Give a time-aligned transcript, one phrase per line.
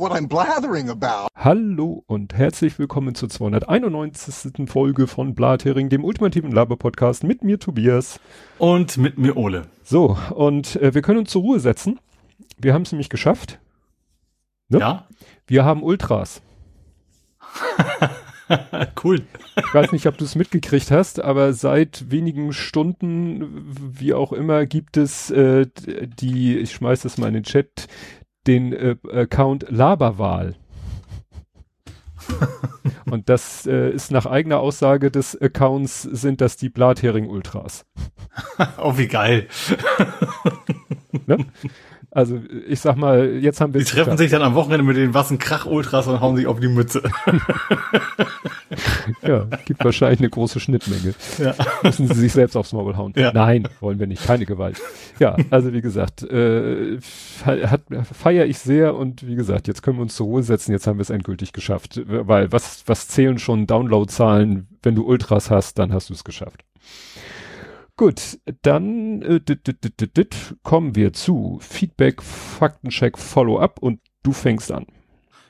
[0.00, 1.28] what I'm blathering about.
[1.36, 4.66] Hallo und herzlich willkommen zur 291.
[4.66, 8.18] Folge von Blathering, dem ultimativen Laber-Podcast mit mir Tobias.
[8.56, 9.66] Und mit mir Ole.
[9.84, 12.00] So, und äh, wir können uns zur Ruhe setzen.
[12.56, 13.60] Wir haben es nämlich geschafft.
[14.70, 14.78] Ne?
[14.78, 15.06] Ja.
[15.46, 16.40] Wir haben Ultras.
[19.04, 19.20] cool.
[19.56, 23.66] Ich weiß nicht, ob du es mitgekriegt hast, aber seit wenigen Stunden,
[23.98, 27.86] wie auch immer, gibt es äh, die, ich schmeiß das mal in den Chat,
[28.46, 30.56] den äh, Account Laberwahl.
[33.10, 37.84] Und das äh, ist nach eigener Aussage des Accounts sind das die Blathering Ultras.
[38.78, 39.48] oh, wie geil.
[41.26, 41.46] ne?
[42.12, 43.80] Also ich sag mal, jetzt haben wir.
[43.80, 46.58] Die treffen sich dann am Wochenende mit den Wassen Krach Ultras und hauen sich auf
[46.58, 47.02] die Mütze.
[49.22, 51.14] ja, gibt wahrscheinlich eine große Schnittmenge.
[51.38, 51.54] Ja.
[51.84, 53.12] Müssen sie sich selbst aufs Maul hauen.
[53.16, 53.32] Ja.
[53.32, 54.80] Nein, wollen wir nicht, keine Gewalt.
[55.20, 56.98] Ja, also wie gesagt, äh,
[57.44, 57.82] hat,
[58.12, 60.98] feier ich sehr und wie gesagt, jetzt können wir uns zur Ruhe setzen, jetzt haben
[60.98, 62.00] wir es endgültig geschafft.
[62.06, 64.66] Weil was, was zählen schon Downloadzahlen?
[64.82, 66.64] Wenn du Ultras hast, dann hast du es geschafft.
[68.00, 74.72] Gut, dann äh, dit, dit, dit, kommen wir zu Feedback, Faktencheck, Follow-up und du fängst
[74.72, 74.86] an.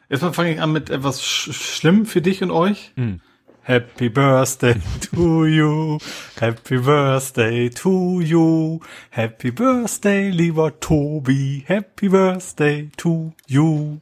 [0.09, 2.91] Erstmal fange ich an mit etwas sch schlimm für dich und euch.
[2.97, 3.19] Mm.
[3.63, 4.75] Happy Birthday
[5.15, 5.99] to you.
[6.41, 8.81] Happy Birthday to you.
[9.11, 11.63] Happy Birthday, lieber Tobi.
[11.69, 13.99] Happy Birthday to you.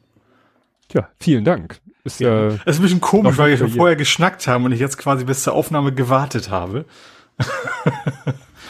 [0.87, 1.81] Tja, vielen Dank.
[2.03, 4.79] Ist, ja, äh, ist ein bisschen komisch, weil wir schon vorher geschnackt haben und ich
[4.79, 6.85] jetzt quasi bis zur Aufnahme gewartet habe.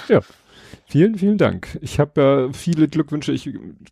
[0.08, 0.22] Ja.
[0.92, 1.78] Vielen, vielen Dank.
[1.82, 3.32] Ich habe ja viele Glückwünsche.
[3.32, 3.48] Ich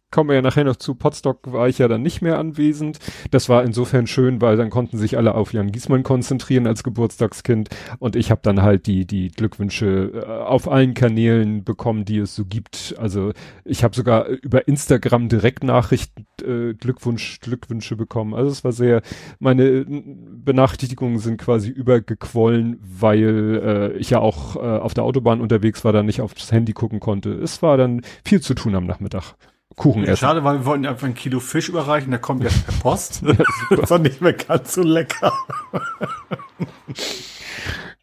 [0.09, 2.97] komme ja nachher noch zu Potsdok, war ich ja dann nicht mehr anwesend.
[3.29, 7.69] Das war insofern schön, weil dann konnten sich alle auf Jan Giesmann konzentrieren als Geburtstagskind.
[7.99, 12.33] Und ich habe dann halt die, die Glückwünsche äh, auf allen Kanälen bekommen, die es
[12.33, 12.95] so gibt.
[12.97, 13.31] Also
[13.63, 18.33] ich habe sogar über Instagram Direktnachrichten äh, Glückwunsch, Glückwünsche bekommen.
[18.33, 19.03] Also es war sehr,
[19.37, 25.85] meine Benachrichtigungen sind quasi übergequollen, weil äh, ich ja auch äh, auf der Autobahn unterwegs
[25.85, 27.33] war, dann nicht aufs Handy gucken gucken konnte.
[27.33, 29.35] Es war dann viel zu tun am Nachmittag.
[29.75, 30.21] Kuchen ja, essen.
[30.21, 33.21] Schade, weil wir wollten einfach ein Kilo Fisch überreichen, der kommt jetzt per Post.
[33.69, 35.33] das war nicht mehr ganz so lecker.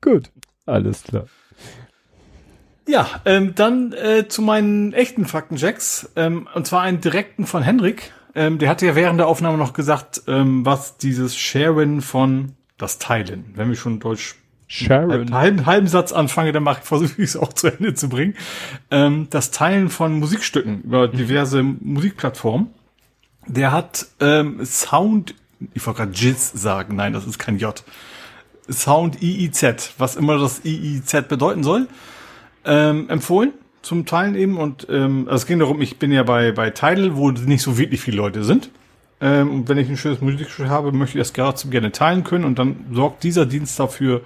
[0.03, 0.31] Gut,
[0.67, 1.25] alles klar.
[2.87, 6.11] Ja, ähm, dann äh, zu meinen echten Faktenchecks.
[6.15, 8.13] Ähm, und zwar einen direkten von Henrik.
[8.35, 12.99] Ähm, der hatte ja während der Aufnahme noch gesagt, ähm, was dieses Sharen von das
[12.99, 14.35] Teilen, wenn wir schon Deutsch
[14.67, 15.11] Sharon.
[15.11, 18.09] Einen halben, halben Satz anfange, dann mache ich, versuche ich es auch zu Ende zu
[18.09, 18.35] bringen.
[18.91, 22.69] Ähm, das Teilen von Musikstücken über diverse Musikplattformen.
[23.47, 25.35] Der hat ähm, Sound,
[25.75, 27.83] ich wollte gerade Jizz sagen, nein, das ist kein J.
[28.71, 31.89] Sound IIZ, was immer das IIZ bedeuten soll,
[32.65, 34.57] ähm, empfohlen zum Teilen eben.
[34.57, 37.77] Und ähm, also es ging darum, ich bin ja bei, bei Tidal, wo nicht so
[37.77, 38.71] wirklich viele Leute sind.
[39.21, 42.45] Ähm, und wenn ich ein schönes Musikstück habe, möchte ich das gerne teilen können.
[42.45, 44.23] Und dann sorgt dieser Dienst dafür,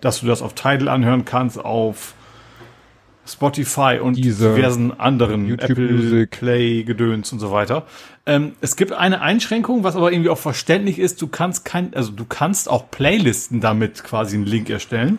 [0.00, 2.14] dass du das auf Tidal anhören kannst, auf
[3.26, 6.30] Spotify und Diese diversen anderen YouTube Apple Music.
[6.30, 7.86] Play Gedöns und so weiter.
[8.26, 11.20] Ähm, es gibt eine Einschränkung, was aber irgendwie auch verständlich ist.
[11.20, 15.18] Du kannst kein, also du kannst auch Playlisten damit quasi einen Link erstellen.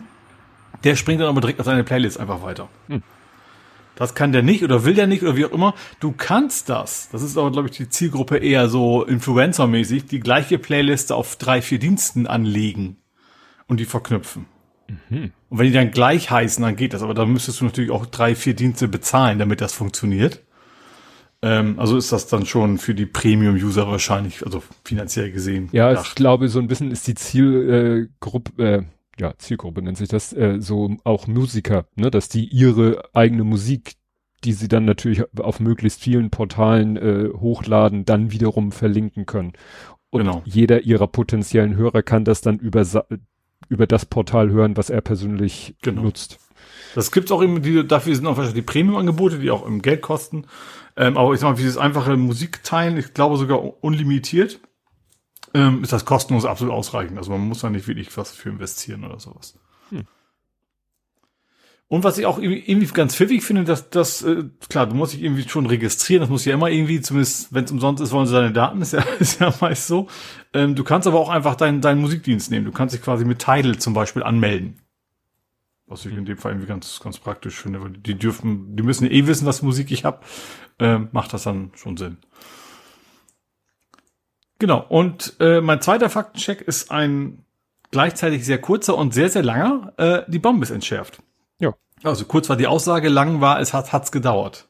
[0.84, 2.68] Der springt dann aber direkt auf deine Playlist einfach weiter.
[2.88, 3.02] Hm.
[3.96, 5.74] Das kann der nicht oder will der nicht oder wie auch immer.
[6.00, 7.08] Du kannst das.
[7.12, 11.60] Das ist aber, glaube ich, die Zielgruppe eher so Influencer-mäßig, die gleiche Playliste auf drei,
[11.60, 12.96] vier Diensten anlegen
[13.66, 14.46] und die verknüpfen.
[15.08, 15.32] Mhm.
[15.48, 17.02] Und wenn die dann gleich heißen, dann geht das.
[17.02, 20.40] Aber dann müsstest du natürlich auch drei, vier Dienste bezahlen, damit das funktioniert.
[21.42, 25.68] Ähm, also ist das dann schon für die Premium-User wahrscheinlich, also finanziell gesehen.
[25.72, 26.06] Ja, gedacht.
[26.08, 28.82] ich glaube, so ein bisschen ist die Zielgruppe, äh,
[29.20, 33.94] ja, Zielgruppe nennt sich das, äh, so auch Musiker, ne, dass die ihre eigene Musik,
[34.44, 39.52] die sie dann natürlich auf möglichst vielen Portalen äh, hochladen, dann wiederum verlinken können.
[40.08, 40.42] Und genau.
[40.44, 42.84] jeder ihrer potenziellen Hörer kann das dann über
[43.68, 46.02] über das Portal hören, was er persönlich genau.
[46.02, 46.38] nutzt.
[46.94, 50.02] Das gibt's auch eben, die, dafür sind auch wahrscheinlich die Premium-Angebote, die auch im Geld
[50.02, 50.46] kosten.
[50.96, 54.60] Ähm, aber ich sag mal, dieses einfache Musikteilen, ich glaube sogar unlimitiert,
[55.54, 57.18] ähm, ist das kostenlos absolut ausreichend.
[57.18, 59.58] Also man muss da nicht wirklich was für investieren oder sowas.
[59.90, 60.04] Hm.
[61.88, 65.22] Und was ich auch irgendwie ganz pfiffig finde, dass das, äh, klar, du musst dich
[65.22, 68.32] irgendwie schon registrieren, das muss ja immer irgendwie, zumindest wenn es umsonst ist, wollen sie
[68.32, 70.06] deine Daten, ist ja, ist ja meist so.
[70.54, 72.64] Ähm, du kannst aber auch einfach deinen, deinen Musikdienst nehmen.
[72.64, 74.78] Du kannst dich quasi mit Tidal zum Beispiel anmelden.
[75.86, 79.10] Was ich in dem Fall irgendwie ganz, ganz praktisch finde, weil die dürfen, die müssen
[79.10, 80.20] eh wissen, was Musik ich habe.
[80.78, 82.18] Ähm, macht das dann schon Sinn.
[84.60, 84.86] Genau.
[84.88, 87.44] Und äh, mein zweiter Faktencheck ist ein
[87.90, 89.92] gleichzeitig sehr kurzer und sehr, sehr langer.
[89.96, 91.20] Äh, die Bombe ist entschärft.
[92.02, 94.68] Also kurz war die Aussage, lang war es, hat hat's gedauert.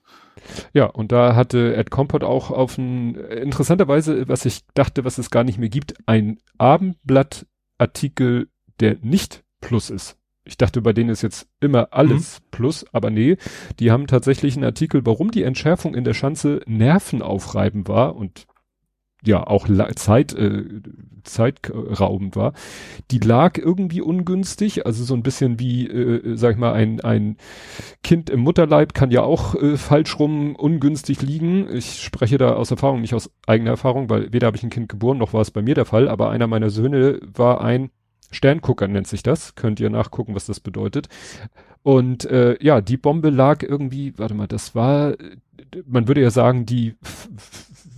[0.72, 5.31] Ja, und da hatte Ed Compot auch auf ein, interessanterweise, was ich dachte, was es
[5.31, 8.48] gar nicht mehr gibt, ein Abendblattartikel,
[8.81, 10.16] der nicht Plus ist.
[10.44, 12.44] Ich dachte, bei denen ist jetzt immer alles mhm.
[12.50, 13.37] Plus, aber nee,
[13.78, 18.46] die haben tatsächlich einen Artikel, warum die Entschärfung in der Schanze nervenaufreibend war und
[19.25, 20.64] ja auch Zeit äh,
[21.25, 22.55] zeitraubend war,
[23.11, 27.37] die lag irgendwie ungünstig, also so ein bisschen wie, äh, sag ich mal, ein ein
[28.02, 31.69] Kind im Mutterleib kann ja auch äh, falsch rum ungünstig liegen.
[31.72, 34.88] Ich spreche da aus Erfahrung, nicht aus eigener Erfahrung, weil weder habe ich ein Kind
[34.88, 37.90] geboren, noch war es bei mir der Fall, aber einer meiner Söhne war ein
[38.32, 41.08] Sterngucker nennt sich das, könnt ihr nachgucken, was das bedeutet.
[41.82, 45.14] Und äh, ja, die Bombe lag irgendwie, warte mal, das war,
[45.87, 46.94] man würde ja sagen, die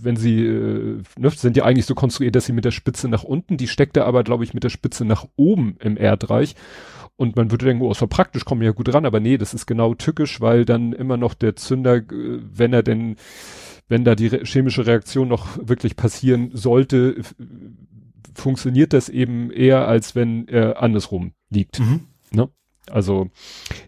[0.03, 3.23] wenn sie, äh, ne, sind ja eigentlich so konstruiert, dass sie mit der Spitze nach
[3.23, 6.55] unten, die steckte aber, glaube ich, mit der Spitze nach oben im Erdreich.
[7.15, 9.53] Und man würde denken, oh, ist war praktisch, kommen ja gut ran, aber nee, das
[9.53, 13.17] ist genau tückisch, weil dann immer noch der Zünder, äh, wenn er denn,
[13.87, 17.15] wenn da die re chemische Reaktion noch wirklich passieren sollte,
[18.33, 21.79] funktioniert das eben eher, als wenn er andersrum liegt.
[21.79, 22.07] Mhm.
[22.31, 22.49] Ne?
[22.91, 23.29] Also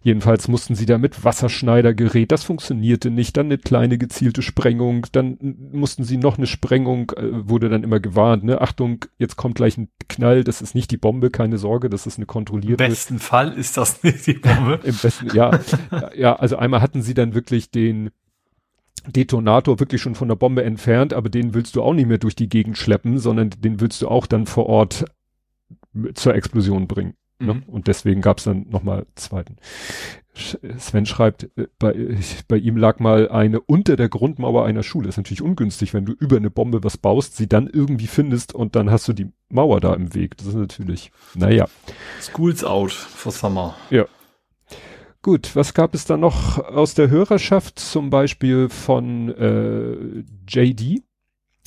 [0.04, 5.38] jedenfalls mussten sie da mit Wasserschneidergerät, das funktionierte nicht, dann eine kleine gezielte Sprengung, dann
[5.74, 8.62] mussten sie noch eine Sprengung, äh, wurde dann immer gewarnt, ne?
[8.62, 12.18] Achtung, jetzt kommt gleich ein Knall, das ist nicht die Bombe, keine Sorge, das ist
[12.18, 12.86] eine kontrollierte.
[12.86, 14.80] Im besten Fall ist das nicht die Bombe.
[14.84, 15.60] Im besten, ja.
[16.16, 18.12] ja, also einmal hatten sie dann wirklich den
[19.08, 22.36] Detonator wirklich schon von der Bombe entfernt, aber den willst du auch nicht mehr durch
[22.36, 25.06] die Gegend schleppen, sondern den willst du auch dann vor Ort
[26.14, 27.16] zur Explosion bringen.
[27.40, 27.56] Ne?
[27.56, 27.64] Mhm.
[27.68, 29.58] Und deswegen gab es dann nochmal zweiten.
[30.78, 32.18] Sven schreibt, äh, bei,
[32.48, 35.10] bei ihm lag mal eine unter der Grundmauer einer Schule.
[35.10, 38.76] Ist natürlich ungünstig, wenn du über eine Bombe was baust, sie dann irgendwie findest und
[38.76, 40.38] dann hast du die Mauer da im Weg.
[40.38, 41.68] Das ist natürlich, naja.
[42.22, 43.76] Schools out for summer.
[43.90, 44.06] Ja.
[45.22, 47.80] Gut, was gab es da noch aus der Hörerschaft?
[47.80, 51.02] Zum Beispiel von äh, JD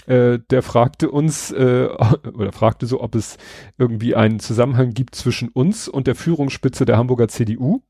[0.08, 1.88] äh, der fragte uns äh,
[2.34, 3.36] oder fragte so, ob es
[3.76, 7.82] irgendwie einen Zusammenhang gibt zwischen uns und der Führungsspitze der Hamburger CDU.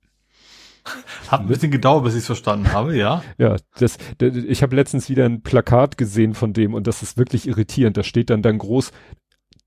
[1.28, 3.22] Hat ein bisschen gedauert, bis ich es verstanden habe, ja.
[3.36, 7.46] Ja, das, ich habe letztens wieder ein Plakat gesehen von dem und das ist wirklich
[7.46, 7.96] irritierend.
[7.96, 8.90] Da steht dann dann groß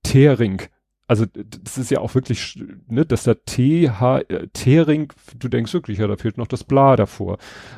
[0.04, 0.64] Tering.
[1.08, 2.58] Also das ist ja auch wirklich,
[2.88, 6.64] ne, dass da T, H, äh, Tering, du denkst wirklich, ja, da fehlt noch das
[6.64, 7.38] Bla davor.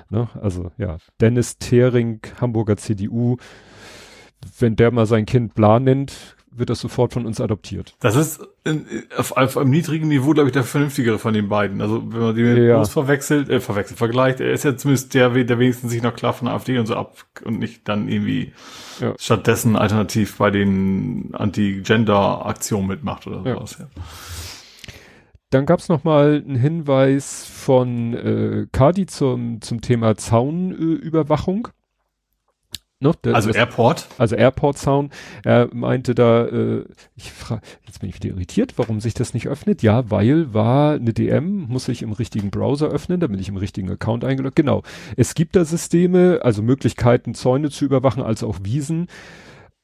[0.10, 0.30] Ne?
[0.40, 3.38] Also ja, Dennis Tering, Hamburger CDU,
[4.60, 7.96] wenn der mal sein Kind Bla nennt, wird das sofort von uns adoptiert.
[8.00, 8.86] Das ist in,
[9.18, 11.82] auf, auf einem niedrigen Niveau, glaube ich, der vernünftigere von den beiden.
[11.82, 12.84] Also wenn man die mit ja.
[12.86, 16.46] verwechselt, äh, verwechselt, vergleicht, er ist ja zumindest der, der wenigstens sich noch klar von
[16.46, 18.54] der AfD und so ab und nicht dann irgendwie
[19.00, 19.14] ja.
[19.18, 23.78] stattdessen alternativ bei den Anti-Gender-Aktionen mitmacht oder sowas.
[23.80, 23.88] Ja.
[25.50, 31.68] Dann gab's noch mal einen Hinweis von äh, Kadi zum, zum Thema Zaunüberwachung.
[31.68, 31.83] Äh,
[33.04, 33.12] Ne?
[33.26, 34.08] Der, also das, Airport?
[34.18, 35.14] Also Airport Sound.
[35.44, 36.86] Er meinte da, äh,
[37.16, 39.84] ich frage, jetzt bin ich wieder irritiert, warum sich das nicht öffnet.
[39.84, 43.92] Ja, weil war eine DM, muss ich im richtigen Browser öffnen, damit ich im richtigen
[43.92, 44.56] Account eingeloggt.
[44.56, 44.84] Genau.
[45.18, 49.08] Es gibt da Systeme, also Möglichkeiten, Zäune zu überwachen, als auch Wiesen.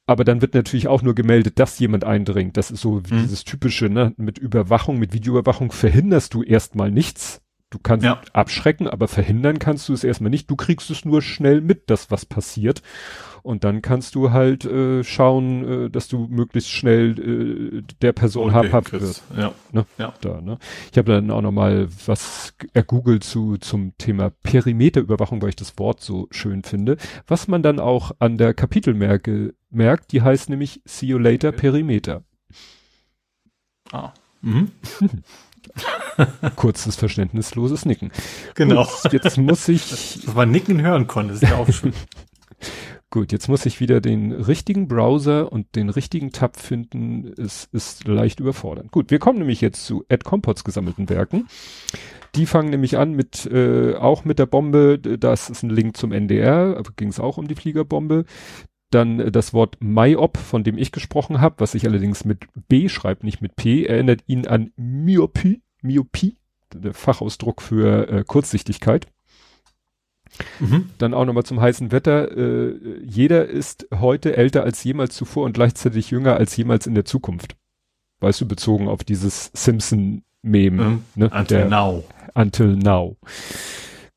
[0.07, 2.57] Aber dann wird natürlich auch nur gemeldet, dass jemand eindringt.
[2.57, 3.03] Das ist so mhm.
[3.11, 4.13] dieses typische, ne?
[4.17, 7.41] Mit Überwachung, mit Videoüberwachung verhinderst du erstmal nichts.
[7.71, 8.19] Du kannst ja.
[8.33, 10.49] abschrecken, aber verhindern kannst du es erstmal nicht.
[10.49, 12.81] Du kriegst es nur schnell mit, dass was passiert.
[13.43, 18.53] Und dann kannst du halt äh, schauen, äh, dass du möglichst schnell äh, der Person
[18.53, 19.23] habhaft wirst.
[19.37, 19.53] Ja.
[19.71, 19.85] Ne?
[19.99, 20.13] ja.
[20.21, 20.57] Da, ne?
[20.91, 25.77] Ich habe dann auch noch mal was ergoogelt zu zum Thema Perimeterüberwachung, weil ich das
[25.77, 26.97] Wort so schön finde.
[27.27, 32.23] Was man dann auch an der Kapitelmerke merkt, die heißt nämlich See you later Perimeter.
[33.91, 34.11] Ah.
[34.41, 34.71] Mhm.
[36.55, 38.11] Kurzes verständnisloses Nicken.
[38.55, 38.87] Genau.
[39.03, 39.89] Gut, jetzt muss ich.
[40.25, 41.93] Dass man Nicken hören konnte, ist ja auch schön.
[43.11, 47.33] Gut, jetzt muss ich wieder den richtigen Browser und den richtigen Tab finden.
[47.37, 48.91] Es ist leicht überfordernd.
[48.91, 51.47] Gut, wir kommen nämlich jetzt zu Ed Compots gesammelten Werken.
[52.35, 54.99] Die fangen nämlich an mit, äh, auch mit der Bombe.
[54.99, 58.25] Das ist ein Link zum NDR, ging es auch um die Fliegerbombe.
[58.89, 62.89] Dann äh, das Wort Myop, von dem ich gesprochen habe, was sich allerdings mit B
[62.89, 66.37] schreibt, nicht mit P, erinnert ihn an Myopie, Myopie,
[66.73, 69.07] der Fachausdruck für äh, Kurzsichtigkeit.
[70.59, 70.89] Mhm.
[70.97, 72.35] Dann auch nochmal zum heißen Wetter.
[72.35, 77.05] Äh, jeder ist heute älter als jemals zuvor und gleichzeitig jünger als jemals in der
[77.05, 77.55] Zukunft.
[78.19, 80.83] Weißt du, bezogen auf dieses Simpson-Meme.
[80.83, 81.03] Mhm.
[81.15, 81.31] Ne?
[81.33, 82.03] Until der, now.
[82.35, 83.17] Until now.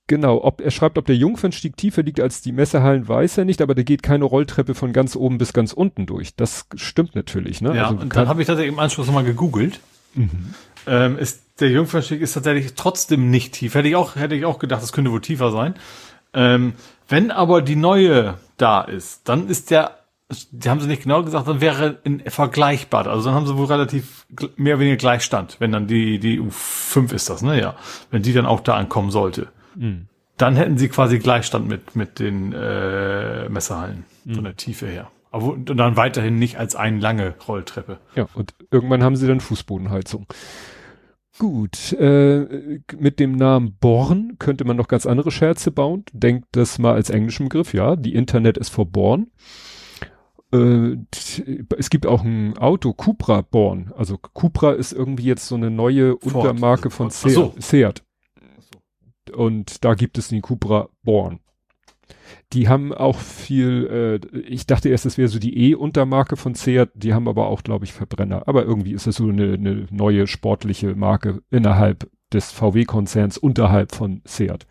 [0.08, 3.62] Genau, ob er schreibt, ob der Jungfernstieg tiefer liegt als die Messehallen, weiß er nicht,
[3.62, 6.34] aber da geht keine Rolltreppe von ganz oben bis ganz unten durch.
[6.34, 7.74] Das stimmt natürlich, ne?
[7.76, 9.80] Ja, also und dann habe ich tatsächlich im Anschluss nochmal gegoogelt.
[10.14, 10.54] Mhm.
[10.86, 13.74] Ähm, ist der Jungfernstieg ist tatsächlich trotzdem nicht tief.
[13.74, 15.74] Hätte ich auch, hätte ich auch gedacht, es könnte wohl tiefer sein.
[16.34, 16.74] Ähm,
[17.08, 19.98] wenn aber die neue da ist, dann ist der,
[20.50, 23.06] die haben sie nicht genau gesagt, dann wäre in vergleichbar.
[23.06, 27.12] Also dann haben sie wohl relativ mehr oder weniger Gleichstand, wenn dann die, die U5
[27.12, 27.60] ist das, ne?
[27.60, 27.76] Ja.
[28.10, 29.48] Wenn die dann auch da ankommen sollte.
[29.76, 30.06] Mhm.
[30.36, 34.34] Dann hätten sie quasi Gleichstand mit, mit den äh, Messerhallen mhm.
[34.34, 35.10] von der Tiefe her.
[35.30, 37.98] Aber und dann weiterhin nicht als eine lange Rolltreppe.
[38.14, 40.26] Ja, und irgendwann haben sie dann Fußbodenheizung.
[41.38, 46.04] Gut, äh, mit dem Namen Born könnte man noch ganz andere Scherze bauen.
[46.12, 47.96] Denkt das mal als englischen Begriff, ja.
[47.96, 49.30] Die Internet ist for Born.
[50.52, 50.96] Äh,
[51.78, 53.92] es gibt auch ein Auto, Cupra Born.
[53.96, 56.34] Also Cupra ist irgendwie jetzt so eine neue Ford.
[56.34, 57.32] Untermarke von Seat.
[57.32, 57.54] So.
[57.58, 58.04] Seat.
[59.34, 61.40] Und da gibt es den Cupra Born.
[62.52, 66.90] Die haben auch viel, äh, ich dachte erst, das wäre so die E-Untermarke von Seat,
[66.94, 68.46] die haben aber auch, glaube ich, Verbrenner.
[68.46, 74.22] Aber irgendwie ist das so eine, eine neue sportliche Marke innerhalb des VW-Konzerns, unterhalb von
[74.24, 74.66] Seat.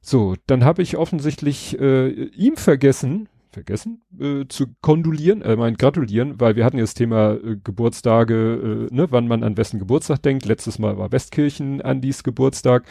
[0.00, 6.40] So, dann habe ich offensichtlich äh, ihm vergessen, vergessen äh, zu kondulieren, äh, mein gratulieren,
[6.40, 10.22] weil wir hatten ja das Thema äh, Geburtstage, äh, ne, wann man an wessen Geburtstag
[10.22, 10.46] denkt.
[10.46, 12.84] Letztes Mal war Westkirchen Andys Geburtstag,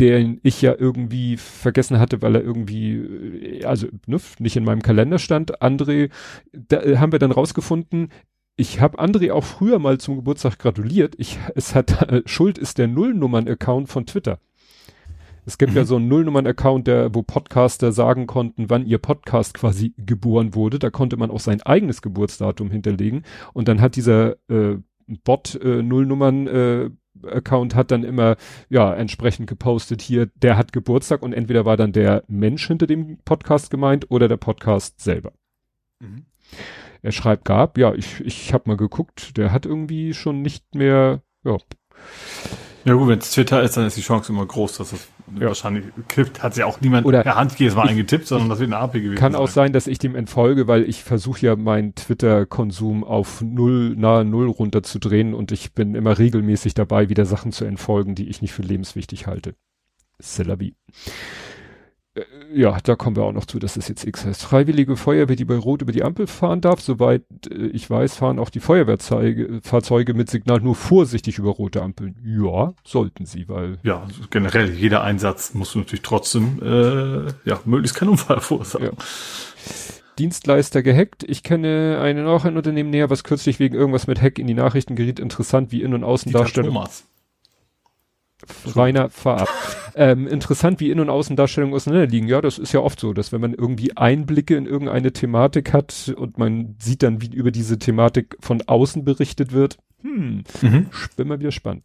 [0.00, 4.82] den ich ja irgendwie vergessen hatte, weil er irgendwie, äh, also ne, nicht in meinem
[4.82, 5.62] Kalender stand.
[5.62, 6.10] André,
[6.52, 8.10] da äh, haben wir dann rausgefunden,
[8.56, 11.14] ich habe André auch früher mal zum Geburtstag gratuliert.
[11.18, 14.38] Ich, es hat, äh, Schuld ist der Nullnummern-Account von Twitter.
[15.46, 15.78] Es gibt mhm.
[15.78, 20.78] ja so einen Nullnummern-Account, der, wo Podcaster sagen konnten, wann ihr Podcast quasi geboren wurde.
[20.78, 23.24] Da konnte man auch sein eigenes Geburtsdatum hinterlegen.
[23.52, 24.78] Und dann hat dieser äh,
[25.24, 26.90] Bot äh, Nullnummern äh,
[27.22, 28.36] Account hat dann immer
[28.68, 33.18] ja entsprechend gepostet hier, der hat Geburtstag und entweder war dann der Mensch hinter dem
[33.24, 35.32] Podcast gemeint oder der Podcast selber.
[36.00, 36.26] Mhm.
[37.02, 41.22] Er schreibt gab, ja, ich ich habe mal geguckt, der hat irgendwie schon nicht mehr
[41.44, 41.56] ja
[42.84, 45.46] ja gut, wenn es Twitter ist, dann ist die Chance immer groß, dass es ja.
[45.46, 46.42] wahrscheinlich kippt.
[46.42, 48.94] Hat ja auch niemand Oder per Hand jedes Mal eingetippt, sondern das wird eine AP
[48.94, 49.40] gewesen Kann sein.
[49.40, 54.24] auch sein, dass ich dem entfolge, weil ich versuche ja meinen Twitter-Konsum auf null, nahe
[54.24, 58.52] null runterzudrehen und ich bin immer regelmäßig dabei, wieder Sachen zu entfolgen, die ich nicht
[58.52, 59.54] für lebenswichtig halte.
[60.18, 60.56] Äh,
[62.52, 64.42] ja, da kommen wir auch noch zu, dass es jetzt X heißt.
[64.42, 66.80] Freiwillige Feuerwehr, die bei Rot über die Ampel fahren darf.
[66.80, 72.16] Soweit äh, ich weiß, fahren auch die Feuerwehrfahrzeuge mit Signal nur vorsichtig über rote Ampeln.
[72.24, 73.78] Ja, sollten sie, weil.
[73.82, 78.86] Ja, also generell, jeder Einsatz muss natürlich trotzdem, äh, ja, möglichst keinen Unfall verursachen.
[78.86, 78.92] Ja.
[80.18, 81.24] Dienstleister gehackt.
[81.24, 84.54] Ich kenne einen auch ein Unternehmen näher, was kürzlich wegen irgendwas mit Hack in die
[84.54, 85.18] Nachrichten geriet.
[85.18, 86.72] Interessant, wie Innen- und Außendarstellung.
[86.72, 87.04] Thomas.
[88.76, 89.48] Rainer, fahr ab.
[89.94, 92.28] ähm, interessant, wie In- und Außendarstellungen auseinanderliegen.
[92.28, 96.14] Ja, das ist ja oft so, dass wenn man irgendwie Einblicke in irgendeine Thematik hat
[96.16, 100.90] und man sieht dann, wie über diese Thematik von außen berichtet wird, hm, mhm.
[101.16, 101.84] immer wieder spannend.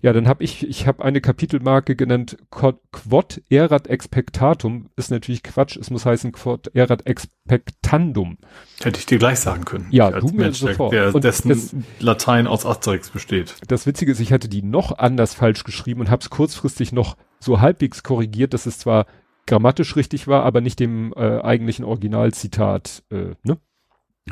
[0.00, 5.76] Ja, dann habe ich, ich habe eine Kapitelmarke genannt, Quod erat expectatum, ist natürlich Quatsch,
[5.76, 8.38] es muss heißen Quod erat expectandum.
[8.82, 9.86] Hätte ich dir gleich sagen können.
[9.90, 10.94] Ja, du mir sofort.
[10.94, 13.56] Der, Und dessen das, Latein aus Asterix besteht.
[13.68, 17.18] Das Witzige ist, ich hatte die noch anders falsch geschrieben und habe es kurzfristig noch
[17.38, 19.04] so halbwegs korrigiert, dass es zwar
[19.46, 23.58] grammatisch richtig war, aber nicht dem äh, eigentlichen Originalzitat, äh, ne?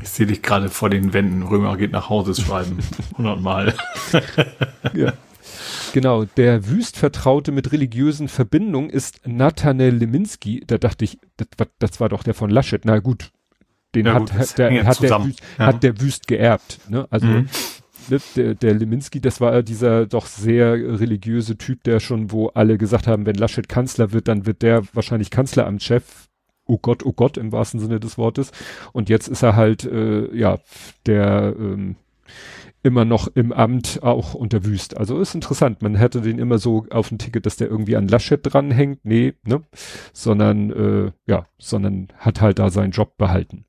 [0.03, 1.43] Ich sehe dich gerade vor den Wänden.
[1.43, 2.79] Römer geht nach Hause schreiben.
[3.19, 3.75] Hundertmal.
[4.95, 5.13] ja.
[5.93, 10.63] Genau, der Wüstvertraute mit religiösen Verbindungen ist Nathanael Leminski.
[10.67, 12.85] Da dachte ich, das, das war doch der von Laschet.
[12.85, 13.31] Na gut,
[13.95, 15.67] den ja, hat, gut, der, hat, der Wüst, ja.
[15.67, 16.81] hat der Wüst geerbt.
[16.89, 17.07] Ne?
[17.11, 17.49] Also mhm.
[18.09, 22.77] ne, der, der Leminski, das war dieser doch sehr religiöse Typ, der schon, wo alle
[22.77, 26.29] gesagt haben, wenn Laschet Kanzler wird, dann wird der wahrscheinlich Kanzleramtschef
[26.67, 28.53] oh Gott, oh Gott im wahrsten Sinne des Wortes.
[28.93, 30.59] Und jetzt ist er halt, äh, ja,
[31.07, 31.97] der ähm,
[32.83, 34.97] immer noch im Amt auch unter Wüst.
[34.97, 35.83] Also ist interessant.
[35.83, 39.05] Man hätte den immer so auf dem Ticket, dass der irgendwie an Laschet dranhängt.
[39.05, 39.63] Nee, ne?
[40.13, 43.65] Sondern, äh, ja, sondern hat halt da seinen Job behalten.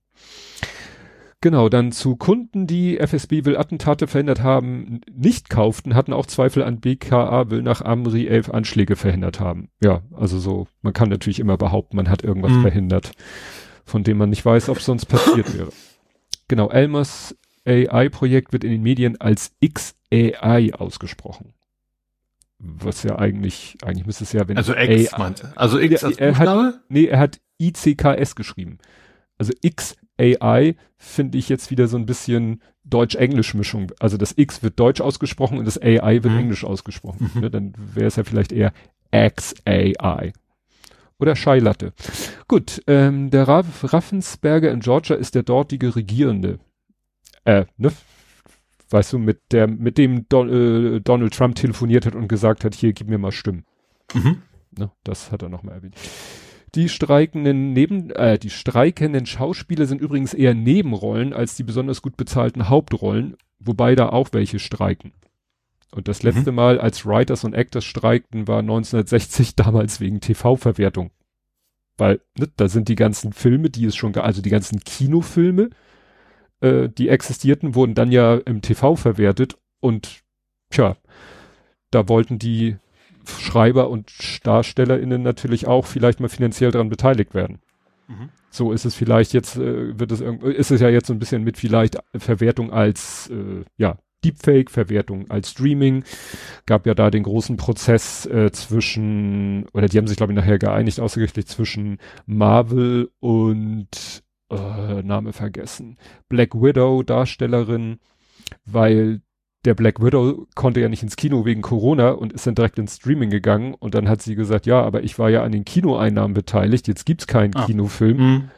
[1.39, 6.63] Genau, dann zu Kunden, die FSB will Attentate verhindert haben, nicht kauften, hatten auch Zweifel
[6.63, 9.69] an BKA will nach Amri elf Anschläge verhindert haben.
[9.83, 12.61] Ja, also so, man kann natürlich immer behaupten, man hat irgendwas mhm.
[12.63, 13.11] verhindert,
[13.85, 15.69] von dem man nicht weiß, ob sonst passiert wäre.
[16.47, 21.53] Genau, Elmers AI-Projekt wird in den Medien als XAI ausgesprochen.
[22.57, 25.53] Was ja eigentlich, eigentlich müsste es ja, wenn Also X AI, meinte.
[25.55, 28.79] Also X als er hat, Nee, er hat ICKS geschrieben.
[29.37, 33.91] Also XAI AI finde ich jetzt wieder so ein bisschen Deutsch-Englisch-Mischung.
[33.99, 36.39] Also das X wird Deutsch ausgesprochen und das AI wird mhm.
[36.39, 37.31] Englisch ausgesprochen.
[37.33, 37.41] Mhm.
[37.41, 38.73] Ne, dann wäre es ja vielleicht eher
[39.11, 40.33] XAI.
[41.19, 41.93] Oder Scheilatte.
[42.47, 46.59] Gut, ähm, der Raff Raffensberger in Georgia ist der dortige Regierende.
[47.43, 47.91] Äh, ne?
[48.89, 52.75] Weißt du, mit der, mit dem Don, äh, Donald Trump telefoniert hat und gesagt hat,
[52.75, 53.65] hier, gib mir mal Stimmen.
[54.13, 54.43] Mhm.
[54.77, 55.95] Ne, das hat er nochmal erwähnt.
[56.77, 62.17] Die streikenden Neben, äh, die streikenden Schauspieler sind übrigens eher Nebenrollen als die besonders gut
[62.17, 65.11] bezahlten Hauptrollen, wobei da auch welche streiken.
[65.89, 66.57] Und das letzte mhm.
[66.57, 71.09] Mal, als Writers und Actors streikten, war 1960 damals wegen TV-Verwertung.
[71.97, 75.71] Weil, ne, da sind die ganzen Filme, die es schon, also die ganzen Kinofilme,
[76.61, 80.21] äh, die existierten, wurden dann ja im TV verwertet und,
[80.69, 80.95] tja,
[81.89, 82.77] da wollten die
[83.27, 84.11] Schreiber und
[84.43, 87.59] DarstellerInnen natürlich auch vielleicht mal finanziell daran beteiligt werden.
[88.07, 88.29] Mhm.
[88.49, 91.43] So ist es vielleicht jetzt, äh, wird es ist es ja jetzt so ein bisschen
[91.43, 96.03] mit vielleicht Verwertung als, äh, ja, Deepfake-Verwertung als Streaming.
[96.65, 100.57] Gab ja da den großen Prozess äh, zwischen, oder die haben sich, glaube ich, nachher
[100.57, 105.97] geeinigt, außergerichtlich zwischen Marvel und äh, Name vergessen.
[106.29, 107.99] Black Widow, Darstellerin,
[108.65, 109.21] weil
[109.67, 112.95] der Black Widow konnte ja nicht ins Kino wegen Corona und ist dann direkt ins
[112.95, 116.33] Streaming gegangen und dann hat sie gesagt, ja, aber ich war ja an den Kinoeinnahmen
[116.33, 117.65] beteiligt, jetzt gibt's keinen ah.
[117.65, 118.17] Kinofilm.
[118.17, 118.49] Mhm.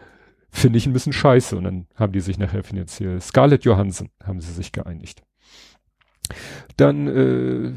[0.52, 1.58] Finde ich ein bisschen scheiße.
[1.58, 3.20] Und dann haben die sich nachher finanziell.
[3.22, 5.24] Scarlett Johansson haben sie sich geeinigt.
[6.78, 7.74] Dann, äh,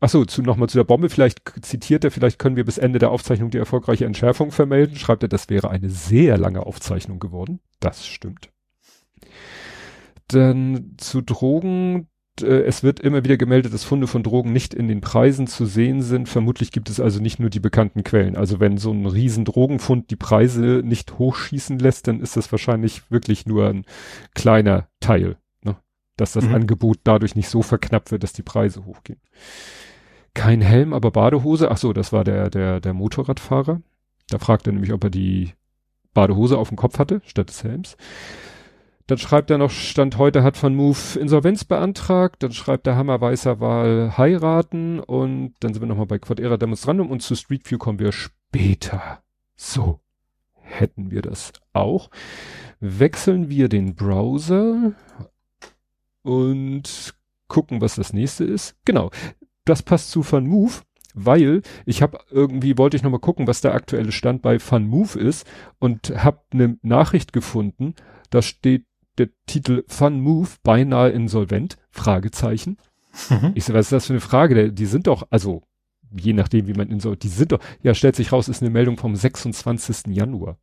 [0.00, 3.10] achso, zu, nochmal zu der Bombe, vielleicht zitiert er, vielleicht können wir bis Ende der
[3.10, 4.96] Aufzeichnung die erfolgreiche Entschärfung vermelden.
[4.96, 7.58] Schreibt er, das wäre eine sehr lange Aufzeichnung geworden.
[7.80, 8.50] Das stimmt.
[10.28, 12.08] Dann zu Drogen,
[12.40, 15.66] äh, es wird immer wieder gemeldet, dass Funde von Drogen nicht in den Preisen zu
[15.66, 16.28] sehen sind.
[16.28, 18.36] Vermutlich gibt es also nicht nur die bekannten Quellen.
[18.36, 23.10] Also wenn so ein riesen Drogenfund die Preise nicht hochschießen lässt, dann ist das wahrscheinlich
[23.10, 23.84] wirklich nur ein
[24.34, 25.36] kleiner Teil.
[25.62, 25.76] Ne?
[26.16, 26.54] Dass das mhm.
[26.54, 29.20] Angebot dadurch nicht so verknappt wird, dass die Preise hochgehen.
[30.34, 31.70] Kein Helm, aber Badehose.
[31.70, 33.82] Ach so, das war der, der, der Motorradfahrer.
[34.28, 35.52] Da fragt er nämlich, ob er die
[36.14, 37.96] Badehose auf dem Kopf hatte, statt des Helms.
[39.12, 42.42] Dann schreibt er noch, Stand heute hat Van Move Insolvenz beantragt.
[42.42, 45.00] Dann schreibt er Hammer Weißer Wahl heiraten.
[45.00, 47.10] Und dann sind wir nochmal bei Quadera Demonstrandum.
[47.10, 49.22] Und zu Street View kommen wir später.
[49.54, 50.00] So.
[50.54, 52.08] Hätten wir das auch.
[52.80, 54.92] Wechseln wir den Browser
[56.22, 57.14] und
[57.48, 58.76] gucken, was das nächste ist.
[58.86, 59.10] Genau.
[59.66, 60.72] Das passt zu Van Move
[61.14, 64.86] weil ich habe irgendwie wollte ich noch mal gucken, was der aktuelle Stand bei Fun
[64.86, 65.46] Move ist
[65.78, 67.94] und habe eine Nachricht gefunden,
[68.30, 68.86] da steht
[69.18, 71.76] der Titel Fun Move beinahe insolvent?
[71.90, 72.78] Fragezeichen.
[73.28, 73.52] Mhm.
[73.54, 74.72] Ich so, was ist das für eine Frage?
[74.72, 75.62] Die sind doch, also,
[76.10, 78.96] je nachdem, wie man insolvent, die sind doch, ja, stellt sich raus, ist eine Meldung
[78.96, 80.14] vom 26.
[80.14, 80.58] Januar.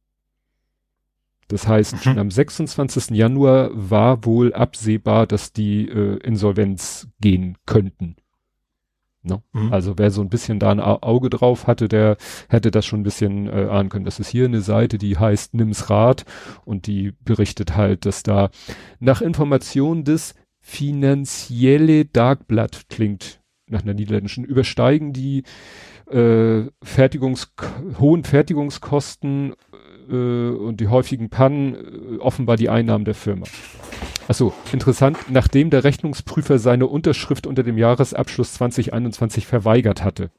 [1.50, 2.00] Das heißt, mhm.
[2.00, 3.10] schon am 26.
[3.10, 8.16] Januar war wohl absehbar, dass die äh, Insolvenz gehen könnten.
[9.22, 9.42] Ne?
[9.52, 9.74] Mhm.
[9.74, 13.04] Also wer so ein bisschen da ein Auge drauf hatte, der hätte das schon ein
[13.04, 14.06] bisschen äh, ahnen können.
[14.06, 16.26] Das ist hier eine Seite, die heißt Nims Rat
[16.66, 18.50] und die berichtet halt, dass da
[19.00, 25.44] nach Information des Finanzielle Darkblatt klingt nach einer niederländischen, übersteigen die
[26.10, 27.54] äh, Fertigungs
[28.00, 29.54] hohen Fertigungskosten
[30.10, 33.46] äh, und die häufigen Pannen äh, offenbar die Einnahmen der Firma.
[34.30, 40.30] Achso, interessant, nachdem der Rechnungsprüfer seine Unterschrift unter dem Jahresabschluss 2021 verweigert hatte.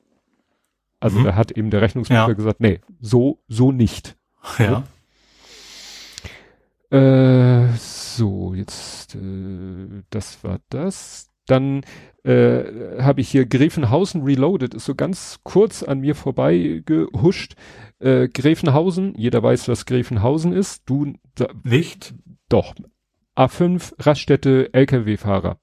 [1.00, 1.24] Also mhm.
[1.24, 2.32] da hat eben der Rechnungsprüfer ja.
[2.34, 4.16] gesagt, nee, so, so nicht.
[4.58, 4.84] Ja.
[6.92, 11.30] Äh, so, jetzt, äh, das war das.
[11.46, 11.82] Dann
[12.22, 17.54] äh, habe ich hier Gräfenhausen Reloaded, ist so ganz kurz an mir vorbei gehuscht.
[17.98, 20.82] Äh, Gräfenhausen, jeder weiß, was Gräfenhausen ist.
[20.86, 22.14] Du da, nicht?
[22.48, 22.74] Doch.
[23.40, 25.58] A5 Raststätte Lkw-Fahrer.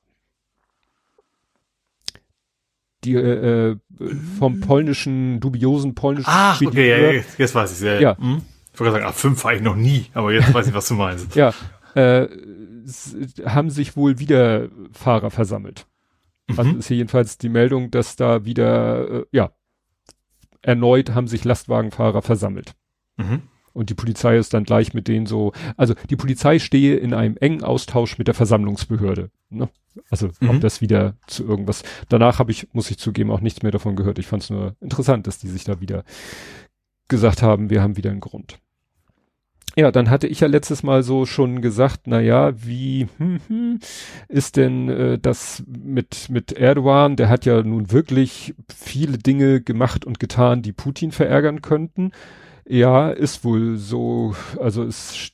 [3.04, 3.78] Die äh, äh
[4.40, 8.00] vom polnischen, dubiosen polnischen Ach, okay, ja, jetzt, jetzt weiß ich ja.
[8.00, 8.18] ja.
[8.18, 8.42] Hm?
[8.74, 11.36] Ich wollte sagen, A5 fahre ich noch nie, aber jetzt weiß ich, was du meinst.
[11.36, 11.54] ja,
[11.94, 12.28] äh,
[13.46, 15.88] haben sich wohl wieder Fahrer versammelt.
[16.48, 16.68] Also mhm.
[16.68, 19.52] Also ist hier jedenfalls die Meldung, dass da wieder, äh, ja,
[20.62, 22.74] erneut haben sich Lastwagenfahrer versammelt.
[23.18, 23.44] Mhm.
[23.78, 27.38] Und die Polizei ist dann gleich mit denen so, also die Polizei stehe in einem
[27.38, 29.30] engen Austausch mit der Versammlungsbehörde.
[29.52, 29.70] Ne?
[30.10, 30.50] Also mhm.
[30.50, 31.84] ob das wieder zu irgendwas.
[32.10, 34.18] Danach habe ich, muss ich zugeben, auch nichts mehr davon gehört.
[34.18, 36.06] Ich fand es nur interessant, dass die sich da wieder
[37.08, 38.58] gesagt haben, wir haben wieder einen Grund.
[39.76, 43.80] Ja, dann hatte ich ja letztes Mal so schon gesagt, na ja, wie hm, hm,
[44.28, 47.16] ist denn äh, das mit mit Erdogan?
[47.16, 52.12] Der hat ja nun wirklich viele Dinge gemacht und getan, die Putin verärgern könnten.
[52.70, 54.36] Ja, ist wohl so.
[54.60, 55.32] Also es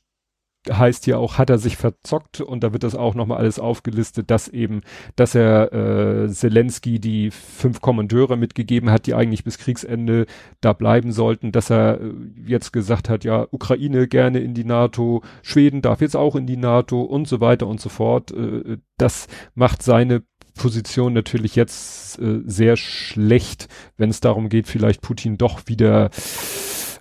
[0.72, 4.32] heißt ja auch, hat er sich verzockt und da wird das auch nochmal alles aufgelistet,
[4.32, 4.82] dass eben,
[5.16, 10.26] dass er äh, Zelensky die fünf Kommandeure mitgegeben hat, die eigentlich bis Kriegsende
[10.62, 12.14] da bleiben sollten, dass er äh,
[12.46, 16.58] jetzt gesagt hat, ja, Ukraine gerne in die NATO, Schweden darf jetzt auch in die
[16.58, 18.32] NATO und so weiter und so fort.
[18.32, 25.02] Äh, das macht seine Position natürlich jetzt äh, sehr schlecht, wenn es darum geht, vielleicht
[25.02, 26.10] Putin doch wieder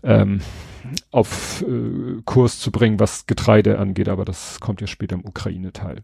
[0.03, 0.41] ähm,
[1.11, 6.03] auf äh, Kurs zu bringen, was Getreide angeht, aber das kommt ja später im Ukraine-Teil.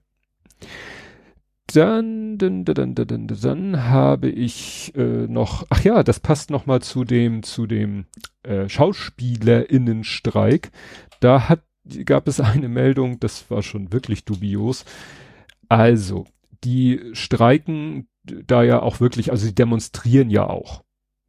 [1.75, 6.81] Dann, dann, dann, dann, dann, habe ich äh, noch, ach ja, das passt noch mal
[6.81, 8.07] zu dem, zu dem
[8.43, 10.71] äh, Schauspielerinnenstreik.
[11.21, 11.61] Da hat,
[12.07, 14.87] gab es eine Meldung, das war schon wirklich dubios.
[15.69, 16.25] Also,
[16.65, 20.83] die streiken da ja auch wirklich, also sie demonstrieren ja auch.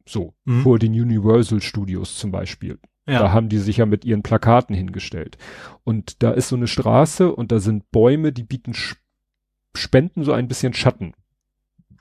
[0.06, 0.62] So, mhm.
[0.62, 2.78] vor den Universal Studios zum Beispiel.
[3.06, 3.20] Ja.
[3.20, 5.38] Da haben die sich ja mit ihren Plakaten hingestellt.
[5.84, 8.72] Und da ist so eine Straße und da sind Bäume, die bieten
[9.74, 11.14] spenden so ein bisschen Schatten.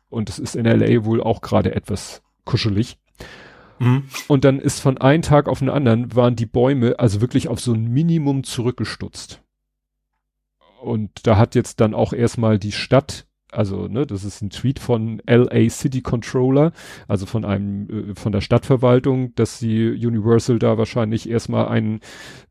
[0.09, 2.97] Und es ist in LA wohl auch gerade etwas kuschelig.
[3.79, 4.03] Mhm.
[4.27, 7.59] Und dann ist von einem Tag auf den anderen waren die Bäume also wirklich auf
[7.59, 9.41] so ein Minimum zurückgestutzt.
[10.81, 14.79] Und da hat jetzt dann auch erstmal die Stadt also ne, das ist ein Tweet
[14.79, 16.71] von LA City Controller,
[17.07, 22.01] also von einem äh, von der Stadtverwaltung, dass sie Universal da wahrscheinlich erstmal einen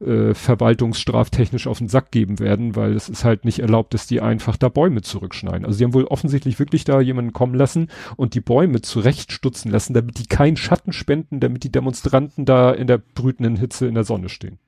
[0.01, 4.21] äh, verwaltungsstraftechnisch auf den Sack geben werden, weil es ist halt nicht erlaubt, dass die
[4.21, 5.65] einfach da Bäume zurückschneiden.
[5.65, 9.95] Also sie haben wohl offensichtlich wirklich da jemanden kommen lassen und die Bäume zurechtstutzen lassen,
[9.95, 14.05] damit die keinen Schatten spenden, damit die Demonstranten da in der brütenden Hitze in der
[14.05, 14.59] Sonne stehen.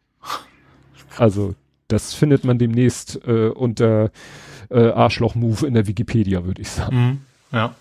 [1.16, 1.54] Also
[1.92, 4.10] das findet man demnächst äh, unter
[4.70, 6.96] äh, Arschloch-Move in der Wikipedia, würde ich sagen.
[6.96, 7.18] Mhm,
[7.52, 7.74] ja.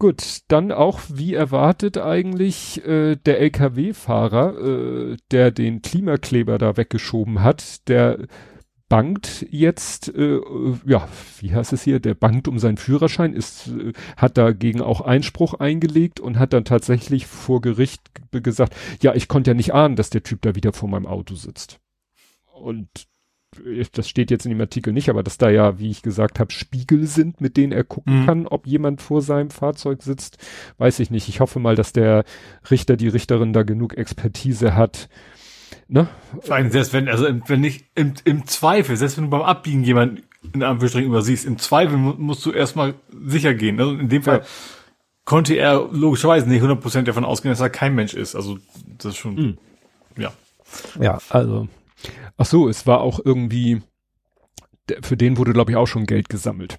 [0.00, 7.42] Gut, dann auch wie erwartet eigentlich äh, der LKW-Fahrer, äh, der den Klimakleber da weggeschoben
[7.42, 8.18] hat, der
[8.88, 10.40] bangt jetzt, äh,
[10.86, 11.08] ja,
[11.40, 15.54] wie heißt es hier, der bangt um seinen Führerschein, ist, äh, hat dagegen auch Einspruch
[15.54, 20.10] eingelegt und hat dann tatsächlich vor Gericht gesagt, ja, ich konnte ja nicht ahnen, dass
[20.10, 21.80] der Typ da wieder vor meinem Auto sitzt.
[22.60, 22.88] Und
[23.92, 26.52] das steht jetzt in dem Artikel nicht, aber dass da ja, wie ich gesagt habe,
[26.52, 28.26] Spiegel sind, mit denen er gucken mhm.
[28.26, 30.38] kann, ob jemand vor seinem Fahrzeug sitzt,
[30.76, 31.28] weiß ich nicht.
[31.28, 32.24] Ich hoffe mal, dass der
[32.70, 35.08] Richter, die Richterin da genug Expertise hat.
[35.88, 36.08] Ne?
[36.40, 39.82] Vor allem, selbst wenn, also wenn nicht, im, im Zweifel, selbst wenn du beim Abbiegen
[39.82, 42.94] jemanden in Anführungsstrichen übersiehst, im Zweifel musst du erstmal
[43.26, 43.80] sicher gehen.
[43.80, 44.44] Also in dem Fall ja.
[45.24, 48.36] konnte er logischerweise nicht 100% davon ausgehen, dass er kein Mensch ist.
[48.36, 48.58] Also
[48.98, 49.58] das ist schon, mhm.
[50.16, 50.32] ja.
[51.00, 51.66] Ja, also
[52.36, 53.82] Ach so, es war auch irgendwie,
[55.02, 56.78] für den wurde, glaube ich, auch schon Geld gesammelt.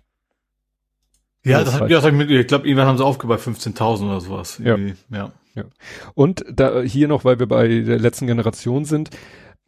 [1.44, 4.06] Ja, das, das hat, ja, das hab ich ich glaube, irgendwann haben sie aufgebaut 15.000
[4.06, 4.60] oder sowas.
[4.64, 4.78] Ja.
[5.10, 5.32] ja.
[5.56, 5.64] ja.
[6.14, 9.10] Und da hier noch, weil wir bei der letzten Generation sind,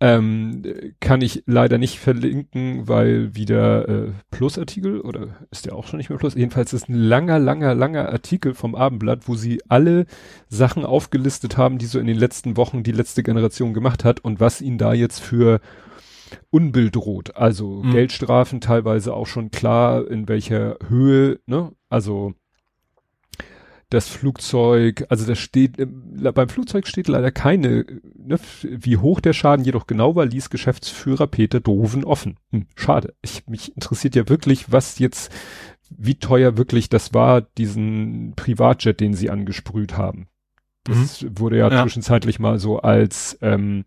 [0.02, 0.64] ähm,
[1.00, 6.10] kann ich leider nicht verlinken, weil wieder äh, Plusartikel oder ist der auch schon nicht
[6.10, 6.34] mehr Plus?
[6.34, 10.08] Jedenfalls ist ein langer, langer, langer Artikel vom Abendblatt, wo sie alle
[10.50, 14.40] Sachen aufgelistet haben, die so in den letzten Wochen die letzte Generation gemacht hat und
[14.40, 15.62] was ihnen da jetzt für
[16.50, 17.36] Unbill droht.
[17.36, 17.92] Also mhm.
[17.92, 21.74] Geldstrafen teilweise auch schon klar, in welcher Höhe, ne?
[21.90, 22.34] Also
[23.91, 29.34] das Flugzeug, also das steht, äh, beim Flugzeug steht leider keine, ne, wie hoch der
[29.34, 32.38] Schaden jedoch genau war, ließ Geschäftsführer Peter Doven offen.
[32.51, 33.13] Hm, schade.
[33.21, 35.32] Ich, mich interessiert ja wirklich, was jetzt,
[35.89, 40.27] wie teuer wirklich das war, diesen Privatjet, den sie angesprüht haben.
[40.86, 41.38] Das mhm.
[41.38, 43.84] wurde ja, ja, zwischenzeitlich mal so als, ähm,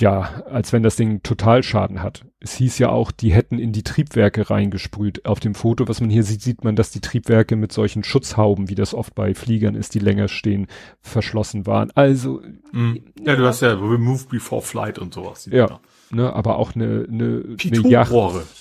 [0.00, 2.24] ja, als wenn das Ding Totalschaden hat.
[2.40, 5.26] Es hieß ja auch, die hätten in die Triebwerke reingesprüht.
[5.26, 8.68] Auf dem Foto, was man hier sieht, sieht man, dass die Triebwerke mit solchen Schutzhauben,
[8.68, 10.66] wie das oft bei Fliegern ist, die länger stehen,
[11.00, 11.90] verschlossen waren.
[11.94, 12.42] Also.
[12.72, 12.96] Mm.
[13.24, 15.48] Ja, du hast ja Remove Before Flight und sowas.
[15.50, 18.12] Ja, ne, aber auch eine, eine, eine Yacht.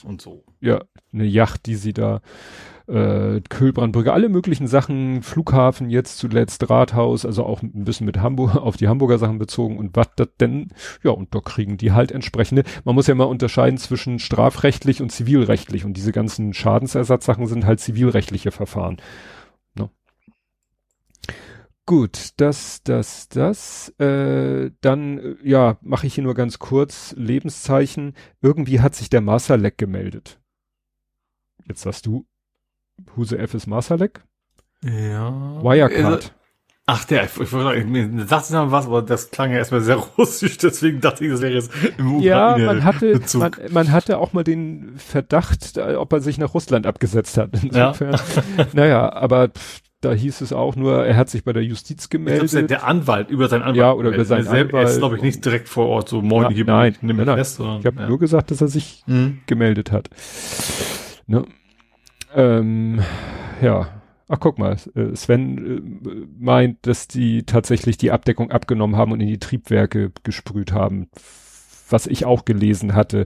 [0.03, 0.43] und so.
[0.59, 2.21] Ja, eine Yacht, die sie da
[2.91, 8.55] äh, Kühlbrandbrücke, alle möglichen Sachen, Flughafen jetzt zuletzt, Rathaus, also auch ein bisschen mit Hamburg,
[8.57, 10.69] auf die Hamburger Sachen bezogen und was das denn,
[11.03, 15.11] ja, und da kriegen die halt entsprechende, man muss ja mal unterscheiden zwischen strafrechtlich und
[15.11, 18.97] zivilrechtlich und diese ganzen Schadensersatzsachen sind halt zivilrechtliche Verfahren.
[19.75, 19.89] Ne?
[21.85, 23.89] Gut, das, das, das.
[23.99, 28.13] Äh, dann, ja, mache ich hier nur ganz kurz Lebenszeichen.
[28.41, 30.39] Irgendwie hat sich der Masterleck gemeldet.
[31.67, 32.25] Jetzt sagst du,
[33.15, 34.23] Huse F ist Masalek.
[34.83, 35.61] Ja.
[35.61, 36.25] Wirecard.
[36.25, 36.29] Äh,
[36.87, 40.57] ach, der, ich, ich, ich, dachte noch was, aber das klang ja erstmal sehr russisch,
[40.57, 44.43] deswegen dachte ich, das wäre jetzt im Ja, man hatte, man, man, hatte auch mal
[44.43, 47.51] den Verdacht, ob er sich nach Russland abgesetzt hat.
[47.61, 48.13] Insofern.
[48.57, 48.67] Ja.
[48.73, 52.45] naja, aber pff, da hieß es auch nur, er hat sich bei der Justiz gemeldet.
[52.45, 53.77] Ich glaub, der Anwalt, über seinen Anwalt.
[53.77, 54.73] Ja, oder über seinen Anwalt.
[54.73, 57.57] Er ist, glaube ich, nicht direkt vor Ort so, moin, ja, nein, nein, nein, fest,
[57.57, 58.07] sondern, Ich habe ja.
[58.07, 59.41] nur gesagt, dass er sich mhm.
[59.45, 60.09] gemeldet hat.
[61.27, 61.45] Ne?
[62.35, 63.01] Ähm,
[63.61, 63.87] ja.
[64.27, 69.19] Ach, guck mal, äh, Sven äh, meint, dass die tatsächlich die Abdeckung abgenommen haben und
[69.19, 71.09] in die Triebwerke gesprüht haben.
[71.89, 73.25] Was ich auch gelesen hatte.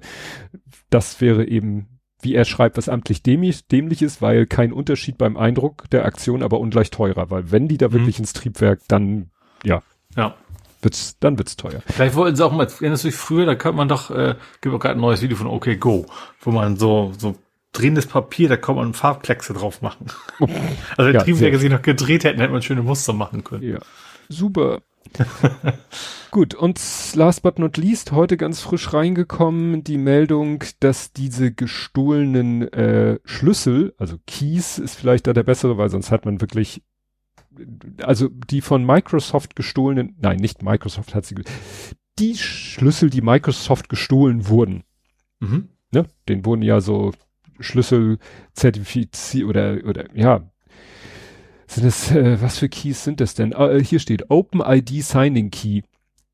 [0.90, 5.38] Das wäre eben wie er schreibt, was amtlich dämlich, dämlich ist, weil kein Unterschied beim
[5.38, 7.94] Eindruck der Aktion, aber ungleich teurer, weil wenn die da mhm.
[7.94, 9.30] wirklich ins Triebwerk, dann,
[9.64, 9.82] ja.
[10.18, 10.36] Ja.
[10.82, 11.82] Wird's, dann wird's teuer.
[11.88, 14.76] Vielleicht wollten sie auch mal, erinnerst du dich früher, da könnte man doch, äh, gibt
[14.76, 16.06] auch gerade ein neues Video von OK Go,
[16.42, 17.36] wo man so, so
[17.78, 20.08] drehendes Papier, da kann man Farbkleckse drauf machen.
[20.40, 20.50] also
[20.98, 23.64] wenn ja, Triebwerke sich noch gedreht hätten, hätte man schöne Muster machen können.
[23.64, 23.80] Ja.
[24.30, 24.82] Super.
[26.32, 26.80] Gut, und
[27.16, 33.94] last but not least, heute ganz frisch reingekommen, die Meldung, dass diese gestohlenen äh, Schlüssel,
[33.98, 36.84] also Keys ist vielleicht da der bessere, weil sonst hat man wirklich,
[38.02, 41.36] also die von Microsoft gestohlenen, nein, nicht Microsoft hat sie,
[42.20, 44.84] die Schlüssel, die Microsoft gestohlen wurden,
[45.40, 45.70] mhm.
[45.92, 47.14] ne, den wurden ja so
[47.60, 48.18] Schlüssel
[48.54, 50.44] zertifiziert oder, oder, ja,
[51.68, 53.54] sind es, äh, was für Keys sind das denn?
[53.54, 55.82] Ah, äh, hier steht Open ID Signing Key.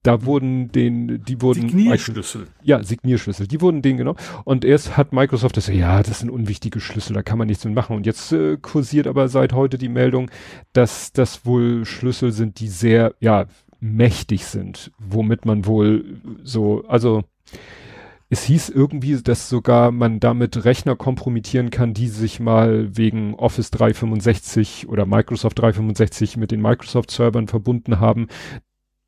[0.04, 1.70] Da wurden den, die wurden.
[1.70, 2.48] Signierschlüssel.
[2.64, 3.48] Ja, Signierschlüssel.
[3.48, 4.16] Die wurden den genau.
[4.46, 7.76] Und erst hat Microsoft das, ja, das sind unwichtige Schlüssel, da kann man nichts mit
[7.76, 7.96] machen.
[7.96, 10.32] Und jetzt äh, kursiert aber seit heute die Meldung,
[10.74, 13.46] dass das wohl Schlüssel sind, die sehr, ja,
[13.80, 17.24] mächtig sind, womit man wohl so, also,
[18.32, 23.72] es hieß irgendwie, dass sogar man damit Rechner kompromittieren kann, die sich mal wegen Office
[23.72, 28.30] 365 oder Microsoft 365 mit den Microsoft-Servern verbunden haben.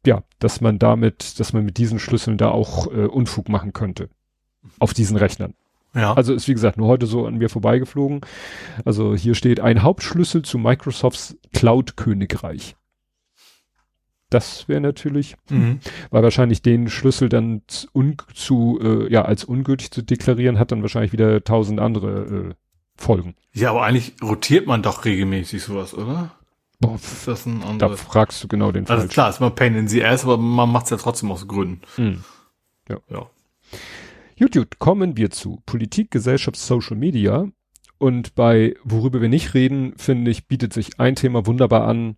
[0.06, 4.10] Ja, dass man damit, dass man mit diesen Schlüsseln da auch äh, Unfug machen könnte.
[4.78, 5.54] Auf diesen Rechnern.
[5.96, 6.12] Ja.
[6.14, 8.20] Also ist wie gesagt nur heute so an mir vorbeigeflogen.
[8.84, 12.76] Also hier steht ein Hauptschlüssel zu Microsofts Cloud-Königreich.
[14.34, 15.80] Das wäre natürlich, mhm.
[16.10, 21.14] weil wahrscheinlich den Schlüssel dann zu, äh, ja, als ungültig zu deklarieren, hat dann wahrscheinlich
[21.14, 22.54] wieder tausend andere äh,
[22.96, 23.36] Folgen.
[23.54, 26.32] Ja, aber eigentlich rotiert man doch regelmäßig sowas, oder?
[26.80, 28.00] Boah, ist das ein anderes?
[28.00, 28.98] Da fragst du genau den Fall.
[28.98, 31.48] Also klar, ist mal Pain in the Ass, aber man macht es ja trotzdem aus
[31.48, 31.82] Gründen.
[31.98, 32.24] Mhm.
[32.90, 32.98] Ja.
[33.10, 33.30] ja.
[34.36, 37.48] YouTube, kommen wir zu Politik, Gesellschaft, Social Media.
[38.00, 42.18] Und bei worüber wir nicht reden, finde ich, bietet sich ein Thema wunderbar an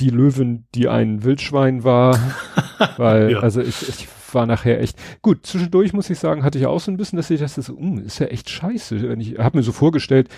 [0.00, 2.18] die Löwen, die ein Wildschwein war.
[2.96, 3.40] weil, ja.
[3.40, 4.96] also ich, ich war nachher echt.
[5.22, 7.74] Gut, zwischendurch muss ich sagen, hatte ich auch so ein bisschen, dass ich das so,
[7.74, 9.08] um, ist ja echt scheiße.
[9.08, 10.28] Wenn ich habe mir so vorgestellt,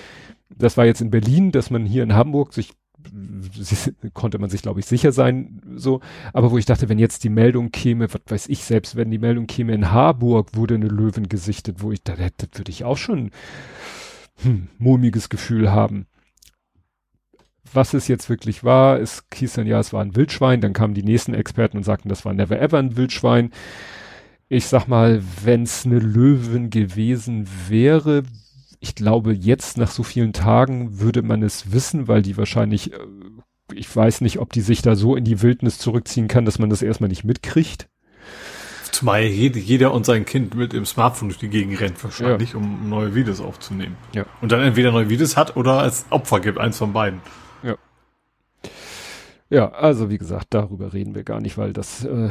[0.51, 2.73] das war jetzt in Berlin, dass man hier in Hamburg sich
[4.15, 6.01] konnte man sich, glaube ich, sicher sein, so.
[6.33, 9.19] Aber wo ich dachte, wenn jetzt die Meldung käme, was weiß ich selbst, wenn die
[9.19, 12.97] Meldung käme, in Harburg wurde eine Löwen gesichtet, wo ich, da, das würde ich auch
[12.97, 13.33] schon
[14.43, 16.07] hm, mulmiges Gefühl haben
[17.75, 18.99] was es jetzt wirklich war.
[18.99, 20.61] Es hieß dann, ja, es war ein Wildschwein.
[20.61, 23.51] Dann kamen die nächsten Experten und sagten, das war never ever ein Wildschwein.
[24.49, 28.25] Ich sag mal, wenn es eine Löwin gewesen wäre,
[28.83, 32.97] ich glaube, jetzt nach so vielen Tagen würde man es wissen, weil die wahrscheinlich, äh,
[33.73, 36.69] ich weiß nicht, ob die sich da so in die Wildnis zurückziehen kann, dass man
[36.69, 37.89] das erstmal nicht mitkriegt.
[38.91, 42.59] Zumal jede, jeder und sein Kind mit dem Smartphone durch die Gegend rennt, wahrscheinlich, ja.
[42.59, 43.97] um neue Videos aufzunehmen.
[44.15, 44.27] Ja.
[44.43, 47.21] Und dann entweder neue Videos hat oder als Opfer gibt, eins von beiden.
[49.53, 49.71] Ja.
[49.73, 52.31] Also wie gesagt, darüber reden wir gar nicht, weil das äh,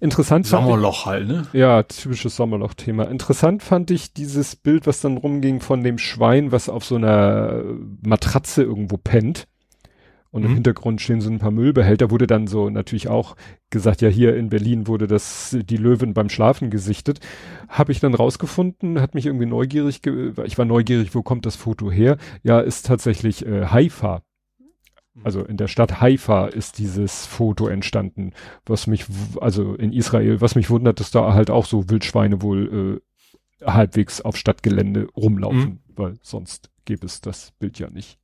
[0.00, 1.46] interessant Sommerloch halt, ne?
[1.52, 3.04] Ja, typisches Sommerloch-Thema.
[3.04, 7.62] Interessant fand ich dieses Bild, was dann rumging von dem Schwein, was auf so einer
[8.02, 9.46] Matratze irgendwo pennt.
[10.30, 10.48] Und mhm.
[10.48, 13.36] im Hintergrund stehen so ein paar Müllbehälter, wurde dann so natürlich auch
[13.68, 17.20] gesagt, ja, hier in Berlin wurde das, die Löwen beim Schlafen gesichtet.
[17.68, 21.90] Habe ich dann rausgefunden, hat mich irgendwie neugierig, ich war neugierig, wo kommt das Foto
[21.90, 22.16] her?
[22.42, 24.22] Ja, ist tatsächlich äh, Haifa
[25.24, 28.32] also in der Stadt Haifa ist dieses Foto entstanden,
[28.64, 29.06] was mich,
[29.40, 33.00] also in Israel, was mich wundert, dass da halt auch so Wildschweine wohl
[33.62, 35.80] äh, halbwegs auf Stadtgelände rumlaufen, mhm.
[35.94, 38.18] weil sonst gäbe es das Bild ja nicht.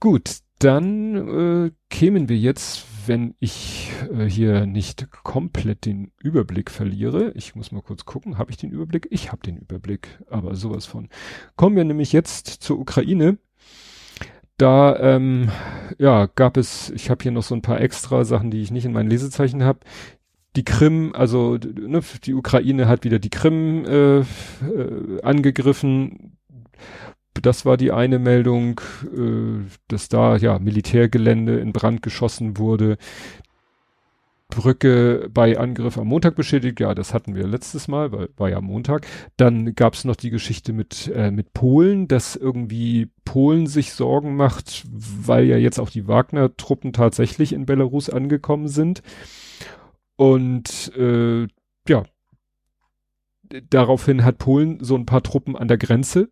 [0.00, 7.32] Gut, dann äh, kämen wir jetzt, wenn ich äh, hier nicht komplett den Überblick verliere.
[7.34, 9.08] Ich muss mal kurz gucken, habe ich den Überblick?
[9.10, 11.08] Ich habe den Überblick, aber sowas von.
[11.56, 13.38] Kommen wir nämlich jetzt zur Ukraine
[14.56, 15.50] da ähm,
[15.98, 18.84] ja gab es, ich habe hier noch so ein paar extra Sachen, die ich nicht
[18.84, 19.80] in meinen Lesezeichen habe.
[20.56, 24.24] Die Krim, also ne, die Ukraine hat wieder die Krim äh, äh,
[25.22, 26.38] angegriffen.
[27.42, 32.96] Das war die eine Meldung, äh, dass da ja Militärgelände in Brand geschossen wurde.
[34.54, 36.80] Brücke bei Angriff am Montag beschädigt.
[36.80, 39.06] Ja, das hatten wir letztes Mal, weil war ja Montag.
[39.36, 44.36] Dann gab es noch die Geschichte mit, äh, mit Polen, dass irgendwie Polen sich Sorgen
[44.36, 49.02] macht, weil ja jetzt auch die Wagner-Truppen tatsächlich in Belarus angekommen sind.
[50.16, 51.46] Und äh,
[51.88, 52.04] ja,
[53.70, 56.30] daraufhin hat Polen so ein paar Truppen an der Grenze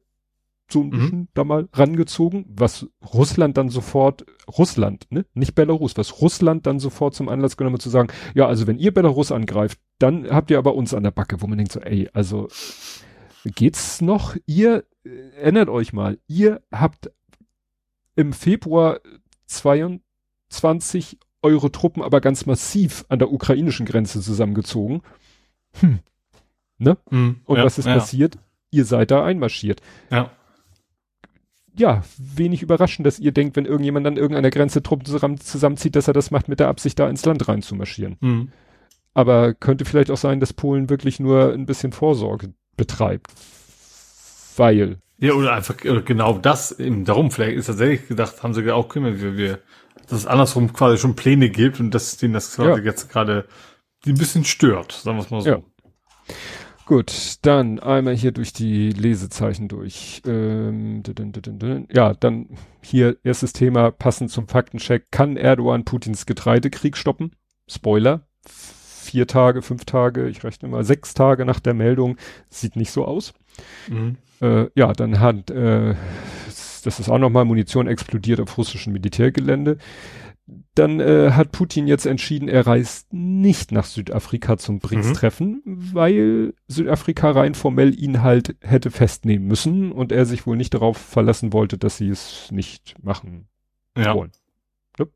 [0.73, 0.91] so ein mhm.
[0.91, 1.29] bisschen mhm.
[1.35, 4.25] da mal rangezogen, was Russland dann sofort,
[4.59, 8.67] Russland, ne, nicht Belarus, was Russland dann sofort zum Anlass genommen zu sagen, ja, also
[8.67, 11.73] wenn ihr Belarus angreift, dann habt ihr aber uns an der Backe, wo man denkt
[11.73, 12.49] so, ey, also
[13.45, 14.37] Geht's noch?
[14.47, 17.11] Ihr, äh, erinnert euch mal, ihr habt
[18.15, 19.01] im Februar
[19.47, 25.03] 22 eure Truppen aber ganz massiv an der ukrainischen Grenze zusammengezogen.
[25.81, 25.99] Hm.
[26.79, 26.99] Ne?
[27.11, 27.41] Mhm.
[27.45, 27.95] Und ja, was ist ja.
[27.95, 28.39] passiert?
[28.71, 29.83] Ihr seid da einmarschiert.
[30.11, 30.31] Ja.
[31.75, 36.07] Ja, wenig überraschend, dass ihr denkt, wenn irgendjemand an irgendeiner Grenze Truppen zusammen, zusammenzieht, dass
[36.09, 38.17] er das macht mit der Absicht, da ins Land reinzumarschieren.
[38.21, 38.49] Mhm.
[39.15, 43.33] Aber könnte vielleicht auch sein, dass Polen wirklich nur ein bisschen Vorsorge betreibt.
[44.57, 48.71] Weil, Ja, oder einfach oder genau das, eben darum, vielleicht ist tatsächlich gedacht, haben sie
[48.71, 49.59] auch, können wir, wir,
[50.09, 52.85] dass es andersrum quasi schon Pläne gibt und dass denen das quasi Ja.
[52.85, 53.47] jetzt gerade
[54.05, 55.49] die ein bisschen stört, sagen wir es mal so.
[55.49, 55.63] Ja.
[56.93, 60.21] Gut, dann einmal hier durch die Lesezeichen durch.
[60.27, 61.03] Ähm.
[61.91, 62.51] Ja, dann
[62.83, 65.11] hier erstes Thema, passend zum Faktencheck.
[65.11, 67.33] Kann Erdogan Putins Getreidekrieg stoppen?
[67.67, 68.27] Spoiler.
[68.47, 72.19] Vier Tage, fünf Tage, ich rechne mal sechs Tage nach der Meldung.
[72.51, 73.33] Sieht nicht so aus.
[73.89, 74.19] Mhm.
[74.43, 75.95] Äh, ja, dann hat, äh,
[76.85, 79.79] das ist auch nochmal Munition explodiert auf russischem Militärgelände.
[80.75, 87.31] Dann äh, hat Putin jetzt entschieden, er reist nicht nach Südafrika zum BRICS-Treffen, weil Südafrika
[87.31, 91.79] rein formell ihn halt hätte festnehmen müssen und er sich wohl nicht darauf verlassen wollte,
[91.79, 93.47] dass sie es nicht machen
[93.97, 94.15] Ja.
[94.15, 94.33] wollen.
[94.99, 95.07] Ne?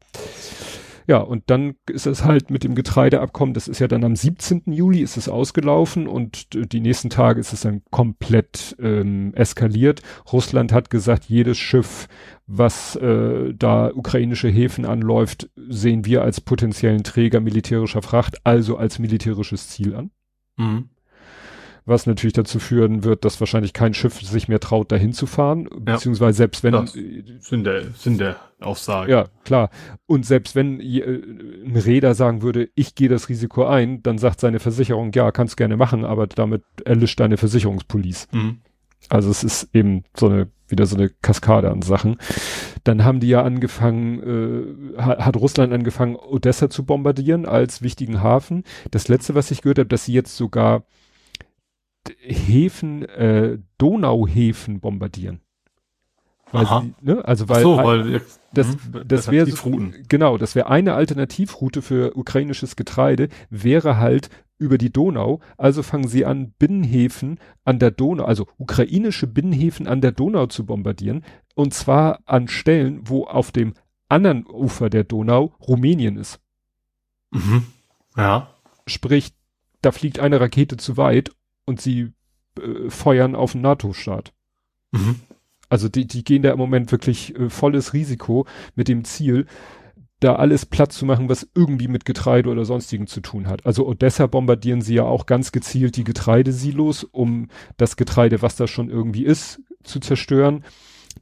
[1.09, 4.65] Ja, und dann ist es halt mit dem Getreideabkommen, das ist ja dann am 17.
[4.67, 10.03] Juli ist es ausgelaufen und die nächsten Tage ist es dann komplett ähm, eskaliert.
[10.33, 12.09] Russland hat gesagt, jedes Schiff,
[12.49, 18.99] was äh, da ukrainische Häfen anläuft, sehen wir als potenziellen Träger militärischer Fracht, also als
[18.99, 20.11] militärisches Ziel an.
[20.57, 20.91] Mhm.
[21.89, 25.69] Was natürlich dazu führen wird, dass wahrscheinlich kein Schiff sich mehr traut, dahin zu fahren,
[25.79, 29.11] beziehungsweise selbst wenn Das Sinn der, Sinn der Aussage.
[29.11, 29.71] ja, klar.
[30.07, 31.01] Und selbst wenn äh,
[31.65, 35.57] ein Räder sagen würde, ich gehe das Risiko ein, dann sagt seine Versicherung, ja, kannst
[35.57, 38.27] gerne machen, aber damit erlischt deine Versicherungspolice.
[38.33, 38.59] Mhm.
[39.09, 42.17] Also es ist eben so eine, wieder so eine Kaskade an Sachen.
[42.83, 48.65] Dann haben die ja angefangen, äh, hat, Russland angefangen, Odessa zu bombardieren als wichtigen Hafen.
[48.91, 50.85] Das letzte, was ich gehört habe, dass sie jetzt sogar
[52.19, 55.41] Häfen, äh, Donauhäfen bombardieren.
[56.53, 57.25] Weil sie, ne?
[57.25, 58.21] Also weil, so, weil
[58.55, 59.51] das, mhm, das wäre
[60.09, 65.41] genau, das wäre eine Alternativroute für ukrainisches Getreide, wäre halt über die Donau.
[65.57, 70.65] Also fangen sie an, Binnenhäfen an der Donau, also ukrainische Binnenhäfen an der Donau zu
[70.65, 71.25] bombardieren.
[71.55, 73.75] Und zwar an Stellen, wo auf dem
[74.09, 76.41] anderen Ufer der Donau Rumänien ist.
[77.33, 77.67] Mhm.
[78.17, 78.51] Ja.
[78.87, 79.35] Sprich,
[79.83, 81.33] da fliegt eine Rakete zu weit
[81.67, 82.13] und sie
[82.59, 84.33] äh, feuern auf einen NATO-Staat.
[84.93, 85.17] Mhm.
[85.69, 89.47] Also die, die gehen da im Moment wirklich äh, volles Risiko mit dem Ziel,
[90.21, 93.67] da alles platt zu machen, was irgendwie mit Getreide oder sonstigen zu tun hat.
[93.67, 98.67] Also Odessa bombardieren sie ja auch ganz gezielt die Getreidesilos, um das Getreide, was da
[98.67, 100.65] schon irgendwie ist, zu zerstören.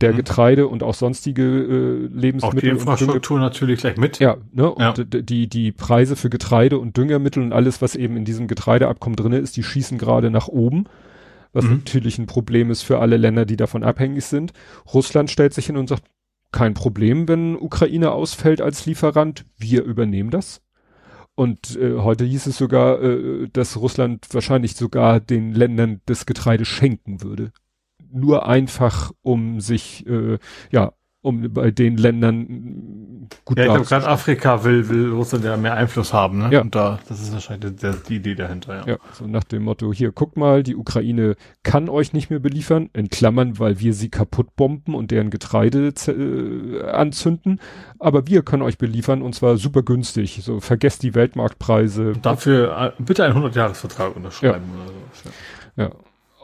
[0.00, 0.16] Der Mhm.
[0.16, 4.18] Getreide und auch sonstige äh, Auch die Lebensmittel und Dünge Infrastruktur natürlich gleich mit.
[4.18, 4.70] ja, ne?
[4.70, 4.92] Und Ja.
[4.92, 9.38] die, die Preise für Getreide und Düngermittel und alles, was eben in diesem Getreideabkommen drinne
[9.38, 10.84] ist, die schießen gerade nach oben.
[11.52, 11.70] Was Mhm.
[11.84, 14.52] natürlich ein Problem ist für alle Länder, die davon abhängig sind.
[14.92, 16.02] Russland stellt sich hin und sagt,
[16.50, 20.60] kein Problem, wenn Ukraine ausfällt als Lieferant, wir übernehmen das.
[21.36, 26.64] Und äh, heute hieß es sogar, äh, dass Russland wahrscheinlich sogar den Ländern das Getreide
[26.64, 27.50] schenken würde.
[28.14, 30.38] Nur einfach, um sich, äh,
[30.70, 30.92] ja,
[31.24, 35.74] um bei den Ländern gut Ja, ich glaube, gerade Afrika will, will Russland ja mehr
[35.74, 36.50] Einfluss haben, ne?
[36.52, 36.60] Ja.
[36.60, 38.86] Und da, das ist wahrscheinlich der, die Idee dahinter, ja.
[38.86, 42.90] Ja, so nach dem Motto, hier, guckt mal, die Ukraine kann euch nicht mehr beliefern,
[42.92, 47.58] in Klammern, weil wir sie kaputt bomben und deren Getreide äh, anzünden,
[47.98, 52.12] aber wir können euch beliefern und zwar super günstig, so vergesst die Weltmarktpreise.
[52.20, 55.30] Dafür äh, bitte einen 100-Jahres-Vertrag unterschreiben oder so.
[55.80, 55.84] Ja.
[55.84, 55.90] Ja.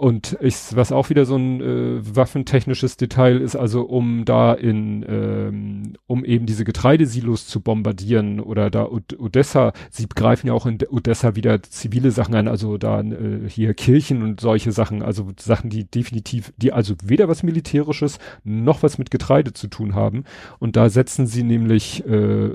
[0.01, 5.05] Und ich, was auch wieder so ein äh, waffentechnisches Detail ist, also um da in,
[5.07, 10.65] ähm, um eben diese Getreidesilos zu bombardieren oder da Od Odessa, sie greifen ja auch
[10.65, 15.33] in Odessa wieder zivile Sachen an, also da äh, hier Kirchen und solche Sachen, also
[15.39, 20.25] Sachen, die definitiv, die also weder was Militärisches noch was mit Getreide zu tun haben.
[20.59, 22.51] Und da setzen sie nämlich, äh,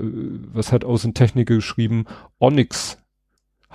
[0.52, 2.06] was hat Außentechnik geschrieben,
[2.40, 2.98] Onyx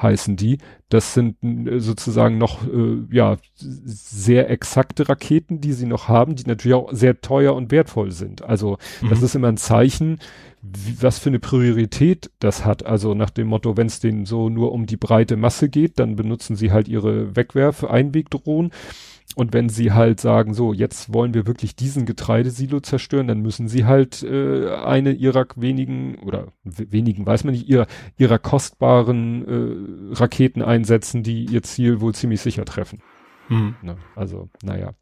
[0.02, 0.58] heißen die.
[0.90, 6.44] Das sind äh, sozusagen noch äh, ja sehr exakte Raketen, die sie noch haben, die
[6.46, 8.44] natürlich auch sehr teuer und wertvoll sind.
[8.44, 8.78] Also
[9.10, 9.26] das Mhm.
[9.26, 10.20] ist immer ein Zeichen,
[10.62, 12.86] wie, was für eine Priorität das hat.
[12.86, 16.16] Also nach dem Motto, wenn es denen so nur um die breite Masse geht, dann
[16.16, 18.72] benutzen sie halt ihre Wegwerf-Einwegdrohnen.
[19.36, 23.68] Und wenn sie halt sagen, so, jetzt wollen wir wirklich diesen Getreidesilo zerstören, dann müssen
[23.68, 30.16] sie halt äh, eine ihrer wenigen, oder wenigen, weiß man nicht, ihrer, ihrer kostbaren äh,
[30.16, 33.00] Raketen einsetzen, die ihr Ziel wohl ziemlich sicher treffen.
[33.50, 33.76] Mhm.
[33.82, 33.98] Ne?
[34.16, 34.94] Also, naja.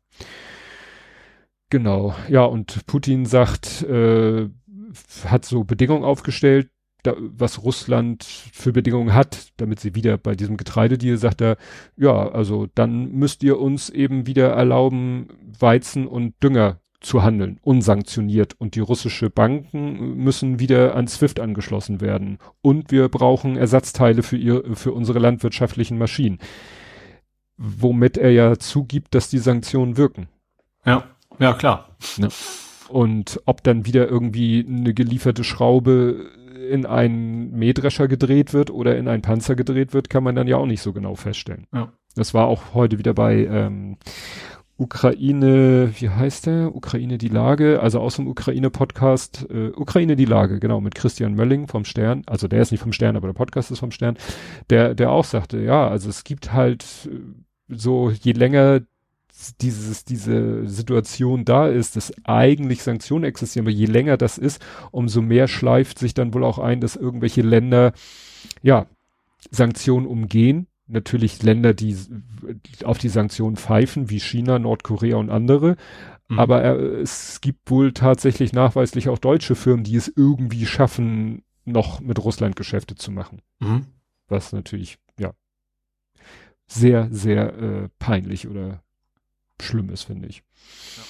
[1.69, 4.49] Genau, ja, und Putin sagt, äh,
[5.25, 6.69] hat so Bedingungen aufgestellt,
[7.03, 11.57] da, was Russland für Bedingungen hat, damit sie wieder bei diesem Getreidedeal sagt er,
[11.95, 15.27] ja, also dann müsst ihr uns eben wieder erlauben,
[15.59, 18.55] Weizen und Dünger zu handeln, unsanktioniert.
[18.59, 22.39] Und die russische Banken müssen wieder an SWIFT angeschlossen werden.
[22.61, 26.39] Und wir brauchen Ersatzteile für ihr, für unsere landwirtschaftlichen Maschinen.
[27.57, 30.27] Womit er ja zugibt, dass die Sanktionen wirken.
[30.85, 31.05] Ja,
[31.39, 31.95] ja, klar.
[32.17, 32.27] Ja.
[32.89, 36.31] Und ob dann wieder irgendwie eine gelieferte Schraube
[36.69, 40.57] in einen Mähdrescher gedreht wird oder in einen Panzer gedreht wird, kann man dann ja
[40.57, 41.67] auch nicht so genau feststellen.
[41.73, 41.91] Ja.
[42.15, 43.97] Das war auch heute wieder bei ähm,
[44.79, 46.73] Ukraine, wie heißt der?
[46.73, 51.67] Ukraine die Lage, also aus dem Ukraine-Podcast, äh, Ukraine die Lage, genau, mit Christian Mölling
[51.67, 54.17] vom Stern, also der ist nicht vom Stern, aber der Podcast ist vom Stern,
[54.69, 57.19] der, der auch sagte, ja, also es gibt halt äh,
[57.67, 58.81] so, je länger
[59.61, 64.61] dieses, diese Situation da ist, dass eigentlich Sanktionen existieren, aber je länger das ist,
[64.91, 67.93] umso mehr schleift sich dann wohl auch ein, dass irgendwelche Länder,
[68.61, 68.87] ja,
[69.51, 70.67] Sanktionen umgehen.
[70.87, 71.95] Natürlich Länder, die
[72.83, 75.77] auf die Sanktionen pfeifen, wie China, Nordkorea und andere.
[76.27, 76.39] Mhm.
[76.39, 82.01] Aber äh, es gibt wohl tatsächlich nachweislich auch deutsche Firmen, die es irgendwie schaffen, noch
[82.01, 83.41] mit Russland Geschäfte zu machen.
[83.59, 83.85] Mhm.
[84.27, 85.33] Was natürlich, ja,
[86.67, 88.83] sehr, sehr äh, peinlich oder
[89.61, 90.43] schlimm ist, finde ich.
[90.97, 91.03] Ja.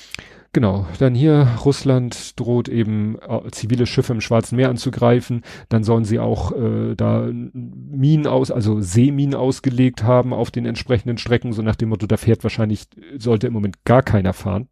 [0.51, 5.43] Genau, dann hier Russland droht eben äh, zivile Schiffe im Schwarzen Meer anzugreifen.
[5.69, 11.19] Dann sollen sie auch äh, da Minen aus, also Seeminen ausgelegt haben auf den entsprechenden
[11.19, 12.87] Strecken, so nach dem Motto, da fährt wahrscheinlich,
[13.19, 14.69] sollte im Moment gar keiner fahren.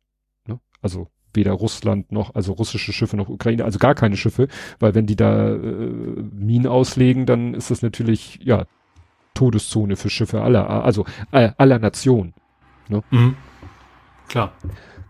[0.47, 0.59] Ne?
[0.82, 4.47] Also weder Russland noch, also russische Schiffe noch Ukraine, also gar keine Schiffe,
[4.80, 8.65] weil wenn die da äh, Minen auslegen, dann ist das natürlich, ja,
[9.36, 12.34] Todeszone für Schiffe aller, also äh, aller Nationen.
[12.89, 13.03] Ne?
[13.11, 13.36] Mhm.
[14.28, 14.53] Klar.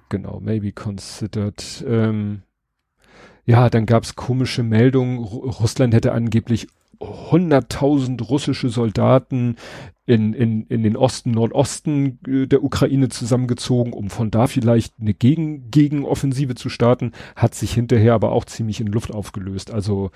[0.09, 1.83] Genau, maybe considered.
[1.87, 2.43] Ähm,
[3.45, 5.19] ja, dann gab's komische Meldungen.
[5.19, 6.67] Russland hätte angeblich
[6.99, 9.55] 100.000 russische Soldaten
[10.05, 15.13] in, in, in den Osten, Nordosten äh, der Ukraine zusammengezogen, um von da vielleicht eine
[15.13, 19.71] Gegen Gegenoffensive zu starten, hat sich hinterher aber auch ziemlich in Luft aufgelöst.
[19.71, 20.11] Also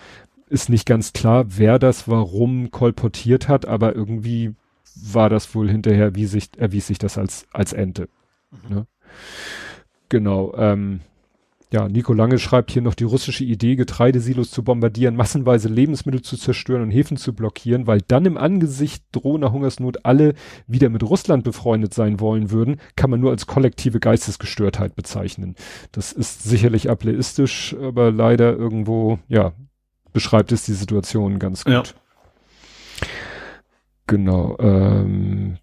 [0.49, 4.53] ist nicht ganz klar, wer das warum kolportiert hat, aber irgendwie
[4.95, 8.09] war das wohl hinterher, wie sich, erwies sich das als, als Ente.
[8.51, 8.75] Mhm.
[8.75, 8.87] Ne?
[10.09, 10.53] Genau.
[10.57, 11.01] Ähm,
[11.73, 16.35] ja, Nico Lange schreibt hier noch die russische Idee, Getreidesilos zu bombardieren, massenweise Lebensmittel zu
[16.35, 20.33] zerstören und Häfen zu blockieren, weil dann im Angesicht drohender Hungersnot alle
[20.67, 25.55] wieder mit Russland befreundet sein wollen würden, kann man nur als kollektive Geistesgestörtheit bezeichnen.
[25.93, 29.53] Das ist sicherlich ableistisch, aber leider irgendwo, ja,
[30.11, 31.73] beschreibt es die Situation ganz gut.
[31.73, 31.83] Ja.
[34.07, 34.57] Genau.
[34.59, 35.57] Ähm,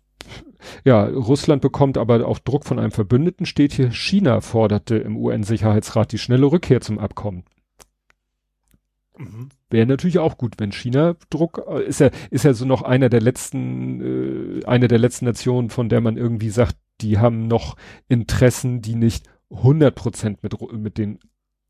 [0.84, 6.12] ja, Russland bekommt aber auch Druck von einem Verbündeten, steht hier, China forderte im UN-Sicherheitsrat
[6.12, 7.44] die schnelle Rückkehr zum Abkommen.
[9.16, 9.48] Mhm.
[9.70, 13.08] Wäre natürlich auch gut, wenn China Druck, äh, ist ja, ist ja so noch einer
[13.08, 17.76] der letzten, äh, eine der letzten Nationen, von der man irgendwie sagt, die haben noch
[18.08, 21.18] Interessen, die nicht 100 Prozent mit, mit den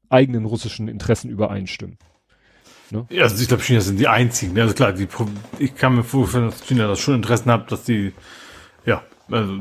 [0.08, 1.98] eigenen russischen Interessen übereinstimmen.
[2.90, 3.06] Ne?
[3.10, 4.54] Ja, also ich glaube, China sind die einzigen.
[4.54, 4.62] Ne?
[4.62, 5.08] Also klar, die,
[5.58, 8.12] ich kann mir vorstellen, dass China das schon Interessen hat, dass die
[8.88, 9.52] ja, also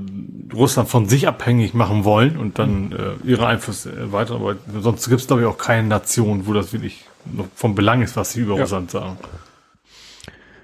[0.54, 4.36] Russland von sich abhängig machen wollen und dann äh, ihre Einflüsse weiter.
[4.36, 7.04] Aber sonst gibt es, glaube ich, auch keine Nation, wo das wirklich
[7.54, 8.62] vom Belang ist, was sie über ja.
[8.62, 9.18] Russland sagen.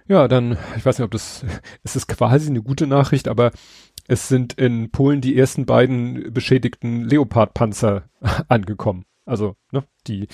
[0.08, 1.44] Ja, dann, ich weiß nicht, ob das,
[1.84, 3.52] es ist quasi eine gute Nachricht, aber
[4.08, 8.04] es sind in Polen die ersten beiden beschädigten Leopard-Panzer
[8.48, 9.04] angekommen.
[9.26, 10.30] Also, ne, die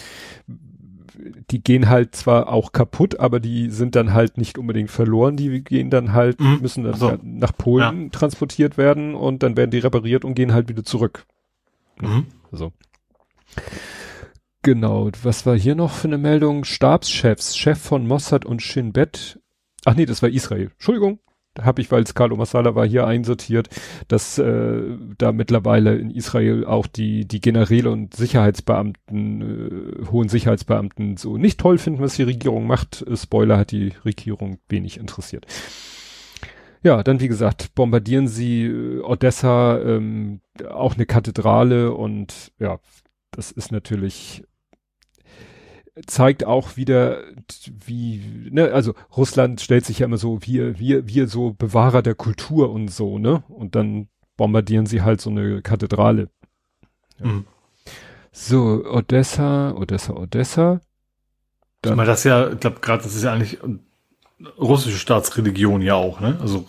[1.52, 5.64] die gehen halt zwar auch kaputt, aber die sind dann halt nicht unbedingt verloren, die
[5.64, 6.60] gehen dann halt, mhm.
[6.62, 7.18] müssen dann so.
[7.24, 8.10] nach Polen ja.
[8.10, 11.26] transportiert werden und dann werden die repariert und gehen halt wieder zurück.
[12.02, 12.28] Mhm.
[12.52, 12.72] So.
[14.62, 16.64] Genau, was war hier noch für eine Meldung?
[16.64, 19.40] Stabschefs, Chef von Mossad und Shin Bet.
[19.86, 20.72] Ach nee, das war Israel.
[20.74, 21.20] Entschuldigung,
[21.64, 23.70] habe ich, weil es Carlo Masala war, hier einsortiert,
[24.08, 24.82] dass äh,
[25.18, 31.60] da mittlerweile in Israel auch die, die Generäle und Sicherheitsbeamten, äh, hohen Sicherheitsbeamten so nicht
[31.60, 33.02] toll finden, was die Regierung macht.
[33.02, 35.46] Äh, Spoiler hat die Regierung wenig interessiert.
[36.82, 42.80] Ja, dann wie gesagt, bombardieren sie äh, Odessa, ähm, auch eine Kathedrale und ja,
[43.32, 44.44] das ist natürlich
[46.06, 47.24] zeigt auch wieder,
[47.86, 52.16] wie, ne, also Russland stellt sich ja immer so, wir, wir, wir so Bewahrer der
[52.16, 53.44] Kultur und so, ne?
[53.50, 56.30] Und dann bombardieren sie halt so eine Kathedrale.
[57.20, 57.28] Ja.
[57.28, 57.46] Mhm.
[58.32, 60.82] So, Odessa, Odessa, Odessa.
[61.82, 63.60] Dann, ich meine, das ja, ich glaube gerade, das ist ja eigentlich
[64.58, 66.38] russische Staatsreligion ja auch, ne?
[66.42, 66.66] Also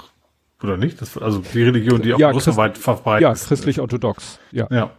[0.63, 1.01] Oder nicht?
[1.01, 3.47] Das, also die Religion, die auch Ja, russlandweit verbreitet Ja, ist.
[3.47, 4.39] christlich-orthodox.
[4.53, 4.67] Ja.
[4.71, 4.91] Ja.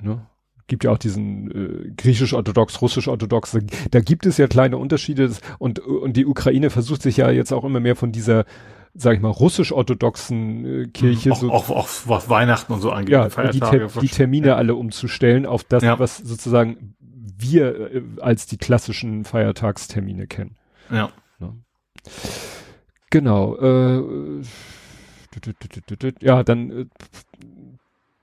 [0.00, 0.26] Ne?
[0.72, 3.58] Gibt ja auch diesen äh, griechisch-orthodox, russisch-orthodox.
[3.90, 7.64] Da gibt es ja kleine Unterschiede und, und die Ukraine versucht sich ja jetzt auch
[7.64, 8.46] immer mehr von dieser,
[8.94, 11.32] sag ich mal, russisch-orthodoxen äh, Kirche Mhm.
[11.34, 13.12] auch, so auch, auch was Weihnachten und so angeht.
[13.12, 15.98] ja, die, Ter die Termine alle umzustellen auf das, Ja.
[15.98, 16.94] was sozusagen
[17.36, 20.56] wir äh, als die klassischen Feiertagstermine kennen.
[20.90, 21.10] Ja.
[23.10, 23.56] Genau.
[23.58, 24.42] Äh,
[26.20, 26.86] ja, dann, äh,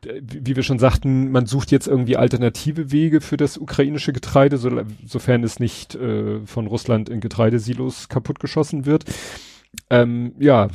[0.04, 4.58] wie wie wir schon sagten, man sucht jetzt irgendwie alternative Wege für das ukrainische Getreide,
[4.58, 4.70] so,
[5.06, 9.06] sofern es nicht äh, von Russland in Getreidesilos kaputtgeschossen wird.
[9.89, 10.68] Ähm, ja,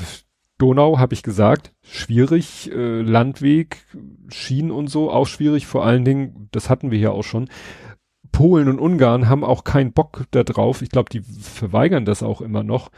[0.59, 3.85] Donau habe ich gesagt, schwierig, äh, Landweg,
[4.29, 7.49] Schienen und so, auch schwierig, vor allen Dingen, das hatten wir ja auch schon.
[8.31, 10.83] Polen und Ungarn haben auch keinen Bock da drauf.
[10.83, 12.91] Ich glaube, die verweigern das auch immer noch,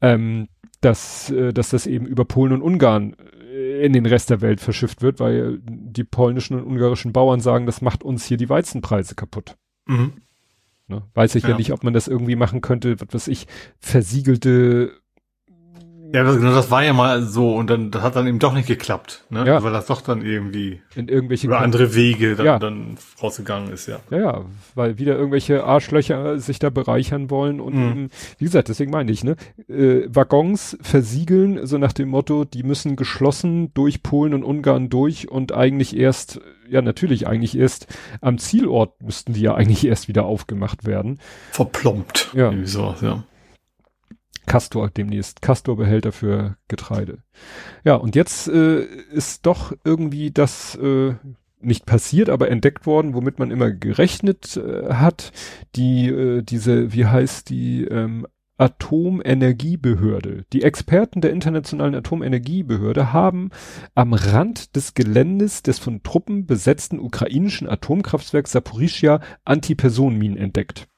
[0.00, 0.48] ähm,
[0.80, 3.45] dass, äh, dass das eben über Polen und Ungarn äh,
[3.82, 7.82] in den Rest der Welt verschifft wird, weil die polnischen und ungarischen Bauern sagen, das
[7.82, 9.56] macht uns hier die Weizenpreise kaputt.
[9.86, 10.12] Mhm.
[10.88, 11.02] Ne?
[11.14, 11.50] Weiß ich ja.
[11.50, 11.56] Ja.
[11.56, 13.46] nicht, ob man das irgendwie machen könnte, was weiß ich,
[13.78, 14.92] versiegelte
[16.12, 18.54] Ja, das, genau, das war ja mal so und dann das hat dann eben doch
[18.54, 19.46] nicht geklappt, ne?
[19.46, 19.62] Ja.
[19.62, 22.58] Weil das doch dann irgendwie in irgendwelche über andere Wege dann, Ja.
[22.58, 23.98] dann rausgegangen ist, ja.
[24.10, 24.44] Ja, ja,
[24.74, 27.90] weil wieder irgendwelche Arschlöcher sich da bereichern wollen und Mhm.
[27.90, 29.36] eben, wie gesagt, deswegen meine ich, ne,
[29.68, 35.30] äh, Waggons versiegeln, so nach dem Motto, die müssen geschlossen durch Polen und Ungarn durch
[35.30, 37.86] und eigentlich erst, ja natürlich eigentlich erst
[38.20, 41.18] am Zielort müssten die ja eigentlich erst wieder aufgemacht werden.
[41.52, 42.30] Verplombt.
[42.34, 42.46] Ja.
[42.50, 43.24] Irgendwie sowas, ja.
[44.46, 47.18] Castor demnächst, Castor-Behälter für Getreide.
[47.84, 51.14] Ja, und jetzt äh, ist doch irgendwie das äh,
[51.60, 55.32] nicht passiert, aber entdeckt worden, womit man immer gerechnet äh, hat.
[55.74, 58.26] Die, äh, diese, wie heißt die, ähm,
[58.58, 60.44] Atomenergiebehörde.
[60.52, 63.50] Die Experten der Internationalen Atomenergiebehörde haben
[63.94, 70.88] am Rand des Geländes des von Truppen besetzten ukrainischen Atomkraftwerks Saporischia Antipersonenminen entdeckt.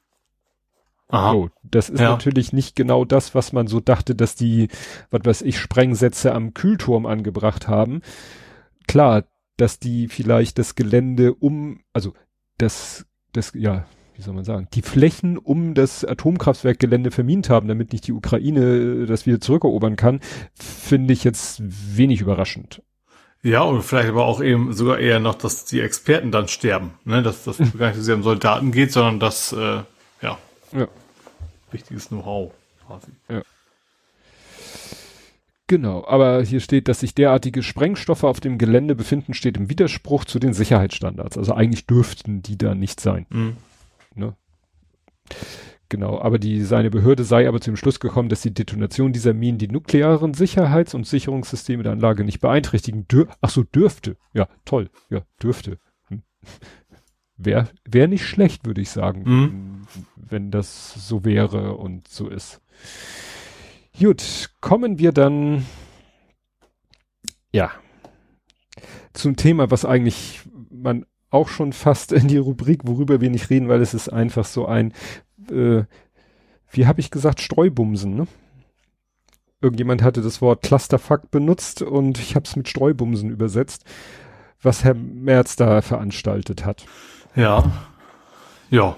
[1.08, 1.32] Aha.
[1.32, 2.10] So, das ist Ja.
[2.10, 4.68] natürlich nicht genau das, was man so dachte, dass die,
[5.10, 8.02] was weiß ich, Sprengsätze am Kühlturm angebracht haben.
[8.86, 9.24] Klar,
[9.56, 12.12] dass die vielleicht das Gelände um, also
[12.58, 17.92] das, das, ja, wie soll man sagen, die Flächen um das Atomkraftwerkgelände vermint haben, damit
[17.92, 20.20] nicht die Ukraine das wieder zurückerobern kann,
[20.54, 22.82] finde ich jetzt wenig überraschend.
[23.42, 27.22] Ja, und vielleicht aber auch eben sogar eher noch, dass die Experten dann sterben, ne?
[27.22, 29.82] Dass das gar nicht so sehr um Soldaten geht, sondern dass, äh,
[30.72, 30.88] ja, Ja.
[31.70, 32.52] wichtiges Know-how
[32.86, 33.12] quasi.
[35.66, 40.24] Genau, aber hier steht, dass sich derartige Sprengstoffe auf dem Gelände befinden, steht im Widerspruch
[40.24, 41.36] zu den Sicherheitsstandards.
[41.36, 43.26] Also eigentlich dürften die da nicht sein.
[43.28, 43.56] Mhm.
[44.14, 44.34] Ne?
[45.90, 49.58] Genau, aber die, seine Behörde sei aber zum Schluss gekommen, dass die Detonation dieser Minen
[49.58, 54.16] die nuklearen Sicherheits- und Sicherungssysteme der Anlage nicht beeinträchtigen dür Ach so, dürfte.
[54.32, 54.88] Ja, toll.
[55.10, 55.78] Ja, dürfte.
[56.08, 56.22] Hm.
[57.38, 59.86] Wäre wär nicht schlecht, würde ich sagen, Mhm.
[60.16, 62.60] wenn das so wäre und so ist.
[63.98, 65.64] Gut, kommen wir dann,
[67.52, 67.70] ja,
[69.12, 73.68] zum Thema, was eigentlich man auch schon fast in die Rubrik, worüber wir nicht reden,
[73.68, 74.92] weil es ist einfach so ein,
[75.50, 75.82] äh,
[76.70, 78.26] wie habe ich gesagt, Streubumsen, ne?
[79.60, 83.84] Irgendjemand hatte das Wort Clusterfuck benutzt und ich habe es mit Streubumsen übersetzt,
[84.62, 86.86] was Herr Merz da veranstaltet hat.
[87.34, 87.70] Ja.
[88.70, 88.96] Ja.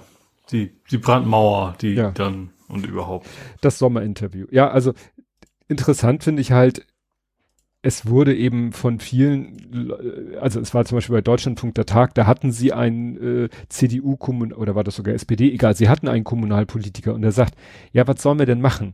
[0.52, 2.10] Die, die Brandmauer, die Ja.
[2.10, 3.26] dann und überhaupt.
[3.60, 4.46] Das Sommerinterview.
[4.50, 4.92] Ja, also
[5.68, 6.86] interessant finde ich halt,
[7.82, 12.14] es wurde eben von vielen, Le- also es war zum Beispiel bei Deutschlandfunk der Tag,
[12.14, 16.08] da hatten sie einen äh, CDU kommun oder war das sogar SPD, egal, sie hatten
[16.08, 17.54] einen Kommunalpolitiker und der sagt,
[17.92, 18.92] ja, was sollen wir denn machen?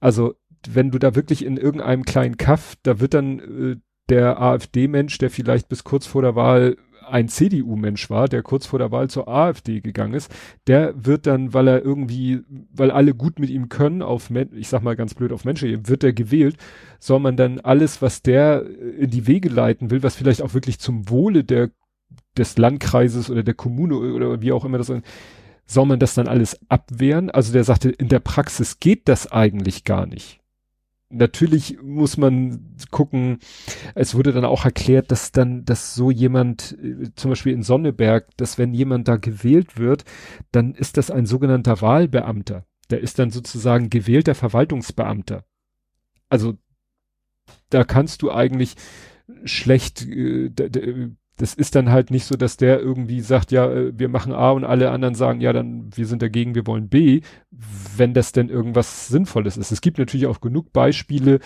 [0.00, 0.34] Also
[0.68, 3.76] wenn du da wirklich in irgendeinem kleinen Kaff, da wird dann äh,
[4.10, 6.76] der AfD-Mensch, der vielleicht bis kurz vor der Wahl
[7.10, 10.32] ein CDU-Mensch war, der kurz vor der Wahl zur AfD gegangen ist,
[10.66, 12.40] der wird dann, weil er irgendwie,
[12.72, 16.04] weil alle gut mit ihm können, auf, ich sag mal ganz blöd, auf Menschen, wird
[16.04, 16.56] er gewählt,
[16.98, 20.54] soll man dann alles, was der äh, in die Wege leiten will, was vielleicht auch
[20.54, 21.70] wirklich zum Wohle der,
[22.36, 24.92] des Landkreises oder der Kommune oder wie auch immer das,
[25.66, 27.30] soll man das dann alles abwehren?
[27.30, 30.40] Also der sagte, in der Praxis geht das eigentlich gar nicht.
[31.12, 33.40] Natürlich muss man gucken,
[33.96, 38.28] es wurde dann auch erklärt, dass dann, dass so jemand, äh, zum Beispiel in Sonneberg,
[38.36, 40.04] dass wenn jemand da gewählt wird,
[40.52, 42.64] dann ist das ein sogenannter Wahlbeamter.
[42.90, 45.44] Der ist dann sozusagen gewählter Verwaltungsbeamter.
[46.28, 46.56] Also
[47.70, 48.76] da kannst du eigentlich
[49.44, 50.50] schlecht, äh,
[51.40, 54.50] das ist dann halt nicht so, dass der irgendwie sagt, ja, äh, wir machen A
[54.50, 57.22] und alle anderen sagen, ja, dann wir sind dagegen, wir wollen B,
[57.96, 59.72] wenn das denn irgendwas Sinnvolles ist.
[59.72, 61.40] Es gibt natürlich auch genug Beispiele.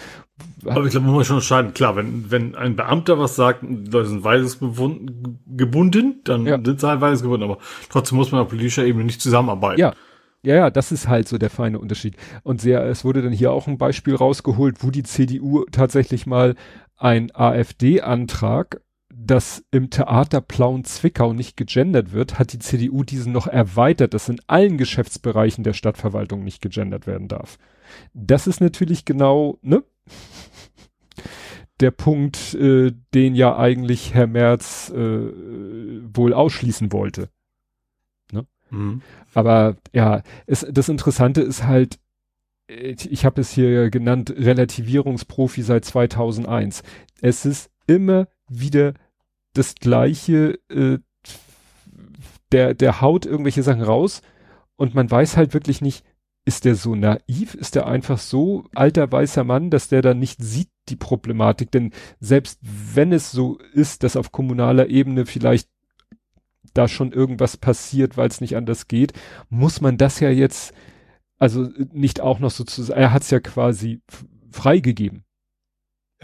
[0.67, 4.07] Aber ich glaube, man muss schon entscheiden, klar, wenn, wenn ein Beamter was sagt, Leute
[4.07, 6.59] sind weisungsgebunden, dann ja.
[6.63, 9.81] sind sie halt weisungsgebunden, aber trotzdem muss man auf politischer Ebene nicht zusammenarbeiten.
[9.81, 9.95] Ja.
[10.43, 12.19] Ja, ja, das ist halt so der feine Unterschied.
[12.43, 16.55] Und sehr, es wurde dann hier auch ein Beispiel rausgeholt, wo die CDU tatsächlich mal
[16.99, 18.83] ein AfD-Antrag
[19.27, 24.29] dass im Theater Plauen Zwickau nicht gegendert wird, hat die CDU diesen noch erweitert, dass
[24.29, 27.59] in allen Geschäftsbereichen der Stadtverwaltung nicht gegendert werden darf.
[28.13, 29.83] Das ist natürlich genau, ne?
[31.81, 37.31] Der Punkt, äh, den ja eigentlich Herr Merz äh, wohl ausschließen wollte.
[38.31, 38.47] Ne?
[38.71, 39.03] Mhm.
[39.33, 41.99] Aber ja, es, das Interessante ist halt,
[42.69, 46.83] ich habe es hier genannt, Relativierungsprofi seit 2001.
[47.21, 48.95] Es ist immer wieder
[49.55, 50.99] das gleiche, äh,
[52.53, 54.23] der, der haut irgendwelche Sachen raus
[54.77, 56.05] und man weiß halt wirklich nicht,
[56.45, 57.55] ist der so naiv?
[57.55, 61.71] Ist der einfach so alter weißer Mann, dass der da nicht sieht die Problematik?
[61.71, 65.69] Denn selbst wenn es so ist, dass auf kommunaler Ebene vielleicht
[66.75, 69.13] da schon irgendwas passiert, weil es nicht anders geht,
[69.49, 70.75] muss man das ja jetzt,
[71.39, 74.03] also nicht auch noch sozusagen, er hat es ja quasi
[74.51, 75.25] freigegeben.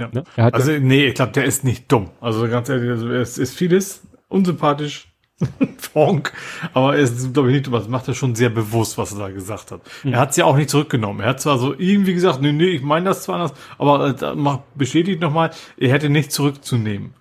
[0.00, 0.08] Ja.
[0.12, 0.24] Ne?
[0.36, 2.10] also, nee, ich glaube, der ist nicht dumm.
[2.20, 5.06] Also ganz ehrlich, also, es ist vieles unsympathisch.
[5.78, 6.32] Frank,
[6.74, 9.30] aber er ist, glaube ich, nicht, das macht er schon sehr bewusst, was er da
[9.30, 9.80] gesagt hat.
[10.04, 10.12] Mhm.
[10.12, 11.20] Er hat es ja auch nicht zurückgenommen.
[11.20, 14.58] Er hat zwar so irgendwie gesagt, nee, nee, ich meine das zwar anders, aber äh,
[14.74, 17.14] bestätigt nochmal, er hätte nicht zurückzunehmen.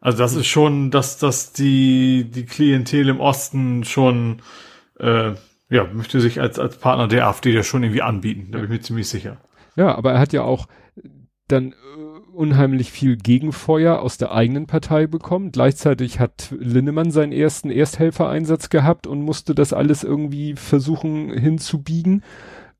[0.00, 0.40] Also das mhm.
[0.40, 4.42] ist schon, dass, dass die, die Klientel im Osten schon,
[5.00, 5.32] äh,
[5.70, 8.52] ja, möchte sich als, als Partner der AfD ja schon irgendwie anbieten.
[8.52, 9.38] Da bin ich mir ziemlich sicher.
[9.76, 10.66] Ja, aber er hat ja auch,
[11.48, 11.74] dann äh,
[12.32, 15.52] unheimlich viel Gegenfeuer aus der eigenen Partei bekommen.
[15.52, 22.22] Gleichzeitig hat Linnemann seinen ersten Ersthelfereinsatz gehabt und musste das alles irgendwie versuchen hinzubiegen.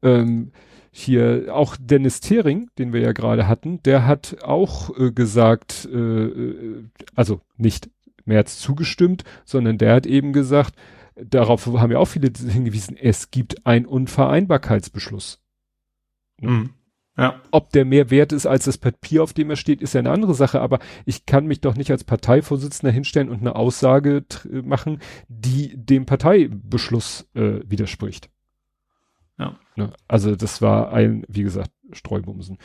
[0.02, 0.52] Ähm,
[0.90, 5.98] hier auch Dennis Thering, den wir ja gerade hatten, der hat auch äh, gesagt, äh,
[5.98, 7.90] äh also nicht
[8.24, 10.74] März zugestimmt, sondern der hat eben gesagt,
[11.16, 15.40] darauf haben ja auch viele hingewiesen, es gibt einen Unvereinbarkeitsbeschluss.
[16.40, 16.70] Mhm.
[17.18, 17.40] Ja.
[17.50, 20.12] Ob der mehr wert ist als das Papier, auf dem er steht, ist ja eine
[20.12, 24.24] andere Sache, aber ich kann mich doch nicht als Parteivorsitzender hinstellen und eine Aussage
[24.62, 28.30] machen, die dem Parteibeschluss äh, widerspricht.
[29.36, 29.56] Ja.
[29.74, 29.92] Ne?
[30.06, 32.58] Also das war ein, wie gesagt, Streubumsen.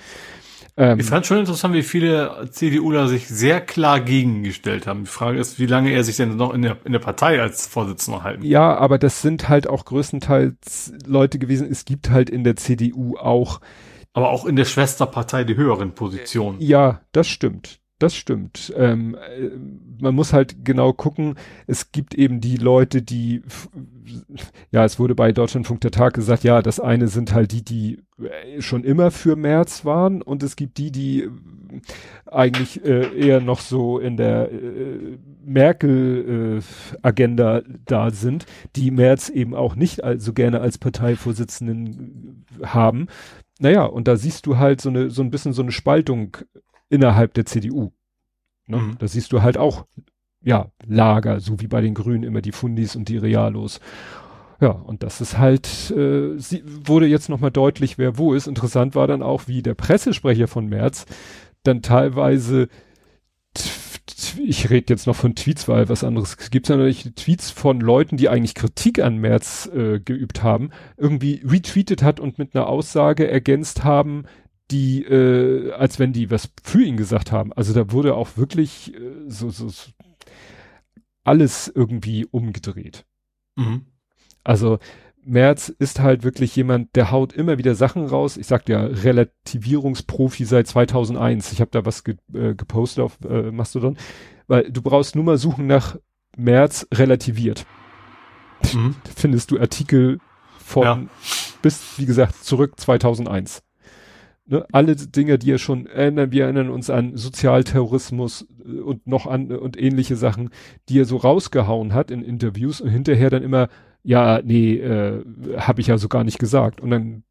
[0.77, 5.01] Ähm, ich fand schon interessant, wie viele CDUler sich sehr klar gegengestellt haben.
[5.01, 7.67] Die Frage ist, wie lange er sich denn noch in der, in der Partei als
[7.67, 11.67] Vorsitzender halten Ja, aber das sind halt auch größtenteils Leute gewesen.
[11.71, 13.61] Es gibt halt in der CDU auch
[14.13, 16.61] aber auch in der Schwesterpartei die höheren Positionen.
[16.61, 17.82] Ja, das stimmt.
[18.03, 18.71] Das stimmt.
[18.75, 19.49] Ähm, äh,
[20.01, 21.35] man muss halt genau gucken.
[21.67, 23.43] Es gibt eben die Leute, die,
[24.71, 27.99] ja, es wurde bei Deutschlandfunk der Tag gesagt, ja, das eine sind halt die, die
[28.21, 31.29] äh, schon immer für März waren und es gibt die, die äh,
[32.25, 38.45] eigentlich äh, eher noch so in der äh, Merkel-Agenda äh, da sind,
[38.75, 43.07] die März eben auch nicht so gerne als Parteivorsitzenden haben.
[43.59, 46.35] Naja, und da siehst du halt so eine, so ein bisschen so eine Spaltung
[46.93, 47.91] innerhalb der CDU.
[48.67, 48.77] Ne?
[48.77, 48.95] Mhm.
[48.99, 49.85] Da siehst du halt auch,
[50.41, 53.79] ja, Lager, so wie bei den Grünen immer die Fundis und die Realos.
[54.61, 58.47] Ja, und das ist halt, äh, sie, wurde jetzt nochmal deutlich, wer wo ist.
[58.47, 61.05] Interessant war dann auch, wie der Pressesprecher von Merz
[61.63, 62.67] dann teilweise
[64.41, 67.79] ich rede jetzt noch von Tweets, weil was anderes gibt es ja natürlich Tweets von
[67.79, 72.67] Leuten, die eigentlich Kritik an Merz äh, geübt haben, irgendwie retweetet hat und mit einer
[72.67, 74.25] Aussage ergänzt haben,
[74.71, 77.53] die, äh, als wenn die was für ihn gesagt haben.
[77.53, 79.91] Also da wurde auch wirklich äh, so, so, so
[81.23, 83.05] alles irgendwie umgedreht.
[83.55, 83.85] Mhm.
[84.43, 84.79] Also
[85.25, 88.35] Merz ist halt wirklich jemand, der haut immer wieder Sachen raus.
[88.37, 91.53] Ich sag ja, Relativierungsprofi seit 2001.
[91.53, 93.97] Ich habe da was ge äh, gepostet auf äh, Mastodon,
[94.47, 95.97] weil du brauchst nur mal suchen nach
[96.35, 97.65] Merz relativiert.
[98.73, 98.95] Mhm.
[99.15, 100.19] Findest du Artikel
[100.59, 101.01] von ja.
[101.61, 103.63] bis, wie gesagt, zurück 2001.
[104.45, 109.25] Ne, alle Dinge, die er schon erinnern, wir erinnern uns an Sozialterrorismus äh, und noch
[109.25, 110.49] an und ähnliche Sachen,
[110.89, 113.69] die er so rausgehauen hat in Interviews und hinterher dann immer
[114.03, 115.23] ja, nee, äh,
[115.57, 116.81] habe ich ja so gar nicht gesagt.
[116.81, 117.23] Und dann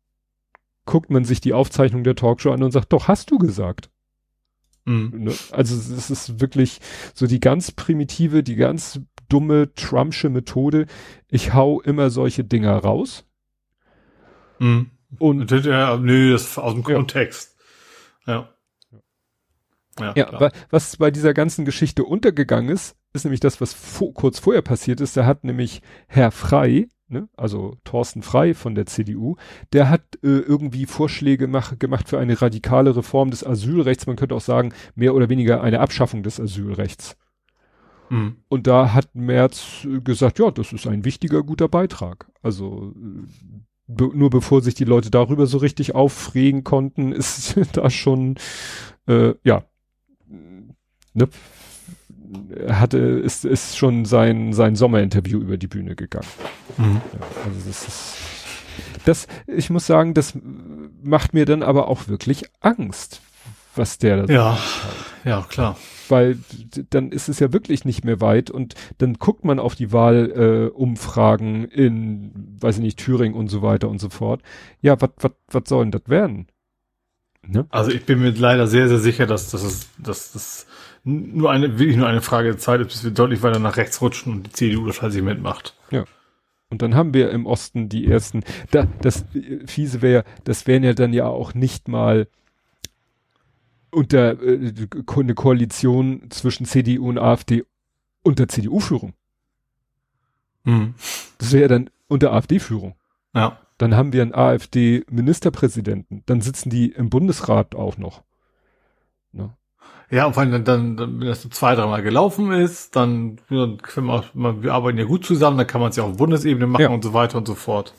[0.86, 3.90] guckt man sich die Aufzeichnung der Talkshow an und sagt, doch, hast du gesagt.
[4.84, 5.24] Mhm.
[5.24, 5.32] Ne?
[5.52, 6.80] Also es ist wirklich
[7.14, 10.86] so die ganz primitive, die ganz dumme Trumpsche Methode.
[11.28, 13.26] Ich hau immer solche Dinger raus.
[14.58, 14.90] Mhm.
[15.18, 17.56] Und ja, nö, das ist aus dem Kontext.
[18.26, 18.48] Ja.
[20.00, 23.76] Ja, ja was bei dieser ganzen Geschichte untergegangen ist, ist nämlich das, was
[24.14, 25.16] kurz vorher passiert ist.
[25.16, 29.36] Da hat nämlich Herr Frei, ne, also Thorsten Frei von der CDU,
[29.72, 34.06] der hat äh, irgendwie Vorschläge mach, gemacht für eine radikale Reform des Asylrechts.
[34.06, 37.18] Man könnte auch sagen, mehr oder weniger eine Abschaffung des Asylrechts.
[38.08, 38.36] Mhm.
[38.48, 42.30] Und da hat Merz gesagt, ja, das ist ein wichtiger, guter Beitrag.
[42.42, 42.94] Also
[43.97, 48.36] be nur bevor sich die Leute darüber so richtig aufregen konnten, ist da schon,
[49.07, 49.64] äh, ja,
[51.14, 51.28] ne,
[52.68, 56.28] hatte, ist, ist schon sein, sein Sommerinterview über die Bühne gegangen.
[56.78, 57.01] Mhm.
[57.12, 58.14] Ja, also das ist,
[59.05, 60.36] das, ich muss sagen, das
[61.03, 63.20] macht mir dann aber auch wirklich Angst,
[63.74, 64.59] was der da Ja,
[65.24, 65.76] ja, klar.
[66.12, 66.36] Weil
[66.90, 71.70] dann ist es ja wirklich nicht mehr weit und dann guckt man auf die Wahlumfragen
[71.70, 74.42] äh, in, weiß ich nicht, Thüringen und so weiter und so fort.
[74.82, 76.48] Ja, was soll denn das werden?
[77.46, 77.66] Ne?
[77.70, 80.66] Also ich bin mir leider sehr, sehr sicher, dass, dass, es, dass das
[81.02, 84.02] nur eine, wirklich nur eine Frage der Zeit ist, bis wir deutlich weiter nach rechts
[84.02, 85.74] rutschen und die CDU das halt sich mitmacht.
[85.90, 86.04] Ja.
[86.68, 89.24] Und dann haben wir im Osten die ersten, da, das
[89.64, 92.28] fiese wäre, das wären ja dann ja auch nicht mal
[93.93, 94.72] unter äh,
[95.14, 97.64] eine Koalition zwischen CDU und AfD
[98.22, 99.14] unter CDU-Führung.
[100.64, 100.95] Mhm.
[101.38, 102.95] Das wäre dann unter AfD-Führung.
[103.34, 103.59] Ja.
[103.78, 106.22] Dann haben wir einen AfD-Ministerpräsidenten.
[106.26, 108.22] Dann sitzen die im Bundesrat auch noch.
[109.32, 109.51] Ne?
[110.11, 113.40] Ja, und vor allem dann, dann, dann, wenn das so zwei, dreimal gelaufen ist, dann,
[113.49, 116.16] dann können wir, auch, wir arbeiten ja gut zusammen, dann kann man es ja auf
[116.16, 116.90] Bundesebene machen ja.
[116.90, 117.95] und so weiter und so fort.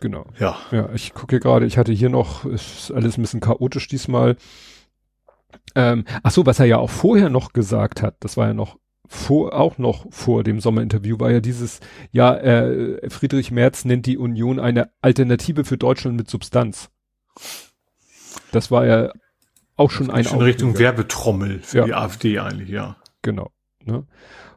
[0.00, 0.26] Genau.
[0.38, 0.56] Ja.
[0.70, 4.36] Ja, ich gucke hier gerade, ich hatte hier noch, ist alles ein bisschen chaotisch diesmal.
[5.74, 8.78] Ähm, ach so, was er ja auch vorher noch gesagt hat, das war ja noch
[9.06, 11.80] vor, auch noch vor dem Sommerinterview, war ja dieses,
[12.12, 16.90] ja, äh, Friedrich Merz nennt die Union eine Alternative für Deutschland mit Substanz.
[18.52, 19.12] Das war ja
[19.76, 21.84] auch schon ein schon Richtung Werbetrommel für ja.
[21.84, 22.96] die AfD eigentlich, ja.
[23.22, 23.50] Genau.
[23.84, 24.06] Ne?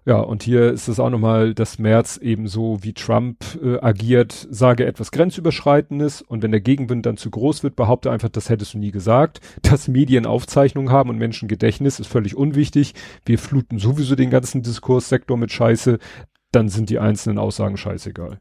[0.05, 4.85] Ja, und hier ist es auch nochmal, dass Merz ebenso wie Trump äh, agiert, sage
[4.85, 8.79] etwas Grenzüberschreitendes und wenn der Gegenwind dann zu groß wird, behaupte einfach, das hättest du
[8.79, 9.39] nie gesagt.
[9.61, 12.93] Dass Medien Aufzeichnungen haben und Menschen Gedächtnis ist völlig unwichtig.
[13.25, 15.99] Wir fluten sowieso den ganzen Diskurssektor mit Scheiße,
[16.51, 18.39] dann sind die einzelnen Aussagen scheißegal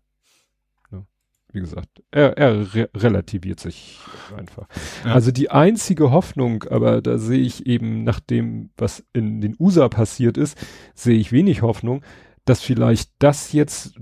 [1.53, 3.99] wie gesagt, er, er re relativiert sich
[4.37, 4.67] einfach.
[5.05, 5.15] Ja.
[5.15, 9.89] Also die einzige Hoffnung, aber da sehe ich eben nach dem, was in den USA
[9.89, 10.59] passiert ist,
[10.95, 12.03] sehe ich wenig Hoffnung,
[12.45, 13.95] dass vielleicht das jetzt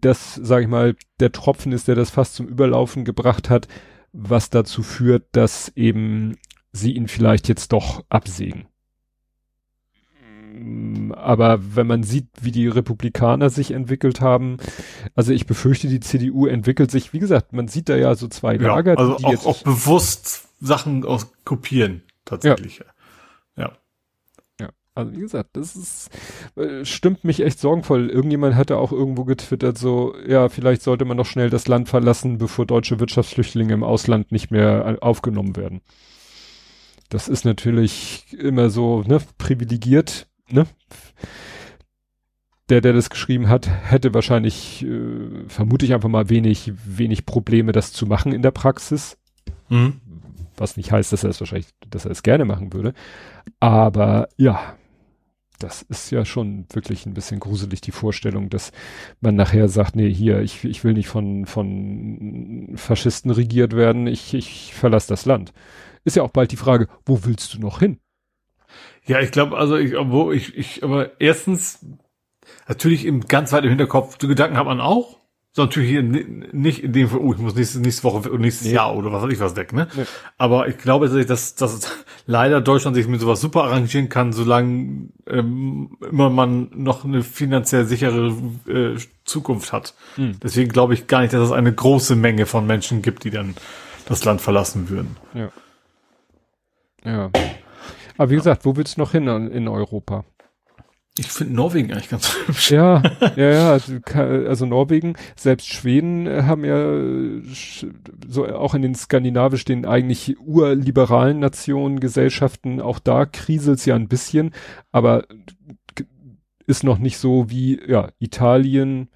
[0.00, 3.68] das, sage ich mal, der Tropfen ist, der das fast zum Überlaufen gebracht hat,
[4.12, 6.36] was dazu führt, dass eben
[6.72, 8.66] sie ihn vielleicht jetzt doch absägen.
[10.54, 14.58] Mm, aber wenn man sieht, wie die Republikaner sich entwickelt haben,
[15.14, 18.54] also ich befürchte, die CDU entwickelt sich, wie gesagt, man sieht da ja so zwei
[18.54, 18.96] ja, Lager.
[18.96, 22.78] Also die auch, jetzt auch bewusst Sachen aus kopieren, tatsächlich.
[22.78, 22.84] Ja.
[23.64, 23.72] ja.
[24.60, 26.10] Ja, also wie gesagt, das ist,
[26.56, 28.08] äh, stimmt mich echt sorgenvoll.
[28.08, 32.38] Irgendjemand hatte auch irgendwo getwittert, so, ja, vielleicht sollte man noch schnell das Land verlassen,
[32.38, 35.80] bevor deutsche Wirtschaftsflüchtlinge im Ausland nicht mehr aufgenommen werden.
[37.08, 40.66] Das ist natürlich immer so, ne, privilegiert ne?
[42.70, 47.72] Der, der das geschrieben hat, hätte wahrscheinlich, äh, vermute ich einfach mal, wenig, wenig Probleme,
[47.72, 49.18] das zu machen in der Praxis.
[49.68, 50.00] Mhm.
[50.56, 52.94] Was nicht heißt, dass er es wahrscheinlich, dass er es gerne machen würde.
[53.60, 54.76] Aber ja,
[55.58, 58.72] das ist ja schon wirklich ein bisschen gruselig, die Vorstellung, dass
[59.20, 64.34] man nachher sagt, nee, hier, ich, ich will nicht von, von Faschisten regiert werden, ich,
[64.34, 65.52] ich verlasse das Land.
[66.04, 67.98] Ist ja auch bald die Frage, wo willst du noch hin?
[69.06, 71.84] Ja, ich glaube, also ich, wo ich, ich, aber erstens,
[72.68, 75.18] natürlich im ganz weit im Hinterkopf, die Gedanken hat man auch.
[75.56, 78.66] So natürlich hier nicht in dem Fall, oh, ich muss nächste, nächste Woche oder nächstes
[78.66, 78.74] nee.
[78.74, 79.86] Jahr oder was weiß ich was weg, ne?
[79.94, 80.02] Nee.
[80.36, 85.96] Aber ich glaube, dass, dass leider Deutschland sich mit sowas super arrangieren kann, solange ähm,
[86.10, 88.34] immer man noch eine finanziell sichere
[88.66, 89.94] äh, Zukunft hat.
[90.16, 90.40] Hm.
[90.42, 93.54] Deswegen glaube ich gar nicht, dass es eine große Menge von Menschen gibt, die dann
[94.06, 95.16] das Land verlassen würden.
[95.34, 95.52] Ja.
[97.04, 97.30] Ja.
[98.16, 100.24] Aber wie gesagt, wo willst du noch hin in Europa?
[101.16, 102.72] Ich finde Norwegen eigentlich ganz hübsch.
[102.72, 103.00] Ja,
[103.36, 107.40] ja, ja, also, also Norwegen, selbst Schweden äh, haben ja
[108.26, 114.08] so auch in den skandinavisch den eigentlich urliberalen Nationen, Gesellschaften, auch da kriselt's ja ein
[114.08, 114.52] bisschen,
[114.90, 115.24] aber
[116.66, 119.08] ist noch nicht so wie ja Italien,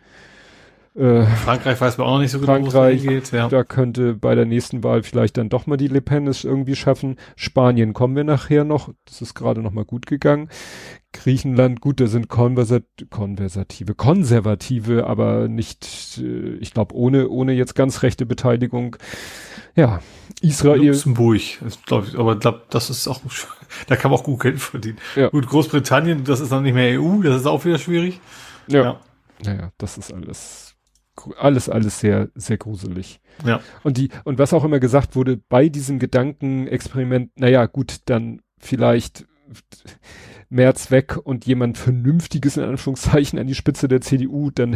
[0.99, 3.31] äh, Frankreich weiß man auch nicht so genau, Frankreich, geht.
[3.31, 3.49] Ja.
[3.49, 6.75] Da könnte bei der nächsten Wahl vielleicht dann doch mal die Le Pen es irgendwie
[6.75, 7.17] schaffen.
[7.37, 8.91] Spanien kommen wir nachher noch.
[9.05, 10.49] Das ist gerade noch mal gut gegangen.
[11.13, 17.75] Griechenland, gut, da sind Konversat Konversative, Konservative, aber nicht, äh, ich glaube, ohne, ohne jetzt
[17.75, 18.97] ganz rechte Beteiligung.
[19.75, 20.01] Ja,
[20.43, 20.89] Israel.
[20.89, 23.21] Luxemburg, ist, glaub ich, aber glaub, das ist auch,
[23.87, 24.99] da kann man auch gut Geld verdienen.
[25.17, 25.29] Ja.
[25.29, 28.21] Gut, Großbritannien, das ist dann nicht mehr EU, das ist auch wieder schwierig.
[28.67, 28.83] Ja.
[28.83, 29.01] ja.
[29.45, 30.68] Naja, das ist alles,
[31.39, 33.21] alles, alles sehr, sehr gruselig.
[33.45, 33.61] Ja.
[33.83, 39.27] Und die, und was auch immer gesagt wurde, bei diesem Gedankenexperiment, naja, gut, dann vielleicht
[40.51, 44.71] März weg und jemand Vernünftiges in Anführungszeichen an die Spitze der CDU, dann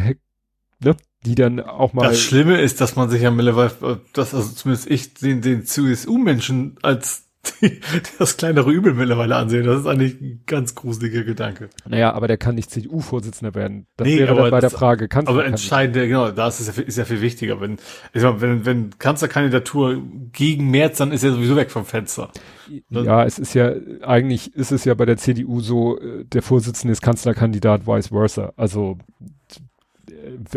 [0.80, 2.08] ne, die dann auch mal.
[2.08, 6.76] Das Schlimme ist, dass man sich ja mittlerweile, dass also zumindest ich den, den CSU-Menschen
[6.82, 7.28] als
[8.18, 9.64] das kleinere Übel mittlerweile ansehen.
[9.64, 11.70] Das ist eigentlich ein ganz gruseliger Gedanke.
[11.88, 13.86] Naja, aber der kann nicht CDU-Vorsitzender werden.
[13.96, 15.32] Das nee, wäre dann bei das, der Frage, Kanzler.
[15.32, 17.60] Aber entscheidend, genau, da ist es ja, ist ja viel wichtiger.
[17.60, 17.78] Wenn,
[18.12, 20.00] ich sag, wenn, wenn Kanzlerkandidatur
[20.32, 22.30] gegen März, dann ist er sowieso weg vom Fenster.
[22.88, 23.02] Ne?
[23.02, 23.72] Ja, es ist ja,
[24.02, 28.52] eigentlich ist es ja bei der CDU so, äh, der Vorsitzende ist Kanzlerkandidat, vice versa.
[28.56, 28.98] Also,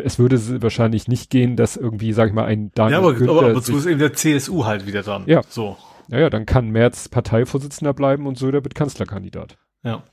[0.03, 3.31] es würde wahrscheinlich nicht gehen, dass irgendwie, sag ich mal, ein Daniel Ja, aber, Günther
[3.31, 5.23] aber, aber ist eben der CSU halt wieder dran.
[5.25, 5.41] Ja.
[5.49, 5.77] So.
[6.08, 9.58] Naja, dann kann Merz Parteivorsitzender bleiben und Söder wird Kanzlerkandidat.
[9.84, 10.03] Ja.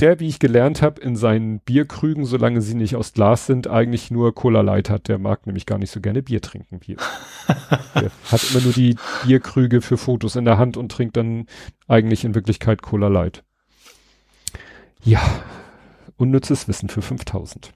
[0.00, 4.10] Der, wie ich gelernt habe, in seinen Bierkrügen, solange sie nicht aus Glas sind, eigentlich
[4.10, 5.08] nur Cola Light hat.
[5.08, 6.80] Der mag nämlich gar nicht so gerne Bier trinken.
[6.80, 6.96] Bier.
[7.94, 11.46] der hat immer nur die Bierkrüge für Fotos in der Hand und trinkt dann
[11.88, 13.42] eigentlich in Wirklichkeit Cola Light.
[15.02, 15.22] Ja,
[16.18, 17.72] unnützes Wissen für 5000.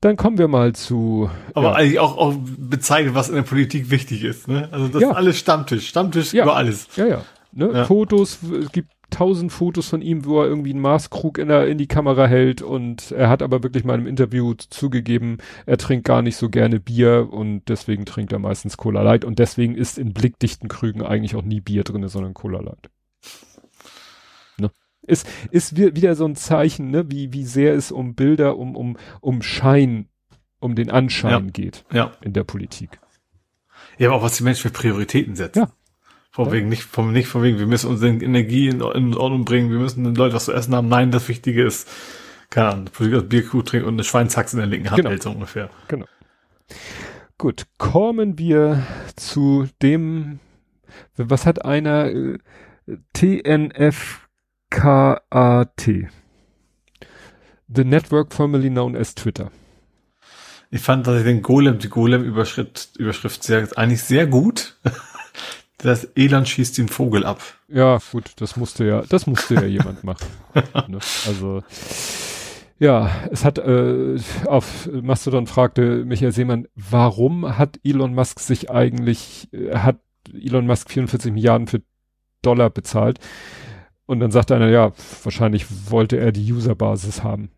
[0.00, 1.28] Dann kommen wir mal zu.
[1.54, 1.74] Aber ja.
[1.74, 4.46] eigentlich auch, auch bezeichnet, was in der Politik wichtig ist.
[4.46, 4.68] Ne?
[4.70, 5.10] Also das ja.
[5.10, 5.88] ist alles Stammtisch.
[5.88, 6.44] Stammtisch ja.
[6.44, 6.88] über alles.
[6.96, 7.22] Ja, ja.
[7.52, 7.70] Ne?
[7.72, 7.84] ja.
[7.84, 11.78] Fotos, es gibt tausend Fotos von ihm, wo er irgendwie einen Maßkrug in, der, in
[11.78, 16.22] die Kamera hält und er hat aber wirklich mal im Interview zugegeben, er trinkt gar
[16.22, 20.12] nicht so gerne Bier und deswegen trinkt er meistens Cola Light und deswegen ist in
[20.12, 22.90] blickdichten Krügen eigentlich auch nie Bier drinne, sondern Cola Light.
[25.08, 28.96] Ist, ist wieder so ein Zeichen, ne, wie, wie sehr es um Bilder, um, um,
[29.20, 30.08] um Schein,
[30.60, 31.50] um den Anschein ja.
[31.50, 31.84] geht.
[31.92, 32.12] Ja.
[32.20, 33.00] In der Politik.
[33.98, 35.60] Ja, aber auch was die Menschen für Prioritäten setzen.
[35.60, 35.70] Ja.
[36.30, 39.70] Von wegen, nicht, von, nicht von wegen, wir müssen unsere Energie in, in Ordnung bringen,
[39.70, 40.88] wir müssen den Leuten was zu essen haben.
[40.88, 41.88] Nein, das Wichtige ist,
[42.50, 45.10] keine Ahnung, Politiker Bierkuh trinken und eine Schweinshaxe in der linken Hand genau.
[45.10, 45.70] hält, so ungefähr.
[45.88, 46.06] Genau.
[47.38, 48.86] Gut, kommen wir
[49.16, 50.38] zu dem,
[51.16, 52.38] was hat einer, äh,
[53.12, 54.27] TNF
[54.70, 56.08] K-A-T.
[57.68, 59.50] The Network formerly known as Twitter.
[60.70, 64.76] Ich fand, dass ich den Golem, die Golem-Überschrift Überschrift sehr, eigentlich sehr gut.
[65.80, 67.40] Das Elon schießt den Vogel ab.
[67.68, 70.26] Ja, gut, das musste ja, das musste ja jemand machen.
[70.88, 70.98] Ne?
[71.24, 71.62] Also,
[72.80, 74.16] ja, es hat äh,
[74.46, 80.00] auf Mastodon fragte Michael Seemann, warum hat Elon Musk sich eigentlich, äh, hat
[80.32, 81.82] Elon Musk 44 Milliarden für
[82.42, 83.20] Dollar bezahlt?
[84.08, 84.92] Und dann sagt einer, ja,
[85.22, 87.50] wahrscheinlich wollte er die Userbasis haben.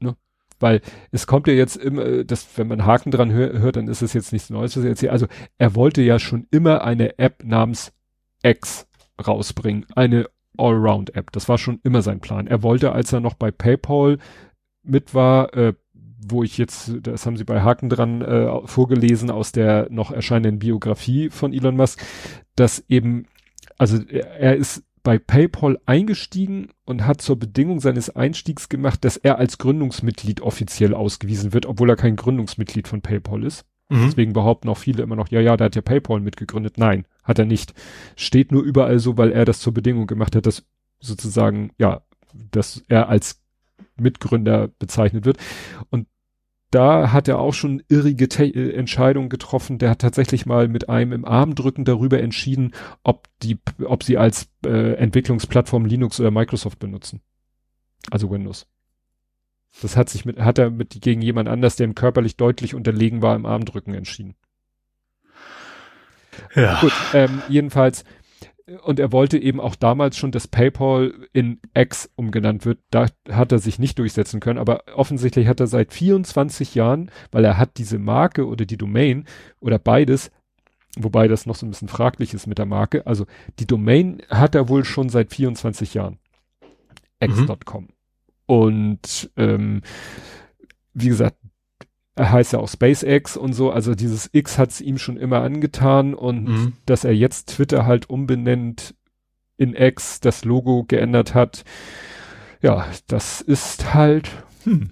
[0.00, 0.14] Ne?
[0.60, 0.82] Weil
[1.12, 4.12] es kommt ja jetzt immer, dass, wenn man Haken dran hör, hört, dann ist es
[4.12, 5.12] jetzt nichts Neues, was er erzählt.
[5.12, 7.94] Also er wollte ja schon immer eine App namens
[8.42, 8.86] X
[9.26, 9.86] rausbringen.
[9.94, 10.28] Eine
[10.58, 11.32] Allround-App.
[11.32, 12.46] Das war schon immer sein Plan.
[12.46, 14.18] Er wollte, als er noch bei PayPal
[14.82, 19.52] mit war, äh, wo ich jetzt, das haben sie bei Haken dran äh, vorgelesen aus
[19.52, 22.04] der noch erscheinenden Biografie von Elon Musk,
[22.56, 23.24] dass eben,
[23.78, 29.38] also er ist bei PayPal eingestiegen und hat zur Bedingung seines Einstiegs gemacht, dass er
[29.38, 33.64] als Gründungsmitglied offiziell ausgewiesen wird, obwohl er kein Gründungsmitglied von PayPal ist.
[33.88, 34.06] Mhm.
[34.06, 36.76] Deswegen behaupten auch viele immer noch, ja, ja, da hat ja PayPal mitgegründet.
[36.76, 37.72] Nein, hat er nicht.
[38.16, 40.64] Steht nur überall so, weil er das zur Bedingung gemacht hat, dass
[40.98, 42.02] sozusagen, ja,
[42.50, 43.40] dass er als
[43.94, 45.38] Mitgründer bezeichnet wird.
[45.90, 46.08] Und
[46.70, 49.78] da hat er auch schon irrige Te äh, Entscheidungen getroffen.
[49.78, 54.48] Der hat tatsächlich mal mit einem im Armdrücken darüber entschieden, ob die, ob sie als
[54.64, 57.20] äh, Entwicklungsplattform Linux oder Microsoft benutzen.
[58.10, 58.66] Also Windows.
[59.82, 63.22] Das hat sich mit, hat er mit gegen jemand anders, der ihm körperlich deutlich unterlegen
[63.22, 64.34] war, im Armdrücken entschieden.
[66.54, 66.80] Ja.
[66.80, 68.04] Gut, ähm, jedenfalls
[68.82, 72.80] und er wollte eben auch damals schon, dass PayPal in X umgenannt wird.
[72.90, 77.44] Da hat er sich nicht durchsetzen können, aber offensichtlich hat er seit 24 Jahren, weil
[77.44, 79.24] er hat diese Marke oder die Domain
[79.60, 80.32] oder beides,
[80.96, 83.06] wobei das noch so ein bisschen fraglich ist mit der Marke.
[83.06, 83.26] Also
[83.60, 86.18] die Domain hat er wohl schon seit 24 Jahren.
[87.20, 87.84] X.com.
[87.84, 87.88] Mhm.
[88.46, 89.82] Und ähm,
[90.92, 91.36] wie gesagt,
[92.16, 96.14] er heißt ja auch SpaceX und so, also dieses X hat's ihm schon immer angetan
[96.14, 96.72] und mhm.
[96.86, 98.94] dass er jetzt Twitter halt umbenennt
[99.58, 101.64] in X, das Logo geändert hat,
[102.62, 104.30] ja, das ist halt
[104.64, 104.90] hm,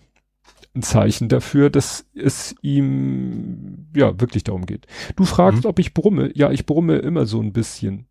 [0.74, 4.86] ein Zeichen dafür, dass es ihm ja wirklich darum geht.
[5.16, 5.70] Du fragst, mhm.
[5.70, 6.30] ob ich brumme.
[6.34, 8.06] Ja, ich brumme immer so ein bisschen.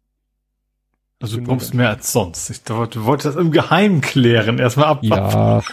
[1.23, 2.49] Also du brummst mehr als sonst.
[2.49, 4.59] Ich dachte, du wolltest das im Geheimen klären.
[4.59, 4.99] Erstmal ab.
[5.03, 5.63] Ja,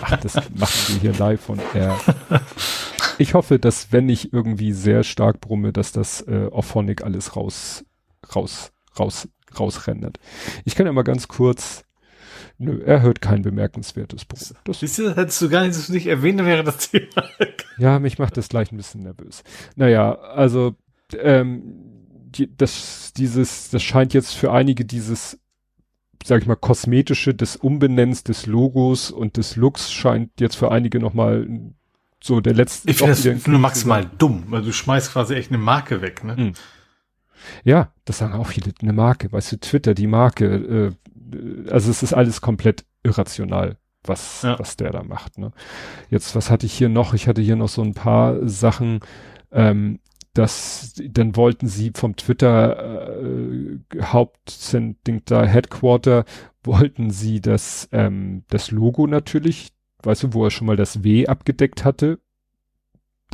[0.00, 1.98] ach, das machen wir hier live von air.
[3.18, 7.84] Ich hoffe, dass wenn ich irgendwie sehr stark brumme, dass das äh, Auphonic alles raus,
[8.34, 9.28] raus, raus,
[9.58, 10.20] rausrendert.
[10.64, 11.84] Ich kann ja mal ganz kurz
[12.58, 14.56] Nö, er hört kein bemerkenswertes Brummen.
[14.64, 17.24] Das Siehst du, hättest du gar nicht, nicht erwähnt, wäre das Thema.
[17.76, 19.42] ja, mich macht das gleich ein bisschen nervös.
[19.74, 20.76] Naja, also
[21.18, 21.91] ähm,
[22.38, 25.38] die, das, dieses, das scheint jetzt für einige dieses,
[26.24, 30.98] sag ich mal, kosmetische des Umbenennens des Logos und des Looks scheint jetzt für einige
[30.98, 31.48] nochmal
[32.22, 32.90] so der letzte.
[32.90, 36.36] Ich finde das nur maximal dumm, weil du schmeißt quasi echt eine Marke weg, ne?
[36.36, 36.52] Mhm.
[37.64, 40.94] Ja, das sagen auch viele, eine Marke, weißt du, Twitter, die Marke,
[41.34, 44.58] äh, also es ist alles komplett irrational, was, ja.
[44.60, 45.52] was der da macht, ne?
[46.08, 47.14] Jetzt, was hatte ich hier noch?
[47.14, 49.00] Ich hatte hier noch so ein paar Sachen,
[49.50, 49.98] ähm,
[50.34, 56.24] dass dann wollten sie vom Twitter äh, Hauptsending da Headquarter
[56.64, 59.72] wollten sie das ähm, das Logo natürlich,
[60.02, 62.18] weißt du, wo er schon mal das W abgedeckt hatte,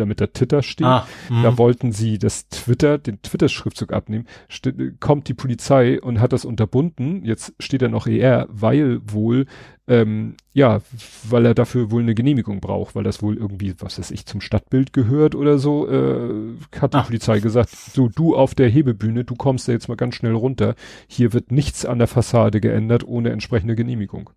[0.01, 0.87] damit der Twitter steht.
[0.87, 1.59] Ah, da mhm.
[1.59, 4.27] wollten sie das Twitter, den Twitter-Schriftzug abnehmen.
[4.51, 7.25] St kommt die Polizei und hat das unterbunden.
[7.25, 9.47] Jetzt steht er noch ER, weil wohl,
[9.87, 10.81] ähm, ja,
[11.29, 14.41] weil er dafür wohl eine Genehmigung braucht, weil das wohl irgendwie, was weiß ich, zum
[14.41, 17.03] Stadtbild gehört oder so, äh, hat die ah.
[17.03, 20.75] Polizei gesagt, so du auf der Hebebühne, du kommst da jetzt mal ganz schnell runter.
[21.07, 24.31] Hier wird nichts an der Fassade geändert ohne entsprechende Genehmigung.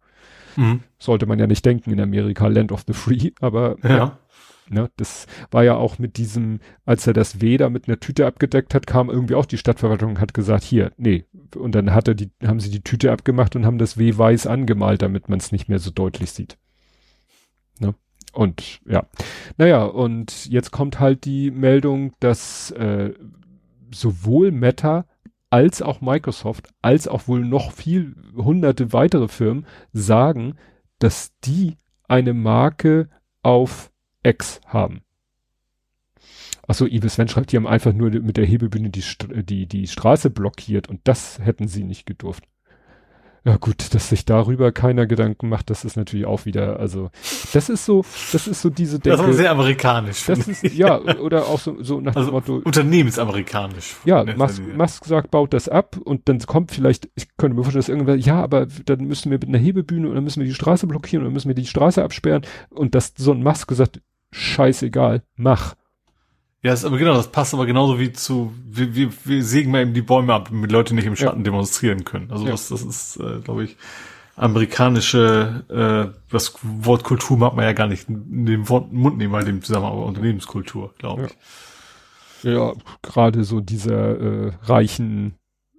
[0.55, 0.81] Mhm.
[0.99, 3.97] Sollte man ja nicht denken in Amerika, Land of the Free, aber ja.
[3.97, 4.17] ja
[4.73, 8.25] Ne, das war ja auch mit diesem, als er das W da mit einer Tüte
[8.25, 11.25] abgedeckt hat, kam irgendwie auch die Stadtverwaltung und hat gesagt, hier, nee.
[11.57, 14.47] Und dann hat er die, haben sie die Tüte abgemacht und haben das W weiß
[14.47, 16.57] angemalt, damit man es nicht mehr so deutlich sieht.
[17.79, 17.95] Ne?
[18.31, 19.07] Und ja.
[19.57, 23.13] Naja, und jetzt kommt halt die Meldung, dass äh,
[23.93, 25.05] sowohl Meta
[25.49, 30.55] als auch Microsoft, als auch wohl noch viel hunderte weitere Firmen sagen,
[30.99, 31.75] dass die
[32.07, 33.09] eine Marke
[33.43, 33.90] auf
[34.23, 35.01] X haben.
[36.67, 39.03] Achso, Ives Sven schreibt, die haben einfach nur mit der Hebebühne die,
[39.43, 42.45] die, die Straße blockiert und das hätten sie nicht gedurft.
[43.43, 47.09] Ja gut, dass sich darüber keiner Gedanken macht, das ist natürlich auch wieder, also
[47.53, 49.17] das ist so, das ist so diese Denke.
[49.17, 50.27] Das ist sehr amerikanisch.
[50.27, 52.61] Das ist, ja, oder auch so, so nach also dem Motto.
[52.63, 53.95] Unternehmensamerikanisch.
[54.05, 57.81] Ja, Musk, Musk sagt, baut das ab und dann kommt vielleicht, ich könnte mir vorstellen,
[57.81, 60.53] dass irgendwer, ja, aber dann müssen wir mit einer Hebebühne und dann müssen wir die
[60.53, 64.01] Straße blockieren und dann müssen wir die Straße absperren und dass so ein Musk gesagt,
[64.31, 65.75] scheißegal, mach.
[66.63, 69.81] Ja, ist aber genau, das passt aber genauso wie zu, wir, wir, wir sägen mal
[69.81, 71.45] eben die Bäume ab, damit Leute nicht im Schatten ja.
[71.45, 72.31] demonstrieren können.
[72.31, 72.51] Also ja.
[72.51, 73.77] das, das ist, äh, glaube ich,
[74.35, 79.43] amerikanische, äh, das Wort Kultur mag man ja gar nicht in den Mund nehmen, bei
[79.43, 82.43] dem Zusammenhang, aber Unternehmenskultur, glaube ich.
[82.43, 85.35] Ja, ja gerade so dieser äh, reichen,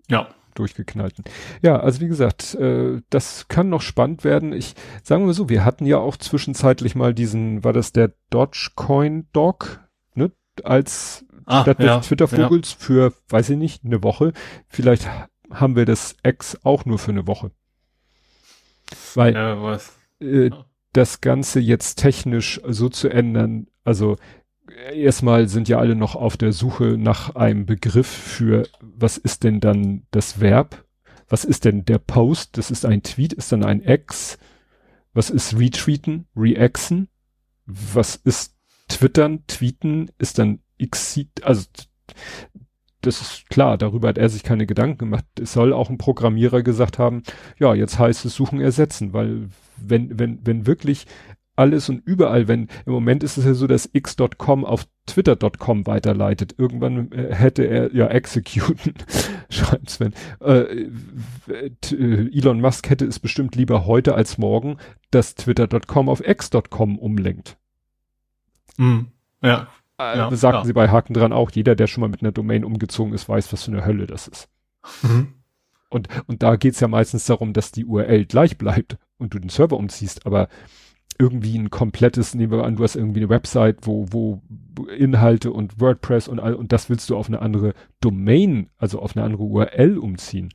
[0.08, 1.24] ja durchgeknallten.
[1.62, 4.52] Ja, also wie gesagt, äh, das kann noch spannend werden.
[4.52, 9.28] Ich sagen wir so, wir hatten ja auch zwischenzeitlich mal diesen, war das der Dogecoin
[9.32, 9.80] Dog,
[10.14, 10.32] ne,
[10.64, 12.76] als ah, statt ja, des Twitter-Vogels ja.
[12.78, 14.32] für, weiß ich nicht, eine Woche.
[14.68, 15.08] Vielleicht
[15.50, 17.50] haben wir das X auch nur für eine Woche.
[19.14, 19.78] Weil ja,
[20.20, 20.50] äh,
[20.92, 24.16] das Ganze jetzt technisch so zu ändern, also
[24.92, 29.60] erstmal sind ja alle noch auf der Suche nach einem Begriff für, was ist denn
[29.60, 30.84] dann das Verb?
[31.28, 32.58] Was ist denn der Post?
[32.58, 34.38] Das ist ein Tweet, ist dann ein X.
[35.14, 36.26] Was ist retweeten?
[36.36, 37.08] Reaxen?
[37.66, 38.54] Was ist
[38.88, 39.44] twittern?
[39.46, 40.10] Tweeten?
[40.18, 41.66] Ist dann X, also
[43.02, 45.24] das ist klar, darüber hat er sich keine Gedanken gemacht.
[45.40, 47.22] Es soll auch ein Programmierer gesagt haben,
[47.58, 51.06] ja, jetzt heißt es suchen ersetzen, weil wenn, wenn, wenn wirklich
[51.56, 56.54] alles und überall, wenn im Moment ist es ja so, dass x.com auf twitter.com weiterleitet.
[56.56, 58.94] Irgendwann äh, hätte er ja executen,
[59.50, 60.14] schreibt Sven.
[60.40, 60.88] Äh,
[61.48, 64.78] äh, Elon Musk hätte es bestimmt lieber heute als morgen,
[65.10, 67.58] dass twitter.com auf x.com umlenkt.
[68.78, 69.00] Mm,
[69.42, 69.68] ja.
[69.98, 70.64] Äh, ja, sagten ja.
[70.64, 73.52] sie bei Haken dran auch, jeder, der schon mal mit einer Domain umgezogen ist, weiß,
[73.52, 74.48] was für eine Hölle das ist.
[75.02, 75.34] Mhm.
[75.90, 79.50] Und, und da geht's ja meistens darum, dass die URL gleich bleibt und du den
[79.50, 80.48] Server umziehst, aber
[81.18, 84.42] irgendwie ein komplettes, nehmen wir an, du hast irgendwie eine Website, wo, wo
[84.96, 89.16] Inhalte und WordPress und all, und das willst du auf eine andere Domain, also auf
[89.16, 90.50] eine andere URL umziehen.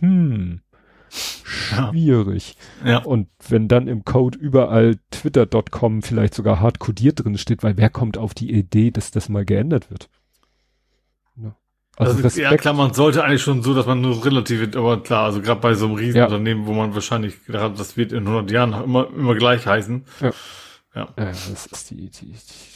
[0.00, 0.60] Hm.
[1.08, 2.56] Schwierig.
[2.84, 2.90] Ja.
[2.90, 2.98] ja.
[2.98, 7.90] Und wenn dann im Code überall twitter.com vielleicht sogar hart codiert drin steht, weil wer
[7.90, 10.08] kommt auf die Idee, dass das mal geändert wird?
[11.96, 15.26] Also, also ja klar, man sollte eigentlich schon so, dass man nur relativ, aber klar,
[15.26, 16.68] also gerade bei so einem Riesenunternehmen, ja.
[16.68, 20.04] wo man wahrscheinlich gedacht das wird in 100 Jahren immer, immer gleich heißen.
[20.20, 20.30] Ja.
[20.94, 21.08] Ja.
[21.16, 22.74] ja das ist die, die, die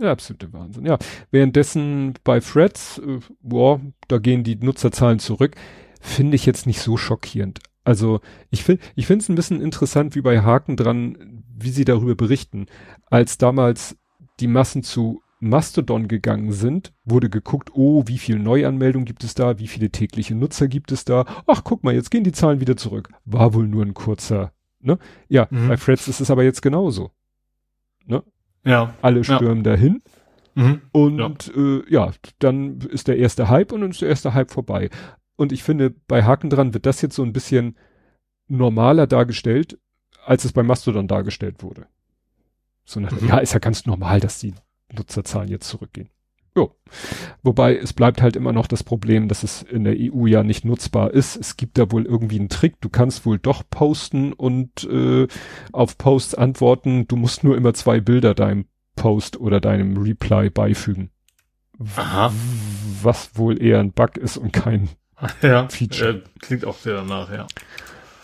[0.00, 0.86] der absolute Wahnsinn.
[0.86, 0.98] Ja,
[1.30, 5.54] währenddessen bei Threads, äh, boah, da gehen die Nutzerzahlen zurück,
[6.00, 7.60] finde ich jetzt nicht so schockierend.
[7.84, 11.84] Also ich finde, ich finde es ein bisschen interessant, wie bei Haken dran, wie sie
[11.84, 12.66] darüber berichten,
[13.06, 13.96] als damals
[14.40, 19.58] die Massen zu Mastodon gegangen sind, wurde geguckt, oh, wie viel Neuanmeldungen gibt es da,
[19.58, 21.26] wie viele tägliche Nutzer gibt es da.
[21.46, 23.10] Ach, guck mal, jetzt gehen die Zahlen wieder zurück.
[23.26, 24.98] War wohl nur ein kurzer, ne?
[25.28, 25.68] Ja, mhm.
[25.68, 27.10] bei Threads ist es aber jetzt genauso.
[28.06, 28.22] Ne?
[28.64, 28.94] Ja.
[29.02, 29.72] Alle stürmen ja.
[29.72, 30.02] dahin.
[30.54, 30.80] Mhm.
[30.92, 31.62] Und ja.
[31.62, 34.88] Äh, ja, dann ist der erste Hype und dann ist der erste Hype vorbei.
[35.36, 37.76] Und ich finde, bei Haken dran wird das jetzt so ein bisschen
[38.48, 39.78] normaler dargestellt,
[40.24, 41.86] als es bei Mastodon dargestellt wurde.
[42.84, 43.28] So nach, mhm.
[43.28, 44.54] ja, ist ja ganz normal, dass die
[44.94, 46.10] Nutzerzahlen jetzt zurückgehen.
[46.56, 46.72] Jo.
[47.42, 50.64] Wobei es bleibt halt immer noch das Problem, dass es in der EU ja nicht
[50.64, 51.36] nutzbar ist.
[51.36, 52.80] Es gibt da wohl irgendwie einen Trick.
[52.80, 55.26] Du kannst wohl doch posten und äh,
[55.72, 57.08] auf Posts antworten.
[57.08, 61.10] Du musst nur immer zwei Bilder deinem Post oder deinem Reply beifügen.
[61.96, 62.32] Aha.
[63.02, 64.90] Was wohl eher ein Bug ist und kein
[65.42, 66.10] ja, Feature.
[66.10, 67.46] Äh, klingt auch sehr danach, ja.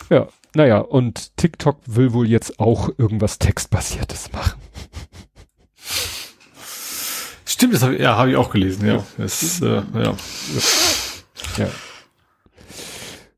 [0.09, 4.61] Ja, naja, und TikTok will wohl jetzt auch irgendwas Textbasiertes machen.
[7.61, 9.05] Stimmt, das habe ja, hab ich auch gelesen, ja.
[9.19, 10.15] Das, äh, ja.
[11.59, 11.69] ja.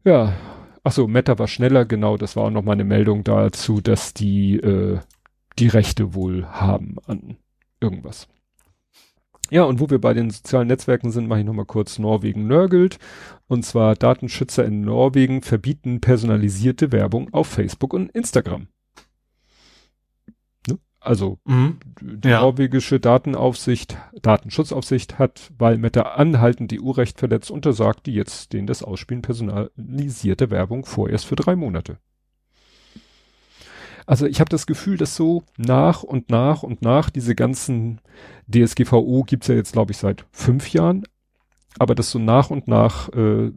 [0.06, 0.34] Ja.
[0.82, 4.14] Ach so, Meta war schneller, genau, das war auch noch mal eine Meldung dazu, dass
[4.14, 5.00] die äh,
[5.60, 7.36] die Rechte wohl haben an
[7.82, 8.30] irgendwas.
[9.50, 13.00] Ja, und wo wir bei den sozialen Netzwerken sind, mache ich nochmal kurz Norwegen nörgelt.
[13.48, 18.68] Und zwar Datenschützer in Norwegen verbieten personalisierte Werbung auf Facebook und Instagram.
[21.04, 21.80] Also mhm.
[22.00, 22.40] die ja.
[22.40, 29.22] norwegische Datenaufsicht, Datenschutzaufsicht hat, weil Meta anhaltend EU-Recht verletzt, untersagt die jetzt denen das Ausspielen
[29.22, 31.98] personalisierter Werbung vorerst für drei Monate.
[34.06, 38.00] Also ich habe das Gefühl, dass so nach und nach und nach diese ganzen
[38.48, 41.04] DSGVO gibt's ja jetzt, glaube ich, seit fünf Jahren,
[41.80, 43.52] aber dass so nach und nach äh,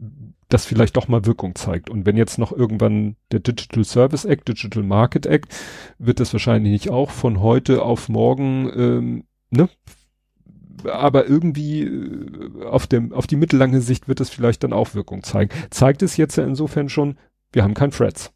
[0.49, 1.89] das vielleicht doch mal Wirkung zeigt.
[1.89, 5.53] Und wenn jetzt noch irgendwann der Digital Service Act, Digital Market Act,
[5.97, 9.69] wird das wahrscheinlich nicht auch von heute auf morgen, ähm, ne?
[10.85, 15.23] Aber irgendwie äh, auf dem, auf die mittellange Sicht wird es vielleicht dann auch Wirkung
[15.23, 15.51] zeigen.
[15.69, 17.17] Zeigt es jetzt ja insofern schon,
[17.51, 18.31] wir haben kein Threads.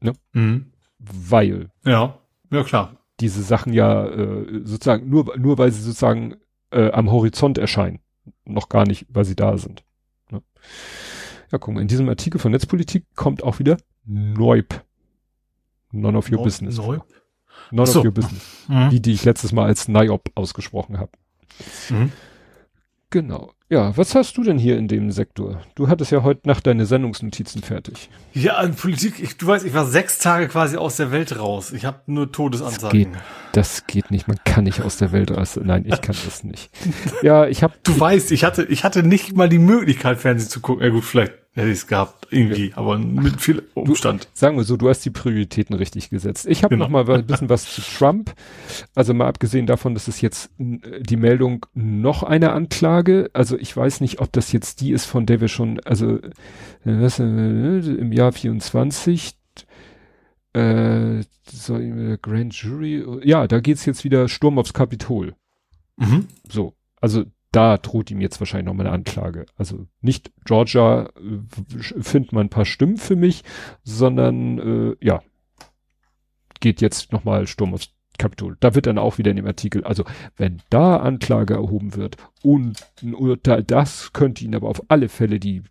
[0.00, 0.14] Ne?
[0.32, 0.72] Mhm
[1.02, 1.70] weil.
[1.84, 2.18] Ja,
[2.50, 2.96] ja klar.
[3.20, 6.36] Diese Sachen ja äh, sozusagen nur, nur weil sie sozusagen
[6.70, 8.00] äh, am Horizont erscheinen.
[8.44, 9.84] Noch gar nicht, weil sie da sind.
[11.50, 14.84] Ja, guck mal, in diesem Artikel von Netzpolitik kommt auch wieder Neub.
[15.92, 16.78] None of your Neu business.
[16.78, 17.04] Neub?
[17.70, 17.98] None so.
[17.98, 18.64] of your business.
[18.68, 18.90] Mhm.
[18.90, 21.12] Die, die ich letztes Mal als NIOP ausgesprochen habe.
[21.90, 22.12] Mhm.
[23.10, 23.52] Genau.
[23.72, 25.62] Ja, was hast du denn hier in dem Sektor?
[25.74, 28.10] Du hattest ja heute Nacht deine Sendungsnotizen fertig.
[28.34, 31.72] Ja, in Politik, ich, du weißt, ich war sechs Tage quasi aus der Welt raus.
[31.72, 33.14] Ich habe nur Todesanzeigen.
[33.14, 35.58] Das geht, das geht nicht, man kann nicht aus der Welt raus.
[35.62, 36.70] Nein, ich kann das nicht.
[37.22, 37.72] Ja, ich habe.
[37.82, 40.84] Du weißt, ich hatte, ich hatte nicht mal die Möglichkeit, Fernsehen zu gucken.
[40.84, 42.76] Ja gut, vielleicht hätte ich es gehabt, irgendwie, ja.
[42.78, 44.24] aber mit viel Umstand.
[44.24, 46.46] Du, sagen wir so, du hast die Prioritäten richtig gesetzt.
[46.46, 46.86] Ich habe genau.
[46.88, 48.34] noch mal ein bisschen was zu Trump.
[48.94, 54.00] Also mal abgesehen davon, dass es jetzt die Meldung noch eine Anklage, also ich weiß
[54.00, 56.18] nicht, ob das jetzt die ist, von der wir schon, also
[56.84, 59.36] was, äh, im Jahr 24
[60.54, 61.78] äh, so,
[62.22, 65.34] Grand Jury, ja, da geht's jetzt wieder Sturm aufs Kapitol.
[65.96, 66.28] Mhm.
[66.48, 69.46] So, also da droht ihm jetzt wahrscheinlich noch mal eine Anklage.
[69.56, 73.44] Also nicht Georgia äh, findet man ein paar Stimmen für mich,
[73.84, 75.22] sondern äh, ja,
[76.60, 78.56] geht jetzt noch mal Sturm aufs Kapitol.
[78.60, 80.04] Da wird dann auch wieder in dem Artikel, also
[80.36, 85.40] wenn da Anklage erhoben wird und ein Urteil, das könnte ihn aber auf alle Fälle
[85.40, 85.62] die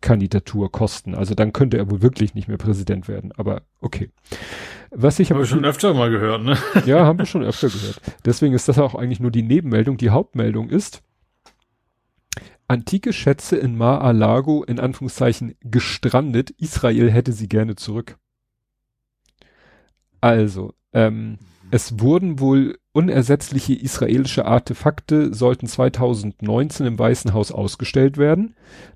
[0.00, 1.14] Kandidatur kosten.
[1.14, 3.32] Also dann könnte er wohl wirklich nicht mehr Präsident werden.
[3.36, 4.10] Aber okay.
[4.90, 6.56] Was ich habe schon öfter mal gehört, ne?
[6.86, 8.00] Ja, haben wir schon öfter gehört.
[8.24, 9.98] Deswegen ist das auch eigentlich nur die Nebenmeldung.
[9.98, 11.02] Die Hauptmeldung ist,
[12.70, 16.50] antike Schätze in Mar-a-Lago in Anführungszeichen gestrandet.
[16.50, 18.16] Israel hätte sie gerne zurück.
[20.20, 21.38] Also, ähm,
[21.72, 28.54] es wurden wohl unersetzliche israelische Artefakte sollten 2019 im Weißen Haus ausgestellt werden.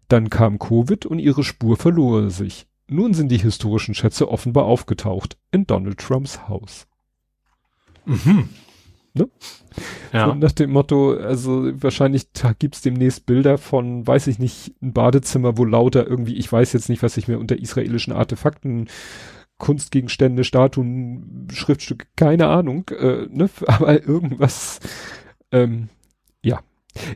[0.09, 2.67] Dann kam Covid und ihre Spur verlor sich.
[2.89, 6.87] Nun sind die historischen Schätze offenbar aufgetaucht in Donald Trumps Haus.
[8.05, 8.51] Mhm.
[9.15, 9.29] Ne?
[10.13, 10.27] Ja.
[10.27, 12.27] So nach dem Motto, also wahrscheinlich
[12.59, 16.89] gibt's demnächst Bilder von, weiß ich nicht, ein Badezimmer, wo lauter irgendwie, ich weiß jetzt
[16.89, 18.89] nicht, was ich mir unter israelischen Artefakten,
[19.59, 23.49] Kunstgegenstände, Statuen, Schriftstücke, keine Ahnung, äh, ne?
[23.67, 24.81] aber irgendwas,
[25.53, 25.89] ähm,
[26.43, 26.61] ja.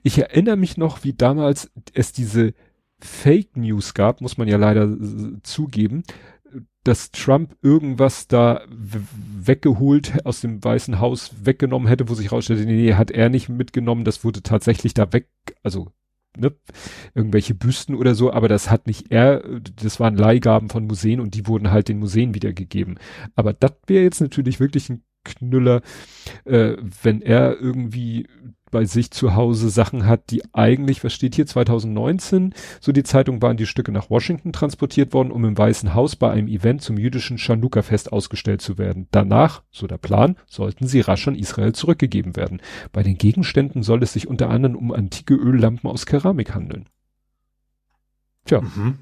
[0.03, 2.55] Ich erinnere mich noch, wie damals es diese
[3.01, 4.89] Fake News gab, muss man ja leider
[5.43, 6.03] zugeben,
[6.89, 12.94] dass Trump irgendwas da weggeholt aus dem Weißen Haus weggenommen hätte, wo sich rausstellte, nee,
[12.94, 15.28] hat er nicht mitgenommen, das wurde tatsächlich da weg,
[15.62, 15.89] also
[16.39, 16.55] ne,
[17.15, 19.43] irgendwelche Büsten oder so, aber das hat nicht er,
[19.77, 22.98] das waren Leihgaben von Museen und die wurden halt den Museen wiedergegeben.
[23.35, 25.82] Aber das wäre jetzt natürlich wirklich ein Knüller,
[26.44, 28.28] äh, wenn er irgendwie
[28.70, 33.43] bei sich zu Hause Sachen hat, die eigentlich, was steht hier, 2019, so die Zeitung
[33.43, 36.99] waren die Stücke nach Washington transportiert worden, um im Weißen Haus bei einem Event zum
[36.99, 39.09] jüdischen Chanukka-Fest ausgestellt zu werden.
[39.11, 42.61] Danach, so der Plan, sollten sie rasch an Israel zurückgegeben werden.
[42.93, 46.89] Bei den Gegenständen soll es sich unter anderem um antike Öllampen aus Keramik handeln.
[48.45, 48.61] Tja.
[48.61, 48.99] Mhm.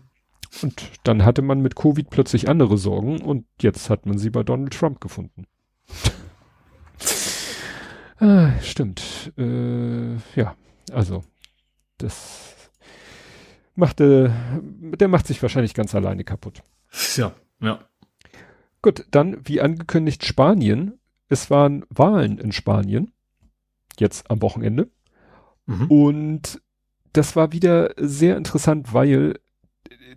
[0.62, 4.42] Und dann hatte man mit Covid plötzlich andere Sorgen und jetzt hat man sie bei
[4.42, 5.46] Donald Trump gefunden.
[8.18, 9.32] Ah, stimmt.
[9.36, 10.56] Äh, ja,
[10.92, 11.22] also
[11.98, 12.70] das
[13.74, 14.32] machte,
[14.62, 16.62] der macht sich wahrscheinlich ganz alleine kaputt.
[17.16, 17.80] Ja, ja.
[18.82, 20.98] Gut, dann wie angekündigt Spanien.
[21.28, 23.12] Es waren Wahlen in Spanien.
[23.98, 24.90] Jetzt am Wochenende.
[25.66, 25.90] Mhm.
[25.90, 26.62] Und
[27.12, 29.40] das war wieder sehr interessant, weil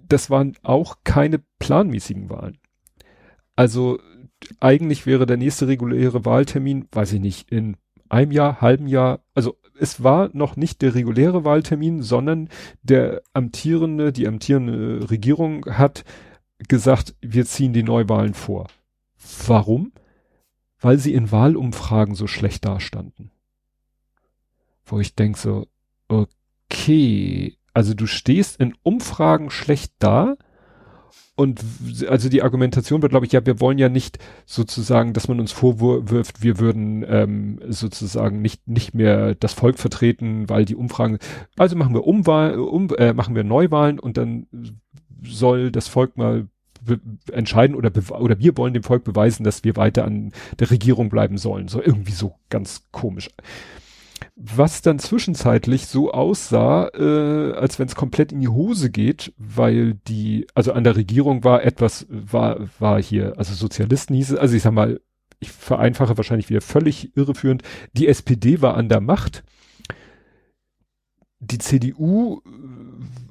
[0.07, 2.57] das waren auch keine planmäßigen Wahlen.
[3.55, 3.99] Also
[4.59, 7.77] eigentlich wäre der nächste reguläre Wahltermin, weiß ich nicht, in
[8.09, 12.49] einem Jahr, halben Jahr, also es war noch nicht der reguläre Wahltermin, sondern
[12.83, 16.03] der amtierende, die amtierende Regierung hat
[16.67, 18.67] gesagt, wir ziehen die Neuwahlen vor.
[19.47, 19.93] Warum?
[20.79, 23.31] Weil sie in Wahlumfragen so schlecht dastanden.
[24.85, 25.67] Wo ich denke so,
[26.07, 30.35] okay, also du stehst in Umfragen schlecht da
[31.39, 31.63] und
[32.09, 35.53] also die Argumentation wird, glaube ich, ja, wir wollen ja nicht sozusagen, dass man uns
[35.53, 41.17] vorwirft, wir würden ähm, sozusagen nicht nicht mehr das Volk vertreten, weil die Umfragen,
[41.57, 44.47] also machen wir Umwahl, um, äh, machen wir Neuwahlen und dann
[45.23, 46.49] soll das Volk mal
[47.31, 51.37] entscheiden oder oder wir wollen dem Volk beweisen, dass wir weiter an der Regierung bleiben
[51.37, 51.69] sollen.
[51.69, 53.29] So irgendwie so ganz komisch
[54.35, 59.95] was dann zwischenzeitlich so aussah, äh, als wenn es komplett in die Hose geht, weil
[60.07, 64.55] die, also an der Regierung war etwas, war, war hier, also Sozialisten hieß es, also
[64.55, 65.01] ich sag mal,
[65.39, 67.63] ich vereinfache wahrscheinlich wieder völlig irreführend,
[67.93, 69.43] die SPD war an der Macht,
[71.39, 72.41] die CDU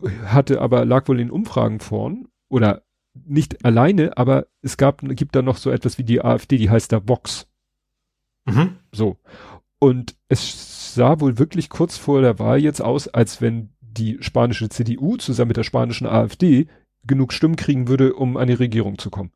[0.02, 2.82] äh, hatte aber, lag wohl in Umfragen vorn, oder
[3.26, 6.92] nicht alleine, aber es gab, gibt da noch so etwas wie die AfD, die heißt
[6.92, 7.46] da Vox.
[8.46, 8.76] Mhm.
[8.92, 9.16] So.
[9.78, 14.68] Und es sah wohl wirklich kurz vor der Wahl jetzt aus, als wenn die spanische
[14.68, 16.66] CDU zusammen mit der spanischen AfD
[17.06, 19.30] genug Stimmen kriegen würde, um an die Regierung zu kommen.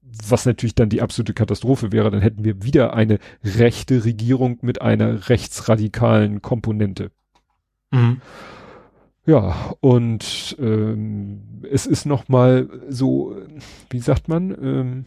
[0.00, 4.82] Was natürlich dann die absolute Katastrophe wäre, dann hätten wir wieder eine rechte Regierung mit
[4.82, 7.10] einer rechtsradikalen Komponente.
[7.90, 8.20] Mhm.
[9.24, 13.36] Ja, und ähm, es ist noch mal so,
[13.90, 15.06] wie sagt man, ähm,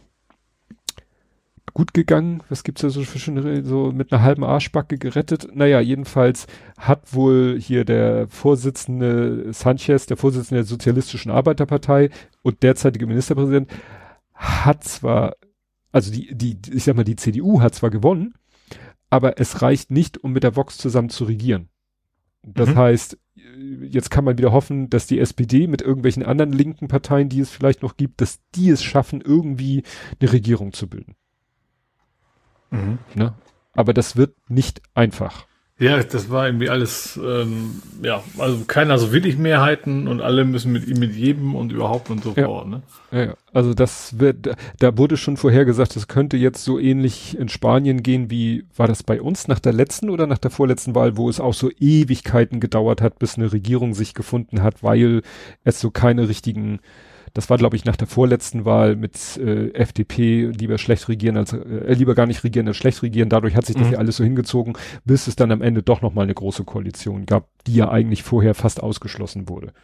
[1.76, 2.42] gut gegangen.
[2.48, 5.54] Was gibt's da so für schöne, so mit einer halben Arschbacke gerettet?
[5.54, 6.46] Naja, jedenfalls
[6.78, 12.08] hat wohl hier der Vorsitzende Sanchez, der Vorsitzende der Sozialistischen Arbeiterpartei
[12.40, 13.70] und derzeitige Ministerpräsident,
[14.32, 15.36] hat zwar,
[15.92, 18.32] also die, die, ich sag mal, die CDU hat zwar gewonnen,
[19.10, 21.68] aber es reicht nicht, um mit der Vox zusammen zu regieren.
[22.42, 22.76] Das mhm.
[22.76, 23.18] heißt,
[23.82, 27.50] jetzt kann man wieder hoffen, dass die SPD mit irgendwelchen anderen linken Parteien, die es
[27.50, 29.82] vielleicht noch gibt, dass die es schaffen, irgendwie
[30.18, 31.16] eine Regierung zu bilden.
[32.70, 32.98] Mhm.
[33.14, 33.34] Ne?
[33.74, 35.46] Aber das wird nicht einfach.
[35.78, 40.72] Ja, das war irgendwie alles, ähm, ja, also keiner so willig Mehrheiten und alle müssen
[40.72, 42.46] mit ihm, mit jedem und überhaupt und so ja.
[42.46, 42.82] fort, ne?
[43.10, 47.50] Ja, also das wird, da wurde schon vorher gesagt, das könnte jetzt so ähnlich in
[47.50, 51.18] Spanien gehen wie, war das bei uns nach der letzten oder nach der vorletzten Wahl,
[51.18, 55.20] wo es auch so Ewigkeiten gedauert hat, bis eine Regierung sich gefunden hat, weil
[55.62, 56.80] es so keine richtigen
[57.36, 61.52] das war, glaube ich, nach der vorletzten Wahl mit äh, FDP lieber schlecht regieren als
[61.52, 63.28] äh, lieber gar nicht regieren als schlecht regieren.
[63.28, 63.92] Dadurch hat sich das mhm.
[63.92, 64.72] ja alles so hingezogen,
[65.04, 68.54] bis es dann am Ende doch nochmal eine große Koalition gab, die ja eigentlich vorher
[68.54, 69.74] fast ausgeschlossen wurde.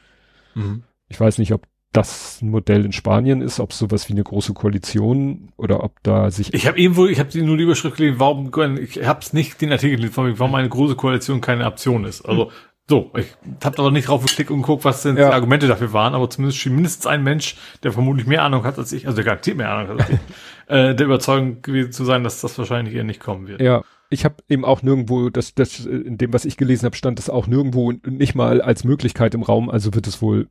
[0.55, 0.85] Mhm.
[1.09, 4.55] Ich weiß nicht, ob das ein Modell in Spanien ist, ob sowas wie eine große
[4.55, 6.55] Koalition oder ob da sich.
[6.55, 9.73] Ich habe irgendwo, ich habe nur die Überschrift gelesen, warum, ich habe es nicht den
[9.73, 12.23] Artikel gelesen, warum eine große Koalition keine Option ist.
[12.23, 12.51] Also
[12.89, 13.27] so, ich
[13.65, 15.29] habe aber nicht drauf geklickt und geguckt, was denn ja.
[15.29, 18.79] die Argumente dafür waren, aber zumindest schien mindestens ein Mensch, der vermutlich mehr Ahnung hat
[18.79, 20.19] als ich, also der garantiert mehr Ahnung hat als ich,
[20.67, 23.61] äh, der Überzeugung gewesen zu sein, dass das wahrscheinlich eher nicht kommen wird.
[23.61, 27.19] Ja, ich habe eben auch nirgendwo, das, das, in dem, was ich gelesen habe, stand
[27.19, 30.49] das auch nirgendwo nicht mal als Möglichkeit im Raum, also wird es wohl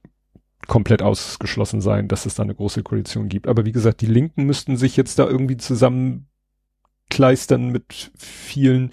[0.68, 3.48] komplett ausgeschlossen sein, dass es da eine große Koalition gibt.
[3.48, 8.92] Aber wie gesagt, die Linken müssten sich jetzt da irgendwie zusammenkleistern mit vielen,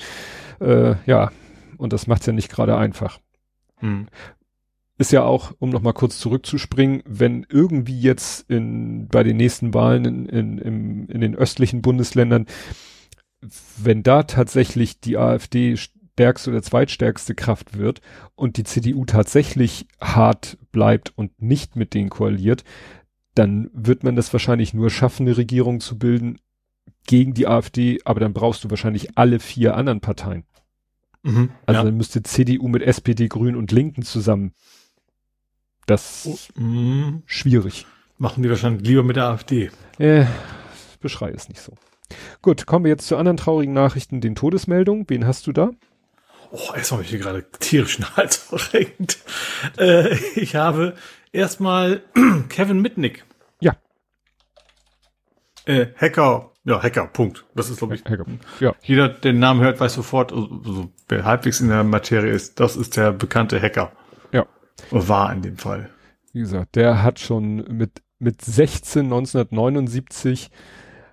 [0.61, 1.31] äh, ja,
[1.77, 3.21] und das macht's ja nicht gerade einfach.
[3.81, 4.09] Hm.
[4.99, 10.05] Ist ja auch, um nochmal kurz zurückzuspringen, wenn irgendwie jetzt in, bei den nächsten Wahlen
[10.05, 12.47] in, in, in, in den östlichen Bundesländern,
[13.77, 18.01] wenn da tatsächlich die AfD stärkste oder zweitstärkste Kraft wird
[18.35, 22.65] und die CDU tatsächlich hart bleibt und nicht mit denen koaliert,
[23.37, 26.41] dann wird man das wahrscheinlich nur schaffen, eine Regierung zu bilden,
[27.07, 30.45] gegen die AfD, aber dann brauchst du wahrscheinlich alle vier anderen Parteien.
[31.29, 31.85] Mhm, Also ja.
[31.85, 34.53] dann müsste CDU mit SPD, Grünen und Linken zusammen.
[35.87, 37.23] Das ist Mhm.
[37.27, 37.87] schwierig.
[38.19, 39.71] Machen die wahrscheinlich lieber mit der AfD.
[39.99, 40.27] Äh,
[41.01, 41.73] beschrei es nicht so.
[42.43, 45.05] Gut, kommen wir jetzt zu anderen traurigen Nachrichten, den Todesmeldungen.
[45.09, 45.71] Wen hast du da?
[46.51, 49.19] Oh, erstmal bin ich hier gerade tierischen Hals aufregend.
[49.77, 50.95] Äh, ich habe
[51.33, 52.03] erstmal
[52.49, 53.25] Kevin Mitnick.
[53.61, 53.77] Ja.
[55.67, 56.53] Äh, Hacker.
[56.69, 57.47] Ja, Hacker, Punkt.
[57.55, 58.27] Das ist, glaube ich, Hacker.
[58.61, 62.31] Ja, jeder, der den Namen hört, weiß sofort, also, also, wer halbwegs in der Materie
[62.31, 63.91] ist, das ist der bekannte Hacker.
[64.33, 64.45] ja.
[64.91, 65.89] War in dem Fall.
[66.35, 70.51] Wie gesagt, der hat schon mit, mit 16, 1979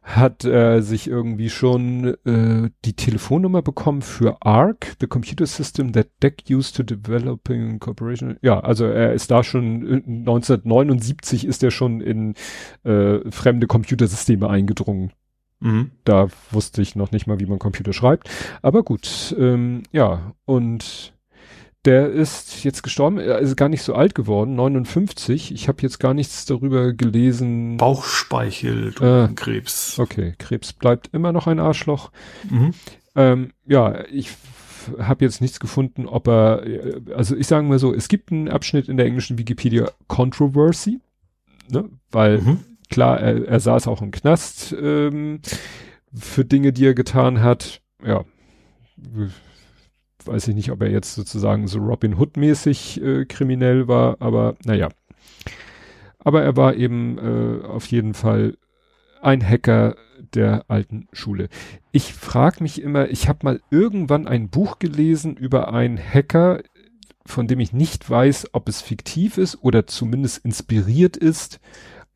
[0.03, 6.10] hat er sich irgendwie schon äh, die Telefonnummer bekommen für ARC, the computer system that
[6.22, 8.38] DEC used to developing corporation.
[8.41, 12.36] Ja, also er ist da schon, äh, 1979 ist er schon in
[12.84, 15.14] äh, fremde Computersysteme eingedrungen.
[15.60, 15.91] Mhm.
[16.03, 18.30] Da wusste ich noch nicht mal, wie man Computer schreibt.
[18.61, 21.14] Aber gut, ähm, ja, und
[21.86, 25.53] der ist jetzt gestorben, er ist gar nicht so alt geworden, 59.
[25.53, 27.77] Ich habe jetzt gar nichts darüber gelesen.
[27.77, 29.99] Bauchspeicheldrüsenkrebs.
[29.99, 32.11] Okay, Krebs bleibt immer noch ein Arschloch.
[32.49, 32.73] Mhm.
[33.15, 34.32] Ähm, ja, ich
[34.99, 38.49] habe jetzt nichts gefunden, ob er, äh, also ich sage mal so, es gibt einen
[38.49, 40.99] Abschnitt in der englischen Wikipedia Controversy,
[41.69, 42.60] ne, weil Mhm.
[42.90, 45.41] Klar, er, er saß auch im Knast ähm,
[46.14, 47.82] für Dinge, die er getan hat.
[48.06, 48.26] Ja,
[50.26, 54.56] weiß ich nicht, ob er jetzt sozusagen so Robin Hood mäßig äh, kriminell war, aber
[54.66, 54.90] naja.
[56.20, 58.57] Aber er war eben äh, auf jeden Fall
[59.22, 59.95] ein Hacker
[60.34, 61.49] der alten Schule.
[61.91, 66.62] Ich frage mich immer, ich habe mal irgendwann ein Buch gelesen über einen Hacker,
[67.26, 71.60] von dem ich nicht weiß, ob es fiktiv ist oder zumindest inspiriert ist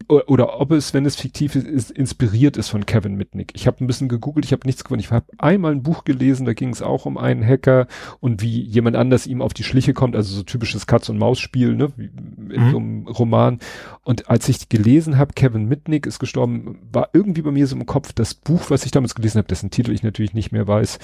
[0.08, 3.52] oder ob es, wenn es fiktiv ist, ist inspiriert ist von Kevin Mitnick.
[3.54, 5.04] Ich habe ein bisschen gegoogelt, ich habe nichts gefunden.
[5.04, 7.86] Ich habe einmal ein Buch gelesen, da ging es auch um einen Hacker
[8.20, 12.06] und wie jemand anders ihm auf die Schliche kommt, also so typisches Katz-und-Maus-Spiel, ne, wie
[12.54, 12.72] in Mhm.
[12.72, 13.60] so einem Roman.
[14.04, 17.86] Und als ich gelesen habe, Kevin Mitnick ist gestorben, war irgendwie bei mir so im
[17.86, 20.98] Kopf das Buch, was ich damals gelesen habe, dessen Titel ich natürlich nicht mehr weiß.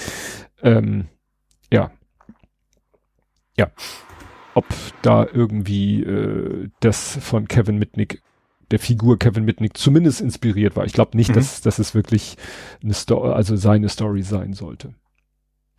[0.64, 1.06] Ähm,
[1.72, 1.92] ja.
[3.58, 3.70] Ja.
[4.54, 4.66] Ob
[5.02, 8.22] da irgendwie äh, das von Kevin Mitnick,
[8.72, 10.86] der Figur Kevin Mitnick zumindest inspiriert war.
[10.86, 11.34] Ich glaube nicht, Mhm.
[11.36, 12.38] dass, dass es wirklich
[12.84, 14.94] eine Story, also seine Story sein sollte.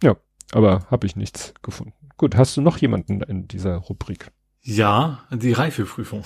[0.03, 0.17] Ja,
[0.53, 1.93] aber habe ich nichts gefunden.
[2.17, 4.31] Gut, hast du noch jemanden in dieser Rubrik?
[4.63, 6.23] Ja, die Reifeprüfung.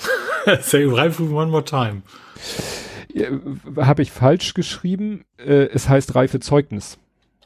[0.60, 2.02] Say Reifeprüfung one more time.
[3.76, 5.24] Habe ich falsch geschrieben?
[5.38, 6.98] Äh, es heißt Reifezeugnis.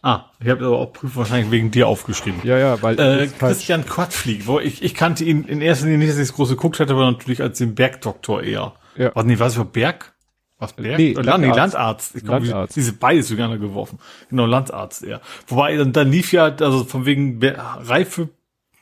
[0.02, 2.40] Ah, ich habe aber auch Prüfung wahrscheinlich wegen dir aufgeschrieben.
[2.44, 3.28] Ja, ja, weil Äh.
[3.38, 6.56] Christian Quadflieg, wo ich, ich kannte ihn in erster Linie nicht, dass ich das große
[6.56, 8.74] geguckt hatte, aber natürlich als den Bergdoktor eher.
[8.96, 9.10] Ja.
[9.14, 10.14] Was, nee, was für Berg?
[10.58, 10.98] Was, Berg?
[10.98, 11.74] Nee, Äh, Land, nee, Landarzt.
[11.74, 12.14] Landarzt.
[12.16, 12.76] Ich glaube, Landarzt.
[12.76, 13.98] diese beides durcheinander geworfen.
[14.30, 15.20] Genau, Landarzt eher.
[15.48, 18.28] Wobei, dann, dann lief ja, also von wegen Reife,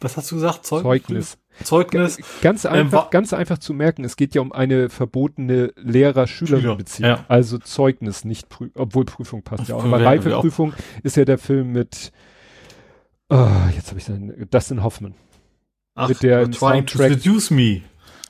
[0.01, 0.67] was hast du gesagt?
[0.67, 1.39] Zeug Zeugnis.
[1.65, 2.19] Zeugnis.
[2.41, 7.09] Ganz einfach, wa- ganz einfach zu merken, es geht ja um eine verbotene Lehrer-Schüler-Beziehung.
[7.11, 7.25] Schüler, ja.
[7.29, 9.85] Also Zeugnis, nicht Prü obwohl Prüfung passt ja auch.
[9.85, 10.73] Aber Ja, Reifeprüfung
[11.03, 12.11] ist ja der Film mit,
[13.29, 15.15] ah, jetzt habe ich seinen, Dustin Hoffman.
[15.95, 17.83] Ach, mit der Trying to Soundtrack- Seduce Me.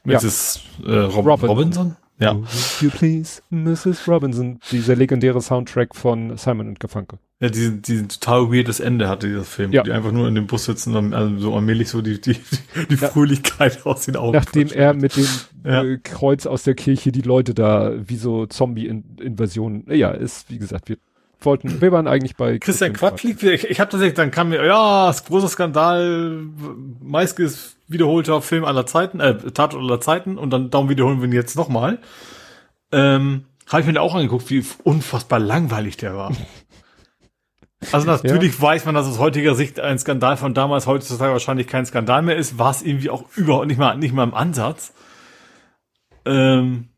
[0.04, 0.18] Ja.
[0.18, 0.60] Mrs.
[0.84, 1.48] Äh, Rob Robinson.
[1.48, 1.96] Robinson?
[2.18, 2.36] Ja.
[2.80, 4.06] You please, Mrs.
[4.06, 7.18] Robinson, dieser legendäre Soundtrack von Simon und Garfunkel.
[7.40, 9.72] Ja, diesen, diesen total weirdes Ende hatte dieser Film.
[9.72, 9.82] Ja.
[9.82, 12.36] Die einfach nur in dem Bus sitzen und also so allmählich so die, die,
[12.90, 13.08] die Ja.
[13.08, 14.36] Fröhlichkeit aus den Augen.
[14.36, 15.26] Nachdem er mit dem
[15.64, 15.82] Ja.
[15.82, 20.88] äh, Kreuz aus der Kirche die Leute da wie so Zombie-Invasionen, ja, ist, wie gesagt,
[20.90, 20.98] wir
[21.44, 23.42] wollten, wir waren eigentlich bei Christian Quatsch liegt.
[23.42, 26.40] Ich, ich habe tatsächlich, dann kam mir, ja, das große Skandal,
[27.00, 31.32] meistens wiederholter Film aller Zeiten, äh, Tatort aller Zeiten und dann darum wiederholen wir ihn
[31.32, 31.98] jetzt nochmal.
[32.90, 36.32] Ähm, habe ich mir da auch angeguckt, wie unfassbar langweilig der war.
[37.90, 41.84] Also natürlich weiß man, dass aus heutiger Sicht ein Skandal von damals heutzutage wahrscheinlich kein
[41.84, 44.92] Skandal mehr ist, war es irgendwie auch überhaupt nicht mal, nicht mal im Ansatz.
[46.24, 46.91] Ähm,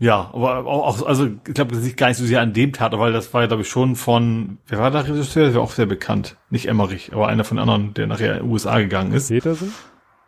[0.00, 3.00] ja, aber auch, also ich glaube, das liegt gar nicht so sehr an dem Tatort,
[3.00, 5.46] weil das war ja, glaube ich, schon von, wer war der Regisseur?
[5.46, 6.36] Der war auch sehr bekannt.
[6.50, 9.28] Nicht Emmerich, aber einer von den anderen, der nachher in den USA gegangen ist.
[9.28, 9.74] Petersen?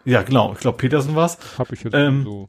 [0.04, 1.38] Ja, genau, ich glaube, Petersen war's.
[1.56, 2.48] Hab ich jetzt Ähm, so.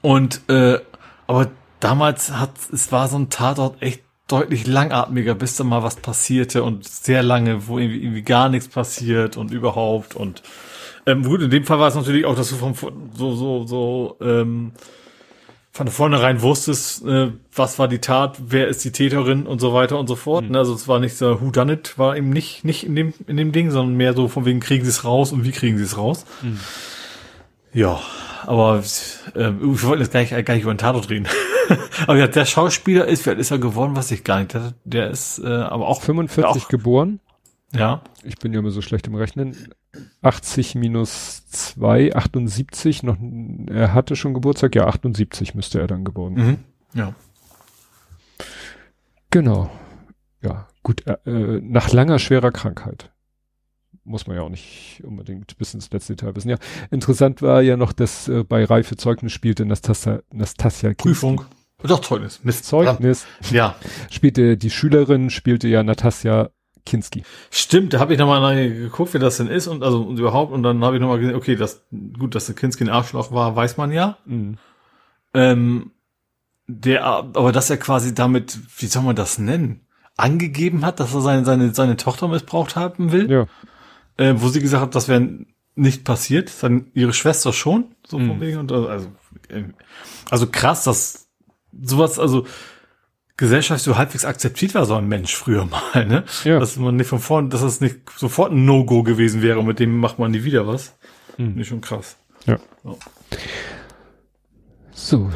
[0.00, 0.78] Und, äh,
[1.26, 1.48] aber
[1.80, 6.62] damals hat, es war so ein Tatort echt deutlich langatmiger, bis da mal was passierte
[6.62, 10.42] und sehr lange, wo irgendwie, irgendwie gar nichts passiert und überhaupt und,
[11.06, 12.74] ähm, gut, in dem Fall war es natürlich auch, dass du vom,
[13.14, 14.72] so, so, so, ähm,
[15.78, 19.96] von vornherein wusstest, äh, was war die Tat, wer ist die Täterin und so weiter
[19.96, 20.50] und so fort.
[20.50, 20.58] Ne?
[20.58, 23.36] Also es war nicht so Who Done It, war eben nicht, nicht in dem, in
[23.36, 25.84] dem Ding, sondern mehr so von wegen kriegen sie es raus und wie kriegen sie
[25.84, 26.26] es raus.
[27.72, 28.00] Ja,
[28.44, 28.82] aber
[29.36, 31.28] äh, ich wollte jetzt gar nicht, gar nicht über den Tatort reden.
[32.08, 34.54] aber ja, der Schauspieler ist, wer ist er geworden, weiß ich gar nicht.
[34.54, 37.20] Der, der ist äh, aber auch 45 auch, geboren.
[37.72, 38.02] Ja.
[38.24, 39.56] Ich bin ja immer so schlecht im Rechnen.
[40.22, 43.02] 80 minus 2, 78.
[43.02, 43.16] Noch,
[43.68, 44.74] er hatte schon Geburtstag.
[44.74, 46.34] Ja, 78 müsste er dann geboren.
[46.34, 46.58] Mhm.
[46.94, 47.14] Ja.
[49.30, 49.70] Genau.
[50.42, 51.06] Ja, gut.
[51.06, 53.10] Äh, äh, nach langer schwerer Krankheit.
[54.04, 56.48] Muss man ja auch nicht unbedingt bis ins letzte Detail wissen.
[56.48, 56.56] Ja,
[56.90, 61.08] interessant war ja noch, dass äh, bei Reife Zeugnis spielte Nastasia, Nastasia Kinski.
[61.08, 61.44] Prüfung.
[61.82, 62.42] Doch, Zeugnis.
[62.42, 62.64] Mist.
[62.64, 63.26] Zeugnis.
[63.50, 63.76] Ja.
[64.10, 66.50] Spielte die Schülerin, spielte ja Natasja
[66.88, 67.22] Kinski.
[67.50, 70.62] Stimmt, da habe ich nochmal geguckt, wer das denn ist und also und überhaupt und
[70.62, 71.82] dann habe ich nochmal gesehen, okay, das
[72.18, 74.18] gut, dass der Kinski ein Arschloch war, weiß man ja.
[74.26, 74.56] Mhm.
[75.34, 75.90] Ähm,
[76.66, 79.80] der, aber dass er quasi damit, wie soll man das nennen,
[80.16, 83.46] angegeben hat, dass er seine seine seine Tochter missbraucht haben will, Ja.
[84.16, 85.28] äh, wo sie gesagt hat, das wäre
[85.76, 88.26] nicht passiert, dann ihre Schwester schon, so Mhm.
[88.28, 89.08] von wegen und also also,
[89.48, 89.62] äh,
[90.30, 91.28] also krass, dass
[91.80, 92.46] sowas also
[93.38, 96.24] gesellschaftlich so halbwegs akzeptiert war so ein Mensch früher mal, ne?
[96.44, 96.58] Ja.
[96.58, 99.96] Dass man nicht von vorn, dass das nicht sofort ein No-Go gewesen wäre, mit dem
[99.96, 100.98] macht man nie wieder was.
[101.38, 101.54] Mhm.
[101.54, 102.16] Nicht schon krass.
[102.44, 102.58] Ja.
[102.84, 102.98] So.
[104.90, 105.30] So.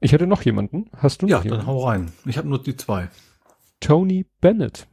[0.00, 0.90] Ich hätte noch jemanden.
[0.96, 1.66] Hast du noch Ja, dann jemanden?
[1.66, 2.12] hau rein.
[2.26, 3.08] Ich habe nur die zwei.
[3.80, 4.86] Tony Bennett.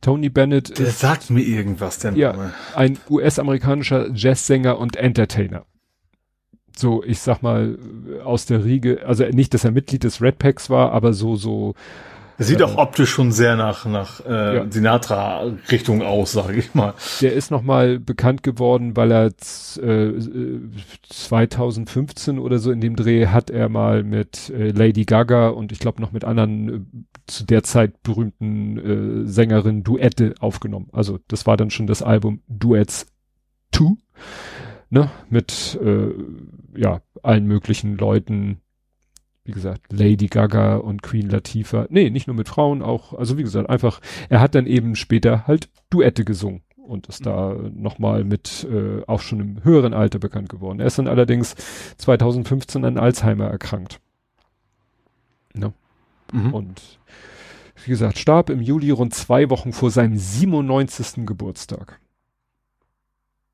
[0.00, 2.32] Tony Bennett Der ist sagt mir irgendwas, der Ja.
[2.32, 2.52] Name.
[2.74, 5.66] ein US-amerikanischer Jazzsänger und Entertainer.
[6.80, 7.78] So, ich sag mal,
[8.24, 11.74] aus der Riege, also nicht, dass er Mitglied des Red Packs war, aber so, so,
[12.38, 14.66] Der sieht Äh, auch optisch schon sehr nach, nach äh, Ja.
[14.70, 16.94] Sinatra-Richtung aus, sage ich mal.
[17.20, 19.30] der ist nochmal bekannt geworden, weil er
[19.82, 20.60] äh, äh,
[21.10, 25.78] 2015 oder so in dem Dreh hat er mal mit äh, Lady Gaga und ich
[25.80, 26.80] glaube noch mit anderen äh,
[27.26, 30.88] zu der Zeit berühmten äh, Sängerinnen Duette aufgenommen.
[30.92, 33.06] Also das war dann schon das Album Duets
[33.74, 33.96] 2,
[34.90, 36.08] ne, mit äh,
[36.76, 38.60] ja allen möglichen Leuten,
[39.44, 41.86] wie gesagt, Lady Gaga und Queen Latifah.
[41.90, 45.46] Nee, nicht nur mit Frauen, auch, also wie gesagt, einfach, er hat dann eben später
[45.46, 50.48] halt Duette gesungen und ist da nochmal mit, äh, auch schon im höheren Alter bekannt
[50.48, 50.80] geworden.
[50.80, 51.54] Er ist dann allerdings
[51.98, 54.00] 2015 an Alzheimer erkrankt.
[55.54, 55.72] Ne?
[56.32, 56.54] Mhm.
[56.54, 56.98] Und
[57.84, 61.26] wie gesagt, starb im Juli rund zwei Wochen vor seinem 97.
[61.26, 62.00] Geburtstag.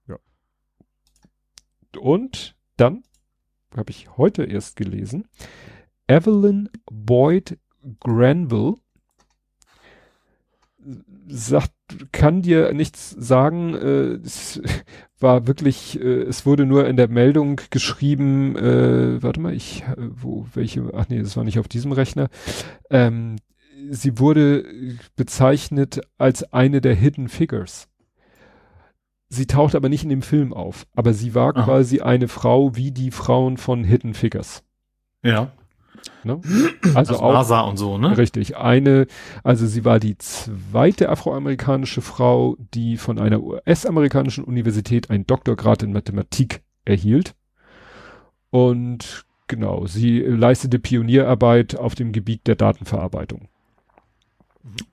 [0.08, 0.16] Ja.
[1.98, 3.02] Und dann
[3.76, 5.28] habe ich heute erst gelesen,
[6.08, 7.58] Evelyn Boyd
[8.00, 8.74] Granville
[11.26, 11.72] sagt,
[12.12, 14.60] kann dir nichts sagen, äh, es
[15.18, 19.94] war wirklich, äh, es wurde nur in der Meldung geschrieben, äh, warte mal, ich, äh,
[19.98, 22.28] wo, welche, ach nee, das war nicht auf diesem Rechner,
[22.90, 23.36] ähm,
[23.90, 24.64] sie wurde
[25.16, 27.88] bezeichnet als eine der Hidden Figures.
[29.28, 31.64] Sie taucht aber nicht in dem Film auf, aber sie war Aha.
[31.64, 34.62] quasi eine Frau wie die Frauen von Hidden Figures.
[35.22, 35.50] Ja.
[36.22, 36.40] Ne?
[36.94, 38.16] Also Also auch NASA und so, ne?
[38.16, 38.56] Richtig.
[38.56, 39.06] Eine,
[39.42, 45.92] also sie war die zweite afroamerikanische Frau, die von einer US-amerikanischen Universität einen Doktorgrad in
[45.92, 47.34] Mathematik erhielt.
[48.50, 53.48] Und genau, sie leistete Pionierarbeit auf dem Gebiet der Datenverarbeitung.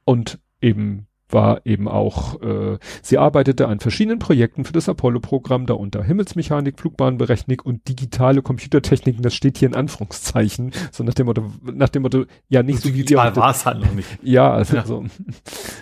[0.06, 6.04] Und eben war eben auch, äh, sie arbeitete an verschiedenen Projekten für das Apollo-Programm, darunter
[6.04, 11.90] Himmelsmechanik, Flugbahnberechnung und digitale Computertechniken, das steht hier in Anführungszeichen, so nach dem Motto, nach
[11.90, 14.08] dem Motto, ja, nicht so Digital war es halt noch nicht.
[14.22, 14.86] ja, also Ja.
[14.86, 15.04] so,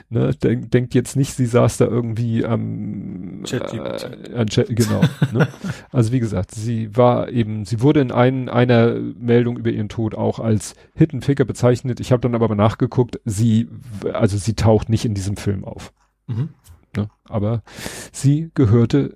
[0.10, 4.30] ne, denk, denkt jetzt nicht, sie saß da irgendwie am ChatGPT.
[4.32, 5.02] äh, an Chat, genau.
[5.34, 5.48] ne?
[5.92, 10.16] Also wie gesagt, sie war eben, sie wurde in ein, einer Meldung über ihren Tod
[10.16, 12.00] auch als Hidden Figure bezeichnet.
[12.00, 13.68] Ich habe dann aber mal nachgeguckt, sie,
[14.14, 15.94] also sie taucht nicht in diesem Film auf.
[16.28, 16.50] Mhm.
[16.96, 17.10] Ne?
[17.24, 17.64] Aber
[18.12, 19.16] sie gehörte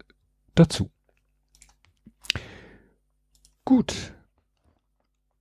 [0.56, 0.91] dazu.
[3.64, 4.14] Gut.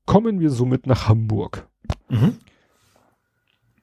[0.06, 1.68] Kommen wir somit nach Hamburg.
[2.08, 2.38] Mhm.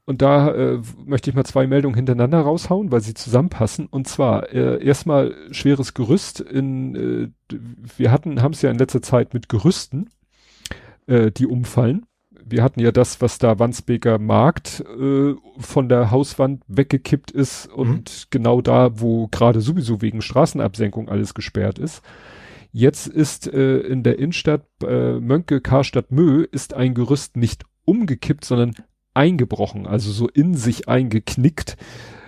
[0.05, 3.87] Und da äh, möchte ich mal zwei Meldungen hintereinander raushauen, weil sie zusammenpassen.
[3.87, 6.41] Und zwar äh, erstmal schweres Gerüst.
[6.41, 7.57] In, äh,
[7.97, 10.09] wir hatten, haben es ja in letzter Zeit mit Gerüsten,
[11.07, 12.05] äh, die umfallen.
[12.51, 18.27] Wir hatten ja das, was da Wandsbeker Markt äh, von der Hauswand weggekippt ist und
[18.29, 22.01] genau da, wo gerade sowieso wegen Straßenabsenkung alles gesperrt ist.
[22.73, 28.45] Jetzt ist äh, in der Innenstadt äh, Mönke Karstadt Mö ist ein Gerüst nicht umgekippt,
[28.45, 28.75] sondern
[29.13, 31.77] eingebrochen, also so in sich eingeknickt.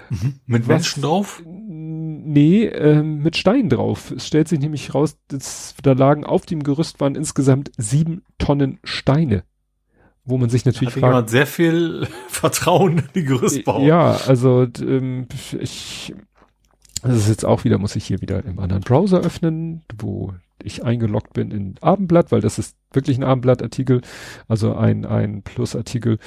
[0.09, 0.39] Mhm.
[0.45, 1.41] Mit Menschen drauf?
[1.45, 4.11] Nee, ähm, mit Steinen drauf.
[4.11, 8.79] Es stellt sich nämlich raus, dass, da lagen auf dem Gerüst waren insgesamt sieben Tonnen
[8.83, 9.43] Steine.
[10.25, 11.05] Wo man sich natürlich fragt.
[11.05, 13.81] jemand sehr viel Vertrauen in die Gerüstbau.
[13.85, 15.27] Ja, also ähm,
[15.59, 16.13] ich,
[17.01, 20.33] das ist jetzt auch wieder, muss ich hier wieder im anderen Browser öffnen, wo
[20.63, 24.01] ich eingeloggt bin in Abendblatt, weil das ist wirklich ein Abendblattartikel,
[24.47, 26.19] also ein, ein Plusartikel.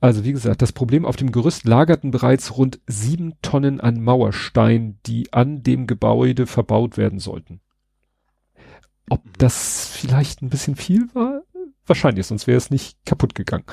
[0.00, 4.98] Also wie gesagt, das Problem auf dem Gerüst lagerten bereits rund sieben Tonnen an Mauerstein,
[5.06, 7.60] die an dem Gebäude verbaut werden sollten.
[9.10, 9.30] Ob mhm.
[9.38, 11.41] das vielleicht ein bisschen viel war?
[11.86, 13.64] Wahrscheinlich, sonst wäre es nicht kaputt gegangen.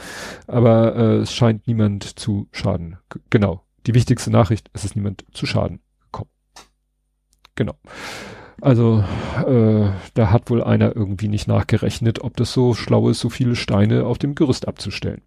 [0.48, 2.98] Aber äh, es scheint niemand zu schaden.
[3.10, 3.64] G genau.
[3.86, 5.80] Die wichtigste Nachricht, es ist niemand zu Schaden
[6.12, 6.30] gekommen.
[7.56, 7.76] Genau.
[8.62, 9.04] Also
[9.48, 13.56] äh, da hat wohl einer irgendwie nicht nachgerechnet, ob das so schlau ist, so viele
[13.56, 15.22] Steine auf dem Gerüst abzustellen.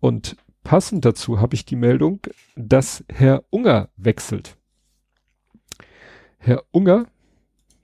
[0.00, 2.20] Und passend dazu habe ich die Meldung,
[2.54, 4.56] dass Herr Unger wechselt.
[6.38, 7.06] Herr Unger,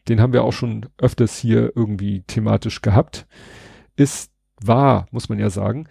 [0.08, 3.26] den haben wir auch schon öfters hier irgendwie thematisch gehabt,
[4.02, 5.88] ist, war, muss man ja sagen,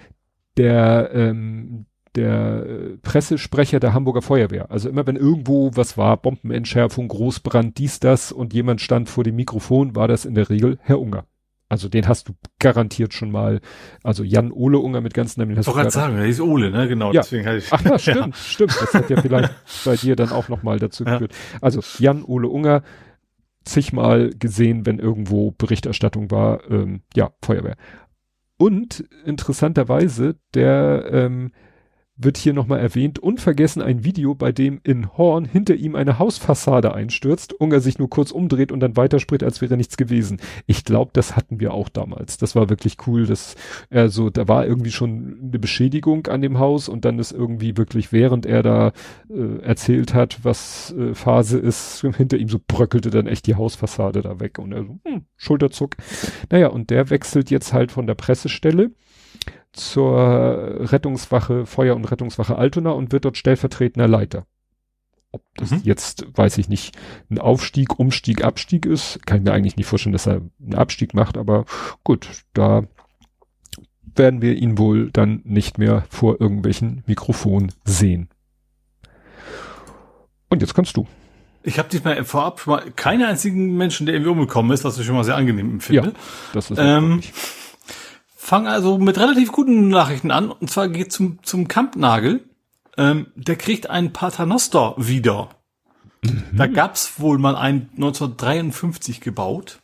[0.57, 1.85] der ähm,
[2.15, 4.69] der äh, Pressesprecher der Hamburger Feuerwehr.
[4.69, 9.35] Also immer wenn irgendwo was war, Bombenentschärfung, Großbrand, dies, das und jemand stand vor dem
[9.35, 11.25] Mikrofon, war das in der Regel Herr Unger.
[11.69, 13.61] Also den hast du garantiert schon mal,
[14.03, 15.57] also Jan Ole Unger mit ganzen Namen.
[15.57, 16.89] Ich wollte sagen, der hieß Ole, ne?
[16.89, 17.21] Genau, ja.
[17.21, 17.71] deswegen hatte ich.
[17.71, 18.33] Ach ja, stimmt, ja.
[18.33, 18.75] stimmt.
[18.81, 19.53] Das hat ja vielleicht
[19.85, 21.13] bei dir dann auch nochmal dazu ja.
[21.13, 21.33] geführt.
[21.61, 22.83] Also Jan Ole Unger,
[23.63, 27.75] zigmal gesehen, wenn irgendwo Berichterstattung war, ähm, ja, Feuerwehr.
[28.57, 31.51] Und interessanterweise, der ähm,
[32.23, 36.93] wird hier nochmal erwähnt, unvergessen ein Video, bei dem in Horn hinter ihm eine Hausfassade
[36.93, 40.39] einstürzt, Unger sich nur kurz umdreht und dann weiterspricht, als wäre nichts gewesen.
[40.65, 42.38] Ich glaube, das hatten wir auch damals.
[42.38, 43.56] Das war wirklich cool, dass
[43.89, 47.77] er so, da war irgendwie schon eine Beschädigung an dem Haus und dann ist irgendwie
[47.77, 48.91] wirklich, während er da
[49.30, 54.22] äh, erzählt hat, was äh, Phase ist, hinter ihm so bröckelte dann echt die Hausfassade
[54.22, 55.95] da weg und er so, hm, Schulterzuck.
[56.49, 58.91] Naja, und der wechselt jetzt halt von der Pressestelle
[59.73, 64.45] zur Rettungswache, Feuer- und Rettungswache Altona und wird dort stellvertretender Leiter.
[65.31, 65.81] Ob das mhm.
[65.84, 66.98] jetzt, weiß ich nicht,
[67.30, 71.14] ein Aufstieg, Umstieg, Abstieg ist, kann ich mir eigentlich nicht vorstellen, dass er einen Abstieg
[71.14, 71.65] macht, aber
[72.03, 72.84] gut, da
[74.14, 78.27] werden wir ihn wohl dann nicht mehr vor irgendwelchen Mikrofonen sehen.
[80.49, 81.07] Und jetzt kannst du.
[81.64, 85.06] Ich habe diesmal vorab schon mal keinen einzigen Menschen, der irgendwie umgekommen ist, was ich
[85.06, 86.10] schon mal sehr angenehm empfinde.
[86.10, 86.14] Ja,
[86.53, 87.22] das ist ähm,
[88.43, 90.49] Fang also mit relativ guten Nachrichten an.
[90.49, 92.49] Und zwar geht zum, zum Kampnagel.
[92.97, 95.49] Ähm, der kriegt einen Paternoster wieder.
[96.23, 96.57] Mhm.
[96.57, 99.84] Da gab's wohl mal einen 1953 gebaut.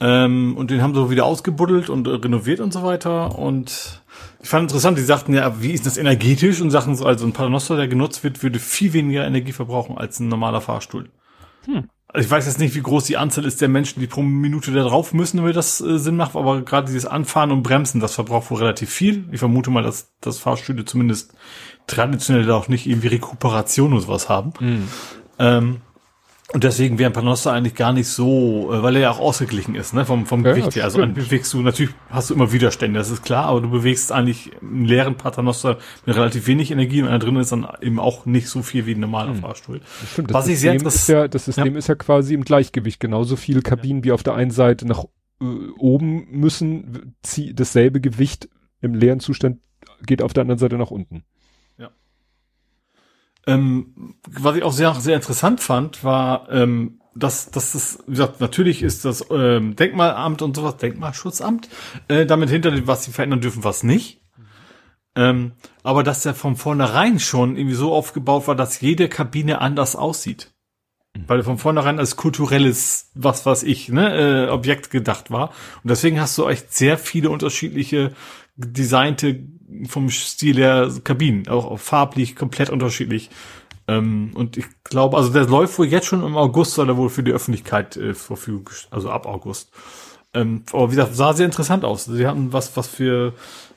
[0.00, 3.38] Ähm, und den haben sie wieder ausgebuddelt und äh, renoviert und so weiter.
[3.38, 4.02] Und
[4.42, 6.60] ich fand interessant, die sagten ja, wie ist das energetisch?
[6.60, 10.20] Und sagten so, also ein Paternoster, der genutzt wird, würde viel weniger Energie verbrauchen als
[10.20, 11.08] ein normaler Fahrstuhl.
[11.64, 14.72] Hm ich weiß jetzt nicht, wie groß die Anzahl ist der Menschen, die pro Minute
[14.72, 18.14] da drauf müssen, damit das äh, Sinn macht, aber gerade dieses Anfahren und Bremsen, das
[18.14, 19.24] verbraucht wohl relativ viel.
[19.32, 21.34] Ich vermute mal, dass, dass Fahrstühle zumindest
[21.86, 24.52] traditionell auch nicht irgendwie Rekuperation oder sowas haben.
[24.60, 24.88] Mhm.
[25.38, 25.80] Ähm,
[26.52, 29.74] und deswegen wäre ein Panoster eigentlich gar nicht so, äh, weil er ja auch ausgeglichen
[29.74, 30.84] ist, ne, vom, vom ja, Gewicht her.
[30.84, 34.52] Also bewegst du, natürlich hast du immer Widerstände, das ist klar, aber du bewegst eigentlich
[34.62, 38.48] einen leeren Paternoster mit relativ wenig Energie und da drin ist dann eben auch nicht
[38.48, 39.40] so viel wie ein normaler hm.
[39.40, 39.80] Fahrstuhl.
[40.00, 41.78] Das stimmt, das Was System ich sehr ist ja, das System ja.
[41.78, 45.04] ist ja quasi im Gleichgewicht, genauso viele Kabinen wie auf der einen Seite nach
[45.40, 45.44] äh,
[45.78, 48.48] oben müssen, zieh, dasselbe Gewicht
[48.80, 49.58] im leeren Zustand
[50.04, 51.24] geht auf der anderen Seite nach unten.
[53.46, 58.40] Ähm, was ich auch sehr, sehr interessant fand, war, ähm, dass, dass das, wie gesagt,
[58.40, 61.68] natürlich ist das ähm, Denkmalamt und sowas, Denkmalschutzamt,
[62.08, 64.20] äh, damit hinter, was sie verändern dürfen, was nicht.
[65.14, 65.52] Ähm,
[65.82, 70.52] aber dass der von vornherein schon irgendwie so aufgebaut war, dass jede Kabine anders aussieht.
[71.16, 71.24] Mhm.
[71.26, 75.48] Weil von vornherein als kulturelles, was was ich, ne, äh, Objekt gedacht war.
[75.82, 78.12] Und deswegen hast du echt sehr viele unterschiedliche
[78.56, 79.46] designte
[79.88, 83.30] vom Stil der Kabinen, auch farblich komplett unterschiedlich.
[83.88, 87.08] Ähm, und ich glaube, also der läuft wohl jetzt schon im August, soll er wohl
[87.08, 89.70] für die Öffentlichkeit äh, Verfügung, also ab August.
[90.34, 92.04] Ähm, aber wie gesagt, sah sehr interessant aus.
[92.04, 93.32] Sie hatten was, was für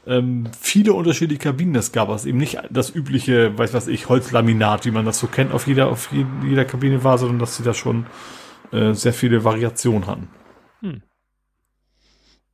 [0.07, 2.09] ähm, viele unterschiedliche Kabinen es gab.
[2.09, 5.67] Also eben nicht das übliche, weiß was ich, Holzlaminat, wie man das so kennt, auf
[5.67, 6.09] jeder, auf
[6.43, 8.07] jeder Kabine war, sondern dass sie da schon
[8.71, 10.29] äh, sehr viele Variationen hatten.
[10.81, 11.01] Hm.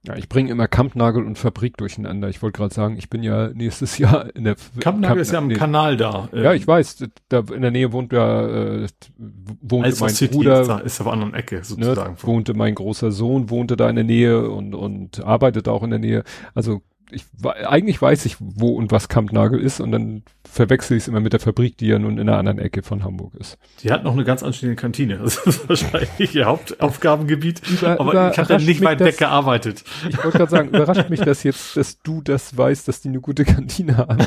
[0.07, 2.30] Ja, ich bringe immer Kampnagel und Fabrik durcheinander.
[2.30, 5.38] Ich wollte gerade sagen, ich bin ja nächstes Jahr in der Kampnagel Kamp ist ja
[5.40, 5.56] am nee.
[5.56, 6.30] Kanal da.
[6.34, 8.88] Ja, ich weiß, da in der Nähe wohnt ja äh,
[9.18, 12.14] wohnte also mein City Bruder, ist, da, ist auf der anderen Ecke sozusagen.
[12.14, 15.90] Ne, wohnte mein großer Sohn, wohnte da in der Nähe und und arbeitete auch in
[15.90, 16.23] der Nähe.
[16.53, 21.07] Also ich eigentlich weiß ich, wo und was Kampnagel ist und dann verwechsel ich es
[21.07, 23.57] immer mit der Fabrik, die ja nun in einer anderen Ecke von Hamburg ist.
[23.82, 25.19] Die hat noch eine ganz anständige Kantine.
[25.26, 27.61] Das ist wahrscheinlich ihr Hauptaufgabengebiet.
[27.68, 29.84] Über, aber ich habe da nicht weit weg gearbeitet.
[30.07, 33.22] Ich wollte gerade sagen, überrascht mich das jetzt, dass du das weißt, dass die eine
[33.22, 34.19] gute Kantine haben.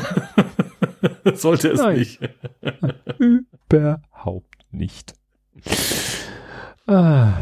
[1.34, 1.98] Sollte es Nein.
[1.98, 2.20] nicht.
[3.18, 5.14] Überhaupt nicht.
[6.86, 7.32] Ah.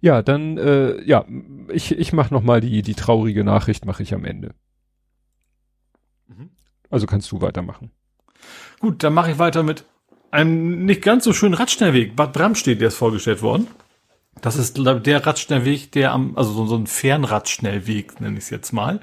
[0.00, 1.24] Ja, dann, äh, ja,
[1.70, 4.54] ich, ich mach noch mal die, die traurige Nachricht mache ich am Ende.
[6.26, 6.50] Mhm.
[6.90, 7.90] Also kannst du weitermachen.
[8.80, 9.84] Gut, dann mache ich weiter mit
[10.30, 12.16] einem nicht ganz so schönen Radschnellweg.
[12.16, 13.66] Bad Bramstedt, der ist vorgestellt worden.
[14.40, 18.72] Das ist der Radschnellweg, der am, also so, so ein Fernradschnellweg, nenne ich es jetzt
[18.72, 19.00] mal,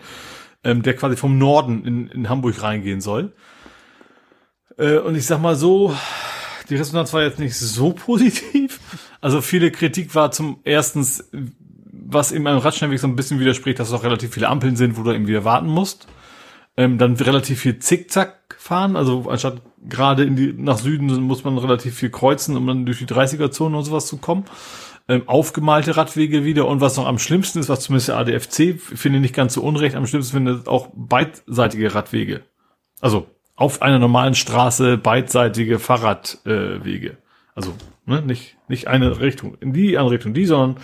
[0.63, 3.33] ähm, der quasi vom Norden in, in Hamburg reingehen soll.
[4.77, 5.95] Äh, und ich sag mal so,
[6.69, 8.79] die Resonanz war jetzt nicht so positiv.
[9.21, 11.29] Also viele Kritik war zum erstens,
[11.91, 14.97] was in einem Radschnellweg so ein bisschen widerspricht, dass es auch relativ viele Ampeln sind,
[14.97, 16.07] wo du eben wieder warten musst.
[16.77, 21.57] Ähm, dann relativ viel Zickzack fahren, also anstatt gerade in die nach Süden muss man
[21.57, 24.45] relativ viel kreuzen, um dann durch die 30er-Zone und sowas zu kommen.
[25.07, 29.19] Ähm, aufgemalte Radwege wieder und was noch am schlimmsten ist, was zumindest der ADFC finde
[29.19, 32.41] ich nicht ganz so unrecht, am schlimmsten finde auch beidseitige Radwege.
[32.99, 37.09] Also auf einer normalen Straße beidseitige Fahrradwege.
[37.09, 37.15] Äh,
[37.53, 37.73] also
[38.05, 40.81] ne, nicht, nicht eine Richtung, in die andere Richtung, die, sondern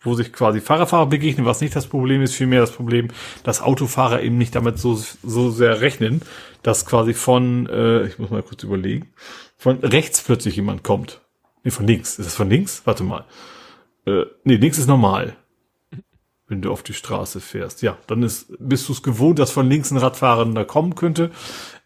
[0.00, 3.08] wo sich quasi Fahrerfahrer begegnen, was nicht das Problem ist, vielmehr das Problem,
[3.42, 6.20] dass Autofahrer eben nicht damit so, so sehr rechnen,
[6.62, 9.08] dass quasi von, äh, ich muss mal kurz überlegen,
[9.56, 11.20] von rechts plötzlich jemand kommt.
[11.62, 12.18] Nee, von links.
[12.18, 12.82] Ist das von links?
[12.84, 13.24] Warte mal.
[14.06, 15.36] Äh, nee, links ist normal
[16.54, 17.82] wenn du auf die Straße fährst.
[17.82, 21.32] Ja, dann ist, bist du es gewohnt, dass von links ein Radfahrender kommen könnte,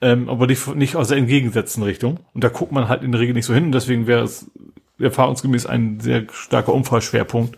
[0.02, 2.20] ähm, aber nicht, nicht aus der entgegengesetzten Richtung.
[2.34, 4.50] Und da guckt man halt in der Regel nicht so hin und deswegen wäre es
[4.98, 7.56] erfahrungsgemäß ein sehr starker Unfallschwerpunkt.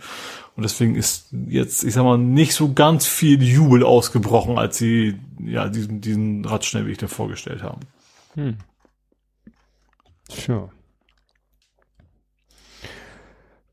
[0.55, 5.19] Und deswegen ist jetzt, ich sag mal, nicht so ganz viel Jubel ausgebrochen, als sie
[5.45, 7.81] ja diesen, diesen Radschnellweg da vorgestellt haben.
[8.35, 8.57] Hm.
[10.29, 10.71] Sure.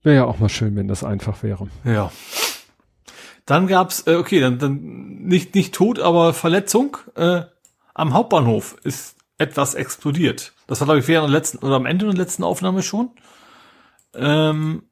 [0.01, 1.67] Wäre ja auch mal schön, wenn das einfach wäre.
[1.83, 2.11] Ja.
[3.47, 4.79] Dann gab's, äh, okay, dann, dann
[5.23, 6.97] nicht, nicht tot, aber Verletzung.
[7.15, 7.41] Äh,
[7.95, 10.53] am Hauptbahnhof ist etwas explodiert.
[10.67, 13.09] Das war, glaube ich, während der letzten oder am Ende der letzten Aufnahme schon.
[14.13, 14.83] Ähm,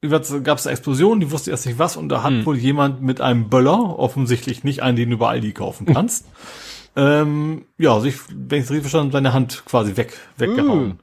[0.00, 2.46] gab es eine Explosion, die wusste erst nicht was und da hat hm.
[2.46, 6.26] wohl jemand mit einem Böller, offensichtlich nicht einen, den du bei Aldi kaufen kannst,
[6.96, 10.88] ähm, ja, sich, wenn ich es richtig verstanden seine Hand quasi weg, weggehauen.
[10.88, 10.98] Mm.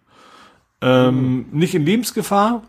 [0.81, 1.57] Ähm, mm.
[1.57, 2.63] Nicht in Lebensgefahr,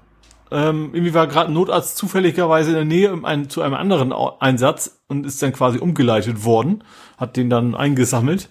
[0.51, 4.13] ähm, irgendwie war gerade ein Notarzt zufälligerweise in der Nähe um ein, zu einem anderen
[4.13, 6.85] Einsatz und ist dann quasi umgeleitet worden,
[7.17, 8.49] hat den dann eingesammelt.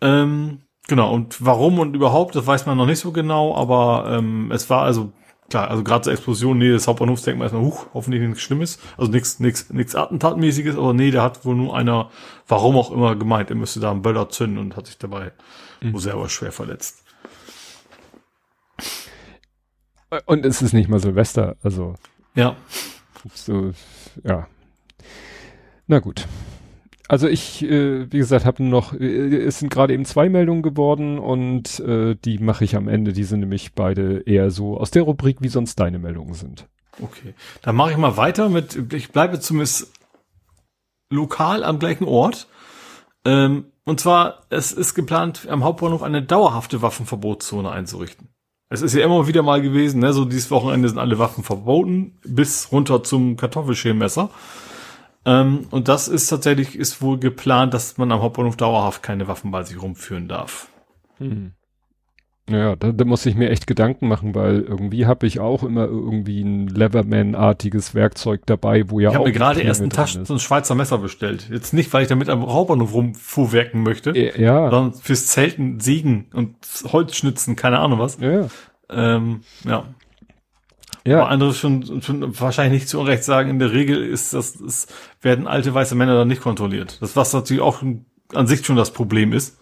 [0.00, 4.50] Ähm, genau, und warum und überhaupt, das weiß man noch nicht so genau, aber ähm,
[4.52, 5.12] es war also
[5.50, 8.78] klar, also gerade zur Explosion, nee, des Hauptbahnhofs denkt man erstmal, huch, hoffentlich nichts Schlimmes,
[8.96, 12.10] also nichts nichts nichts Attentatmäßiges, aber nee, da hat wohl nur einer,
[12.46, 15.32] warum auch immer, gemeint, er müsste da einen Böller zünden und hat sich dabei
[15.80, 15.92] mhm.
[15.92, 17.02] wohl selber schwer verletzt.
[20.26, 21.94] Und es ist nicht mal Silvester, also.
[22.34, 22.56] Ja.
[23.34, 23.72] So,
[24.24, 24.46] ja.
[25.86, 26.26] Na gut.
[27.08, 31.18] Also ich, äh, wie gesagt, habe noch, äh, es sind gerade eben zwei Meldungen geworden
[31.18, 33.14] und äh, die mache ich am Ende.
[33.14, 36.68] Die sind nämlich beide eher so aus der Rubrik, wie sonst deine Meldungen sind.
[37.00, 37.32] Okay,
[37.62, 39.90] dann mache ich mal weiter mit, ich bleibe zumindest
[41.10, 42.46] lokal am gleichen Ort.
[43.24, 48.28] Ähm, und zwar, es ist geplant, am Hauptbahnhof eine dauerhafte Waffenverbotszone einzurichten.
[48.70, 52.18] Es ist ja immer wieder mal gewesen, ne, so dieses Wochenende sind alle Waffen verboten,
[52.24, 54.30] bis runter zum Kartoffelschälmesser.
[55.24, 59.50] Ähm, und das ist tatsächlich, ist wohl geplant, dass man am Hauptbahnhof dauerhaft keine Waffen
[59.50, 60.68] bei sich rumführen darf.
[61.16, 61.52] Hm.
[62.48, 65.84] Ja, da, da muss ich mir echt Gedanken machen, weil irgendwie habe ich auch immer
[65.84, 69.20] irgendwie ein Leverman-artiges Werkzeug dabei, wo ja ich auch.
[69.20, 71.48] Ich habe mir gerade erst ein Taschen, so ein Schweizer Messer bestellt.
[71.50, 74.70] Jetzt nicht, weil ich damit am Hauptbahnhof rumfuhrwerken möchte, ja.
[74.70, 76.56] sondern fürs Zelten, Sägen und
[76.90, 78.18] Holzschnitzen, keine Ahnung was.
[78.18, 78.48] Ja.
[78.90, 79.84] Ähm, ja.
[81.06, 81.20] Ja.
[81.20, 84.88] Aber andere schon, schon wahrscheinlich nicht zu Unrecht sagen, in der Regel ist das, es
[85.22, 86.98] werden alte weiße Männer dann nicht kontrolliert.
[87.00, 87.82] Das was natürlich auch
[88.34, 89.58] an sich schon das Problem ist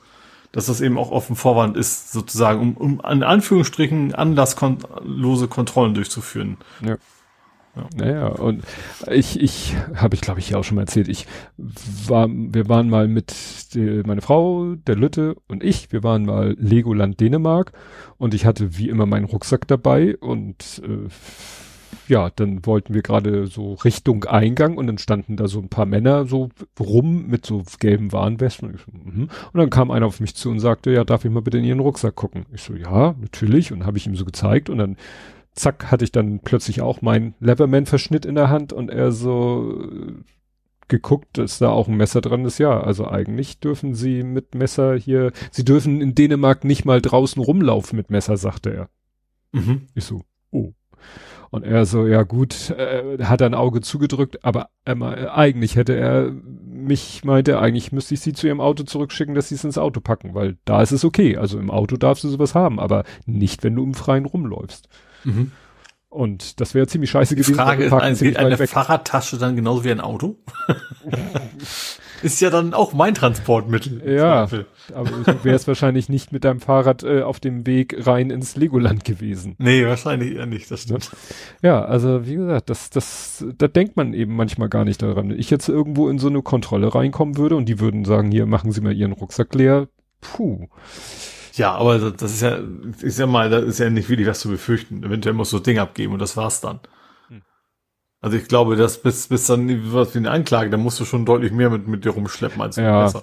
[0.53, 6.57] dass das eben auch offen Vorwand ist, sozusagen, um, um an Anführungsstrichen anlasslose Kontrollen durchzuführen.
[6.85, 6.97] Ja.
[7.77, 7.87] Ja.
[7.95, 8.65] Naja, und
[9.11, 11.27] ich, ich habe ich glaube ich ja auch schon mal erzählt, ich
[11.59, 13.35] war, wir waren mal mit
[13.75, 17.73] die, meine Frau, der Lütte und ich, wir waren mal Legoland Dänemark
[18.17, 21.09] und ich hatte wie immer meinen Rucksack dabei und äh,
[22.09, 25.87] ja, dann wollten wir gerade so Richtung Eingang und dann standen da so ein paar
[25.87, 28.71] Männer so rum mit so gelben Warnwesten.
[28.71, 31.31] Und, so, mm und dann kam einer auf mich zu und sagte, ja, darf ich
[31.31, 32.47] mal bitte in Ihren Rucksack gucken?
[32.53, 33.73] Ich so, ja, natürlich.
[33.73, 34.97] Und habe ich ihm so gezeigt und dann
[35.55, 40.13] zack, hatte ich dann plötzlich auch meinen Leverman-Verschnitt in der Hand und er so äh,
[40.89, 42.59] geguckt, dass da auch ein Messer dran ist.
[42.59, 47.43] Ja, also eigentlich dürfen sie mit Messer hier, sie dürfen in Dänemark nicht mal draußen
[47.43, 48.89] rumlaufen mit Messer, sagte er.
[49.53, 49.89] Mhm.
[49.95, 50.23] Ich so.
[51.57, 56.31] Und er so, ja gut, äh, hat ein Auge zugedrückt, aber äh, eigentlich hätte er
[56.31, 60.01] mich, meinte, eigentlich müsste ich sie zu ihrem Auto zurückschicken, dass sie es ins Auto
[60.01, 61.39] packen, weil da ist es okay.
[61.39, 64.91] Also im Auto darfst du sowas haben, aber nicht, wenn du im Freien rumläufst.
[65.25, 65.53] Mhm.
[66.11, 67.55] Und das wäre ziemlich scheiße Die gewesen.
[67.55, 68.69] Frage wir ist, eine weg.
[68.69, 70.37] Fahrradtasche dann genauso wie ein Auto?
[72.27, 74.03] ist ja dann auch mein Transportmittel.
[74.05, 74.49] Ja.
[74.49, 74.67] Zweifel.
[74.93, 79.05] Aber du wärst wahrscheinlich nicht mit deinem Fahrrad äh, auf dem Weg rein ins Legoland
[79.05, 79.55] gewesen.
[79.59, 81.13] Nee, wahrscheinlich eher nicht, das stimmt.
[81.63, 85.31] Ja, also wie gesagt, das, das, da denkt man eben manchmal gar nicht daran.
[85.31, 88.47] Wenn ich jetzt irgendwo in so eine Kontrolle reinkommen würde und die würden sagen, hier
[88.47, 89.87] machen Sie mal Ihren Rucksack leer.
[90.21, 90.67] Puh.
[91.55, 92.59] Ja, aber das das ist ja,
[93.03, 95.05] ich sag mal, da ist ja nicht wirklich was zu befürchten.
[95.05, 96.81] Eventuell muss so Ding abgeben und das war's dann.
[98.27, 101.25] Also ich glaube, dass bis, bis dann was wie eine Anklage, da musst du schon
[101.25, 103.05] deutlich mehr mit, mit dir rumschleppen als Ja.
[103.05, 103.23] besser.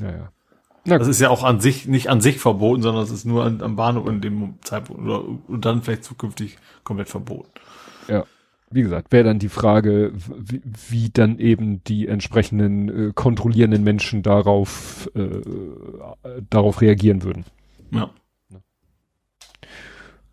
[0.00, 0.32] Ja, ja.
[0.84, 1.12] Na Das gut.
[1.12, 3.76] ist ja auch an sich, nicht an sich verboten, sondern es ist nur an, am
[3.76, 7.52] Bahnhof in dem Zeitpunkt oder und dann vielleicht zukünftig komplett verboten.
[8.08, 8.24] Ja.
[8.72, 14.24] Wie gesagt, wäre dann die Frage, wie, wie dann eben die entsprechenden äh, kontrollierenden Menschen
[14.24, 15.40] darauf, äh,
[16.50, 17.44] darauf reagieren würden.
[17.92, 18.10] Ja.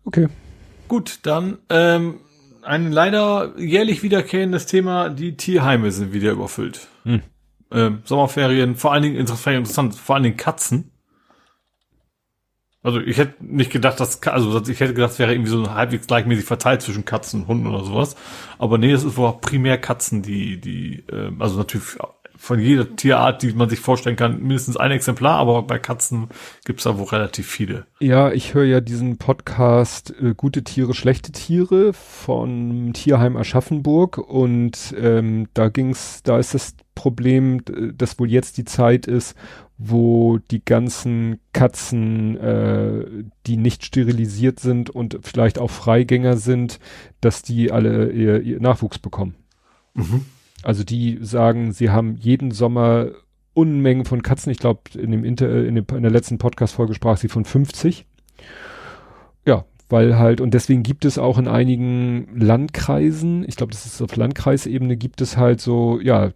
[0.04, 0.26] Okay.
[0.88, 2.18] Gut, dann ähm,
[2.68, 6.88] ein leider jährlich wiederkehrendes Thema, die Tierheime sind wieder überfüllt.
[7.04, 7.22] Hm.
[7.70, 10.90] Ähm, Sommerferien, vor allen Dingen interessant, vor allen Dingen Katzen.
[12.82, 16.06] Also ich hätte nicht gedacht, dass also ich hätte gedacht, es wäre irgendwie so halbwegs
[16.06, 18.16] gleichmäßig verteilt zwischen Katzen und Hunden oder sowas.
[18.58, 21.98] Aber nee, es ist wohl auch primär Katzen, die die ähm, also natürlich
[22.38, 26.28] von jeder Tierart, die man sich vorstellen kann, mindestens ein Exemplar, aber bei Katzen
[26.64, 27.86] gibt's da wohl relativ viele.
[27.98, 34.94] Ja, ich höre ja diesen Podcast äh, Gute Tiere, schlechte Tiere von Tierheim Aschaffenburg und
[34.96, 37.62] ähm, da ging's, da ist das Problem,
[37.96, 39.36] dass wohl jetzt die Zeit ist,
[39.78, 43.04] wo die ganzen Katzen, äh,
[43.46, 46.78] die nicht sterilisiert sind und vielleicht auch Freigänger sind,
[47.20, 49.34] dass die alle ihr, ihr Nachwuchs bekommen.
[49.94, 50.24] Mhm.
[50.62, 53.08] Also die sagen, sie haben jeden Sommer
[53.54, 54.52] Unmengen von Katzen.
[54.52, 58.06] Ich glaube, in dem Inter, in, dem, in der letzten Podcast-Folge sprach sie von 50.
[59.46, 64.02] Ja, weil halt, und deswegen gibt es auch in einigen Landkreisen, ich glaube, das ist
[64.02, 66.30] auf Landkreisebene, gibt es halt so, ja,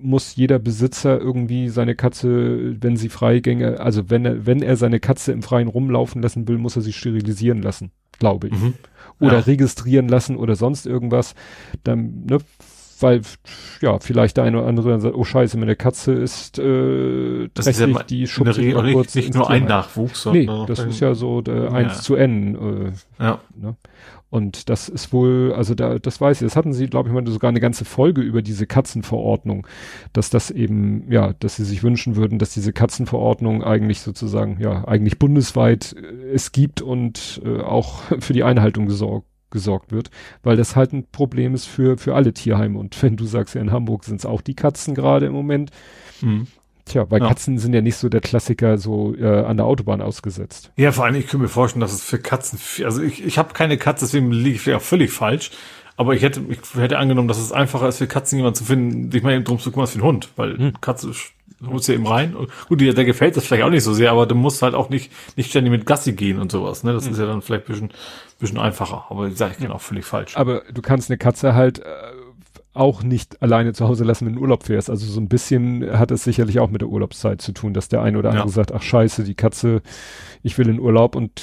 [0.00, 5.00] muss jeder Besitzer irgendwie seine Katze, wenn sie Freigänge, also wenn er, wenn er seine
[5.00, 8.74] Katze im Freien rumlaufen lassen will, muss er sie sterilisieren lassen, glaube ich Mhm.
[9.20, 9.40] oder Ja.
[9.40, 11.34] registrieren lassen oder sonst irgendwas.
[11.84, 12.38] Dann, ne,
[13.02, 13.22] weil,
[13.80, 17.54] ja, vielleicht der eine oder andere dann sagt, oh scheiße, meine Katze ist äh, ist
[17.54, 19.64] trächtig, mal die schubst sich mal nicht, kurz nicht ins nur ein.
[19.64, 22.00] Nachwuchs, Nee, sondern auch das ist ja so der 1 Ja.
[22.00, 22.92] zu N.
[23.18, 23.40] Äh, ja.
[23.54, 23.76] ne?
[24.30, 27.24] Und das ist wohl, also da, das weiß ich, das hatten sie, glaube ich, mal
[27.28, 29.64] sogar eine ganze Folge über diese Katzenverordnung,
[30.12, 34.88] dass das eben, ja, dass sie sich wünschen würden, dass diese Katzenverordnung eigentlich sozusagen, ja,
[34.88, 40.10] eigentlich bundesweit äh, es gibt und äh, auch für die Einhaltung gesorgt gesorgt wird,
[40.42, 42.78] weil das halt ein Problem ist für, für alle Tierheime.
[42.78, 45.70] Und wenn du sagst, ja, in Hamburg sind es auch die Katzen gerade im Moment,
[46.20, 46.46] Mhm.
[46.84, 47.28] tja, weil Ja.
[47.28, 50.70] Katzen sind ja nicht so der Klassiker so äh, an der Autobahn ausgesetzt.
[50.76, 53.54] Ja, vor allem, ich könnte mir vorstellen, dass es für Katzen, also ich, ich habe
[53.54, 55.50] keine Katze, deswegen liege ich vielleicht auch völlig falsch.
[55.96, 59.12] Aber ich hätte, ich hätte angenommen, dass es einfacher ist für Katzen jemanden zu finden,
[59.12, 60.72] sich mal eben drum zu kümmern als für einen Hund, weil Hm.
[60.80, 61.30] Katze sch-
[61.66, 62.36] holst du eben rein.
[62.68, 64.88] Gut, dir, der gefällt das vielleicht auch nicht so sehr, aber du musst halt auch
[64.90, 66.92] nicht, nicht ständig mit Gassi gehen und sowas, ne?
[66.92, 67.90] Das ist ja dann vielleicht ein bisschen,
[68.38, 69.06] bisschen einfacher.
[69.10, 70.36] Aber ich sage, ich bin auch völlig falsch.
[70.36, 71.84] Aber du kannst eine Katze halt äh,
[72.74, 74.90] auch nicht alleine zu Hause lassen, wenn du in Urlaub fährst.
[74.90, 78.02] Also so ein bisschen hat es sicherlich auch mit der Urlaubszeit zu tun, dass der
[78.02, 78.52] eine oder andere Ja.
[78.52, 79.80] sagt, ach scheiße, die Katze,
[80.42, 81.42] ich will in Urlaub und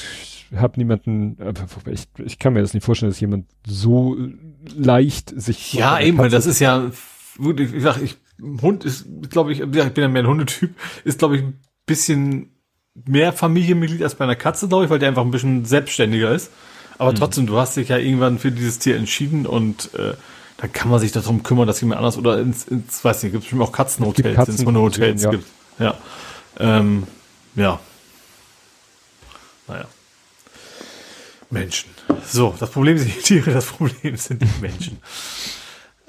[0.56, 1.53] hab niemanden, äh,
[1.91, 4.18] ich, ich kann mir das nicht vorstellen, dass jemand so
[4.76, 6.91] leicht sich Ja, eben, das ist ja,
[7.38, 8.18] gut, ich sag, ich,
[8.62, 10.74] Hund ist, glaube ich, ja, ich bin ja mehr ein Hundetyp,
[11.04, 12.52] ist, glaube ich, ein bisschen
[13.06, 16.52] mehr Familienmitglied als bei einer Katze, glaube ich, weil der einfach ein bisschen selbstständiger ist.
[16.98, 20.14] Aber trotzdem, du hast dich ja irgendwann für dieses Tier entschieden und äh,
[20.58, 23.44] dann kann man sich darum kümmern, dass jemand anders oder ins, ins weiß nicht, gibt
[23.44, 25.32] es bestimmt auch Katzenhotels, Katzen- ins Hundehotels ja.
[25.32, 25.46] gibt.
[25.80, 25.98] Ja.
[26.60, 27.08] Ähm,
[27.56, 27.80] ja.
[29.68, 29.86] Naja.
[31.50, 31.90] Menschen.
[32.26, 35.00] So, das Problem sind die Tiere, das Problem sind die Menschen.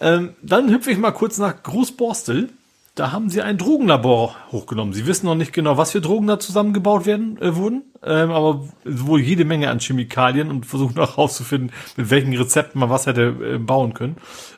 [0.02, 2.50] Ähm, dann hüpfe ich mal kurz nach Großborstel.
[2.96, 4.92] Da haben sie ein Drogenlabor hochgenommen.
[4.92, 8.68] Sie wissen noch nicht genau, was für Drogen da zusammengebaut werden äh, wurden, ähm, aber
[8.84, 13.28] wohl jede Menge an Chemikalien und versuchen auch herauszufinden, mit welchen Rezepten man was hätte
[13.54, 14.16] äh, bauen können.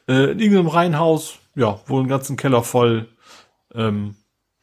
[0.09, 3.09] Äh, in irgendeinem Reihenhaus, ja, wohl einen ganzen Keller voll,
[3.75, 4.17] ähm,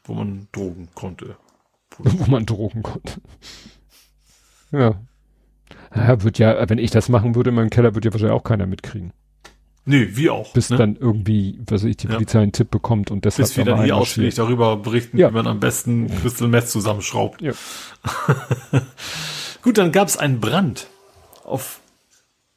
[0.03, 1.37] wo man Drogen konnte.
[1.99, 3.21] wo man Drogen konnte.
[4.71, 4.95] Ja.
[5.95, 8.43] Ja, wird ja, wenn ich das machen würde in meinem Keller, würde ja wahrscheinlich auch
[8.43, 9.13] keiner mitkriegen.
[9.83, 10.53] Nee, wie auch.
[10.53, 10.77] Bis ne?
[10.77, 12.13] dann irgendwie, was weiß ich, die Ja.
[12.13, 15.29] Polizei einen Tipp bekommt und deshalb bis wir dann hier ausführlich darüber berichten, Ja.
[15.29, 17.41] wie man am besten Crystal Meth zusammenschraubt.
[17.41, 17.53] Ja.
[19.63, 20.87] Gut, dann gab es einen Brand
[21.43, 21.79] auf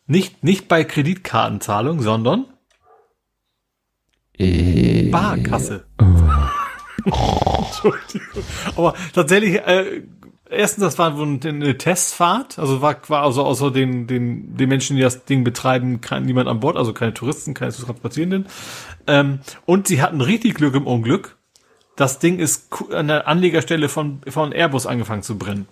[0.07, 2.45] nicht nicht bei Kreditkartenzahlung, sondern
[4.37, 5.85] Äh, Barkasse.
[7.05, 8.43] Entschuldigung.
[8.77, 10.03] Aber tatsächlich äh,
[10.55, 14.97] erstens, das war wohl eine Testfahrt, also war quasi also außer den, den, den Menschen,
[14.97, 18.47] die das Ding betreiben, kein, niemand an Bord, also keine Touristen, keine zu Transportierenden.
[19.07, 21.37] Ähm, und sie hatten richtig Glück im Unglück.
[21.97, 25.69] Das Ding ist an der Anlegerstelle von, von Airbus angefangen zu brennen.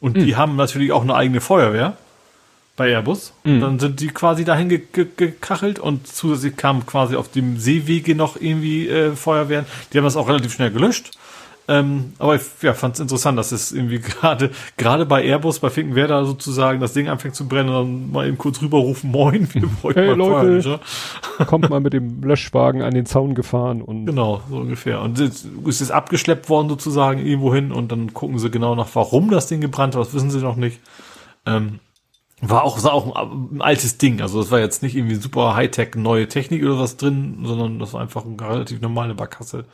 [0.00, 0.24] Und mhm.
[0.24, 1.96] die haben natürlich auch eine eigene Feuerwehr
[2.76, 3.34] bei Airbus.
[3.44, 3.60] Mhm.
[3.60, 8.14] Dann sind die quasi dahin ge ge gekachelt und zusätzlich kamen quasi auf dem Seewege
[8.14, 9.66] noch irgendwie äh, Feuerwehren.
[9.92, 11.18] Die haben das auch relativ schnell gelöscht.
[11.70, 15.68] Ähm, aber ich ja, fand es interessant, dass es irgendwie gerade gerade bei Airbus, bei
[15.68, 19.68] Finkenwerder sozusagen das Ding anfängt zu brennen und dann mal eben kurz rüberrufen, moin, wir
[19.68, 20.80] bräuchten hey, mal Leute,
[21.46, 25.02] kommt mal mit dem Löschwagen an den Zaun gefahren und genau, so ungefähr.
[25.02, 29.30] Und es ist abgeschleppt worden sozusagen irgendwo hin und dann gucken sie genau nach, warum
[29.30, 30.80] das Ding gebrannt hat, das wissen sie noch nicht.
[31.44, 31.80] Ähm,
[32.40, 34.22] war auch, war auch ein, ein, altes Ding.
[34.22, 37.92] Also das war jetzt nicht irgendwie super Hightech neue Technik oder was drin, sondern das
[37.92, 39.64] war einfach eine relativ normale Barkasse,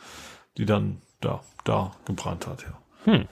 [0.57, 2.79] die dann da, da gebrannt hat, ja.
[3.11, 3.27] Hm.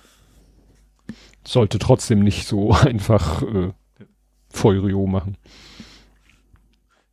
[1.45, 3.72] Sollte trotzdem nicht so einfach äh,
[4.49, 5.38] Feurio machen.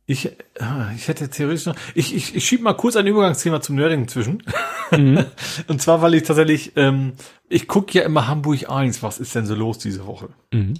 [0.05, 0.35] Ich, äh,
[0.95, 4.43] ich hätte theoretisch noch, ich, ich, ich schieb mal kurz ein Übergangsthema zum Nerding zwischen.
[4.91, 5.25] Mhm.
[5.67, 7.13] Und zwar, weil ich tatsächlich, ähm,
[7.47, 10.29] ich gucke ja immer Hamburg 1, was ist denn so los diese Woche?
[10.51, 10.73] Mhm.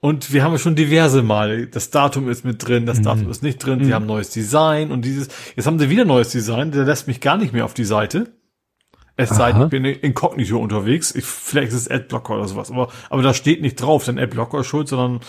[0.00, 3.30] Und wir haben schon diverse Mal, das Datum ist mit drin, das Datum mhm.
[3.30, 3.94] ist nicht drin, sie mhm.
[3.94, 7.36] haben neues Design und dieses, jetzt haben sie wieder neues Design, der lässt mich gar
[7.36, 8.32] nicht mehr auf die Seite.
[9.20, 11.12] Es sei denn, ich bin inkognito unterwegs.
[11.12, 12.70] Ich, vielleicht ist es Adblocker oder sowas.
[12.70, 15.20] Aber, aber da steht nicht drauf, denn Adblocker ist schuld, sondern,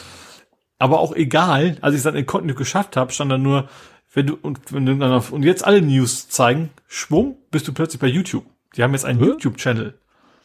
[0.77, 1.77] aber auch egal.
[1.81, 3.67] Als ich es dann inkognito geschafft habe, stand dann nur,
[4.13, 7.73] wenn du, und, wenn du dann auf, und jetzt alle News zeigen, Schwung, bist du
[7.73, 8.45] plötzlich bei YouTube.
[8.77, 9.95] Die haben jetzt einen YouTube-Channel.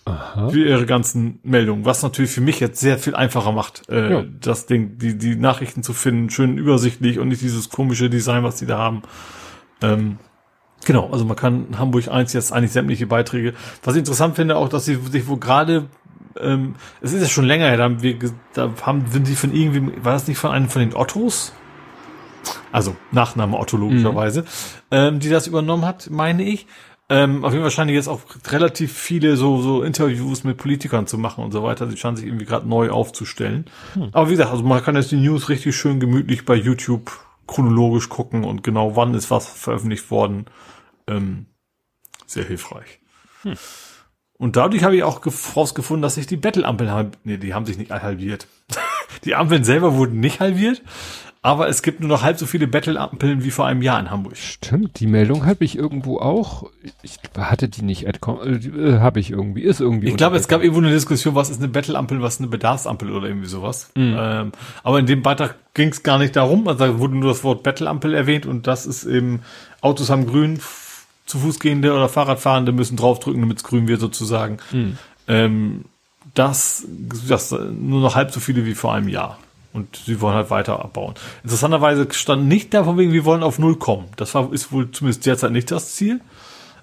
[0.07, 0.51] Aha.
[0.51, 4.25] für ihre ganzen Meldungen, was natürlich für mich jetzt sehr viel einfacher macht, äh, ja.
[4.39, 8.57] das Ding, die, die Nachrichten zu finden, schön übersichtlich und nicht dieses komische Design, was
[8.57, 9.01] die da haben.
[9.81, 10.19] Ähm,
[10.85, 13.55] genau, also man kann Hamburg 1 jetzt eigentlich sämtliche Beiträge.
[13.83, 15.87] Was ich interessant finde, auch, dass sie sich wohl gerade
[16.41, 18.19] ähm, es ist ja schon länger her, da haben wir,
[18.55, 21.53] da haben, sind die von irgendwie, war das nicht von einem von den Ottos?
[22.73, 24.47] Also Nachname Otto logischerweise, mhm.
[24.91, 26.67] ähm, die das übernommen hat, meine ich.
[27.11, 31.19] Ähm, auf jeden Fall scheinen jetzt auch relativ viele so, so Interviews mit Politikern zu
[31.19, 31.87] machen und so weiter.
[31.89, 33.67] Sie scheinen sich irgendwie gerade neu aufzustellen.
[33.93, 34.09] Hm.
[34.13, 37.13] Aber wie gesagt, also man kann jetzt die News richtig schön gemütlich bei YouTube
[37.47, 40.47] chronologisch gucken und genau wann ist was veröffentlicht worden.
[41.09, 41.47] Ähm,
[42.27, 43.01] sehr hilfreich.
[43.43, 43.55] Hm.
[44.37, 45.21] Und dadurch habe ich auch
[45.57, 47.13] rausgefunden, dass sich die Battle-Ampeln haben.
[47.23, 48.47] Nee, die haben sich nicht halbiert.
[49.25, 50.83] die Ampeln selber wurden nicht halbiert,
[51.41, 54.37] aber es gibt nur noch halb so viele Battle-Ampeln wie vor einem Jahr in Hamburg.
[54.37, 56.71] Stimmt, die Meldung habe ich irgendwo auch.
[57.03, 60.09] Ich hatte die nicht, Adcom, äh, habe ich irgendwie, ist irgendwie.
[60.09, 63.13] Ich glaube, es gab irgendwo eine Diskussion, was ist eine Battle-Ampel, was ist eine Bedarfsampel
[63.13, 63.93] oder irgendwie sowas.
[63.95, 64.17] Mhm.
[64.19, 64.53] Ähm,
[64.83, 67.63] aber in dem Beitrag ging es gar nicht darum, also da wurde nur das Wort
[67.63, 69.43] Battle-Ampel erwähnt und das ist eben,
[69.81, 70.59] Autos haben grün,
[71.27, 74.59] zu Fußgehende oder Fahrradfahrende müssen draufdrücken, damit es grün wird sozusagen.
[74.73, 74.99] Mhm.
[75.27, 75.85] Ähm,
[76.35, 76.87] das,
[77.29, 79.39] das nur noch halb so viele wie vor einem Jahr.
[79.73, 81.15] Und sie wollen halt weiter abbauen.
[81.43, 84.07] Interessanterweise stand nicht da von wegen, wir wollen auf Null kommen.
[84.17, 86.21] Das war, ist wohl zumindest derzeit nicht das Ziel.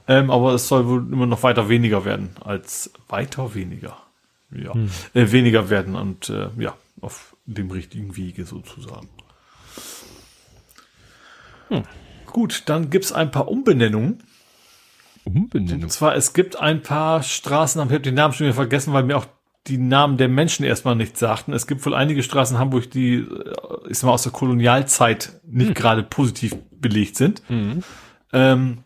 [0.07, 3.97] Ähm, aber es soll wohl immer noch weiter weniger werden als weiter weniger.
[4.51, 4.89] Ja, hm.
[5.13, 9.07] äh, weniger werden und äh, ja, auf dem richtigen Wege sozusagen.
[11.69, 11.83] Hm.
[12.25, 14.21] Gut, dann gibt's ein paar Umbenennungen.
[15.25, 15.83] Umbenennungen?
[15.83, 19.03] Und zwar, es gibt ein paar Straßen, ich habe den Namen schon wieder vergessen, weil
[19.03, 19.27] mir auch
[19.67, 21.53] die Namen der Menschen erstmal nicht sagten.
[21.53, 23.53] Es gibt wohl einige Straßen in Hamburg, die, äh,
[23.89, 25.73] ich sag mal, aus der Kolonialzeit nicht mhm.
[25.73, 27.47] gerade positiv belegt sind.
[27.49, 27.83] Mhm.
[28.33, 28.77] Ähm,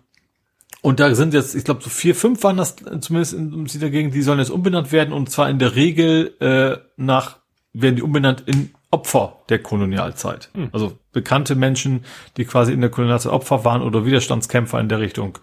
[0.82, 4.14] und da sind jetzt, ich glaube, so vier, fünf waren das zumindest in dieser Gegend,
[4.14, 7.40] die sollen jetzt umbenannt werden und zwar in der Regel äh, nach,
[7.74, 10.50] werden die umbenannt in Opfer der Kolonialzeit.
[10.54, 10.70] Mhm.
[10.74, 12.06] Also bekannte Menschen,
[12.38, 15.40] die quasi in der Kolonialzeit Opfer waren oder Widerstandskämpfer in der Richtung.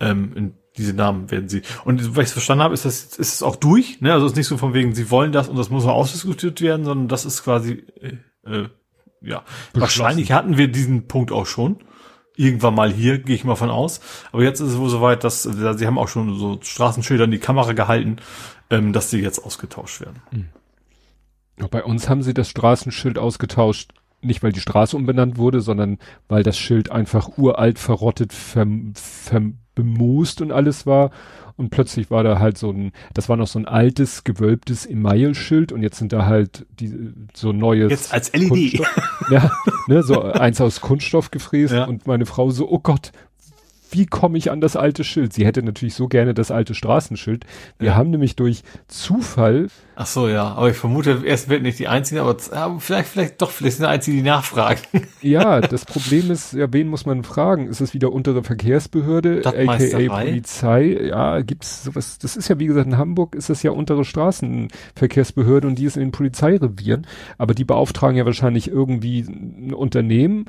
[0.00, 1.62] Ähm, in diese Namen werden sie.
[1.84, 4.00] Und was ich verstanden habe, ist das ist es auch durch.
[4.00, 4.12] Ne?
[4.12, 6.60] Also es ist nicht so von wegen, sie wollen das und das muss noch ausdiskutiert
[6.60, 8.16] werden, sondern das ist quasi äh,
[8.50, 8.68] äh,
[9.22, 9.44] ja.
[9.74, 11.78] Wahrscheinlich hatten wir diesen Punkt auch schon.
[12.36, 14.00] Irgendwann mal hier, gehe ich mal von aus.
[14.32, 17.30] Aber jetzt ist es wohl soweit, dass äh, sie haben auch schon so Straßenschilder in
[17.30, 18.16] die Kamera gehalten,
[18.70, 20.22] ähm, dass sie jetzt ausgetauscht werden.
[20.30, 20.48] Mhm.
[21.70, 25.98] Bei uns haben sie das Straßenschild ausgetauscht, nicht weil die Straße umbenannt wurde, sondern
[26.28, 31.10] weil das Schild einfach uralt, verrottet, verm, verm, bemoost und alles war.
[31.56, 35.72] Und plötzlich war da halt so ein, das war noch so ein altes, gewölbtes Email-Schild
[35.72, 37.90] und jetzt sind da halt die, so neues.
[37.90, 38.80] Jetzt als LED.
[39.30, 39.50] ja,
[39.86, 41.84] ne, so eins aus Kunststoff gefräst ja.
[41.84, 43.12] und meine Frau so, oh Gott,
[43.90, 45.32] wie komme ich an das alte Schild?
[45.32, 47.44] Sie hätte natürlich so gerne das alte Straßenschild.
[47.78, 47.94] Wir Ja.
[47.96, 49.68] haben nämlich durch Zufall,
[50.02, 50.54] Ach so, ja.
[50.54, 53.84] Aber ich vermute, erst wird nicht die Einzige, aber ja, vielleicht, vielleicht doch, vielleicht sind
[53.84, 54.80] die Einzigen, die nachfragen.
[55.20, 57.66] ja, das Problem ist, ja, wen muss man fragen?
[57.68, 59.76] Ist es wieder untere Verkehrsbehörde, aka?
[60.08, 60.98] Polizei?
[61.10, 65.66] Ja, gibt's sowas, das ist ja, wie gesagt, in Hamburg ist das ja untere Straßenverkehrsbehörde
[65.68, 67.06] und die ist in den Polizeirevieren,
[67.36, 70.46] aber die beauftragen ja wahrscheinlich irgendwie ein Unternehmen.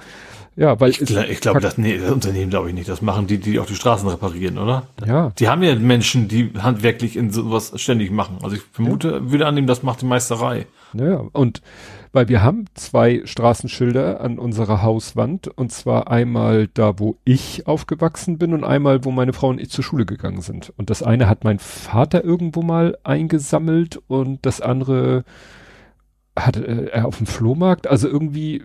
[0.55, 2.89] Ja, weil Ich, ich glaube, das, nee, das Unternehmen glaube ich nicht.
[2.89, 4.87] Das machen die, die auch die Straßen reparieren, oder?
[5.05, 8.37] ja, Die haben ja Menschen, die handwerklich in sowas ständig machen.
[8.43, 10.65] Also ich vermute, würde annehmen, das macht die Meisterei.
[10.93, 11.61] Ja, und
[12.11, 18.37] weil wir haben zwei Straßenschilder an unserer Hauswand und zwar einmal da, wo ich aufgewachsen
[18.37, 20.73] bin und einmal, wo meine Frau und ich zur Schule gegangen sind.
[20.75, 25.23] Und das eine hat mein Vater irgendwo mal eingesammelt und das andere
[26.37, 27.87] hat äh, er auf dem Flohmarkt.
[27.87, 28.63] Also irgendwie,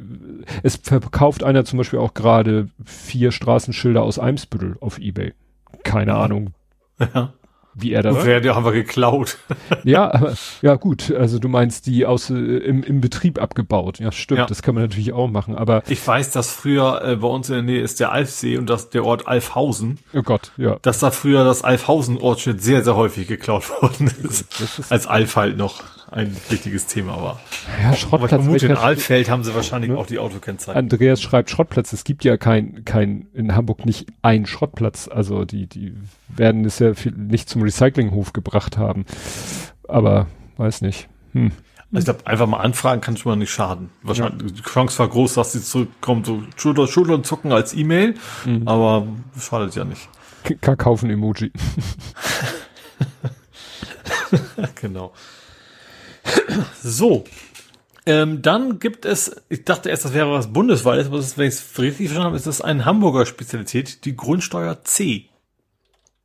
[0.62, 5.32] es verkauft einer zum Beispiel auch gerade vier Straßenschilder aus Eimsbüttel auf Ebay.
[5.82, 6.52] Keine Ahnung,
[7.12, 7.32] Ja.
[7.74, 9.36] wie er das wer, die haben wir geklaut.
[9.84, 13.98] ja, aber ja gut, also du meinst die aus äh, im, im Betrieb abgebaut.
[13.98, 14.46] Ja, stimmt, Ja.
[14.46, 17.54] das kann man natürlich auch machen, aber Ich weiß, dass früher äh, bei uns in
[17.56, 20.78] der Nähe ist der Alfsee und das der Ort Alfhausen, oh Gott, ja.
[20.82, 24.60] dass da früher das Alfhausen-Ortsschild sehr, sehr häufig geklaut worden ist.
[24.60, 25.82] Ist Als Alf halt noch
[26.16, 27.40] ein wichtiges Thema war.
[27.80, 28.30] ja Aber ich Schrottplatz.
[28.30, 29.98] vermute, in Alfeld haben sie wahrscheinlich Ne?
[29.98, 30.78] auch die Autokennzeichen.
[30.78, 31.92] Andreas schreibt Schrottplatz.
[31.92, 35.08] Es gibt ja kein, kein, in Hamburg nicht ein Schrottplatz.
[35.08, 35.94] Also die, die
[36.28, 39.04] werden es ja viel, nicht zum Recyclinghof gebracht haben.
[39.88, 40.26] Aber
[40.56, 41.08] weiß nicht.
[41.32, 41.52] Hm.
[41.92, 43.90] Also ich glaube, einfach mal anfragen kann schon mal nicht schaden.
[44.02, 48.14] Wahrscheinlich, die Chance war groß, dass sie zurückkommt, so Schulter, Schultern zucken als E-Mail,
[48.44, 48.66] Mhm.
[48.66, 49.06] aber
[49.38, 50.08] schadet ja nicht.
[50.60, 51.52] Kakaufen-Emoji.
[54.80, 55.12] genau.
[56.82, 57.24] So.
[58.08, 61.48] Ähm, dann gibt es, ich dachte erst, das wäre was Bundesweites, aber das ist, wenn
[61.48, 65.28] ich es richtig verstanden habe, ist das eine Hamburger Spezialität, die Grundsteuer C.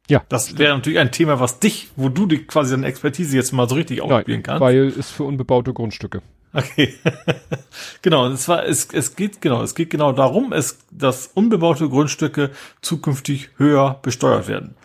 [0.07, 0.23] Ja.
[0.29, 3.67] Das wäre natürlich ein Thema, was dich, wo du die quasi deine Expertise jetzt mal
[3.67, 4.61] so richtig ausspielen kannst.
[4.61, 6.21] weil es für unbebaute Grundstücke.
[6.53, 6.93] Okay.
[8.01, 12.51] genau, und zwar, es, es geht, genau, es geht genau darum, es, dass unbebaute Grundstücke
[12.81, 14.75] zukünftig höher besteuert werden.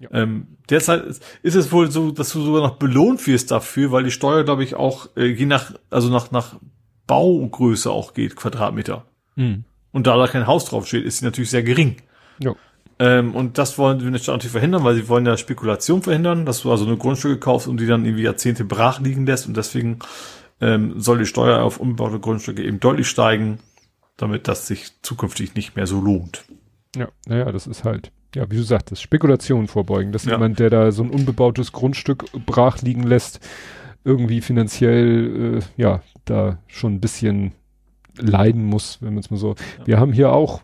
[0.00, 0.10] Ja.
[0.12, 4.04] Ähm, derzeit ist, ist es wohl so, dass du sogar noch belohnt wirst dafür, weil
[4.04, 6.56] die Steuer, glaube ich, auch äh, je nach, also nach, nach
[7.06, 9.04] Baugröße auch geht, Quadratmeter.
[9.36, 9.64] Mhm.
[9.92, 11.96] Und da da kein Haus draufsteht, ist sie natürlich sehr gering.
[12.38, 12.54] Ja.
[12.98, 16.70] Ähm, und das wollen wir natürlich verhindern, weil sie wollen ja Spekulation verhindern, dass du
[16.70, 19.46] also eine Grundstücke kaufst und die dann irgendwie Jahrzehnte brach liegen lässt.
[19.46, 19.98] Und deswegen
[20.60, 23.58] ähm, soll die Steuer auf unbebaute Grundstücke eben deutlich steigen,
[24.16, 26.44] damit das sich zukünftig nicht mehr so lohnt.
[26.96, 30.32] Ja, naja, das ist halt, ja, wie du sagtest, Spekulation vorbeugen, dass Ja.
[30.32, 33.40] jemand, der da so ein unbebautes Grundstück brach liegen lässt,
[34.04, 37.52] irgendwie finanziell, äh, ja, da schon ein bisschen
[38.18, 39.54] leiden muss, wenn man es mal so.
[39.84, 40.62] Wir haben hier auch,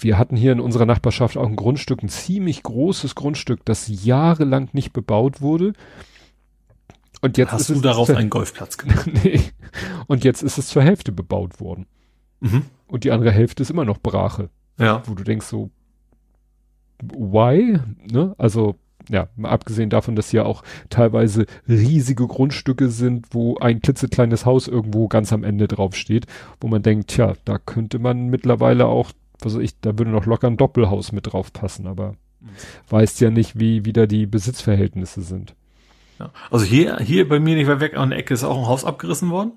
[0.00, 4.68] wir hatten hier in unserer Nachbarschaft auch ein Grundstück, ein ziemlich großes Grundstück, das jahrelang
[4.72, 5.72] nicht bebaut wurde.
[7.22, 9.08] Und jetzt Hast du zur- einen Golfplatz gemacht?
[9.24, 9.40] nee.
[10.06, 11.86] Und jetzt ist es zur Hälfte bebaut worden.
[12.40, 12.62] Mhm.
[12.86, 14.48] Und die andere Hälfte ist immer noch Brache
[14.78, 15.02] Ja.
[15.06, 15.70] wo du denkst so,
[17.02, 17.78] why?
[18.10, 18.34] Ne?
[18.38, 18.76] Also,
[19.08, 24.68] ja, mal abgesehen davon, dass hier auch teilweise riesige Grundstücke sind, wo ein klitzekleines Haus
[24.68, 26.26] irgendwo ganz am Ende drauf steht,
[26.60, 30.26] wo man denkt, tja, da könnte man mittlerweile auch, was weiß ich, da würde noch
[30.26, 32.14] locker ein Doppelhaus mit drauf passen, aber
[32.88, 35.54] weißt ja nicht, wie wieder die Besitzverhältnisse sind.
[36.18, 36.30] ja.
[36.50, 38.84] Also hier, hier bei mir nicht weit weg an der Ecke ist auch ein Haus
[38.84, 39.52] abgerissen worden.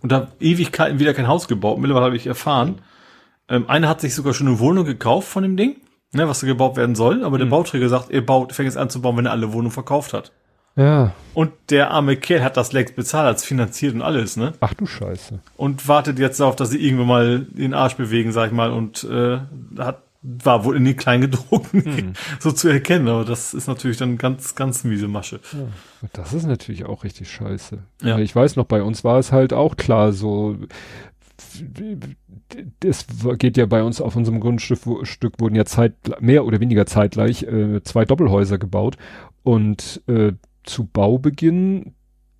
[0.00, 1.78] Und da Ewigkeiten wieder kein Haus gebaut.
[1.78, 2.82] Mittlerweile habe ich erfahren,
[3.48, 5.76] ähm, einer hat sich sogar schon eine Wohnung gekauft von dem Ding,
[6.14, 7.24] ne, was da gebaut werden soll.
[7.24, 9.72] Aber der Bauträger sagt, er baut, fängt jetzt an zu bauen, wenn er alle Wohnungen
[9.72, 10.32] verkauft hat.
[10.76, 14.54] Ja, Und der arme Kerl hat das längst bezahlt, als finanziert und alles, ne?
[14.60, 15.38] ach du Scheiße.
[15.56, 19.04] Und wartet jetzt darauf, dass sie irgendwann mal den Arsch bewegen, sag ich mal, und
[19.04, 19.38] äh,
[19.78, 24.54] hat war wohl in den Kleingedruckten so zu erkennen, aber das ist natürlich dann ganz,
[24.54, 25.38] ganz miese Masche.
[25.52, 27.78] Und Das ist natürlich auch richtig scheiße.
[28.02, 28.18] Ja.
[28.18, 30.56] Ich weiß noch, bei uns war es halt auch klar, so,
[32.84, 33.06] es
[33.38, 37.82] geht ja bei uns auf unserem Grundstück wurden ja zeit, mehr oder weniger zeitgleich äh,
[37.82, 38.96] zwei Doppelhäuser gebaut
[39.42, 40.32] und äh,
[40.62, 41.94] zu Baubeginn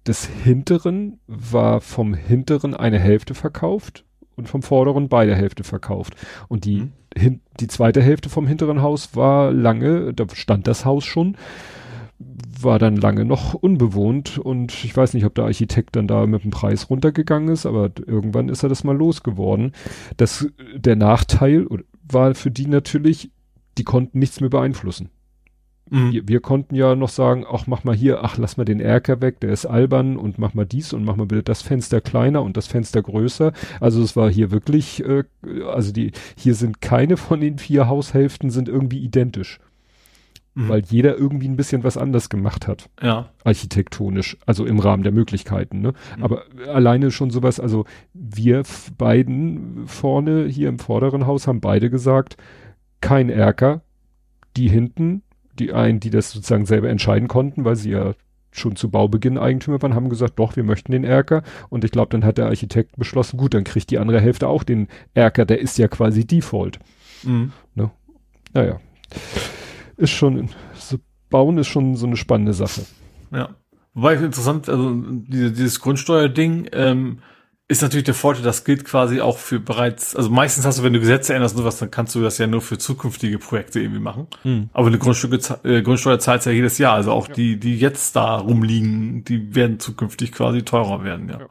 [0.06, 4.04] des hinteren war vom hinteren eine Hälfte verkauft
[4.36, 6.14] und vom vorderen beide Hälfte verkauft.
[6.48, 6.92] Und die, Mhm.
[7.16, 11.36] hin, die zweite Hälfte vom hinteren Haus war lange, da stand das Haus schon,
[12.18, 16.44] war dann lange noch unbewohnt und ich weiß nicht, ob der Architekt dann da mit
[16.44, 19.72] dem Preis runtergegangen ist, aber irgendwann ist er das mal losgeworden.
[20.16, 21.66] Das, der Nachteil
[22.08, 23.30] war für die natürlich,
[23.78, 25.10] die konnten nichts mehr beeinflussen.
[25.90, 26.12] Mhm.
[26.12, 29.20] Wir, wir, konnten ja noch sagen, ach, mach mal hier, ach, lass mal den Erker
[29.20, 32.42] weg, der ist albern und mach mal dies und mach mal bitte das Fenster kleiner
[32.42, 33.52] und das Fenster größer.
[33.80, 35.24] Also es war hier wirklich, äh,
[35.66, 39.60] also die, hier sind keine von den vier Haushälften sind irgendwie identisch.
[40.54, 40.68] Mhm.
[40.68, 42.88] Weil jeder irgendwie ein bisschen was anders gemacht hat.
[43.02, 43.30] Ja.
[43.42, 45.94] Architektonisch, also im Rahmen der Möglichkeiten, ne?
[46.16, 46.22] Mhm.
[46.22, 48.62] Aber alleine schon sowas, also wir
[48.96, 52.36] beiden vorne hier im vorderen Haus haben beide gesagt,
[53.00, 53.82] kein Erker,
[54.56, 55.22] die hinten
[55.58, 58.12] die einen, die das sozusagen selber entscheiden konnten, weil sie ja
[58.50, 61.42] schon zu Baubeginn Eigentümer waren, haben gesagt, doch, wir möchten den Erker.
[61.70, 64.62] Und ich glaube, dann hat der Architekt beschlossen, gut, dann kriegt die andere Hälfte auch
[64.62, 66.78] den Erker, der ist ja quasi Default.
[67.24, 67.52] Mhm.
[67.74, 67.90] Ne?
[68.52, 68.80] Naja.
[69.96, 70.98] Ist schon, so,
[71.30, 72.82] Bauen ist schon so eine spannende Sache.
[73.32, 73.50] Ja.
[73.94, 77.18] Wobei interessant, also diese, dieses Grundsteuerding, ähm,
[77.66, 80.92] ist natürlich der Vorteil, das gilt quasi auch für bereits, also meistens hast du, wenn
[80.92, 84.00] du Gesetze änderst und sowas, dann kannst du das ja nur für zukünftige Projekte irgendwie
[84.00, 84.26] machen.
[84.42, 84.68] Hm.
[84.74, 87.34] Aber eine Grundstücke, äh, Grundsteuer zahlt ja jedes Jahr, also auch ja.
[87.34, 91.40] die, die jetzt da rumliegen, die werden zukünftig quasi teurer werden, ja.
[91.40, 91.46] ja.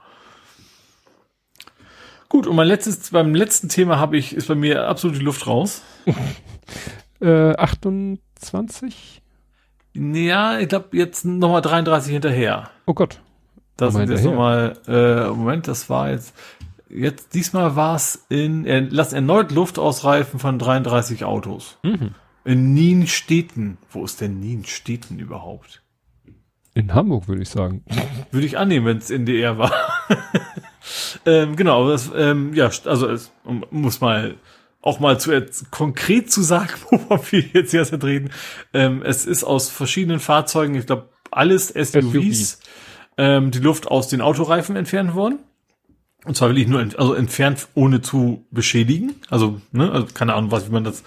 [2.30, 5.48] Gut, und mein letztes, beim letzten Thema habe ich, ist bei mir absolut die Luft
[5.48, 5.82] raus.
[7.22, 8.22] äh, 28?
[9.94, 12.70] Ja, ich glaube jetzt nochmal 33 hinterher.
[12.86, 13.22] Oh Gott.
[13.78, 16.36] Das sind jetzt nochmal, äh, Moment, das war jetzt,
[16.90, 21.78] jetzt, diesmal war es in, er lass erneut Luft ausreifen von 33 Autos.
[21.84, 22.12] Mhm.
[22.46, 23.78] In Nienstädten.
[23.90, 25.82] Wo ist denn Nienstädten überhaupt?
[26.76, 27.84] In Hamburg, würde ich sagen.
[28.32, 29.72] Würde ich annehmen, wenn es NDR war.
[31.26, 33.32] ähm, genau, das, ähm, ja, also es
[33.70, 34.36] muss mal
[34.84, 35.32] auch mal zu
[35.72, 38.30] konkret zu sagen, wovon wir jetzt hier reden.
[38.74, 42.52] Ähm, es ist aus verschiedenen Fahrzeugen, ich glaube, alles SUVs.
[42.52, 42.58] SUV
[43.18, 45.40] ähm, die Luft aus den Autoreifen entfernt worden.
[46.26, 49.16] Und zwar will ich nur, ent also entfernt, ohne zu beschädigen.
[49.30, 51.04] Also, ne, also keine Ahnung, was, wie man das,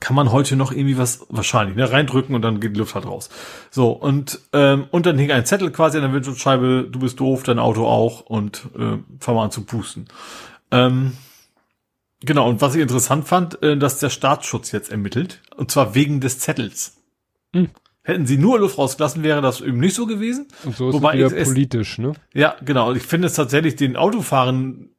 [0.00, 3.06] kann man heute noch irgendwie was, wahrscheinlich, ne, reindrücken und dann geht die Luft halt
[3.06, 3.28] raus.
[3.70, 7.42] So, und, ähm, und dann hing ein Zettel quasi an der Windschutzscheibe, du bist doof,
[7.42, 10.06] dein Auto auch und äh, fahr mal an zu pusten.
[10.70, 11.12] Ähm,
[12.20, 16.20] genau, und was ich interessant fand, äh, dass der Staatsschutz jetzt ermittelt, und zwar wegen
[16.20, 17.02] des Zettels.
[17.54, 17.70] Hm.
[18.02, 20.46] Hätten sie nur Luft rausgelassen, wäre das eben nicht so gewesen.
[20.64, 22.12] Und so ist Wobei es wieder es, politisch, ne?
[22.32, 22.92] Ja, genau.
[22.92, 24.90] Ich finde es tatsächlich den Autofahren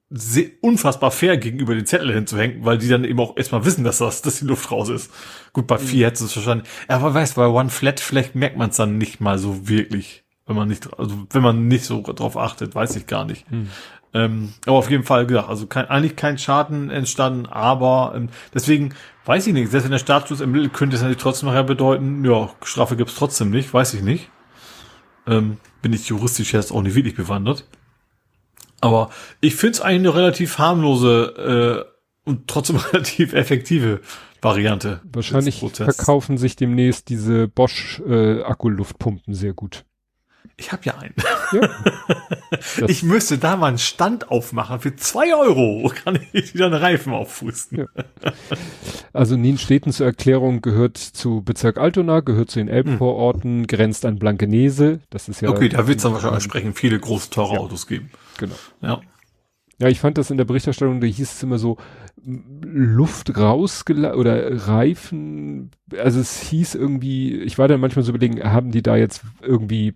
[0.61, 4.21] unfassbar fair gegenüber den Zettel hinzuhängen, weil die dann eben auch erstmal wissen, dass das,
[4.21, 5.11] dass die Luft raus ist.
[5.53, 6.09] Gut, bei vier mhm.
[6.09, 6.69] hättest du es wahrscheinlich.
[6.87, 10.55] Aber weißt, bei One Flat vielleicht merkt man es dann nicht mal so wirklich, wenn
[10.55, 13.49] man nicht, also wenn man nicht so drauf achtet, weiß ich gar nicht.
[13.51, 13.69] Mhm.
[14.17, 18.95] Ähm, aber auf jeden Fall gesagt, also kein, eigentlich kein Schaden entstanden, aber ähm, deswegen
[19.25, 22.49] weiß ich nicht, selbst wenn der Staatsschutz ermittelt, könnte es natürlich trotzdem nachher bedeuten, ja,
[22.63, 24.31] Strafe gibt's trotzdem nicht, weiß ich nicht.
[25.27, 27.65] Ähm, bin ich juristisch jetzt auch nicht wirklich bewandert.
[28.81, 31.85] Aber ich finde es eigentlich eine relativ harmlose
[32.25, 34.01] äh, und trotzdem relativ effektive
[34.41, 35.01] Variante.
[35.13, 39.85] Wahrscheinlich verkaufen sich demnächst diese Bosch äh, Akkuluftpumpen sehr gut.
[40.55, 41.13] Ich habe ja einen.
[41.51, 42.87] Ja.
[42.87, 44.79] ich müsste da mal einen Stand aufmachen.
[44.79, 47.79] Für zwei Euro kann ich wieder einen Reifen auffusten.
[47.79, 48.33] Ja.
[49.13, 53.67] Also Nienstädten zur Erklärung gehört zu Bezirk Altona, gehört zu den Elbvororten, hm.
[53.67, 54.99] grenzt an Blankenese.
[55.09, 55.49] Das ist ja.
[55.49, 57.59] Okay, da wird es dann wahrscheinlich entsprechend viele große, teure ja.
[57.59, 58.11] Autos geben.
[58.37, 58.55] Genau.
[58.81, 59.01] Ja.
[59.79, 61.77] Ja, ich fand das in der Berichterstattung, da hieß es immer so,
[62.25, 68.71] Luft rausgelassen oder Reifen, also es hieß irgendwie, ich war dann manchmal so überlegen, haben
[68.71, 69.93] die da jetzt irgendwie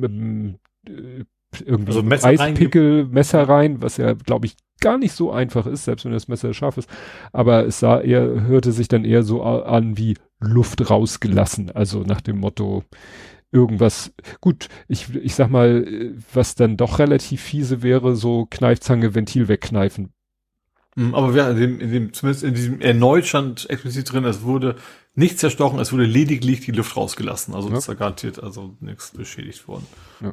[0.00, 5.84] irgendwie also Messer Eispickel, Messer rein, was ja, glaube ich, gar nicht so einfach ist,
[5.84, 6.88] selbst wenn das Messer scharf ist.
[7.32, 11.70] Aber es sah eher, hörte sich dann eher so an wie Luft rausgelassen.
[11.70, 12.84] Also nach dem Motto,
[13.52, 19.48] irgendwas, gut, ich, ich sag mal, was dann doch relativ fiese wäre, so Kneifzange, Ventil
[19.48, 20.12] wegkneifen.
[20.96, 24.42] Hm, aber wir, in dem, in dem, zumindest in diesem erneut stand explizit drin, es
[24.42, 24.76] wurde
[25.14, 27.54] nicht zerstochen, es wurde lediglich die Luft rausgelassen.
[27.54, 27.78] Also ja.
[27.78, 29.86] ist da garantiert also nichts beschädigt worden.
[30.20, 30.32] Ja.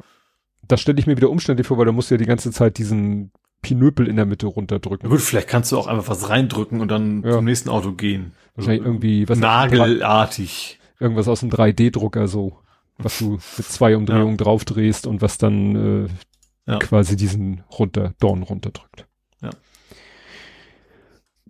[0.66, 2.78] Das stelle ich mir wieder umständlich vor, weil da musst du ja die ganze Zeit
[2.78, 3.32] diesen
[3.62, 5.10] Pinöpel in der Mitte runterdrücken.
[5.10, 7.32] Gut, vielleicht kannst du auch einfach was reindrücken und dann ja.
[7.32, 8.32] zum nächsten Auto gehen.
[8.54, 10.78] Wahrscheinlich irgendwie was nagelartig.
[10.98, 12.58] Irgendwas aus dem 3D-Drucker so,
[12.98, 14.44] was du mit zwei Umdrehungen ja.
[14.44, 16.08] draufdrehst und was dann
[16.66, 19.06] äh, quasi diesen runter Dorn runterdrückt.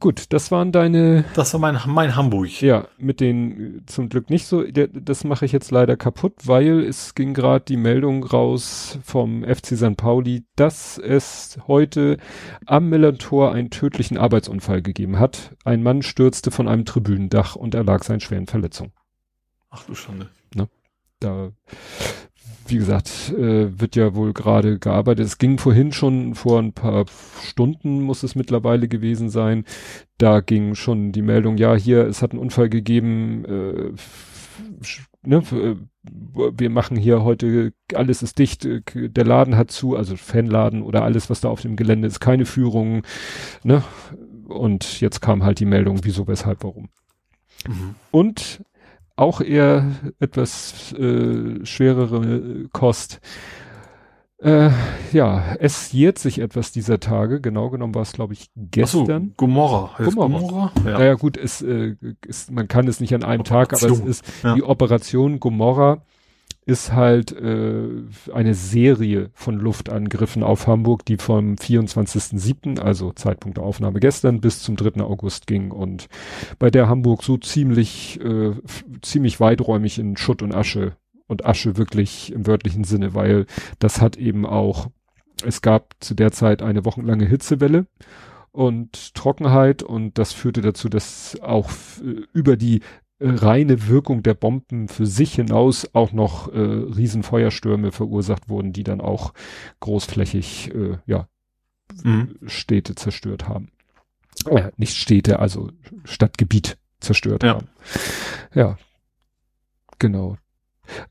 [0.01, 1.27] Gut, das waren deine.
[1.35, 2.63] Das war mein, mein Hamburg.
[2.63, 4.63] Ja, mit den zum Glück nicht so.
[4.63, 9.45] Der, das mache ich jetzt leider kaputt, weil es ging gerade die Meldung raus vom
[9.45, 9.99] FC St.
[9.99, 12.17] Pauli, dass es heute
[12.65, 15.55] am Millantor einen tödlichen Arbeitsunfall gegeben hat.
[15.65, 18.93] Ein Mann stürzte von einem Tribünendach und erlag seinen schweren Verletzungen.
[19.69, 20.31] Ach du Schande.
[20.55, 20.69] Ne?
[21.21, 21.53] Da
[22.71, 25.27] wie gesagt, äh, wird ja wohl gerade gearbeitet.
[25.27, 27.07] Es ging vorhin schon, vor ein paar
[27.43, 29.65] Stunden muss es mittlerweile gewesen sein.
[30.19, 33.93] Da ging schon die Meldung, ja, hier, es hat einen Unfall gegeben, äh,
[35.23, 35.43] ne,
[36.03, 41.29] wir machen hier heute, alles ist dicht, der Laden hat zu, also Fanladen oder alles,
[41.31, 43.03] was da auf dem Gelände ist, keine Führung,
[43.63, 43.83] ne?
[44.49, 46.89] Und jetzt kam halt die Meldung, wieso, weshalb, warum.
[47.69, 47.95] Mhm.
[48.11, 48.63] Und
[49.21, 49.85] auch eher
[50.19, 53.21] etwas äh, schwerere Kost.
[54.39, 54.71] Äh,
[55.13, 57.43] ja, es jährt sich etwas dieser Tage.
[57.43, 59.29] Genau genommen war es, glaube ich, gestern.
[59.29, 59.91] So, Gomorra.
[59.99, 60.39] Gomorra.
[60.39, 60.73] Gomorra?
[60.87, 60.99] Ja.
[60.99, 63.91] Naja, gut, es, äh, ist, man kann es nicht an einem Operation.
[63.91, 64.55] Tag, aber es ist ja.
[64.55, 66.03] die Operation Gomorra
[66.71, 67.89] ist halt äh,
[68.33, 74.63] eine Serie von Luftangriffen auf Hamburg, die vom 24.07., also Zeitpunkt der Aufnahme gestern, bis
[74.63, 75.03] zum 3.
[75.03, 76.07] August ging und
[76.61, 78.53] bei der Hamburg so ziemlich, äh,
[79.03, 80.93] ziemlich weiträumig in Schutt und Asche
[81.27, 83.47] und Asche wirklich im wörtlichen Sinne, weil
[83.81, 84.87] das hat eben auch,
[85.45, 87.87] es gab zu der Zeit eine wochenlange Hitzewelle
[88.53, 91.69] und Trockenheit und das führte dazu, dass auch
[92.33, 92.81] über die
[93.21, 99.01] reine Wirkung der Bomben für sich hinaus auch noch äh, Riesenfeuerstürme verursacht wurden, die dann
[99.01, 99.35] auch
[99.81, 101.29] großflächig äh, ja,
[102.03, 102.37] mhm.
[102.47, 103.69] Städte zerstört haben.
[104.47, 105.71] Äh, nicht Städte, also
[106.05, 107.55] Stadtgebiet zerstört ja.
[107.55, 107.69] haben.
[108.55, 108.79] Ja,
[109.99, 110.37] genau.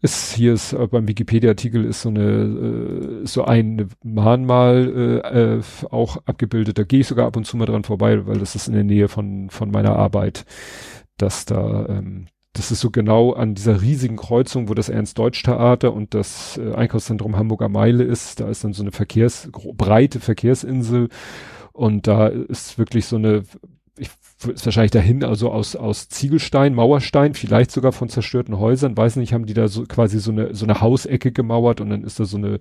[0.02, 5.62] Es, hier ist äh, beim Wikipedia-Artikel ist so eine äh, so ein Mahnmal äh, äh,
[5.90, 6.78] auch abgebildet.
[6.78, 8.84] Da gehe ich sogar ab und zu mal dran vorbei, weil das ist in der
[8.84, 10.46] Nähe von von meiner Arbeit
[11.22, 16.14] dass da, ähm, das ist so genau an dieser riesigen Kreuzung, wo das Ernst-Deutsch-Theater und
[16.14, 18.40] das äh, Einkaufszentrum Hamburger Meile ist.
[18.40, 21.10] Da ist dann so eine Verkehrs, breite Verkehrsinsel
[21.74, 23.44] und da ist wirklich so eine,
[23.98, 24.10] ich,
[24.54, 29.34] ist wahrscheinlich dahin, also aus, aus Ziegelstein, Mauerstein, vielleicht sogar von zerstörten Häusern, weiß nicht,
[29.34, 32.26] haben die da so quasi so eine, so eine Hausecke gemauert und dann ist da
[32.26, 32.60] so eine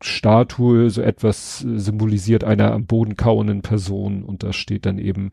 [0.00, 5.30] Statue, so etwas symbolisiert einer am Boden kauenden Person und da steht dann eben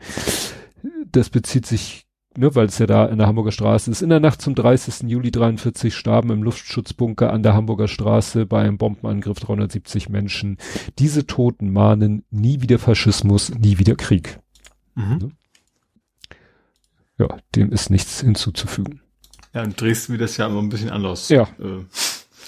[1.12, 2.06] das bezieht sich,
[2.36, 4.02] ne, weil es ja da in der Hamburger Straße ist.
[4.02, 5.10] In der Nacht zum 30.
[5.10, 10.58] Juli 43 starben im Luftschutzbunker an der Hamburger Straße bei einem Bombenangriff 370 Menschen.
[11.00, 14.40] Diese Toten mahnen nie wieder Faschismus, nie wieder Krieg.
[14.96, 15.18] Mhm.
[15.18, 15.32] Ne?
[17.18, 19.02] Ja, dem ist nichts hinzuzufügen.
[19.54, 21.30] Ja, in Dresden wird das ja immer ein bisschen anders.
[21.30, 21.44] Ja.
[21.60, 21.86] Äh,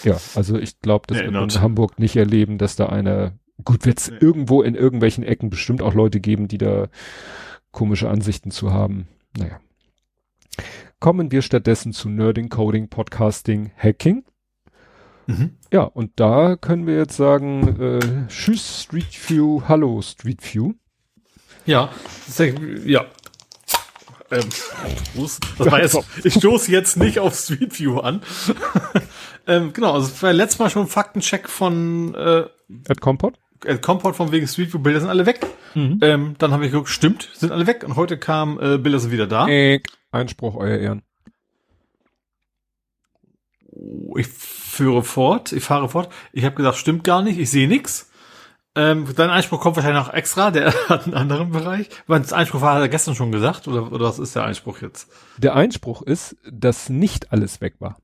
[0.04, 3.34] ja, also ich glaube, das wird in Hamburg nicht erleben, dass da einer,
[3.64, 4.18] gut, wird es nee.
[4.20, 6.88] irgendwo in irgendwelchen Ecken bestimmt auch Leute geben, die da
[7.74, 9.10] komische Ansichten zu haben.
[9.38, 9.60] Naja.
[11.02, 14.24] Kommen wir stattdessen zu Nerding, Coding, Podcasting, Hacking.
[15.28, 15.58] Mhm.
[15.72, 20.74] Ja, und da können wir jetzt sagen, äh, tschüss Street View, hallo Street View.
[21.66, 21.90] Ja,
[22.86, 23.06] ja.
[24.32, 24.50] Ähm,
[25.16, 28.22] jetzt, ich stoße jetzt nicht auf Street View an.
[29.48, 32.46] ähm, genau, also war letztes Mal schon ein Faktencheck von äh,
[32.88, 33.38] At Compot?
[33.68, 35.46] At Compot von wegen Street View Bilder sind alle weg.
[35.76, 36.00] Mhm.
[36.02, 37.84] Ähm, dann habe ich geguckt, stimmt, sind alle weg.
[37.84, 39.48] Und heute kam äh, Bilder sind wieder da.
[39.48, 39.82] Äh,
[40.12, 41.02] Einspruch, euer Ehren.
[44.16, 46.10] Ich führe fort, ich fahre fort.
[46.32, 48.10] Ich habe gesagt, stimmt gar nicht, ich sehe nix.
[48.76, 51.90] Ähm, dein Einspruch kommt wahrscheinlich noch extra, der hat einen anderen Bereich.
[52.08, 54.82] Weil das Einspruch war, hat er gestern schon gesagt, oder, oder was ist der Einspruch
[54.82, 55.12] jetzt?
[55.38, 57.98] Der Einspruch ist, dass nicht alles weg war.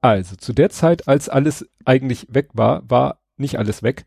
[0.00, 4.06] Also, zu der Zeit, als alles eigentlich weg war, war nicht alles weg,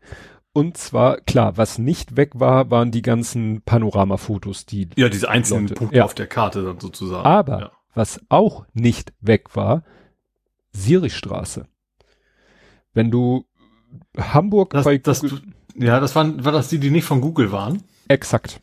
[0.54, 4.88] und zwar, klar, was nicht weg war, waren die ganzen Panoramafotos, die.
[4.96, 6.04] Ja, diese einzelnen Leute, Punkte ja.
[6.04, 7.24] auf der Karte dann sozusagen.
[7.24, 7.72] Aber ja.
[7.94, 9.82] was auch nicht weg war,
[10.72, 11.66] Sirichstraße.
[12.92, 13.46] Wenn du
[14.18, 15.40] Hamburg das, bei das, Google,
[15.74, 17.82] Ja, das waren, war das die, die nicht von Google waren?
[18.08, 18.60] Exakt.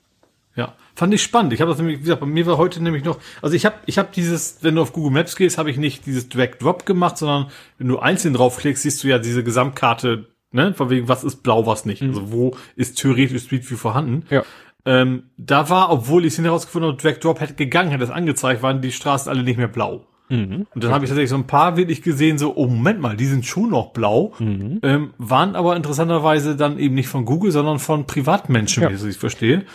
[0.56, 1.54] Ja, fand ich spannend.
[1.54, 3.78] Ich habe das nämlich, wie gesagt, bei mir war heute nämlich noch, also ich habe
[3.88, 7.18] ich hab dieses, wenn du auf Google Maps gehst, habe ich nicht dieses Drag-Drop gemacht,
[7.18, 11.38] sondern wenn du einzeln draufklickst, siehst du ja diese Gesamtkarte ne, von wegen, was ist
[11.38, 12.02] blau, was nicht.
[12.02, 12.10] Mhm.
[12.10, 14.26] Also wo ist theoretisch Street View vorhanden.
[14.30, 14.44] Ja.
[14.86, 18.64] Ähm, da war, obwohl ich es herausgefunden habe, Drag Drop hätte gegangen, hätte es angezeigt,
[18.64, 20.06] waren die Straßen alle nicht mehr blau.
[20.30, 20.68] Mhm.
[20.74, 23.26] Und dann habe ich tatsächlich so ein paar wirklich gesehen, so, oh Moment mal, die
[23.26, 24.80] sind schon noch blau, mhm.
[24.84, 28.90] ähm, waren aber interessanterweise dann eben nicht von Google, sondern von Privatmenschen, ja.
[28.90, 29.66] wie ich es verstehe.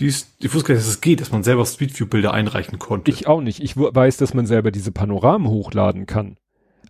[0.00, 2.32] Die ist, ich wusste gar nicht, dass es geht, dass man selber Street View Bilder
[2.32, 3.10] einreichen konnte.
[3.10, 3.60] Ich auch nicht.
[3.60, 6.36] Ich weiß, dass man selber diese Panoramen hochladen kann.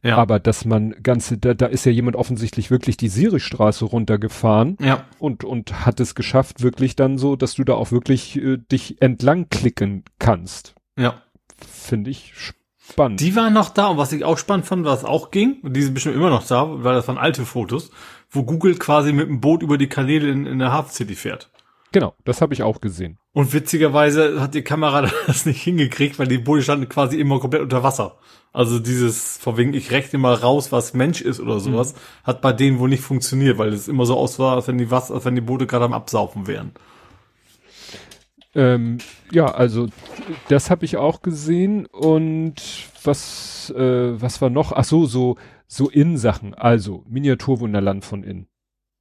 [0.04, 0.18] Ja.
[0.18, 5.06] Aber dass man ganze, da, da ist ja jemand offensichtlich wirklich die Sirichstraße runtergefahren ja.
[5.18, 9.00] und, und hat es geschafft, wirklich dann so, dass du da auch wirklich äh, dich
[9.00, 10.74] entlang klicken kannst.
[10.98, 11.22] Ja.
[11.56, 12.34] Finde ich
[12.76, 13.20] spannend.
[13.20, 15.82] Die waren noch da und was ich auch spannend fand, was auch ging, und die
[15.82, 17.90] sind bestimmt immer noch da, weil das waren alte Fotos,
[18.28, 21.50] wo Google quasi mit dem Boot über die Kanäle in, in der Hafen City fährt.
[21.94, 23.18] Genau, das habe ich auch gesehen.
[23.34, 27.62] Und witzigerweise hat die Kamera das nicht hingekriegt, weil die Boote standen quasi immer komplett
[27.62, 28.16] unter Wasser.
[28.52, 31.98] Also dieses, vor wegen, ich rechne mal raus, was Mensch ist oder sowas, mhm.
[32.24, 35.14] hat bei denen wohl nicht funktioniert, weil es immer so aussah, als wenn die Wasser,
[35.14, 36.72] als wenn die Boote gerade am Absaufen wären.
[38.56, 38.98] Ähm,
[39.30, 39.86] ja, also
[40.48, 42.56] das habe ich auch gesehen und
[43.04, 44.72] was äh, was war noch?
[44.72, 45.36] Ach so, so
[45.68, 48.48] so In-Sachen, also Miniaturwunderland von innen.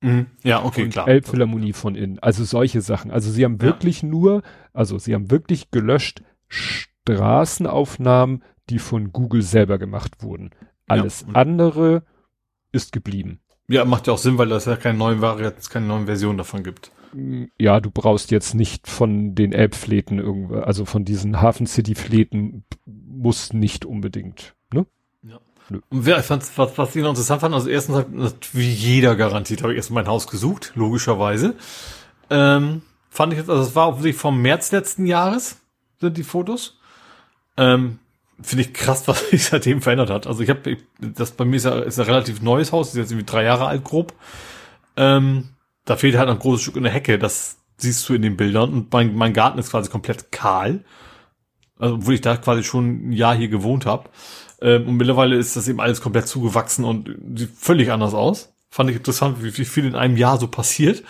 [0.04, 0.28] Mhm.
[0.44, 1.08] Ja, okay, und klar.
[1.08, 3.10] Elbphilharmonie von innen, also solche Sachen.
[3.10, 3.62] Also sie haben Ja.
[3.64, 4.44] wirklich nur,
[4.74, 10.52] also sie haben wirklich gelöscht Straßenaufnahmen, die von Google selber gemacht wurden.
[10.88, 12.04] Alles und- andere
[12.72, 13.40] ist geblieben.
[13.70, 16.64] Ja, macht ja auch Sinn, weil das ja keine neuen Varianten, keine neuen Versionen davon
[16.64, 16.92] gibt.
[17.60, 22.66] Ja, du brauchst jetzt nicht von den Elbfleten irgendwo, also von diesen Hafen City Fleten
[22.86, 24.86] muss nicht unbedingt, ne?
[25.70, 28.06] Und wer, ich fand's, was, was ich noch interessant fand, also erstens
[28.52, 31.56] wie jeder garantiert, habe ich erst mein Haus gesucht, logischerweise.
[32.30, 35.58] Ähm, fand ich jetzt, also es war offensichtlich vom März letzten Jahres,
[36.00, 36.78] sind die Fotos.
[37.58, 38.00] Ähm,
[38.42, 40.28] Finde ich krass, was sich seitdem verändert hat.
[40.28, 43.12] Also ich habe, das bei mir ist ja ist ein relativ neues Haus, ist jetzt
[43.12, 44.14] irgendwie drei Jahre alt grob.
[44.98, 45.50] Ähm,
[45.86, 48.72] da fehlt halt ein großes Stück in der Hecke, das siehst du in den Bildern.
[48.72, 50.84] Und mein, mein Garten ist quasi komplett kahl.
[51.78, 54.10] Also, obwohl ich da quasi schon ein Jahr hier gewohnt habe.
[54.64, 58.54] Ähm, und mittlerweile ist das eben alles komplett zugewachsen und sieht völlig anders aus.
[58.70, 61.04] Fand ich interessant, wie, viel in einem Jahr so passiert.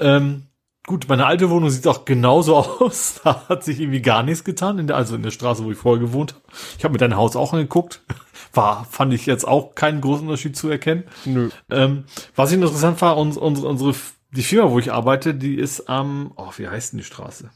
[0.00, 0.46] Ähm,
[0.86, 3.20] gut, meine alte Wohnung sieht auch genauso aus.
[3.22, 5.78] Da hat sich irgendwie gar nichts getan, in der, also in der Straße, wo ich
[5.78, 6.44] vorher gewohnt habe.
[6.78, 8.00] Ich habe mir dein Haus auch angeguckt.
[8.54, 11.04] War, fand ich jetzt auch keinen großen Unterschied zu erkennen.
[11.26, 11.50] Nö.
[11.70, 12.04] Ähm,
[12.34, 13.94] was ich interessant war, uns, unsere, unsere,
[14.30, 17.50] die Firma, wo ich arbeite, die ist am, oh, wie heißt denn die Straße?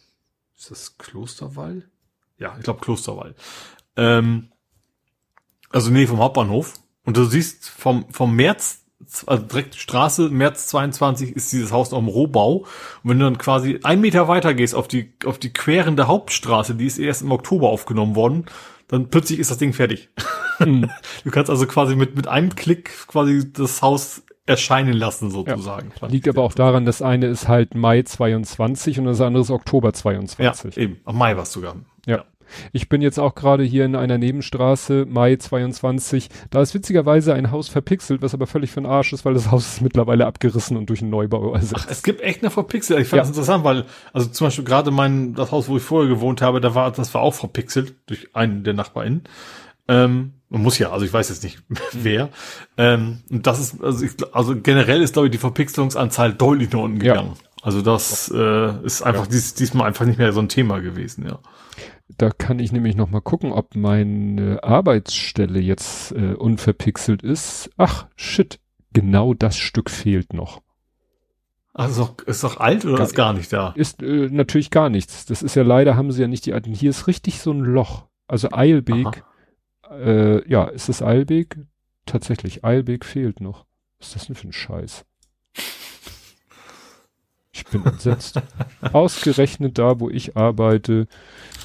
[0.59, 1.85] Ist das Klosterwall?
[2.37, 3.35] Ja, ich glaube Klosterwall.
[3.97, 4.51] Ähm,
[5.71, 6.75] also nee, vom Hauptbahnhof.
[7.05, 8.85] Und du siehst vom, vom März,
[9.27, 12.67] also direkt Straße, März 22 ist dieses Haus noch im Rohbau.
[13.03, 16.75] Und wenn du dann quasi einen Meter weiter gehst auf die, auf die querende Hauptstraße,
[16.75, 18.47] die ist erst im Oktober aufgenommen worden,
[18.89, 20.11] dann plötzlich ist das Ding fertig.
[20.59, 20.91] Hm.
[21.25, 25.93] Du kannst also quasi mit, mit einem Klick quasi das Haus erscheinen lassen, sozusagen.
[25.93, 29.51] Fand Liegt aber auch daran, das eine ist halt Mai 22 und das andere ist
[29.51, 30.77] Oktober Ja, 22.
[30.77, 31.01] eben.
[31.05, 31.77] Am Mai war's sogar.
[32.07, 32.25] Ja.
[32.73, 36.29] Ich bin jetzt auch gerade hier in einer Nebenstraße, Mai 22.
[36.51, 39.51] Da ist witzigerweise ein Haus verpixelt, was aber völlig für den Arsch ist, weil das
[39.51, 41.87] Haus ist mittlerweile abgerissen und durch einen Neubau ersetzt.
[41.91, 43.01] Es gibt echt eine verpixelt.
[43.01, 43.23] Ich fand Ja.
[43.23, 46.61] das interessant, weil, also zum Beispiel gerade mein, das Haus, wo ich vorher gewohnt habe,
[46.61, 49.23] da war, das war auch verpixelt durch einen der NachbarInnen.
[49.89, 51.63] Ähm, man muss ja, also ich weiß jetzt nicht
[51.93, 52.29] wer.
[52.77, 56.81] Ähm, und das ist, also, ich, also generell ist, glaube ich, die Verpixelungsanzahl deutlich nach
[56.81, 57.15] unten Ja.
[57.15, 57.35] gegangen.
[57.63, 61.39] Also das äh, ist einfach dies, diesmal einfach nicht mehr so ein Thema gewesen, ja.
[62.19, 67.71] Da kann ich nämlich noch mal gucken, ob meine Arbeitsstelle jetzt äh, unverpixelt ist.
[67.77, 68.61] Ach, shit.
[68.93, 70.63] Genau das Stück fehlt noch.
[71.73, 73.73] Also ist doch, alt oder Gar- ist gar nicht da?
[73.77, 75.27] Ist äh, natürlich gar nichts.
[75.27, 76.75] Das ist ja leider, haben sie ja nicht die alten.
[76.75, 78.07] Hier ist richtig so ein Loch.
[78.27, 79.25] Also Eilbeek,
[79.91, 81.59] äh, ja, ist es Eilbeek?
[82.07, 83.67] Tatsächlich, Eilbeek fehlt noch.
[83.99, 85.05] Was ist das denn für ein Scheiß?
[87.53, 88.41] Ich bin entsetzt.
[88.93, 91.07] Ausgerechnet da, wo ich arbeite,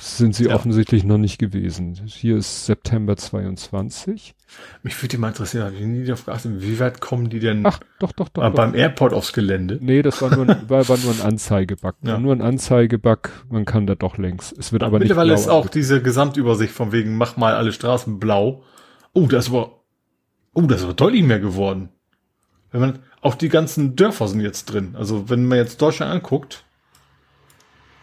[0.06, 0.56] sind sie Ja.
[0.56, 1.96] offensichtlich noch nicht gewesen.
[2.06, 4.36] Hier ist September 22.
[4.84, 7.80] Mich würde mal interessieren, habe ich nie darauf geachtet, wie weit kommen die denn Ach,
[8.00, 8.44] doch, doch, doch.
[8.44, 8.54] doch.
[8.54, 9.78] beim Airport aufs Gelände?
[9.82, 11.96] Nee, das war nur, ein- war, war nur ein Anzeigebug.
[12.04, 12.20] Ja.
[12.20, 14.52] Nur ein Anzeigebug, man kann da doch längs.
[14.58, 18.20] Es wird aber nicht Mittlerweile ist auch diese Gesamtübersicht von wegen, mach mal alle Straßen
[18.20, 18.64] blau.
[19.14, 19.82] Oh, das aber,
[20.54, 21.90] oh, das aber deutlich mehr geworden.
[22.72, 24.96] Wenn man, auch die ganzen Dörfer sind jetzt drin.
[24.98, 26.64] Also, wenn man jetzt Deutschland anguckt,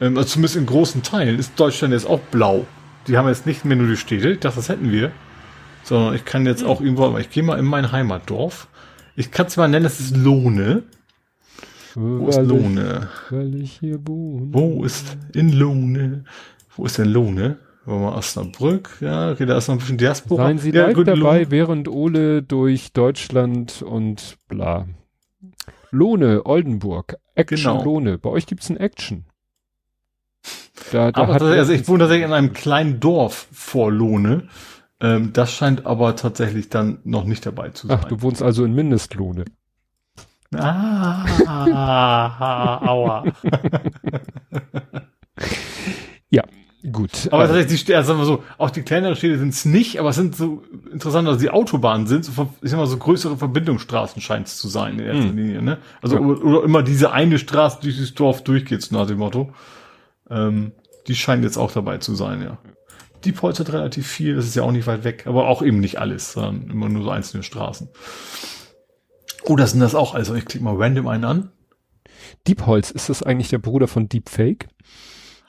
[0.02, 2.66] ähm, also zumindest in großen Teilen ist Deutschland jetzt auch blau.
[3.06, 5.12] Die haben jetzt nicht mehr nur die Städte, ich dachte, das hätten wir.
[5.84, 8.68] Sondern ich kann jetzt auch irgendwo, ich gehe mal in mein Heimatdorf.
[9.16, 10.82] Ich kann es mal nennen, das ist Lohne.
[11.94, 13.08] Wo ist weil, Lohne?
[13.26, 14.48] Ich, weil ich hier wohne.
[14.52, 16.24] Wo ist in Lohne?
[16.76, 17.58] Wo ist denn Lohne?
[17.84, 18.96] Wollen wir Osnabrück?
[19.00, 20.44] Ja, okay, da ist noch ein bisschen Diaspora.
[20.44, 21.50] Seien Sie ja, dabei, Lohne.
[21.50, 24.86] während Ole durch Deutschland und bla.
[25.90, 27.84] Lohne, Oldenburg, Action Genau.
[27.84, 28.18] Lohne.
[28.18, 29.24] Bei euch gibt's ein Action.
[30.90, 34.48] Da, da Aber hat also ich wohne tatsächlich in einem kleinen Dorf vor Lohne.
[35.00, 37.98] Ähm, das scheint aber tatsächlich dann noch nicht dabei zu sein.
[38.00, 39.44] Ach, du wohnst also in Mindestlohne.
[40.54, 41.24] Ah,
[42.86, 43.24] aua.
[46.90, 47.28] Gut.
[47.30, 50.00] Aber äh, tatsächlich, die also sagen wir so, auch die kleineren Städte sind es nicht,
[50.00, 53.36] aber es sind so interessant, dass die Autobahnen sind, so, ich sag mal, so größere
[53.36, 55.36] Verbindungsstraßen scheint es zu sein in erster Hm.
[55.36, 55.78] Linie, ne?
[56.00, 56.20] Also, Ja.
[56.22, 59.52] oder, oder immer diese eine Straße, die durchs Dorf durchgeht, so nach dem Motto.
[60.32, 60.72] Ähm,
[61.06, 62.58] die scheinen jetzt auch dabei zu sein, ja.
[63.24, 65.78] Die Polz hat relativ viel, das ist ja auch nicht weit weg, aber auch eben
[65.78, 67.88] nicht alles, sondern immer nur so einzelne Straßen.
[69.44, 71.52] Oh, das sind das auch, also ich klicke mal random einen an.
[72.46, 74.68] Diepholz, ist das eigentlich der Bruder von Deepfake?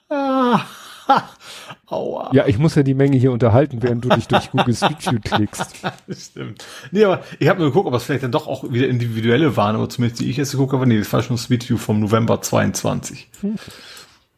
[0.10, 0.62] Ah,
[1.08, 1.30] ha,
[1.88, 2.30] aua.
[2.34, 5.20] Ja, ich muss ja die Menge hier unterhalten, während du dich durch Google Street View
[5.24, 5.76] klickst.
[6.10, 6.66] Stimmt.
[6.92, 9.76] Nee, aber ich habe nur geguckt, ob es vielleicht dann doch auch wieder individuelle waren,
[9.76, 12.42] aber zumindest die ich jetzt geguckt habe, nee, das war schon Street View vom November
[12.42, 13.30] 22.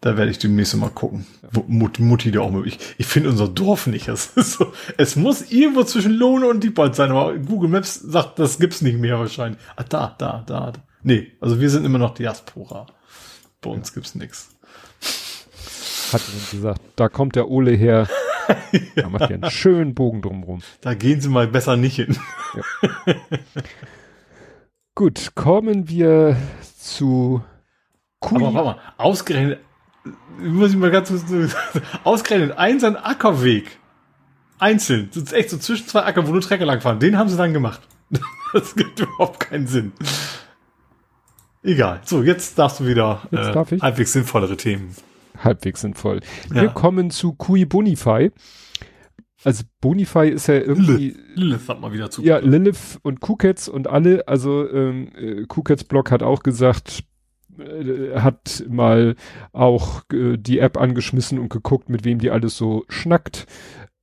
[0.05, 1.25] Da werde ich demnächst mal gucken.
[1.65, 2.77] Mut, Mutti da auch möglich.
[2.99, 4.07] Ich, finde unser Dorf nicht.
[4.07, 8.59] Es, so, es muss irgendwo zwischen Lohne und Diebold sein, aber Google Maps sagt, das
[8.59, 9.59] gibt's nicht mehr wahrscheinlich.
[9.75, 10.71] Ah, da, da, da.
[10.73, 10.79] da.
[11.01, 12.85] Nee, also wir sind immer noch Diaspora.
[13.61, 13.93] Bei uns ja.
[13.95, 14.49] gibt's nix.
[16.13, 16.21] Hat
[16.51, 18.07] gesagt, da kommt der Ole her.
[18.47, 18.81] ja.
[19.01, 20.61] Da macht ihr einen schönen Bogen drumrum.
[20.81, 22.15] Da gehen Sie mal besser nicht hin.
[22.53, 23.15] Ja.
[24.93, 26.37] Gut, kommen wir
[26.77, 27.41] zu
[28.19, 28.37] Kui.
[28.37, 29.59] Aber warte mal, ausgerechnet,
[30.39, 31.11] muss ich mal ganz
[32.03, 33.79] ausgerechnet ein so ein Ackerweg.
[34.57, 35.09] Einzeln.
[35.13, 36.99] Das ist echt so zwischen zwei Acker, wo nur Trecker lang fahren.
[36.99, 37.81] Den haben sie dann gemacht.
[38.53, 39.91] Das gibt überhaupt keinen Sinn.
[41.61, 41.99] Egal.
[42.05, 43.81] So, jetzt darfst du wieder jetzt äh, darf ich?
[43.81, 44.95] halbwegs sinnvollere Themen.
[45.37, 46.21] Halbwegs sinnvoll.
[46.53, 46.61] Ja.
[46.61, 48.31] Wir kommen zu Kui Bonify.
[49.43, 51.09] Also Bonify ist ja irgendwie.
[51.09, 52.23] Lilith, Lilith hat mal wieder zu.
[52.23, 57.03] Ja, Lilith und Kukets und alle, also ähm, äh, Kukets Blog hat auch gesagt,
[57.59, 59.15] äh, hat mal
[59.51, 63.47] auch äh, die App angeschmissen und geguckt, mit wem die alles so schnackt.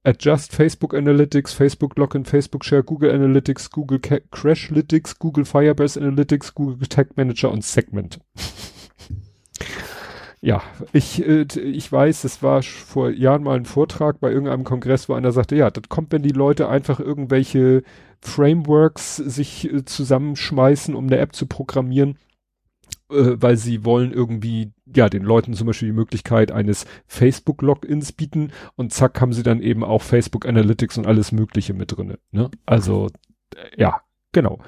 [0.04, 6.54] Adjust Facebook Analytics, Facebook Login, Facebook Share, Google Analytics, Google Ca Crashlytics, Google Firebase Analytics,
[6.54, 8.18] Google Tag Manager und Segment.
[10.40, 10.60] ja,
[10.92, 15.14] ich, äh, ich weiß, es war vor Jahren mal ein Vortrag bei irgendeinem Kongress, wo
[15.14, 17.84] einer sagte, ja, das kommt, wenn die Leute einfach irgendwelche
[18.20, 22.18] Frameworks sich äh, zusammenschmeißen, um eine App zu programmieren
[23.12, 28.92] weil sie wollen irgendwie, ja, den Leuten zum Beispiel die Möglichkeit eines Facebook-Logins bieten und
[28.92, 32.18] zack haben sie dann eben auch Facebook Analytics und alles Mögliche mit drinne.
[32.30, 32.50] Ne?
[32.66, 33.08] Also,
[33.54, 34.00] äh, ja,
[34.32, 34.58] genau.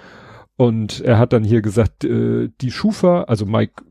[0.56, 3.82] Und er hat dann hier gesagt, äh, die Schufa, also Mike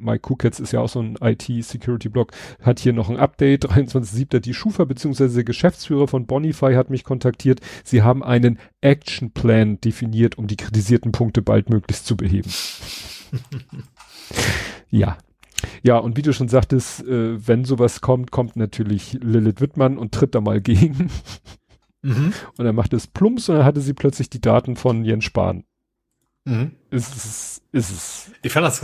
[0.00, 2.32] Mike Kuketz ist ja auch so ein IT-Security-Blog,
[2.62, 4.40] hat hier noch ein Update, 23.07.
[4.40, 5.28] Die Schufa bzw.
[5.28, 7.60] der Geschäftsführer von Bonify hat mich kontaktiert.
[7.84, 12.50] Sie haben einen Action-Plan definiert, um die kritisierten Punkte baldmöglichst zu beheben.
[14.90, 15.16] ja.
[15.82, 20.12] Ja, und wie du schon sagtest, äh, wenn sowas kommt, kommt natürlich Lilith Wittmann und
[20.12, 21.10] tritt da mal gegen.
[22.02, 22.32] Mhm.
[22.56, 25.64] Und er macht es plumps und dann hatte sie plötzlich die Daten von Jens Spahn.
[26.44, 26.72] Mhm.
[26.90, 28.30] Ist es, ist es.
[28.42, 28.82] Ich fand das,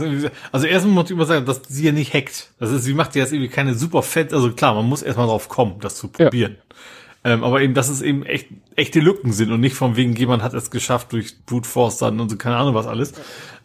[0.51, 2.51] also erstmal muss ich immer sagen, dass sie ja nicht hackt.
[2.59, 5.27] Das ist, sie macht ja jetzt irgendwie keine super fett, also klar, man muss erstmal
[5.27, 6.57] drauf kommen, das zu probieren.
[6.57, 7.33] Ja.
[7.33, 10.43] Ähm, aber eben, dass es eben echt, echte Lücken sind und nicht von wegen, jemand
[10.43, 13.13] hat es geschafft durch Brute Force dann und so, keine Ahnung was alles.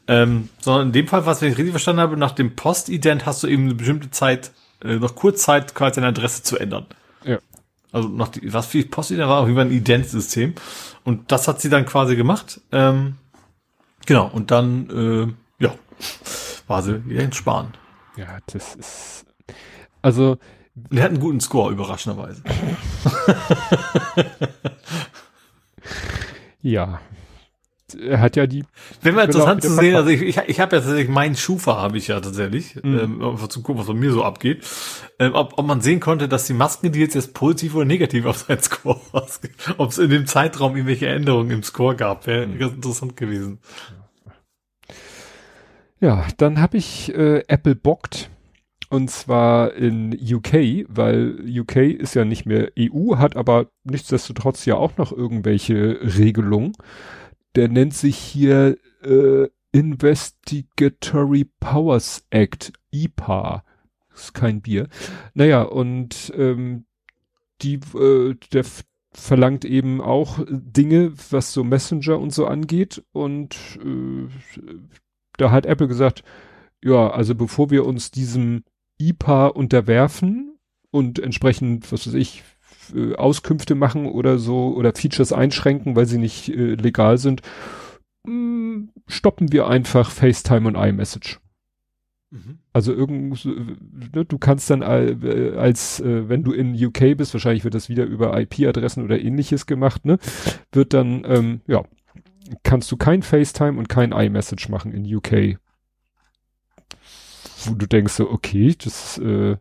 [0.08, 3.46] Ähm, sondern in dem Fall, was ich richtig verstanden habe, nach dem Postident hast du
[3.46, 4.50] eben eine bestimmte Zeit,
[4.82, 6.86] äh, noch kurz Zeit, quasi deine Adresse zu ändern.
[7.24, 7.38] Ja.
[7.92, 10.54] Also nach die, was für Postident war, jeden Fall ein Ident-System.
[11.04, 12.60] Und das hat sie dann quasi gemacht.
[12.72, 13.16] Ähm,
[14.06, 15.74] genau, und dann, äh, ja,
[16.66, 17.74] war sie wieder in Spahn.
[18.16, 19.26] Ja, das ist,
[20.00, 20.38] also.
[20.90, 22.42] Er hat einen guten Score, überraschenderweise.
[26.62, 26.98] ja,
[27.94, 28.64] er hat ja die.
[29.02, 31.98] Wenn wir interessant zu sehen, also ich, ich, ich habe ja tatsächlich meinen Schufa habe
[31.98, 33.20] ich ja tatsächlich, mhm.
[33.22, 34.64] ähm, zu gucken, was bei mir so abgeht.
[35.18, 38.26] Ähm, ob, ob man sehen konnte, dass die Masken, die jetzt, jetzt positiv oder negativ
[38.26, 39.00] auf seinen Score
[39.78, 42.58] ob es in dem Zeitraum irgendwelche Änderungen im Score gab, wäre mhm.
[42.58, 43.60] ganz interessant gewesen.
[46.00, 48.28] Ja, dann habe ich äh, Apple bockt.
[48.92, 54.74] Und zwar in UK, weil UK ist ja nicht mehr EU, hat aber nichtsdestotrotz ja
[54.74, 56.74] auch noch irgendwelche Regelungen
[57.56, 63.64] der nennt sich hier äh, Investigatory Powers Act, IPA.
[64.14, 64.88] Ist kein Bier.
[65.34, 66.84] Naja, und ähm,
[67.62, 68.64] die, äh, der
[69.12, 73.02] verlangt eben auch Dinge, was so Messenger und so angeht.
[73.12, 74.28] Und äh,
[75.36, 76.22] da hat Apple gesagt,
[76.82, 78.64] ja, also bevor wir uns diesem
[78.98, 80.58] IPA unterwerfen
[80.90, 82.42] und entsprechend, was weiß ich,
[82.94, 87.42] äh, Auskünfte machen oder so oder Features einschränken, weil sie nicht äh, legal sind,
[88.24, 91.40] mh, mm, stoppen wir einfach FaceTime und iMessage.
[92.32, 92.60] Mhm.
[92.72, 97.64] Also irgend, ne, du kannst dann äh, als, äh, wenn du in UK bist, wahrscheinlich
[97.64, 100.18] wird das wieder über IP-Adressen oder ähnliches gemacht, ne,
[100.72, 101.84] wird dann, ähm, ja,
[102.62, 105.58] kannst du kein FaceTime und kein iMessage machen in UK.
[107.64, 109.56] Wo du denkst so, okay, das, äh,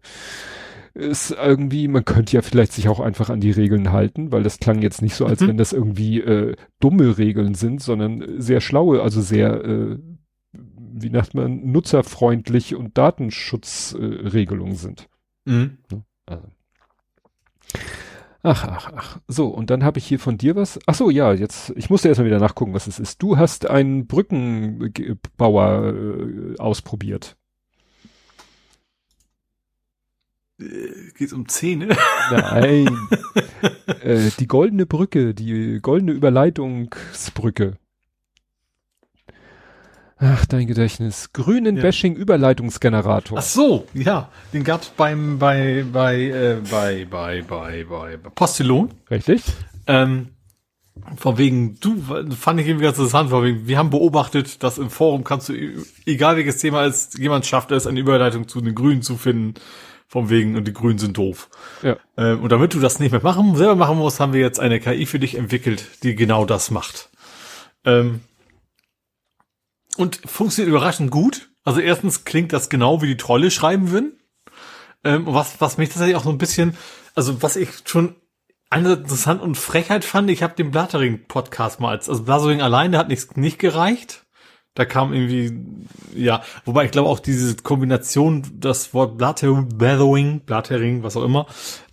[0.93, 4.59] ist irgendwie, man könnte ja vielleicht sich auch einfach an die Regeln halten, weil das
[4.59, 5.49] klang jetzt nicht so, als mhm.
[5.49, 9.97] wenn das irgendwie äh, dumme Regeln sind, sondern sehr schlaue, also sehr, äh,
[10.53, 15.09] wie nennt man, nutzerfreundlich und Datenschutzregelungen äh, sind.
[15.45, 15.77] Mhm.
[16.25, 16.47] Also.
[18.43, 19.19] Ach, ach, ach.
[19.27, 20.79] So, und dann habe ich hier von dir was.
[20.87, 23.21] Ach so, ja, jetzt, ich musste erstmal wieder nachgucken, was es ist.
[23.21, 27.37] Du hast einen Brückenbauer äh, ausprobiert.
[30.50, 30.50] Äh,
[31.17, 31.89] geht's um Zähne?
[32.31, 32.97] Nein.
[34.01, 37.77] äh, die goldene Brücke, die goldene Überleitungsbrücke.
[40.23, 41.33] Ach, dein Gedächtnis.
[41.33, 41.81] Grünen Ja.
[41.81, 43.39] Bashing Überleitungsgenerator.
[43.39, 48.91] Ach so, ja, den gab's beim bei bei äh, bei bei bei bei, bei Postillon.
[49.09, 49.41] Richtig?
[49.87, 50.27] Ähm,
[51.17, 51.95] von wegen, du,
[52.35, 55.53] fand ich irgendwie ganz interessant, von wegen, wir haben beobachtet, dass im Forum kannst du,
[56.05, 59.55] egal welches Thema ist, jemand schafft es, eine Überleitung zu den Grünen zu finden,
[60.11, 61.49] von wegen, und die Grünen sind doof.
[61.81, 61.95] Ja.
[62.17, 64.81] Ähm, und damit du das nicht mehr machen, selber machen musst, haben wir jetzt eine
[64.81, 67.09] KI für dich entwickelt, die genau das macht.
[67.85, 68.19] Ähm,
[69.95, 71.49] und funktioniert überraschend gut.
[71.63, 74.19] Also erstens klingt das genau wie die Trolle schreiben würden.
[75.05, 76.75] Ähm, und was, was mich tatsächlich auch so ein bisschen,
[77.15, 78.17] also was ich schon
[78.69, 83.07] einerseits interessant und Frechheit fand, ich habe den Blattering-Podcast mal als, also Blattering alleine hat
[83.07, 84.25] nicht, nicht gereicht.
[84.73, 85.51] Da kam irgendwie,
[86.15, 89.67] ja, wobei ich glaube auch diese Kombination, das Wort Blattering,
[90.45, 91.45] Blattering, was auch immer,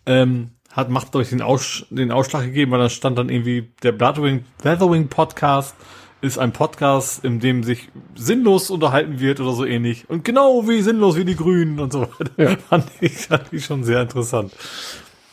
[0.06, 3.92] ähm, hat, macht euch den, Aus, den Ausschlag gegeben, weil da stand dann irgendwie, der
[3.92, 5.74] Blattering, Blattering Podcast
[6.20, 10.08] ist ein Podcast, in dem sich sinnlos unterhalten wird oder so ähnlich.
[10.08, 12.32] Und genau wie sinnlos wie die Grünen und so weiter.
[12.36, 12.56] Ja.
[12.68, 14.52] Fand, ich, fand ich schon sehr interessant.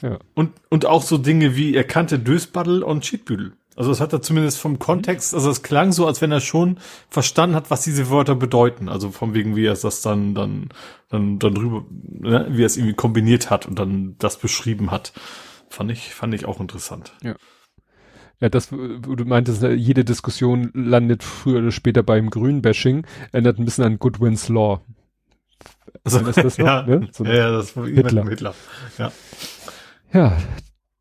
[0.01, 0.19] Ja.
[0.35, 3.53] Und, und auch so Dinge wie er kannte Dösbaddel und Cheatbüdel.
[3.75, 6.77] Also das hat er zumindest vom Kontext, also es klang so, als wenn er schon
[7.09, 8.87] verstanden hat, was diese Wörter bedeuten.
[8.87, 10.69] Also von wegen, wie er das dann, dann,
[11.09, 15.11] dann, dann drüber, ne, wie er es irgendwie kombiniert hat und dann das beschrieben hat.
[15.69, 17.13] Fand ich, fand ich auch interessant.
[18.39, 23.59] Ja, das, wo du meintest, ne, jede Diskussion landet früher oder später beim Grünbashing, erinnert
[23.59, 24.81] ein bisschen an Goodwin's Law.
[26.05, 27.09] Also, Ist das noch, ja, ne?
[27.11, 27.73] So ja, ja, das.
[27.73, 28.25] Hitler.
[28.29, 28.55] Hitler.
[28.97, 29.11] Ja.
[30.13, 30.37] Ja,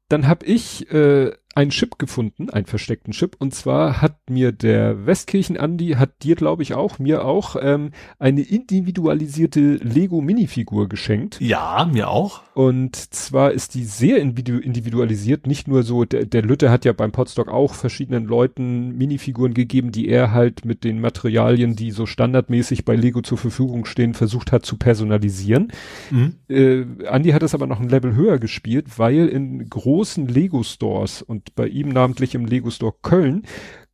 [0.09, 3.37] dann habe ich äh, einen Chip gefunden, einen versteckten Chip.
[3.39, 7.91] Und zwar hat mir der Westkirchen Andi, hat dir glaube ich auch, mir auch, ähm,
[8.19, 11.41] eine individualisierte Lego-Minifigur geschenkt.
[11.41, 12.43] ja, mir auch.
[12.55, 16.93] Und zwar ist die sehr individu individualisiert, nicht nur so, der, der Lütte hat ja
[16.93, 22.07] beim Podstock auch verschiedenen Leuten Minifiguren gegeben, die er halt mit den Materialien, die so
[22.07, 25.73] standardmäßig bei Lego zur Verfügung stehen, versucht hat zu personalisieren.
[26.11, 26.35] Mhm.
[26.49, 31.44] Äh, Andy hat es aber noch ein Level höher gespielt, weil in großen Lego-Stores und
[31.55, 33.43] bei ihm namentlich im Lego-Store Köln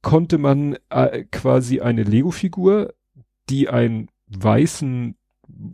[0.02, 2.94] konnte man äh, quasi eine Lego-Figur,
[3.48, 5.16] die einen weißen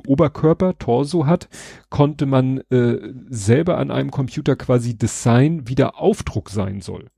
[0.06, 1.48] Oberkörper, Torso hat,
[1.90, 2.98] konnte man äh,
[3.28, 7.10] selber an einem Computer quasi design, wie der Aufdruck sein soll.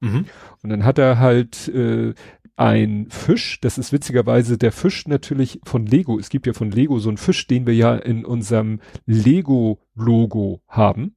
[0.00, 0.26] Mhm.
[0.62, 2.14] Und dann hat er halt äh,
[2.56, 6.18] ein Fisch, das ist witzigerweise der Fisch natürlich von Lego.
[6.18, 11.14] Es gibt ja von Lego so einen Fisch, den wir ja in unserem Lego-Logo haben.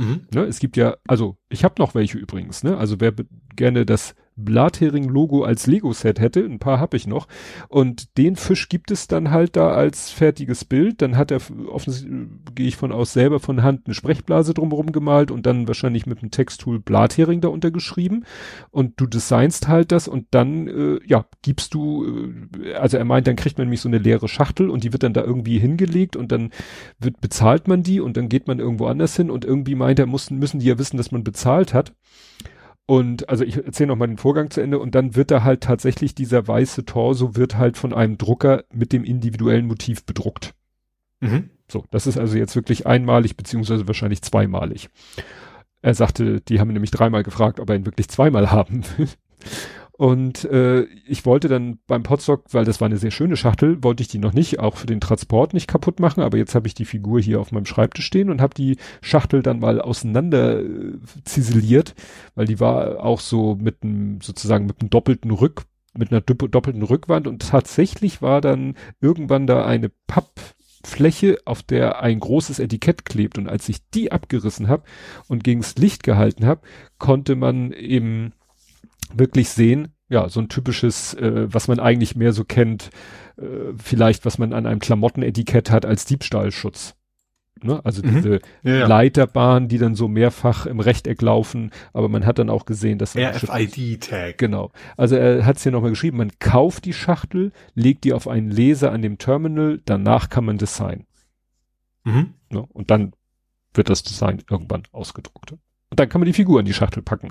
[0.00, 0.26] Mhm.
[0.32, 0.44] Ne?
[0.44, 2.78] Es gibt ja, also ich habe noch welche übrigens, ne?
[2.78, 3.12] Also wer
[3.54, 7.28] gerne das Blathering-Logo als Lego-Set hätte, ein paar habe ich noch.
[7.68, 11.02] Und den Fisch gibt es dann halt da als fertiges Bild.
[11.02, 12.12] Dann hat er offensichtlich,
[12.54, 16.22] gehe ich von aus, selber von Hand eine Sprechblase drumherum gemalt und dann wahrscheinlich mit
[16.22, 18.24] dem Texttool Blathering da untergeschrieben.
[18.70, 22.06] Und du designst halt das und dann, äh, ja, gibst du,
[22.62, 25.02] äh, also er meint, dann kriegt man nämlich so eine leere Schachtel und die wird
[25.02, 26.50] dann da irgendwie hingelegt und dann
[26.98, 30.06] wird, bezahlt man die und dann geht man irgendwo anders hin und irgendwie meint er,
[30.06, 31.94] mussten, müssen die ja wissen, dass man bezahlt hat.
[32.90, 35.60] Und also ich erzähle noch mal den Vorgang zu Ende und dann wird da halt
[35.60, 40.54] tatsächlich dieser weiße Torso wird halt von einem Drucker mit dem individuellen Motiv bedruckt.
[41.20, 41.50] Mhm.
[41.70, 44.90] So, das ist also jetzt wirklich einmalig beziehungsweise wahrscheinlich zweimalig.
[45.82, 49.08] Er sagte, die haben nämlich dreimal gefragt, ob er ihn wirklich zweimal haben will.
[50.00, 54.02] Und äh, ich wollte dann beim Potstock, weil das war eine sehr schöne Schachtel, wollte
[54.02, 56.72] ich die noch nicht, auch für den Transport nicht kaputt machen, aber jetzt habe ich
[56.72, 60.96] die Figur hier auf meinem Schreibtisch stehen und habe die Schachtel dann mal auseinander äh,
[61.24, 61.94] ziseliert,
[62.34, 66.48] weil die war auch so mit einem, sozusagen mit einem doppelten Rück, mit einer dopp-
[66.48, 73.04] doppelten Rückwand und tatsächlich war dann irgendwann da eine Pappfläche, auf der ein großes Etikett
[73.04, 73.36] klebt.
[73.36, 74.84] Und als ich die abgerissen habe
[75.28, 76.62] und gegens Licht gehalten habe,
[76.96, 78.32] konnte man eben
[79.14, 82.90] wirklich sehen, ja, so ein typisches, äh, was man eigentlich mehr so kennt,
[83.38, 83.44] äh,
[83.76, 86.94] vielleicht was man an einem Klamottenetikett hat als Diebstahlschutz.
[87.62, 87.80] Ne?
[87.84, 88.14] Also Mhm.
[88.16, 88.86] diese Ja, ja.
[88.86, 93.14] Leiterbahnen, die dann so mehrfach im Rechteck laufen, aber man hat dann auch gesehen, dass
[93.16, 94.38] RFID-Tag.
[94.38, 94.72] Genau.
[94.96, 98.50] Also er hat es hier nochmal geschrieben, man kauft die Schachtel, legt die auf einen
[98.50, 101.04] Laser an dem Terminal, danach kann man Design.
[102.04, 102.34] Mhm.
[102.50, 102.64] Ne?
[102.72, 103.12] Und dann
[103.74, 105.52] wird das Design irgendwann ausgedruckt.
[105.52, 105.60] Und
[106.00, 107.30] dann kann man die Figur in die Schachtel packen.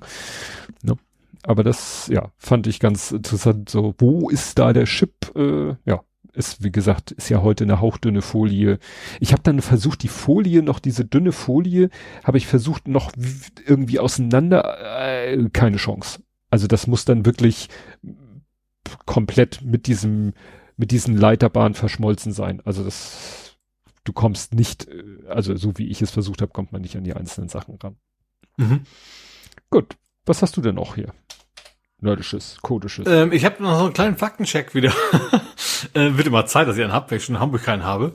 [0.83, 0.95] Ne?
[1.43, 3.69] Aber das, ja, fand ich ganz interessant.
[3.69, 5.31] So, wo ist da der Chip?
[5.35, 6.01] Äh, ja,
[6.33, 8.79] ist, wie gesagt, ist ja heute eine hauchdünne Folie.
[9.19, 11.89] Ich habe dann versucht, die Folie, noch diese dünne Folie,
[12.23, 13.11] habe ich versucht, noch
[13.65, 16.21] irgendwie auseinander, äh, keine Chance.
[16.49, 17.69] Also das muss dann wirklich
[19.05, 20.33] komplett mit diesem,
[20.77, 22.61] mit diesen Leiterbahnen verschmolzen sein.
[22.65, 23.57] Also das,
[24.03, 27.03] du kommst nicht, äh, also so wie ich es versucht habe, kommt man nicht an
[27.03, 27.97] die einzelnen Sachen ran.
[28.57, 28.81] Mhm.
[29.69, 29.95] Gut,
[30.25, 31.13] was hast du denn noch hier?
[32.01, 33.07] Nerdisches, kodisches?
[33.07, 34.91] Ähm, ich habe noch so einen kleinen Faktencheck wieder.
[35.93, 38.13] äh, wird immer Zeit, dass ich einen habe, weil ich schon in Hamburg keinen habe.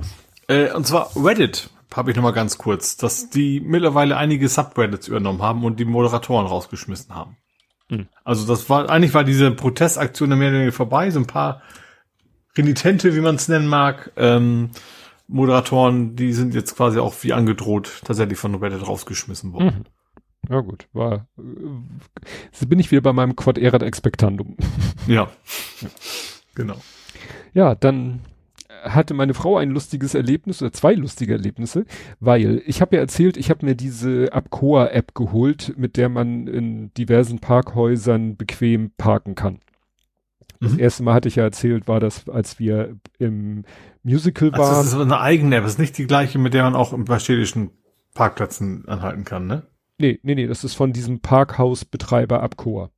[0.49, 5.09] Äh, und zwar Reddit habe ich noch mal ganz kurz, dass die mittlerweile einige Subreddits
[5.09, 7.37] übernommen haben und die Moderatoren rausgeschmissen haben.
[7.89, 8.09] Hm.
[8.25, 11.63] Also das war, eigentlich war diese Protestaktion mehr oder weniger vorbei, so ein paar
[12.57, 14.71] Renitente, wie man es nennen mag, ähm,
[15.27, 19.67] Moderatoren, die sind jetzt quasi auch wie angedroht tatsächlich von Reddit rausgeschmissen worden.
[19.67, 19.85] Mhm.
[20.49, 24.57] Ja gut, war äh, bin ich wieder bei meinem Quad erat expectandum.
[25.07, 25.29] Ja.
[25.83, 25.89] ja.
[26.55, 26.77] Genau.
[27.53, 28.21] Ja, dann
[28.85, 31.85] hatte meine Frau ein lustiges Erlebnis oder zwei lustige Erlebnisse,
[32.21, 36.47] weil ich habe ja erzählt, ich habe mir diese Abcoa App geholt, mit der man
[36.47, 39.61] in diversen Parkhäusern bequem parken kann.
[40.61, 40.79] Das mhm.
[40.79, 43.65] erste Mal hatte ich ja erzählt, war das, als wir im
[44.03, 44.61] Musical waren.
[44.61, 46.95] Also das ist eine eigene App, das ist nicht die gleiche, mit der man auch
[46.97, 47.71] bei städtischen
[48.15, 49.67] Parkplätzen anhalten kann, ne?
[49.99, 52.91] Nee, nee, nee, das ist von diesem Parkhausbetreiber Abcoa.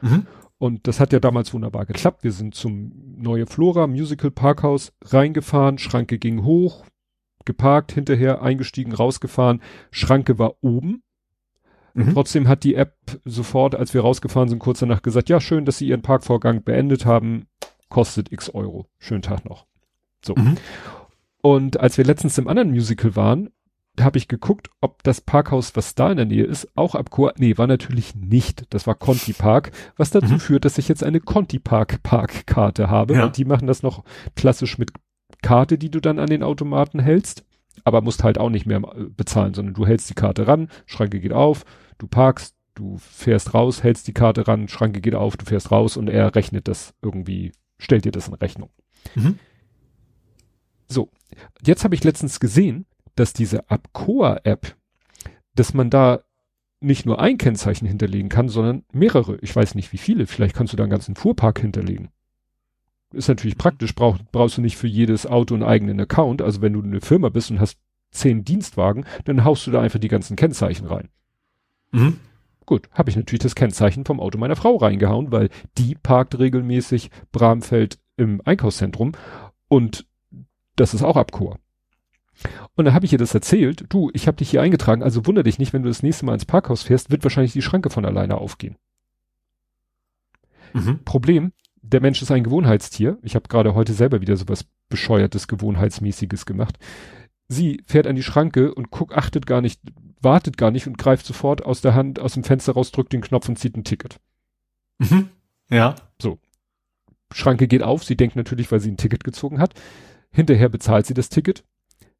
[0.00, 0.26] Mhm.
[0.58, 2.22] Und das hat ja damals wunderbar geklappt.
[2.22, 6.84] Wir sind zum Neue Flora Musical Parkhaus reingefahren, Schranke ging hoch,
[7.44, 11.02] geparkt, hinterher eingestiegen, rausgefahren, Schranke war oben.
[11.94, 12.12] Mhm.
[12.12, 15.78] Trotzdem hat die App sofort, als wir rausgefahren sind, kurz danach gesagt, ja, schön, dass
[15.78, 17.46] Sie Ihren Parkvorgang beendet haben,
[17.88, 18.86] kostet x Euro.
[18.98, 19.66] Schönen Tag noch.
[20.24, 20.34] So.
[20.34, 20.56] Mhm.
[21.42, 23.50] Und als wir letztens im anderen Musical waren,
[24.00, 27.32] habe ich geguckt, ob das Parkhaus, was da in der Nähe ist, auch ab Chor,
[27.38, 28.64] nee, war natürlich nicht.
[28.70, 30.40] Das war Conti Park, was dazu mhm.
[30.40, 33.14] führt, dass ich jetzt eine Conti Park Parkkarte habe.
[33.14, 33.26] Ja.
[33.26, 34.04] Und die machen das noch
[34.34, 34.92] klassisch mit
[35.42, 37.44] Karte, die du dann an den Automaten hältst.
[37.84, 41.20] Aber musst halt auch nicht mehr äh, bezahlen, sondern du hältst die Karte ran, Schranke
[41.20, 41.64] geht auf,
[41.98, 45.96] du parkst, du fährst raus, hältst die Karte ran, Schranke geht auf, du fährst raus
[45.96, 48.70] und er rechnet das irgendwie, stellt dir das in Rechnung.
[49.14, 49.38] Mhm.
[50.88, 51.10] So,
[51.64, 54.76] jetzt habe ich letztens gesehen, dass diese Abcoa-App,
[55.54, 56.20] dass man da
[56.80, 59.38] nicht nur ein Kennzeichen hinterlegen kann, sondern mehrere.
[59.40, 60.26] Ich weiß nicht wie viele.
[60.26, 62.10] Vielleicht kannst du da einen ganzen Fuhrpark hinterlegen.
[63.12, 66.42] Ist natürlich praktisch, brauch, brauchst du nicht für jedes Auto einen eigenen Account.
[66.42, 67.78] Also wenn du eine Firma bist und hast
[68.10, 71.08] zehn Dienstwagen, dann haust du da einfach die ganzen Kennzeichen rein.
[71.92, 72.18] Mhm.
[72.66, 77.10] Gut, habe ich natürlich das Kennzeichen vom Auto meiner Frau reingehauen, weil die parkt regelmäßig
[77.30, 79.12] Bramfeld im Einkaufszentrum
[79.68, 80.06] und
[80.76, 81.58] das ist auch Abchor.
[82.76, 85.44] Und dann habe ich ihr das erzählt, du, ich habe dich hier eingetragen, also wunder
[85.44, 88.04] dich nicht, wenn du das nächste Mal ins Parkhaus fährst, wird wahrscheinlich die Schranke von
[88.04, 88.76] alleine aufgehen.
[90.72, 91.04] Mhm.
[91.04, 91.52] Problem,
[91.82, 93.18] der Mensch ist ein Gewohnheitstier.
[93.22, 96.78] Ich habe gerade heute selber wieder sowas bescheuertes, gewohnheitsmäßiges gemacht.
[97.46, 99.80] Sie fährt an die Schranke und guckt, achtet gar nicht,
[100.20, 103.20] wartet gar nicht und greift sofort aus der Hand, aus dem Fenster raus, drückt den
[103.20, 104.18] Knopf und zieht ein Ticket.
[104.98, 105.28] Mhm.
[105.70, 105.94] Ja.
[106.20, 106.38] So.
[107.32, 109.74] Schranke geht auf, sie denkt natürlich, weil sie ein Ticket gezogen hat.
[110.30, 111.64] Hinterher bezahlt sie das Ticket,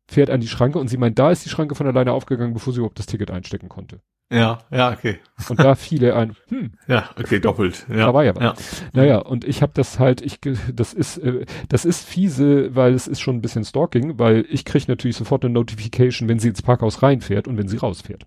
[0.06, 2.72] fährt an die Schranke und sie meint, da ist die Schranke von alleine aufgegangen, bevor
[2.72, 4.00] sie überhaupt das Ticket einstecken konnte.
[4.30, 5.18] Ja, ja, okay.
[5.48, 6.72] Und da fiel er ein, hm.
[6.88, 7.86] Ja, okay, doppelt.
[7.88, 8.06] Ja.
[8.06, 8.42] Da war ja was.
[8.42, 8.54] Ja.
[8.92, 10.40] Naja, und ich habe das halt, ich,
[10.72, 14.64] das ist, äh, das ist fiese, weil es ist schon ein bisschen Stalking, weil ich
[14.64, 18.26] kriege natürlich sofort eine Notification, wenn sie ins Parkhaus reinfährt und wenn sie rausfährt.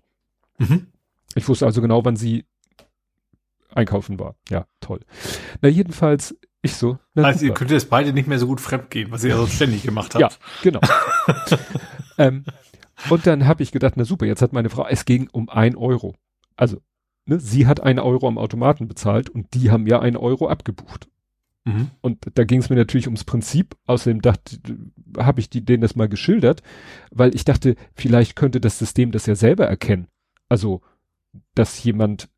[0.58, 0.86] Mhm.
[1.34, 2.44] Ich wusste also genau, wann sie
[3.74, 4.36] einkaufen war.
[4.48, 5.00] Ja, toll.
[5.60, 6.98] Na, jedenfalls ich so.
[7.14, 9.46] Also ihr könnt jetzt beide nicht mehr so gut fremd gehen, was ihr ja so
[9.46, 10.20] ständig gemacht habt.
[10.20, 10.30] Ja,
[10.62, 10.80] genau.
[12.18, 12.44] ähm,
[13.10, 15.76] und dann habe ich gedacht, na super, jetzt hat meine Frau, es ging um ein
[15.76, 16.14] Euro.
[16.56, 16.80] Also,
[17.26, 21.08] ne, sie hat einen Euro am Automaten bezahlt und die haben ja einen Euro abgebucht.
[21.64, 21.90] Mhm.
[22.00, 23.76] Und da ging es mir natürlich ums Prinzip.
[23.86, 24.58] Außerdem dachte,
[25.16, 26.62] habe ich die, denen das mal geschildert,
[27.10, 30.08] weil ich dachte, vielleicht könnte das System das ja selber erkennen.
[30.48, 30.80] Also,
[31.54, 32.28] dass jemand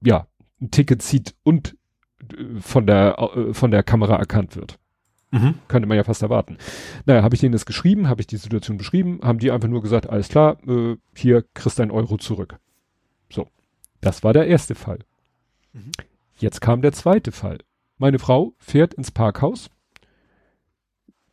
[0.00, 0.26] ja
[0.60, 1.77] ein Ticket zieht und
[2.60, 4.78] von der, äh, von der Kamera erkannt wird.
[5.30, 5.54] Mhm.
[5.68, 6.56] Könnte man ja fast erwarten.
[7.04, 9.82] Naja, habe ich denen das geschrieben, habe ich die Situation beschrieben, haben die einfach nur
[9.82, 12.58] gesagt, alles klar, äh, hier kriegst ein Euro zurück.
[13.30, 13.48] So.
[14.00, 15.00] Das war der erste Fall.
[15.72, 15.90] Mhm.
[16.38, 17.58] Jetzt kam der zweite Fall.
[17.98, 19.70] Meine Frau fährt ins Parkhaus,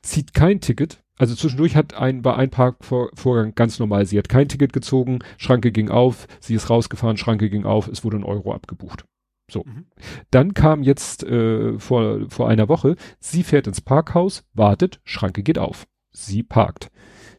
[0.01, 4.05] zieht kein Ticket, also zwischendurch hat ein, war ein Parkvorgang ganz normal.
[4.05, 8.03] Sie hat kein Ticket gezogen, Schranke ging auf, sie ist rausgefahren, Schranke ging auf, es
[8.03, 9.05] wurde ein Euro abgebucht.
[9.49, 9.63] So.
[9.65, 9.85] Mhm.
[10.31, 15.59] Dann kam jetzt äh, vor, vor einer Woche, sie fährt ins Parkhaus, wartet, Schranke geht
[15.59, 15.87] auf.
[16.11, 16.91] Sie parkt.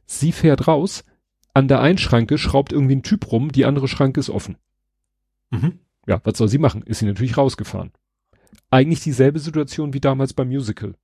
[0.06, 1.04] Sie fährt raus,
[1.54, 4.56] an der einen Schranke schraubt irgendwie ein Typ rum, die andere Schranke ist offen.
[5.50, 5.80] Mhm.
[6.06, 6.82] Ja, was soll sie machen?
[6.82, 7.92] Ist sie natürlich rausgefahren.
[8.70, 10.94] Eigentlich dieselbe Situation wie damals beim Musical.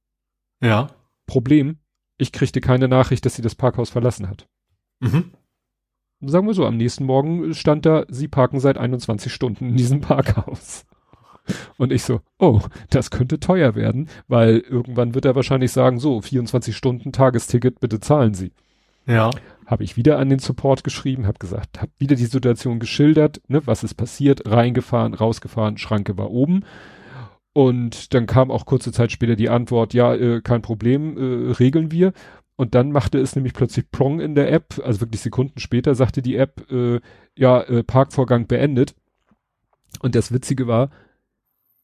[0.61, 0.89] Ja.
[1.27, 1.79] Problem,
[2.19, 4.49] ich kriegte keine Nachricht, dass sie das Parkhaus verlassen hat.
[5.01, 5.33] Mhm
[6.28, 10.01] sagen wir so, am nächsten Morgen stand da, sie parken seit 21 Stunden in diesem
[10.01, 10.84] Parkhaus.
[11.76, 12.60] Und ich so, oh,
[12.91, 18.01] das könnte teuer werden, weil irgendwann wird er wahrscheinlich sagen, so, 24 Stunden Tagesticket, bitte
[18.01, 18.52] zahlen Sie.
[19.07, 19.31] Ja.
[19.67, 23.67] Habe ich wieder an den Support geschrieben, habe gesagt, habe wieder die Situation geschildert, ne,
[23.67, 26.65] was ist passiert, reingefahren, rausgefahren, Schranke war oben.
[27.55, 31.91] Und dann kam auch kurze Zeit später die Antwort, ja, äh, kein Problem, äh, regeln
[31.91, 32.12] wir.
[32.63, 36.23] Und dann machte es nämlich plötzlich Plong in der App, also wirklich Sekunden später sagte
[36.23, 37.01] die App, äh,
[37.37, 38.95] ja, äh, Parkvorgang beendet.
[39.99, 40.91] Und das Witzige war,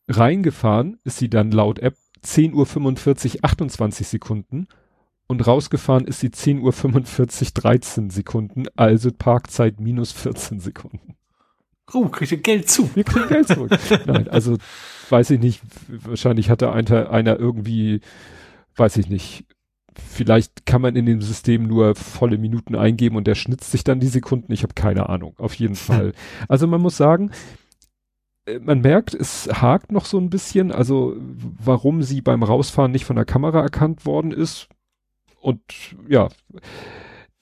[0.07, 4.69] reingefahren ist sie dann laut App 10.45 Uhr 28 Sekunden
[5.27, 11.17] und rausgefahren ist sie 10.45 Uhr 13 Sekunden, also Parkzeit minus 14 Sekunden.
[11.93, 12.89] Oh, kriegt ihr Geld zu.
[12.95, 13.77] Wir kriegen Geld zurück.
[14.07, 14.57] Nein, also
[15.11, 18.01] weiß ich nicht, wahrscheinlich hatte einer, einer irgendwie,
[18.77, 19.45] weiß ich nicht,
[19.99, 24.01] vielleicht kann man in dem System nur volle Minuten eingeben und der schnitzt sich dann
[24.01, 24.52] die Sekunden.
[24.52, 25.35] Ich habe keine Ahnung.
[25.39, 26.12] Auf jeden Fall.
[26.49, 27.31] Also man muss sagen,
[28.47, 30.73] äh, man merkt, es hakt noch so ein bisschen.
[30.73, 31.17] Also
[31.62, 34.68] warum sie beim Rausfahren nicht von der Kamera erkannt worden ist.
[35.41, 35.60] Und
[36.09, 36.28] ja,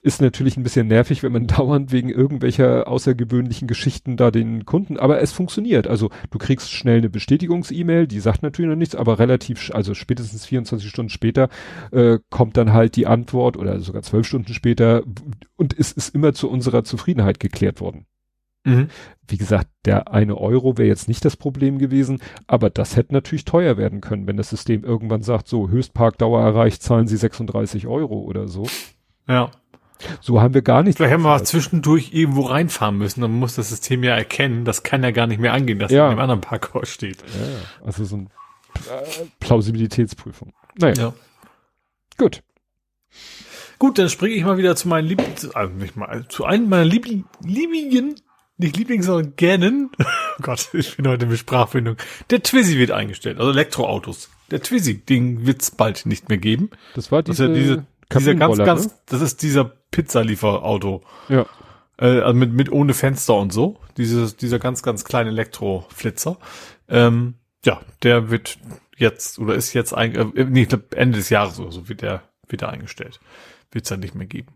[0.07, 4.99] ist natürlich ein bisschen nervig, wenn man dauernd wegen irgendwelcher außergewöhnlichen Geschichten da den Kunden,
[4.99, 5.89] aber es funktioniert.
[5.89, 10.47] Also du kriegst schnell eine Bestätigungs-E-Mail, die sagt natürlich noch nichts, aber relativ, also spätestens
[10.47, 11.49] 24 Stunden später
[11.91, 15.03] äh, kommt dann halt die Antwort oder sogar zwölf Stunden später
[15.57, 18.07] und es ist immer zu unserer Zufriedenheit geklärt worden.
[18.63, 18.89] Mhm.
[19.27, 23.45] Wie gesagt, der eine Euro wäre jetzt nicht das Problem gewesen, aber das hätte natürlich
[23.45, 28.21] teuer werden können, wenn das System irgendwann sagt, so Höchstparkdauer erreicht, zahlen Sie 36 Euro
[28.21, 28.67] oder so.
[29.29, 29.51] Ja.
[30.21, 30.99] So haben wir gar nicht.
[30.99, 35.03] Vielleicht haben wir zwischendurch irgendwo reinfahren müssen, dann muss das System ja erkennen, das kann
[35.03, 36.07] ja gar nicht mehr angehen, dass ja.
[36.07, 37.19] in einem anderen Parkhaus steht.
[37.19, 40.53] Ja, also so eine äh, Plausibilitätsprüfung.
[40.79, 40.95] Naja.
[40.97, 41.15] Ja.
[42.19, 42.43] Gut.
[43.79, 45.23] Gut, dann springe ich mal wieder zu meinen Lieb
[45.55, 48.15] also nicht mal, zu einem meiner Liebling, Lieblingen,
[48.57, 49.91] nicht Lieblings, sondern Gänen.
[49.99, 51.97] oh Gott, ich bin heute mit Sprachfindung.
[52.31, 54.31] Der Twizy wird eingestellt, also Elektroautos.
[54.51, 56.71] Der Twizy, den wird's bald nicht mehr geben.
[56.95, 58.93] Das war diese, diese dieser ganz, ganz, ne?
[59.07, 61.03] das ist dieser Pizzalieferauto.
[61.29, 61.47] Ja.
[61.99, 63.79] Äh, also mit, mit ohne Fenster und so.
[63.97, 66.39] Dieses, dieser ganz, ganz kleine Elektroflitzer.
[66.89, 68.59] Ähm, ja, der wird
[68.97, 72.03] jetzt, oder ist jetzt ein, äh, nee, ich glaub, Ende des Jahres oder so wird
[72.03, 73.21] der, wird der eingestellt.
[73.71, 74.55] Wird es dann nicht mehr geben.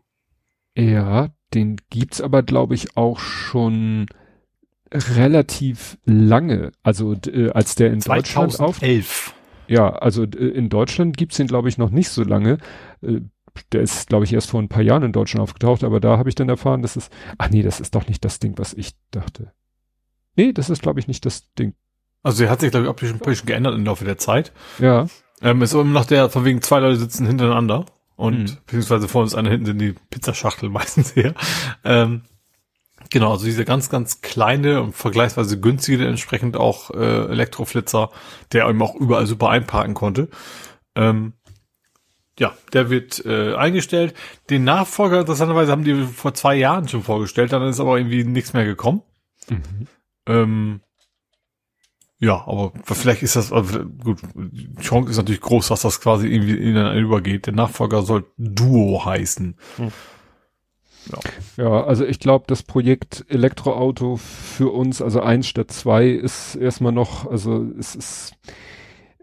[0.76, 4.06] Ja, den gibt's aber, glaube ich, auch schon
[4.92, 6.72] relativ lange.
[6.82, 8.58] Also äh, als der in 2011.
[8.58, 9.34] Deutschland auf.
[9.68, 12.58] Ja, also äh, in Deutschland gibt's den, glaube ich, noch nicht so lange.
[13.02, 13.20] Äh,
[13.72, 16.28] der ist, glaube ich, erst vor ein paar Jahren in Deutschland aufgetaucht, aber da habe
[16.28, 18.92] ich dann erfahren, dass es, ach nee, das ist doch nicht das Ding, was ich
[19.10, 19.52] dachte.
[20.36, 21.74] Nee, das ist, glaube ich, nicht das Ding.
[22.22, 24.52] Also er hat sich, glaube ich, optisch ein bisschen geändert im Laufe der Zeit.
[24.78, 25.06] Ja.
[25.42, 28.56] Ähm, ist immer noch der, von wegen zwei Leute sitzen hintereinander und mhm.
[28.66, 31.34] beziehungsweise vor uns einer hinten sind die Pizzaschachtel meistens her.
[31.84, 32.22] Ähm,
[33.08, 38.10] genau, also dieser ganz, ganz kleine und vergleichsweise günstige, entsprechend auch äh, Elektroflitzer,
[38.52, 40.28] der eben auch überall super einparken konnte.
[40.94, 41.34] Ähm,
[42.40, 44.14] ja, der wird äh, eingestellt.
[44.48, 48.54] Den Nachfolger, interessanterweise, haben die vor zwei Jahren schon vorgestellt, dann ist aber irgendwie nichts
[48.54, 49.02] mehr gekommen.
[49.50, 49.86] Mhm.
[50.26, 50.80] Ähm,
[52.18, 56.28] ja, aber vielleicht ist das, also gut, die Chance ist natürlich groß, dass das quasi
[56.28, 57.44] irgendwie ineinander übergeht.
[57.44, 59.56] Der Nachfolger soll Duo heißen.
[59.76, 59.92] Mhm.
[61.12, 61.64] Ja.
[61.64, 66.92] ja, also ich glaube, das Projekt Elektroauto für uns, also eins statt zwei, ist erstmal
[66.92, 68.32] noch, also es ist,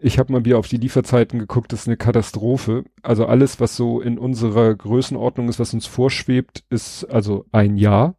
[0.00, 2.84] ich habe mal wieder auf die Lieferzeiten geguckt, das ist eine Katastrophe.
[3.02, 8.16] Also alles, was so in unserer Größenordnung ist, was uns vorschwebt, ist also ein Jahr.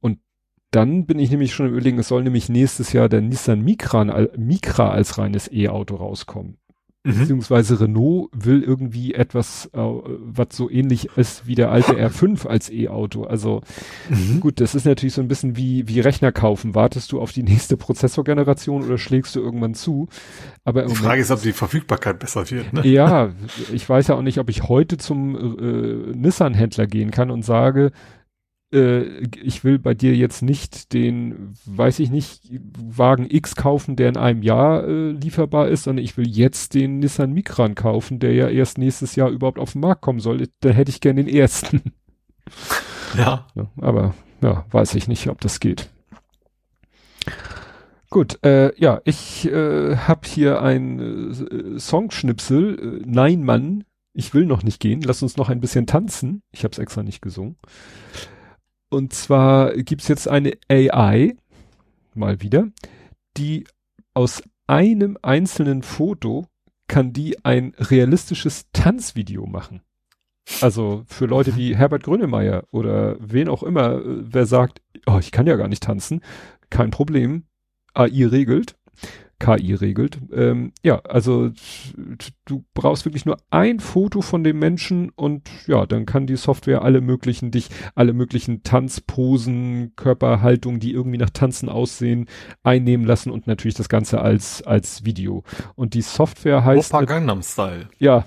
[0.00, 0.18] Und
[0.70, 4.28] dann bin ich nämlich schon im Überlegen, es soll nämlich nächstes Jahr der Nissan Micra,
[4.36, 6.58] Micra als reines E-Auto rauskommen.
[7.08, 7.20] Mhm.
[7.20, 12.70] Beziehungsweise Renault will irgendwie etwas, äh, was so ähnlich ist wie der alte R5 als
[12.70, 13.24] E-Auto.
[13.24, 13.62] Also
[14.08, 14.40] mhm.
[14.40, 16.74] gut, das ist natürlich so ein bisschen wie, wie Rechner kaufen.
[16.74, 20.08] Wartest du auf die nächste Prozessorgeneration oder schlägst du irgendwann zu?
[20.64, 22.72] Aber die Frage ist, ob die Verfügbarkeit besser wird.
[22.72, 22.86] Ne?
[22.86, 23.30] Ja,
[23.72, 27.90] ich weiß ja auch nicht, ob ich heute zum äh, Nissan-Händler gehen kann und sage,
[28.72, 32.42] äh, ich will bei dir jetzt nicht den, weiß ich nicht,
[32.78, 36.98] Wagen X kaufen, der in einem Jahr äh, lieferbar ist, sondern ich will jetzt den
[36.98, 40.46] Nissan Micran kaufen, der ja erst nächstes Jahr überhaupt auf den Markt kommen soll.
[40.60, 41.82] Da hätte ich gern den ersten.
[43.16, 43.46] Ja.
[43.54, 45.88] ja aber ja, weiß ich nicht, ob das geht.
[48.10, 54.46] Gut, äh, ja, ich äh, habe hier ein äh, Songschnipsel, äh, Nein Mann, ich will
[54.46, 56.42] noch nicht gehen, lass uns noch ein bisschen tanzen.
[56.50, 57.56] Ich habe es extra nicht gesungen.
[58.90, 61.36] Und zwar gibt's jetzt eine AI,
[62.14, 62.68] mal wieder,
[63.36, 63.64] die
[64.14, 66.46] aus einem einzelnen Foto
[66.88, 69.82] kann die ein realistisches Tanzvideo machen.
[70.62, 75.46] Also für Leute wie Herbert Grönemeyer oder wen auch immer, wer sagt, oh, ich kann
[75.46, 76.22] ja gar nicht tanzen,
[76.70, 77.44] kein Problem.
[77.94, 78.76] AI regelt.
[79.40, 80.18] KI regelt.
[80.32, 81.50] Ähm, ja, also
[82.44, 86.82] du brauchst wirklich nur ein Foto von dem Menschen und ja, dann kann die Software
[86.82, 92.26] alle möglichen dich, alle möglichen Tanzposen, Körperhaltungen, die irgendwie nach Tanzen aussehen,
[92.62, 95.44] einnehmen lassen und natürlich das Ganze als als Video.
[95.76, 97.88] Und die Software heißt Opa Gangnam Style.
[97.98, 98.24] Ja,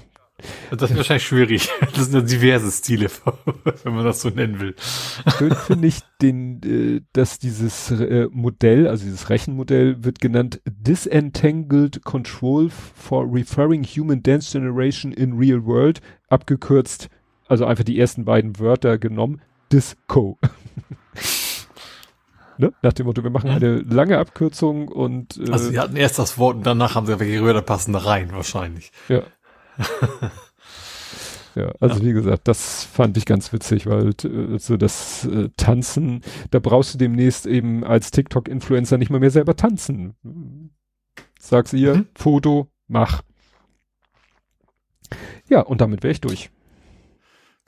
[0.71, 1.69] das ist wahrscheinlich schwierig.
[1.95, 3.09] Das sind ja diverse Stile,
[3.83, 4.75] wenn man das so nennen will.
[5.37, 12.03] Schön finde ich den, äh, dass dieses äh, Modell, also dieses Rechenmodell wird genannt Disentangled
[12.03, 17.09] Control for Referring Human Dance Generation in Real World, abgekürzt,
[17.47, 20.37] also einfach die ersten beiden Wörter genommen, Disco.
[22.61, 22.71] ne?
[22.81, 26.37] Nach dem Motto, wir machen eine lange Abkürzung und äh, Also sie hatten erst das
[26.37, 28.91] Wort und danach haben sie welche Wörter passende rein, wahrscheinlich.
[29.09, 29.23] Ja.
[31.56, 32.06] ja, also ja.
[32.06, 36.93] wie gesagt, das fand ich ganz witzig, weil äh, so das äh, Tanzen, da brauchst
[36.93, 40.16] du demnächst eben als TikTok-Influencer nicht mal mehr selber tanzen.
[41.40, 42.08] Sag's ihr, mhm.
[42.16, 43.22] Foto, mach.
[45.50, 46.50] Ja, und damit wäre ich durch.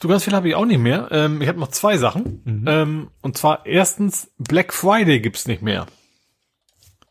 [0.02, 1.08] So ganz viel habe ich auch nicht mehr.
[1.12, 2.42] Ähm, ich habe noch zwei Sachen.
[2.44, 2.66] Mhm.
[2.68, 5.86] Ähm, und zwar erstens, Black Friday gibt's nicht mehr.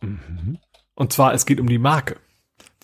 [0.02, 0.58] Mhm.
[0.94, 2.16] Und zwar, es geht um die Marke.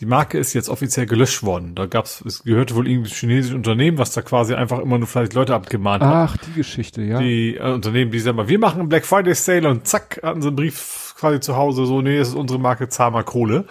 [0.01, 1.75] Die Marke ist jetzt offiziell gelöscht worden.
[1.75, 5.09] Da gab's, es gehörte wohl irgendwie ein chinesisches Unternehmen, was da quasi einfach immer nur
[5.09, 6.31] vielleicht Leute abgemahnt hat.
[6.31, 7.19] Ach, die Geschichte, ja.
[7.19, 10.41] Die äh, Unternehmen, die sagen mal, wir machen einen Black Friday Sale und zack, hatten
[10.41, 13.65] sie einen Brief quasi zu Hause, so, nee, das ist unsere Marke Zahmer Kohle.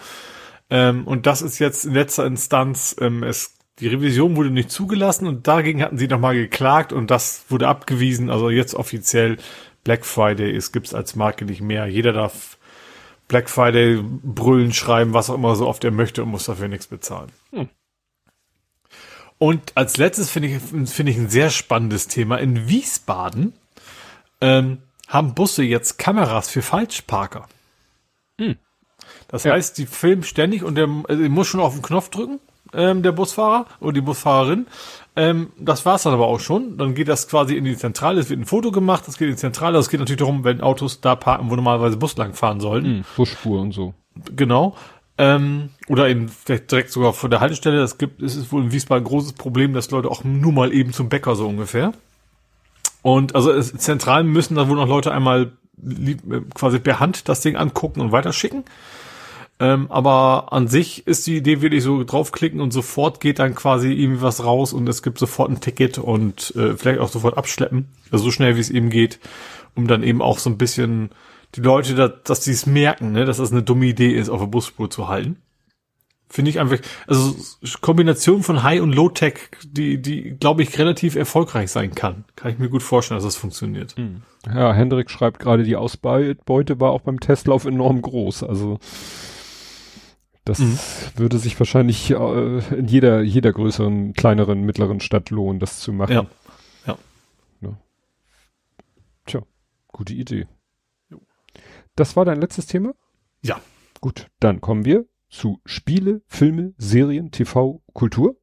[0.68, 5.26] Ähm, und das ist jetzt in letzter Instanz, ähm, es, die Revision wurde nicht zugelassen
[5.26, 8.28] und dagegen hatten sie nochmal geklagt und das wurde abgewiesen.
[8.28, 9.38] Also jetzt offiziell
[9.82, 11.86] Black Friday, es gibt's als Marke nicht mehr.
[11.86, 12.57] Jeder darf
[13.28, 16.86] Black Friday brüllen, schreiben, was auch immer so oft er möchte und muss dafür nichts
[16.86, 17.30] bezahlen.
[17.52, 17.68] Hm.
[19.38, 22.38] Und als letztes finde ich, finde ich ein sehr spannendes Thema.
[22.38, 23.52] In Wiesbaden
[24.40, 27.48] ähm, haben Busse jetzt Kameras für Falschparker.
[28.38, 28.56] Hm.
[29.28, 29.52] Das ja.
[29.52, 32.40] heißt, die filmen ständig und der, also der muss schon auf den Knopf drücken,
[32.72, 34.66] ähm, der Busfahrer oder die Busfahrerin.
[35.16, 36.76] Ähm, das war's dann aber auch schon.
[36.78, 38.20] Dann geht das quasi in die Zentrale.
[38.20, 39.78] Es wird ein Foto gemacht, das geht in die Zentrale.
[39.78, 42.98] Es geht natürlich darum, wenn Autos da parken, wo normalerweise Bus lang fahren sollen.
[42.98, 43.94] Mhm, Busspur und so.
[44.36, 44.76] Genau.
[45.18, 47.78] Ähm, oder eben vielleicht direkt sogar vor der Haltestelle.
[47.78, 50.72] Das gibt, es ist wohl in Wiesbaden ein großes Problem, dass Leute auch nur mal
[50.72, 51.92] eben zum Bäcker so ungefähr.
[53.02, 56.22] Und also es, zentral müssen da wohl noch Leute einmal lieb,
[56.54, 58.64] quasi per Hand das Ding angucken und weiterschicken.
[59.60, 63.92] Ähm, aber an sich ist die Idee wirklich so draufklicken und sofort geht dann quasi
[63.92, 67.88] irgendwie was raus und es gibt sofort ein Ticket und äh, vielleicht auch sofort abschleppen.
[68.12, 69.18] Also so schnell wie es eben geht,
[69.74, 71.10] um dann eben auch so ein bisschen
[71.56, 74.40] die Leute, da, dass die es merken, ne, dass das eine dumme Idee ist, auf
[74.40, 75.38] der Busspur zu halten.
[76.30, 77.34] Finde ich einfach, also
[77.80, 82.26] Kombination von High und Low Tech, die, die, glaube ich, relativ erfolgreich sein kann.
[82.36, 83.96] Kann ich mir gut vorstellen, dass das funktioniert.
[83.96, 84.22] Hm.
[84.46, 88.42] Ja, Hendrik schreibt gerade, die Ausbeute war auch beim Testlauf enorm groß.
[88.42, 88.78] Also
[90.48, 90.78] das mhm.
[91.16, 96.12] würde sich wahrscheinlich äh, in jeder, jeder größeren, kleineren, mittleren Stadt lohnen, das zu machen.
[96.12, 96.26] Ja.
[96.86, 96.98] ja.
[97.60, 97.78] ja.
[99.26, 99.42] Tja,
[99.88, 100.46] gute Idee.
[101.96, 102.94] Das war dein letztes Thema?
[103.42, 103.60] Ja.
[104.00, 108.36] Gut, dann kommen wir zu Spiele, Filme, Serien, TV, Kultur.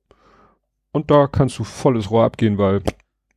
[0.91, 2.83] Und da kannst du volles Rohr abgehen, weil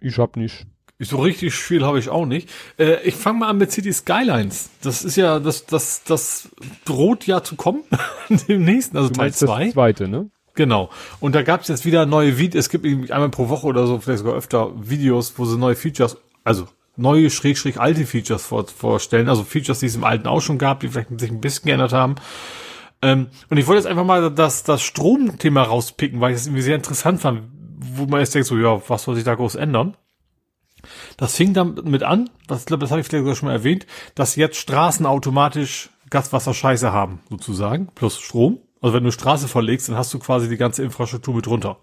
[0.00, 0.66] ich hab nicht
[1.00, 2.50] so richtig viel habe ich auch nicht.
[2.78, 4.70] Äh, ich fange mal an mit City Skylines.
[4.82, 6.48] Das ist ja, das, das, das
[6.84, 7.84] droht ja zu kommen
[8.48, 9.64] demnächst, also Teil 2.
[9.66, 10.30] Das zweite, ne?
[10.54, 10.90] Genau.
[11.20, 12.64] Und da gab es jetzt wieder neue Videos.
[12.64, 15.76] Es gibt irgendwie einmal pro Woche oder so, vielleicht sogar öfter Videos, wo sie neue
[15.76, 19.28] Features, also neue, schräg, schräg alte Features vor, vorstellen.
[19.28, 21.92] Also Features, die es im alten auch schon gab, die vielleicht sich ein bisschen geändert
[21.92, 22.16] haben.
[23.02, 26.62] Ähm, und ich wollte jetzt einfach mal das, das Stromthema rauspicken, weil ich es irgendwie
[26.62, 27.42] sehr interessant fand,
[27.78, 29.96] wo man jetzt denkt so, ja, was soll sich da groß ändern?
[31.16, 34.36] Das fing damit an, das, glaube, das habe ich vielleicht sogar schon mal erwähnt, dass
[34.36, 38.58] jetzt Straßen automatisch Gaswasserscheiße haben, sozusagen, plus Strom.
[38.80, 41.78] Also wenn du Straße verlegst, dann hast du quasi die ganze Infrastruktur mit runter.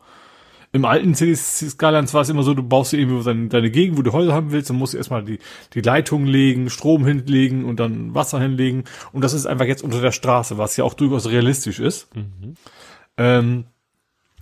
[0.72, 3.98] Im alten Cities Skylines war es immer so, du baust dir irgendwie deine, deine Gegend,
[3.98, 5.40] wo du Häuser haben willst, dann musst du erstmal die,
[5.74, 8.84] die Leitung legen, Strom hinlegen und dann Wasser hinlegen.
[9.14, 12.14] Und das ist einfach jetzt unter der Straße, was ja auch durchaus realistisch ist.
[12.14, 12.56] Mhm.
[13.18, 13.66] Ähm,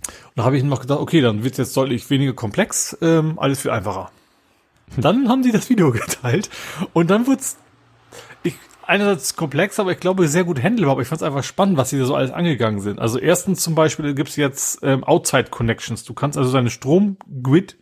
[0.05, 3.37] und da habe ich noch gedacht, okay, dann wird es jetzt deutlich weniger komplex, ähm,
[3.37, 4.09] alles viel einfacher.
[4.97, 6.49] Dann haben sie das Video geteilt
[6.93, 7.57] und dann wird's
[8.43, 8.55] ich,
[8.85, 10.93] einerseits komplex, aber ich glaube sehr gut handelbar.
[10.93, 12.99] Aber ich fand es einfach spannend, was sie da so alles angegangen sind.
[12.99, 16.03] Also erstens zum Beispiel gibt's jetzt ähm, Outside Connections.
[16.03, 17.77] Du kannst also deine Stromgrid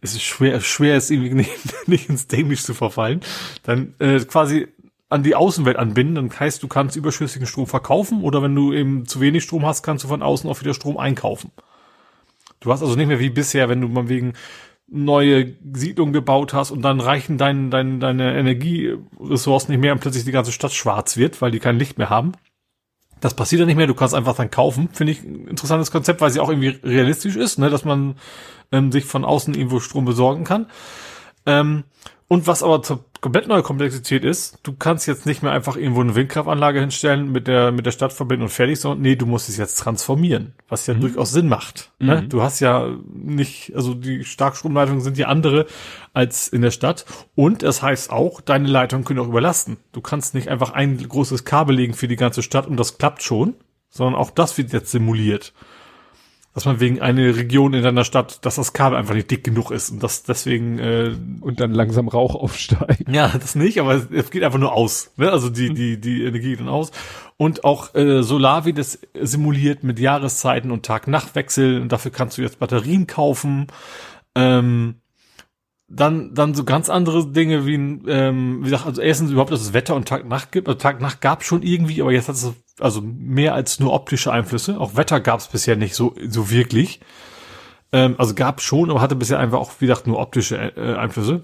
[0.00, 3.20] es ist schwer, schwer ist irgendwie nicht, nicht ins Dämlich zu verfallen,
[3.62, 4.68] dann äh, quasi
[5.08, 6.14] an die Außenwelt anbinden.
[6.16, 9.82] Dann heißt, du kannst überschüssigen Strom verkaufen oder wenn du eben zu wenig Strom hast,
[9.82, 11.50] kannst du von außen auch wieder Strom einkaufen.
[12.60, 14.32] Du hast also nicht mehr wie bisher, wenn du mal wegen
[14.88, 20.24] neue Siedlung gebaut hast und dann reichen dein, dein, deine Energieressourcen nicht mehr und plötzlich
[20.24, 22.32] die ganze Stadt schwarz wird, weil die kein Licht mehr haben.
[23.20, 24.88] Das passiert ja nicht mehr, du kannst einfach dann kaufen.
[24.92, 28.16] Finde ich ein interessantes Konzept, weil sie auch irgendwie realistisch ist, ne, dass man
[28.70, 30.66] ähm, sich von außen irgendwo Strom besorgen kann.
[31.46, 31.84] Ähm,
[32.28, 36.00] und was aber zur komplett neue Komplexität ist, du kannst jetzt nicht mehr einfach irgendwo
[36.00, 39.48] eine Windkraftanlage hinstellen, mit der, mit der Stadt verbinden und fertig, sondern nee, du musst
[39.48, 41.00] es jetzt transformieren, was ja mhm.
[41.00, 41.90] durchaus Sinn macht.
[41.98, 42.22] Ne?
[42.22, 42.28] Mhm.
[42.28, 45.66] Du hast ja nicht, also die Starkstromleitungen sind ja andere
[46.12, 47.04] als in der Stadt.
[47.34, 49.78] Und es das heißt auch, deine Leitungen können auch überlasten.
[49.90, 53.24] Du kannst nicht einfach ein großes Kabel legen für die ganze Stadt und das klappt
[53.24, 53.54] schon,
[53.90, 55.52] sondern auch das wird jetzt simuliert
[56.56, 59.70] dass man wegen einer Region in deiner Stadt, dass das Kabel einfach nicht dick genug
[59.70, 63.10] ist und das deswegen äh, und dann langsam Rauch aufsteigt.
[63.10, 65.12] Ja, das nicht, aber es, es geht einfach nur aus.
[65.18, 65.30] Ne?
[65.30, 66.92] Also die die die Energie geht dann aus
[67.36, 72.42] und auch äh, Solar wird das simuliert mit Jahreszeiten und Tag-Nacht-Wechsel und dafür kannst du
[72.42, 73.66] jetzt Batterien kaufen.
[74.34, 74.94] Ähm,
[75.88, 79.72] dann dann so ganz andere Dinge wie ähm, wie gesagt, also erstens überhaupt, dass es
[79.72, 80.68] Wetter und Tag-Nacht gibt.
[80.68, 84.80] Also Tag-Nacht gab schon irgendwie, aber jetzt hat es also mehr als nur optische Einflüsse.
[84.80, 87.00] Auch Wetter gab es bisher nicht so, so wirklich.
[87.92, 91.42] Ähm, also gab schon, aber hatte bisher einfach auch, wie gesagt, nur optische äh, Einflüsse.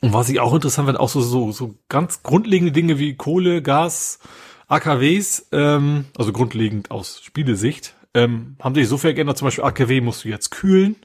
[0.00, 3.62] Und was ich auch interessant fand, auch so, so, so ganz grundlegende Dinge wie Kohle,
[3.62, 4.20] Gas,
[4.68, 9.38] AKWs, ähm, also grundlegend aus Spielesicht, ähm, haben sich insofern geändert.
[9.38, 10.96] Zum Beispiel AKW musst du jetzt kühlen.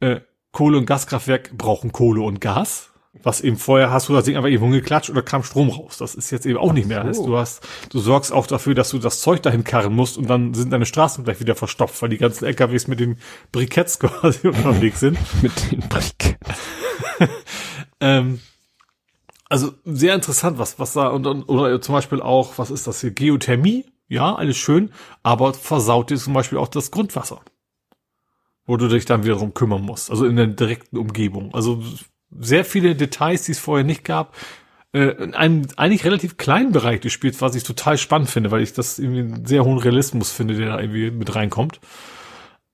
[0.00, 0.20] Äh,
[0.52, 2.90] Kohle- und Gaskraftwerk brauchen Kohle und Gas.
[3.22, 5.98] Was eben vorher hast du das Ding einfach irgendwo geklatscht oder kam Strom raus.
[5.98, 7.12] Das ist jetzt eben auch nicht mehr.
[7.12, 7.26] So.
[7.26, 10.54] Du hast, du sorgst auch dafür, dass du das Zeug dahin karren musst und dann
[10.54, 13.18] sind deine Straßen gleich wieder verstopft, weil die ganzen LKWs mit den
[13.50, 15.18] Briketts quasi unterwegs sind.
[15.42, 16.60] mit den Briketts.
[18.00, 18.40] ähm,
[19.48, 23.00] also sehr interessant, was, was da, und, und, oder zum Beispiel auch, was ist das
[23.00, 23.10] hier?
[23.10, 24.92] Geothermie, ja, alles schön,
[25.24, 27.40] aber versaut dir zum Beispiel auch das Grundwasser.
[28.70, 31.52] Wo du dich dann wiederum kümmern musst, also in der direkten Umgebung.
[31.52, 31.82] Also
[32.38, 34.36] sehr viele Details, die es vorher nicht gab.
[34.92, 38.62] Äh, in einem eigentlich relativ kleinen Bereich des Spiels, was ich total spannend finde, weil
[38.62, 41.80] ich das irgendwie einen sehr hohen Realismus finde, der da irgendwie mit reinkommt.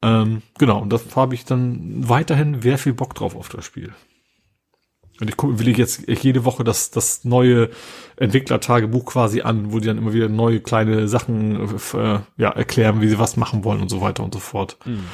[0.02, 3.94] Ähm, genau, und das habe ich dann weiterhin sehr viel Bock drauf auf das Spiel.
[5.18, 7.70] Und ich gucke, will ich jetzt jede Woche das, das neue
[8.16, 11.58] Entwicklertagebuch quasi an, wo die dann immer wieder neue kleine Sachen
[11.94, 14.76] äh, ja, erklären, wie sie was machen wollen und so weiter und so fort.
[14.84, 15.05] Mhm.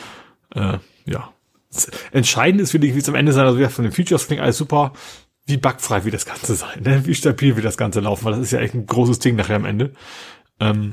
[0.54, 1.32] Äh, ja,
[2.12, 4.92] Entscheidend ist, wie es am Ende sein, also von den Features klingt alles super,
[5.46, 7.06] wie bugfrei wird das Ganze sein, ne?
[7.06, 9.56] wie stabil wird das Ganze laufen, weil das ist ja echt ein großes Ding nachher
[9.56, 9.92] am Ende.
[10.60, 10.92] Ähm,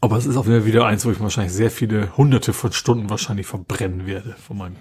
[0.00, 3.10] aber es ist auch wieder, wieder eins, wo ich wahrscheinlich sehr viele hunderte von Stunden
[3.10, 4.76] wahrscheinlich verbrennen werde von meinem.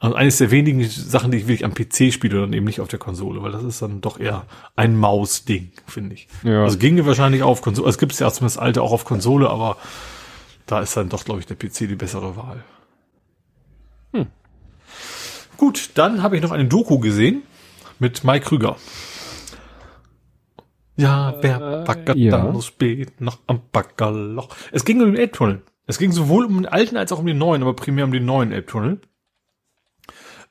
[0.00, 2.88] Also eines der wenigen Sachen, die ich wirklich am PC spiele und eben nicht auf
[2.88, 6.26] der Konsole, weil das ist dann doch eher ein Maus-Ding, finde ich.
[6.42, 6.64] Ja.
[6.64, 7.86] Also ginge wahrscheinlich auf Konsole.
[7.86, 9.76] Also es gibt ja zumindest alte auch auf Konsole, aber
[10.66, 12.64] da ist dann doch, glaube ich, der PC die bessere Wahl.
[14.12, 14.26] Hm.
[15.56, 17.42] Gut, dann habe ich noch eine Doku gesehen
[17.98, 18.76] mit Mike Krüger.
[20.96, 22.30] Ja, wer baggert äh, ja.
[22.30, 24.48] dann spät noch am Baggerloch?
[24.70, 25.62] Es ging um den Elbtunnel.
[25.86, 28.24] Es ging sowohl um den alten als auch um den neuen, aber primär um den
[28.24, 29.00] neuen Elbtunnel.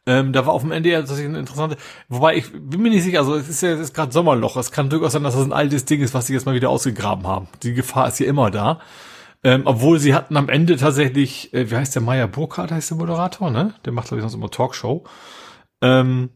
[0.06, 3.04] Ähm, da war auf dem Ende ja tatsächlich eine interessante, wobei ich bin mir nicht
[3.04, 4.58] sicher, also es ist ja jetzt gerade Sommerloch.
[4.58, 6.70] Es kann durchaus sein, dass das ein altes Ding ist, was sie jetzt mal wieder
[6.70, 7.48] ausgegraben haben.
[7.62, 8.80] Die Gefahr ist ja immer da.
[9.44, 12.98] Ähm, obwohl sie hatten am Ende tatsächlich, äh, wie heißt der Meier Burkhardt, heißt der
[12.98, 13.74] Moderator, ne?
[13.86, 15.06] Der macht, glaube ich, sonst immer Talkshow.
[15.82, 16.30] Ähm,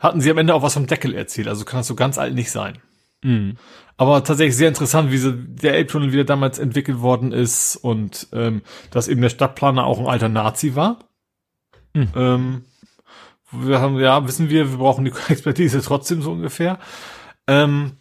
[0.00, 2.34] hatten sie am Ende auch was vom Deckel erzählt, also kann das so ganz alt
[2.34, 2.78] nicht sein.
[3.22, 3.56] Mhm.
[3.96, 8.62] Aber tatsächlich sehr interessant, wie so der Elbtunnel wieder damals entwickelt worden ist und ähm,
[8.90, 10.98] dass eben der Stadtplaner auch ein alter Nazi war.
[11.94, 12.08] Mhm.
[12.16, 12.64] Ähm,
[13.52, 16.78] wir haben, ja, wissen wir, wir brauchen die Expertise trotzdem so ungefähr.
[17.46, 17.92] Ähm,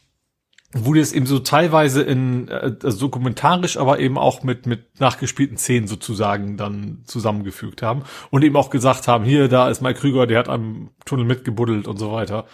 [0.73, 4.99] wo die es eben so teilweise in äh, also dokumentarisch, aber eben auch mit mit
[4.99, 9.99] nachgespielten Szenen sozusagen dann zusammengefügt haben und eben auch gesagt haben, hier, da ist Mike
[9.99, 12.45] Krüger, der hat am Tunnel mitgebuddelt und so weiter.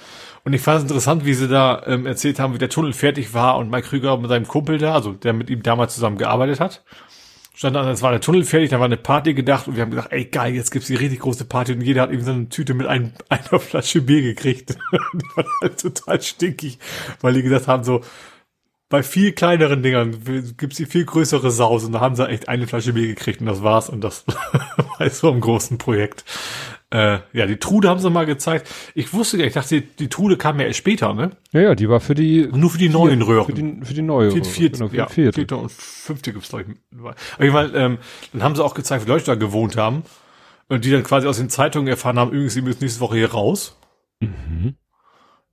[0.43, 3.33] Und ich fand es interessant, wie sie da ähm, erzählt haben, wie der Tunnel fertig
[3.33, 6.59] war und Mike Krüger mit seinem Kumpel da, also der mit ihm damals zusammen gearbeitet
[6.59, 6.83] hat,
[7.57, 9.89] stand dann, es war der Tunnel fertig, da war eine Party gedacht und wir haben
[9.89, 12.49] gesagt, ey geil, jetzt gibt's die richtig große Party und jeder hat irgendwie so eine
[12.49, 14.69] Tüte mit ein, einer Flasche Bier gekriegt.
[14.91, 16.77] die war halt total stinkig,
[17.21, 18.01] weil die gesagt haben so,
[18.89, 20.23] bei viel kleineren Dingern
[20.55, 23.47] gibt's die viel größere Saus und da haben sie echt eine Flasche Bier gekriegt und
[23.47, 24.23] das war's und das
[24.99, 26.25] war so ein großen Projekt.
[26.89, 28.69] Äh, ja, die Trude haben sie mal gezeigt.
[28.95, 31.31] Ich wusste ja, ich dachte, die, die Trude kam ja erst später, ne?
[31.51, 32.47] Ja, ja, die war für die...
[32.47, 33.45] Nur für die vier, neuen Röhren.
[33.45, 34.45] Für die, für die neue Röhren.
[34.45, 35.33] Vierte, genau, ja, vierte.
[35.33, 37.05] vierte und fünfte gibt's glaube ich.
[37.05, 37.97] Auf jeden Fall, ähm,
[38.31, 40.03] dann haben sie auch gezeigt, wie Leute da gewohnt haben
[40.69, 43.31] und die dann quasi aus den Zeitungen erfahren haben, übrigens, sie müssen nächste Woche hier
[43.31, 43.77] raus.
[44.21, 44.75] Mhm.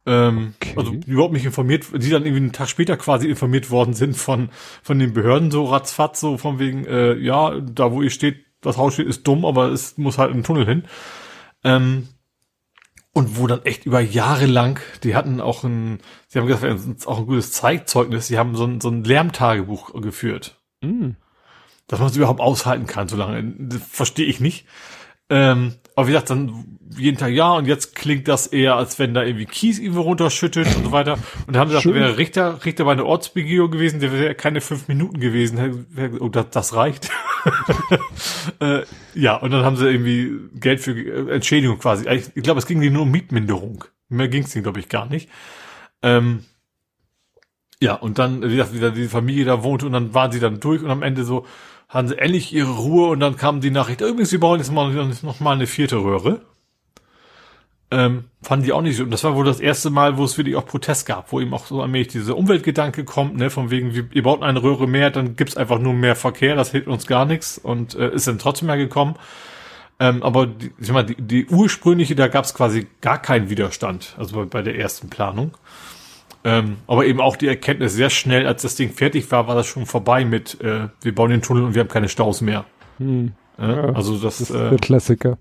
[0.07, 0.75] Ähm, okay.
[0.77, 4.51] Also überhaupt nicht informiert, die dann irgendwie einen Tag später quasi informiert worden sind von
[4.83, 8.77] von den Behörden so ratzfatz so von wegen äh, ja da wo ihr steht das
[8.77, 10.85] Haus steht ist dumm, aber es muss halt ein Tunnel hin.
[11.65, 12.09] Ähm,
[13.13, 17.19] und wo dann echt über Jahre lang, die hatten auch ein, sie haben gesagt, auch
[17.19, 20.61] ein gutes Zeitzeugnis, sie haben so ein, so ein Lärmtagebuch geführt.
[20.81, 21.11] Mm.
[21.87, 23.55] Dass man es überhaupt aushalten kann, so lange.
[23.59, 24.67] Das verstehe ich nicht.
[25.29, 29.15] Ähm, aber wie gesagt, dann jeden Tag ja und jetzt klingt das eher, als wenn
[29.15, 31.15] da irgendwie Kies irgendwo runterschüttet und so weiter.
[31.47, 34.61] Und dann haben sie gesagt, wäre Richter, Richter bei einer Ortsbegehung gewesen, der wäre keine
[34.61, 35.87] fünf Minuten gewesen.
[36.21, 37.11] Oh, das, das reicht.
[38.61, 38.83] äh,
[39.15, 42.09] ja, und dann haben sie irgendwie Geld für äh, Entschädigung quasi.
[42.09, 43.85] Ich, ich glaube, es ging nur um Mietminderung.
[44.09, 45.29] Mehr ging es denen, glaube ich, gar nicht.
[46.03, 46.45] Ähm,
[47.81, 50.61] ja, und dann, wie gesagt, wieder die Familie da wohnte und dann waren sie dann
[50.61, 51.45] durch und am Ende so,
[51.95, 54.93] hatten sie endlich ihre Ruhe und dann kam die Nachricht, übrigens, sie bauen jetzt mal
[55.23, 56.41] noch mal eine vierte Röhre.
[57.93, 59.05] Ähm, fanden die auch nicht so.
[59.05, 61.55] Und das war wohl das erste Mal, wo es wirklich auch Protest gab, wo eben
[61.55, 65.11] auch so allmählich dieser Umweltgedanke kommt, ne, von wegen, wir, ihr baut eine Röhre mehr,
[65.11, 68.39] dann gibt's einfach nur mehr Verkehr, das hilft uns gar nichts und äh, ist dann
[68.39, 69.15] trotzdem mehr gekommen.
[70.01, 74.35] Ähm, aber die, ich mal, die, die ursprüngliche, da gab's quasi gar keinen Widerstand, also
[74.35, 75.53] bei, bei der ersten Planung.
[76.45, 79.67] Ähm, aber eben auch die Erkenntnis sehr schnell, als das Ding fertig war, war das
[79.67, 82.67] schon vorbei mit, äh, wir bauen den Tunnel und wir haben keine Staus mehr.
[82.99, 83.33] Hm.
[83.59, 85.39] Äh, Ja, also das, Das ist äh, der Klassiker.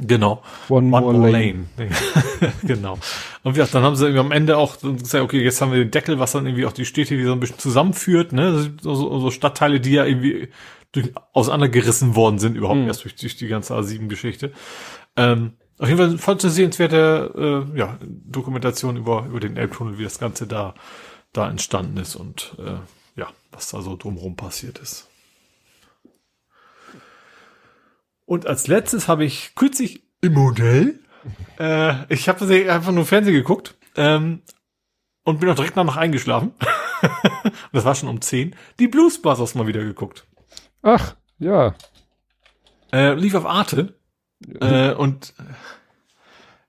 [0.00, 0.42] genau.
[0.68, 1.64] One, One more, more lane.
[1.78, 1.90] lane.
[2.64, 2.98] genau.
[3.44, 6.18] Und gesagt, dann haben sie am Ende auch gesagt, okay, jetzt haben wir den Deckel,
[6.18, 8.70] was dann irgendwie auch die Städte wieder so ein bisschen zusammenführt, ne?
[8.80, 10.48] So, so, so Stadtteile, die ja irgendwie
[10.92, 12.88] durch, auseinandergerissen worden sind, überhaupt Mhm.
[12.88, 14.52] erst durch, durch die ganze A7-Geschichte.
[15.16, 20.04] Ähm, auf jeden Fall voll zu sehenswerte äh, ja, Dokumentation über, über den Elbtunnel, wie
[20.04, 20.74] das Ganze da,
[21.32, 22.76] da entstanden ist und äh,
[23.18, 25.08] ja, was da so drumherum passiert ist.
[28.26, 31.00] Und als letztes habe ich kürzlich im Modell,
[31.58, 34.42] äh, ich habe einfach nur Fernsehen geguckt ähm,
[35.24, 36.52] und bin auch direkt danach eingeschlafen.
[37.72, 38.54] das war schon um 10.
[38.78, 40.26] Die Blues Brothers mal wieder geguckt.
[40.82, 41.74] Ach, ja.
[42.92, 43.98] Äh, lief auf Arte
[44.60, 45.34] äh, und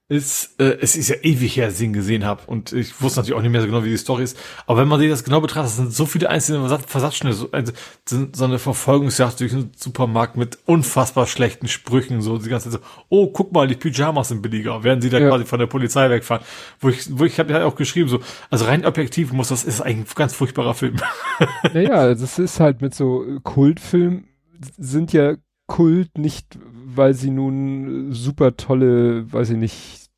[0.10, 3.19] ist, äh, es ist ja ewig her, dass ich ihn gesehen habe und ich wusste
[3.19, 4.38] natürlich auch nicht mehr so genau, wie die Story ist.
[4.68, 7.50] Aber wenn man sich das genau betrachtet, das sind so viele einzelne Versatz- Versatzschnitte, so,
[7.52, 7.72] also,
[8.06, 12.88] so eine Verfolgungsjagd durch einen Supermarkt mit unfassbar schlechten Sprüchen, so die ganze Zeit so,
[13.10, 15.30] oh, guck mal, die Pyjamas sind billiger, werden sie da Ja.
[15.30, 16.43] quasi von der Polizei wegfahren.
[16.80, 18.19] Wo ich, wo ich habe ja auch geschrieben, so,
[18.52, 20.98] also rein objektiv muss das ist eigentlich ein ganz furchtbarer Film.
[21.74, 24.26] Naja, das ist halt mit so äh, Kultfilmen
[24.77, 25.35] sind ja
[25.66, 26.60] Kult nicht,
[26.95, 30.09] weil sie nun äh, super tolle, weiß ich nicht,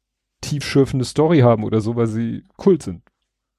[0.41, 3.01] tiefschürfende Story haben oder so, weil sie Kult sind.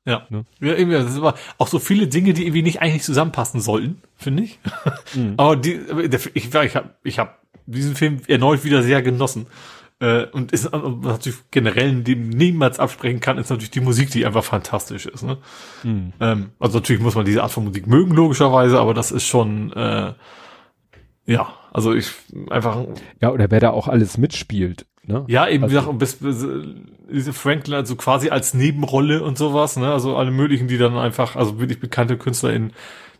[0.06, 0.24] Ja.
[0.30, 0.44] Ne?
[0.60, 4.00] ja irgendwie, das ist aber auch so viele Dinge, die irgendwie nicht eigentlich zusammenpassen sollten,
[4.14, 4.60] finde ich.
[5.36, 9.46] Aber die, aber der, ich, ich habe ich hab diesen Film erneut wieder sehr genossen.
[9.98, 14.26] Äh, und ist äh, natürlich generell, dem niemals absprechen kann, ist natürlich die Musik, die
[14.26, 15.22] einfach fantastisch ist.
[15.22, 15.38] Ne?
[15.82, 16.12] Mhm.
[16.20, 19.72] Ähm, also natürlich muss man diese Art von Musik mögen, logischerweise, aber das ist schon,
[19.72, 20.12] äh,
[21.24, 22.10] ja, also ich
[22.50, 22.84] einfach,
[23.20, 24.86] Ja, oder wer da auch alles mitspielt.
[25.04, 25.24] Ne?
[25.28, 26.46] ja, eben, wie Also- gesagt, bis, bis,
[27.08, 31.36] diese Franklin, also quasi als Nebenrolle und sowas, ne, also alle möglichen, die dann einfach,
[31.36, 32.72] also wirklich bekannte KünstlerInnen,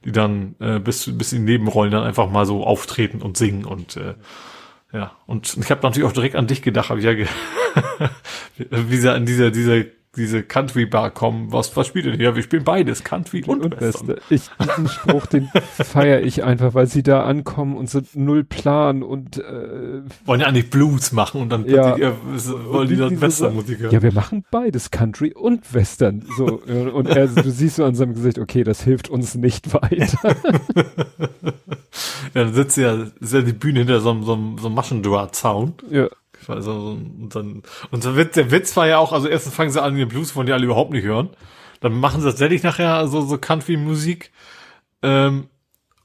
[0.05, 3.97] die dann äh, bis, bis in Nebenrollen dann einfach mal so auftreten und singen und
[3.97, 4.15] äh,
[4.92, 7.12] ja, und ich habe natürlich auch direkt an dich gedacht, habe ich ja
[8.70, 9.84] wie sie an dieser, dieser,
[10.17, 11.53] diese Country Bar kommen.
[11.53, 12.20] Was, was spielt ihr denn?
[12.20, 14.17] Ja, wir spielen beides, Country und, und Western.
[14.31, 19.03] Ich, diesen Spruch, den feiere ich einfach, weil sie da ankommen und so null Plan
[19.03, 21.97] und äh, Wollen ja eigentlich Blues machen und dann Ja.
[21.97, 22.12] äh,
[22.69, 23.93] wollen die dann Westernmusik hören.
[23.93, 26.25] ja, wir machen beides, Country und Western.
[26.36, 29.73] So, äh, und er, du siehst so an seinem Gesicht, okay, das hilft uns nicht
[29.73, 30.36] weiter.
[32.35, 34.75] Ja, dann sitzt ja, ist ja die Bühne hinter so einem, so einem, so einem
[34.75, 35.75] Maschendraht-Zaun.
[35.91, 36.09] ja.
[36.49, 39.83] Also, und dann, und der Witz, der Witz war ja auch, also erstens fangen sie
[39.83, 41.31] an, den Blues wollen die alle überhaupt nicht hören.
[41.81, 44.33] Dann machen sie tatsächlich nachher so, so Country-Musik.
[45.02, 45.49] Ähm,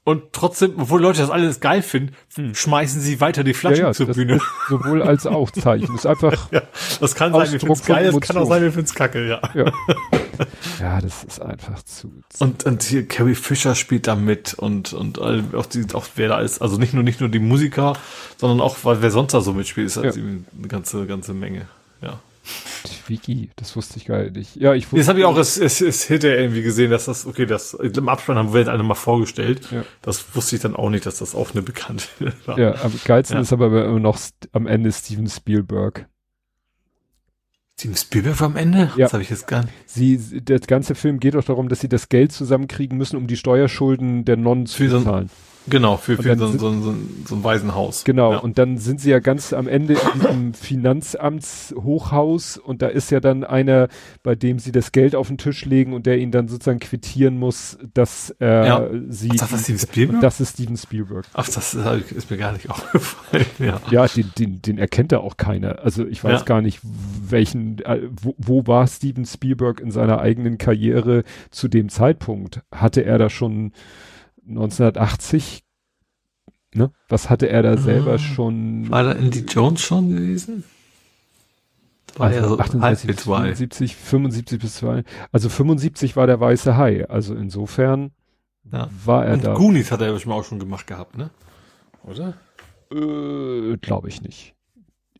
[0.04, 2.14] und trotzdem, obwohl Leute das alles geil finden,
[2.54, 4.40] schmeißen sie weiter die Ja, Flaschen ja, zur das Bühne.
[4.68, 5.86] sowohl als auch Zeichen.
[5.86, 6.62] Das ist einfach, Ja,
[7.00, 9.40] das kann sein, wir finden's von geil, das kann auch sein, wir finden's kacke, ja.
[9.54, 9.64] ja.
[10.80, 12.10] ja, das ist einfach zu.
[12.30, 16.06] zu Und, und hier Carrie Fisher spielt da mit und, und all- auch, die, auch
[16.16, 17.92] wer da ist, also nicht nur, nicht nur die Musiker,
[18.38, 20.22] sondern auch, weil wer sonst da so mitspielt, ist halt Ja.
[20.22, 21.68] eine ganze, ganze Menge,
[22.00, 22.18] ja.
[22.84, 24.56] Twiggy, das wusste ich gar nicht.
[24.56, 27.46] Ja, ich Das habe ich auch es, es, es hinterher irgendwie gesehen, dass das, okay,
[27.46, 29.68] das im Abspann haben wir alle mal vorgestellt.
[29.70, 29.84] Ja.
[30.02, 32.04] Das wusste ich dann auch nicht, dass das auch eine bekannte
[32.46, 32.58] war.
[32.58, 33.42] Ja, am geilsten Ja.
[33.42, 34.18] ist aber immer noch
[34.52, 36.08] am Ende Steven Spielberg.
[37.78, 38.90] Steven Spielberg war am Ende?
[38.96, 39.06] Ja.
[39.06, 39.72] Das habe ich jetzt gar nicht.
[39.86, 43.36] Sie, der ganze Film geht doch darum, dass sie das Geld zusammenkriegen müssen, um die
[43.36, 45.30] Steuerschulden der Nonnen zu Für so bezahlen.
[45.68, 48.04] Genau, für, für so, ein- sind- so, ein- so, ein- so ein Waisenhaus.
[48.04, 48.38] Genau, Ja.
[48.38, 53.20] und dann sind sie ja ganz am Ende in diesem Finanzamtshochhaus und da ist ja
[53.20, 53.88] dann einer,
[54.22, 57.38] bei dem sie das Geld auf den Tisch legen und der ihn dann sozusagen quittieren
[57.38, 58.86] muss, dass er Ja.
[59.08, 59.30] sie.
[59.32, 60.20] Ach, das ist Steven Spielberg?
[60.20, 61.26] Das ist Steven Spielberg.
[61.34, 63.46] Ach, das ist, ist mir gar nicht aufgefallen.
[63.58, 63.80] Ja.
[63.90, 65.80] Ja, den, den, den erkennt da auch keiner.
[65.84, 66.44] Also ich weiß Ja.
[66.44, 71.88] gar nicht, welchen, äh, wo, wo war Steven Spielberg in seiner eigenen Karriere zu dem
[71.88, 72.60] Zeitpunkt?
[72.72, 73.72] Hatte er da schon
[74.46, 75.62] 1980,
[76.74, 76.90] ne?
[77.08, 78.18] Was hatte er da selber Ah.
[78.18, 78.90] schon?
[78.90, 80.64] War da Andy Jones schon gewesen?
[82.16, 83.42] War Also ja so 78 halb bis zwei.
[83.54, 85.04] 75, 75 bis 2.
[85.32, 87.08] Also 75 war der weiße Hai.
[87.08, 88.10] Also insofern
[88.70, 88.90] Ja.
[89.04, 89.54] war er Und da.
[89.54, 91.30] Goonies hat er ja schon auch schon gemacht gehabt, ne?
[92.04, 92.34] Oder?
[92.92, 94.54] Äh, Glaube ich nicht.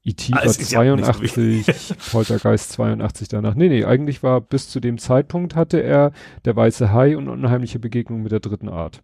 [0.05, 0.33] E.T.
[0.33, 3.55] Ah, war es ist ja nicht so 82, Poltergeist 82 danach.
[3.55, 6.12] Nee, nee, eigentlich war bis zu dem Zeitpunkt hatte er
[6.44, 9.02] der weiße Hai und unheimliche Begegnung mit der dritten Art.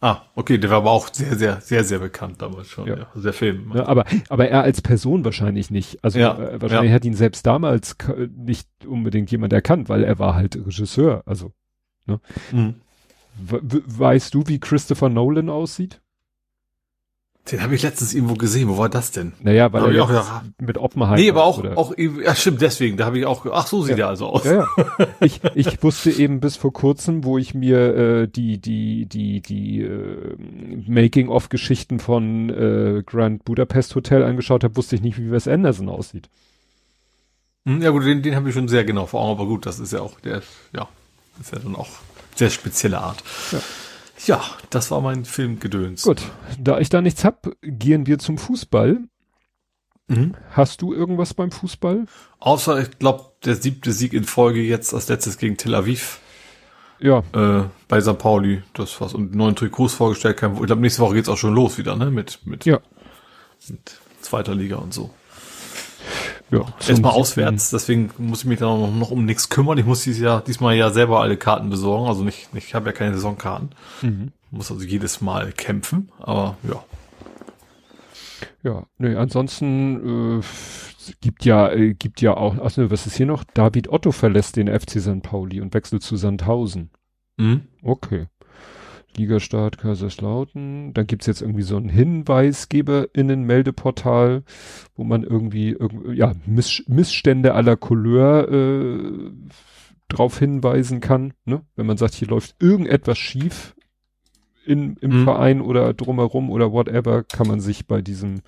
[0.00, 2.86] Ah, okay, der war aber auch sehr, sehr, sehr, sehr bekannt damals schon.
[2.86, 2.98] Ja.
[2.98, 3.06] Ja.
[3.14, 3.70] Also der Film.
[3.72, 6.04] Ne, aber, aber er als Person wahrscheinlich nicht.
[6.04, 6.94] Also Ja, äh, wahrscheinlich ja.
[6.96, 7.96] hat ihn selbst damals
[8.36, 11.22] nicht unbedingt jemand erkannt, weil er war halt Regisseur.
[11.24, 11.52] Also
[12.06, 12.74] Mhm.
[13.38, 16.02] we- we- weißt du, wie Christopher Nolan aussieht?
[17.50, 18.68] Den habe ich letztens irgendwo gesehen.
[18.70, 19.34] Wo war das denn?
[19.42, 20.44] Naja, weil er ich auch jetzt gedacht.
[20.62, 23.66] mit Oppenheimer nee, aber auch, oder- auch, ja stimmt, deswegen, da habe ich auch, ach
[23.66, 24.06] so sieht Ja.
[24.06, 24.44] er also aus.
[24.44, 24.86] Ja, ja.
[25.20, 29.82] Ich, ich wusste eben bis vor kurzem, wo ich mir äh, die die die die
[29.82, 30.36] äh,
[30.86, 36.28] Making-of-Geschichten von äh, Grand Budapest Hotel angeschaut habe, wusste ich nicht, wie Wes Anderson aussieht.
[37.66, 39.78] Hm, Ja gut, den, den habe ich schon sehr genau vor Augen, aber gut, das
[39.80, 40.42] ist ja auch, der,
[40.74, 40.88] ja,
[41.40, 41.88] ist ja dann auch
[42.36, 43.22] sehr spezielle Art.
[43.52, 43.58] Ja.
[44.26, 46.02] Ja, das war mein Filmgedöns.
[46.02, 46.22] Gut,
[46.58, 49.00] da ich da nichts hab, gehen wir zum Fußball.
[50.08, 50.34] Mhm.
[50.50, 52.06] Hast du irgendwas beim Fußball?
[52.38, 56.20] Außer, ich glaube, der siebte Sieg in Folge jetzt als letztes gegen Tel Aviv
[57.00, 58.18] Ja, äh, bei St.
[58.18, 58.62] Pauli.
[58.74, 60.36] Das was und neuen Trikots vorgestellt.
[60.36, 62.10] Kein, ich glaube, nächste Woche geht's auch schon los wieder, ne?
[62.10, 62.80] Mit, mit, ja,
[63.68, 65.10] mit zweiter Liga und so.
[66.50, 66.64] Ja.
[66.86, 69.78] Erstmal auswärts, deswegen muss ich mich da noch, noch um nichts kümmern.
[69.78, 72.06] Ich muss dieses Jahr, diesmal ja selber alle Karten besorgen.
[72.06, 73.70] Also nicht, ich habe ja keine Saisonkarten.
[74.02, 74.32] Mhm.
[74.50, 76.12] Muss also jedes Mal kämpfen.
[76.20, 76.84] Aber ja.
[78.62, 80.42] Ja, nee, ansonsten äh,
[81.20, 83.44] gibt ja äh, gibt ja auch, ach ne, was ist hier noch?
[83.44, 85.22] David Otto verlässt den FC St.
[85.22, 86.90] Pauli und wechselt zu Sandhausen.
[87.36, 87.62] Mhm.
[87.82, 88.26] Okay.
[89.16, 90.92] Ligastart Kaiserslautern.
[90.94, 94.42] Dann gibt's jetzt irgendwie so ein HinweisgeberInnen-Meldeportal,
[94.96, 99.30] wo man irgendwie, irg- ja, Miss Missstände aller Couleur äh,
[100.08, 101.32] drauf hinweisen kann.
[101.44, 101.62] Ne?
[101.76, 103.74] Wenn man sagt, hier läuft irgendetwas schief
[104.66, 105.24] in, im Mhm.
[105.24, 108.40] Verein oder drumherum oder whatever, kann man sich bei diesem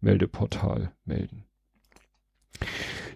[0.00, 1.44] Meldeportal melden.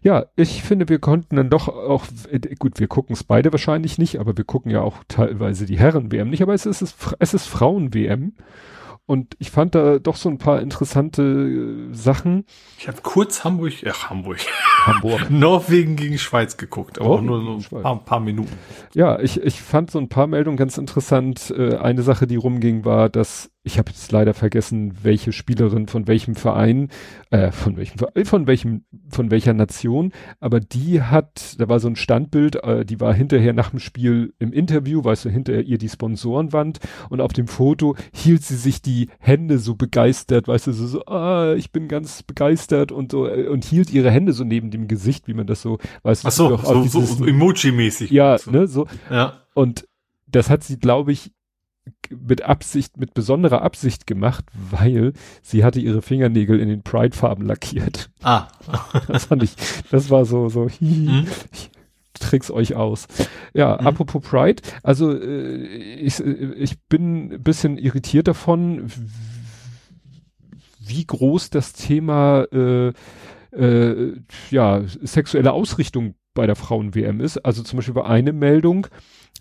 [0.03, 3.99] Ja, ich finde, wir konnten dann doch auch, äh, gut, wir gucken es beide wahrscheinlich
[3.99, 6.83] nicht, aber wir gucken ja auch teilweise die Herren-WM nicht, aber es ist,
[7.19, 8.35] es ist Frauen-WM.
[9.09, 12.45] Und ich fand da doch so ein paar interessante äh, Sachen.
[12.79, 14.37] Ich habe kurz Hamburg, ach Hamburg,
[14.85, 15.31] Hamburg.
[15.31, 18.53] Norwegen gegen Schweiz geguckt, aber auch nur so ein paar, paar Minuten.
[18.93, 21.51] Ja, ich, ich fand so ein paar Meldungen ganz interessant.
[21.57, 26.07] Äh, eine Sache, die rumging, war, dass ich habe jetzt leider vergessen, welche Spielerin von
[26.07, 26.89] welchem Verein,
[27.31, 31.89] äh, von welchem, Ve- von welchem, von welcher Nation, aber die hat, da war so
[31.89, 35.77] ein Standbild, äh, die war hinterher nach dem Spiel im Interview, weißt du, hinter ihr
[35.77, 36.79] die Sponsorenwand
[37.11, 41.05] und auf dem Foto hielt sie sich die Hände so begeistert, weißt du, so, so
[41.07, 44.89] ah, ich bin ganz begeistert und so, äh, und hielt ihre Hände so neben dem
[44.89, 48.11] Gesicht, wie man das so, weißt du, Ach so, so, so, dieses- so Emoji-mäßig.
[48.13, 48.51] ja, so.
[48.51, 49.35] ne, so, Ja.
[49.55, 49.87] und
[50.27, 51.33] das hat sie, glaube ich,
[52.11, 55.13] mit Absicht, mit besonderer Absicht gemacht, weil
[55.43, 58.11] sie hatte ihre Fingernägel in den Pride-Farben lackiert.
[58.23, 58.49] Ah.
[59.09, 59.55] Das fand ich,
[59.91, 61.27] das war so, so, hihi, Mhm.
[61.53, 61.71] ich
[62.15, 63.07] trick's euch aus.
[63.55, 63.87] Ja, Mhm.
[63.87, 68.91] apropos Pride, also äh, ich, äh, ich bin ein bisschen irritiert davon,
[70.81, 72.93] wie groß das Thema äh,
[73.53, 74.13] äh,
[74.51, 77.39] ja, sexuelle Ausrichtung bei der Frauen-WM ist.
[77.39, 78.87] Also zum Beispiel war eine Meldung,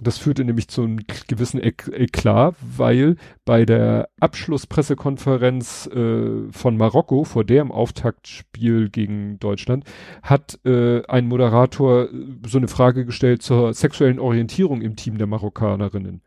[0.01, 7.23] das führte nämlich zu einem gewissen Ek Eklat, weil bei der Abschlusspressekonferenz äh, von Marokko
[7.23, 9.83] vor dem Auftaktspiel gegen Deutschland
[10.23, 12.09] hat äh, ein Moderator äh,
[12.47, 16.23] so eine Frage gestellt zur sexuellen Orientierung im Team der Marokkanerinnen.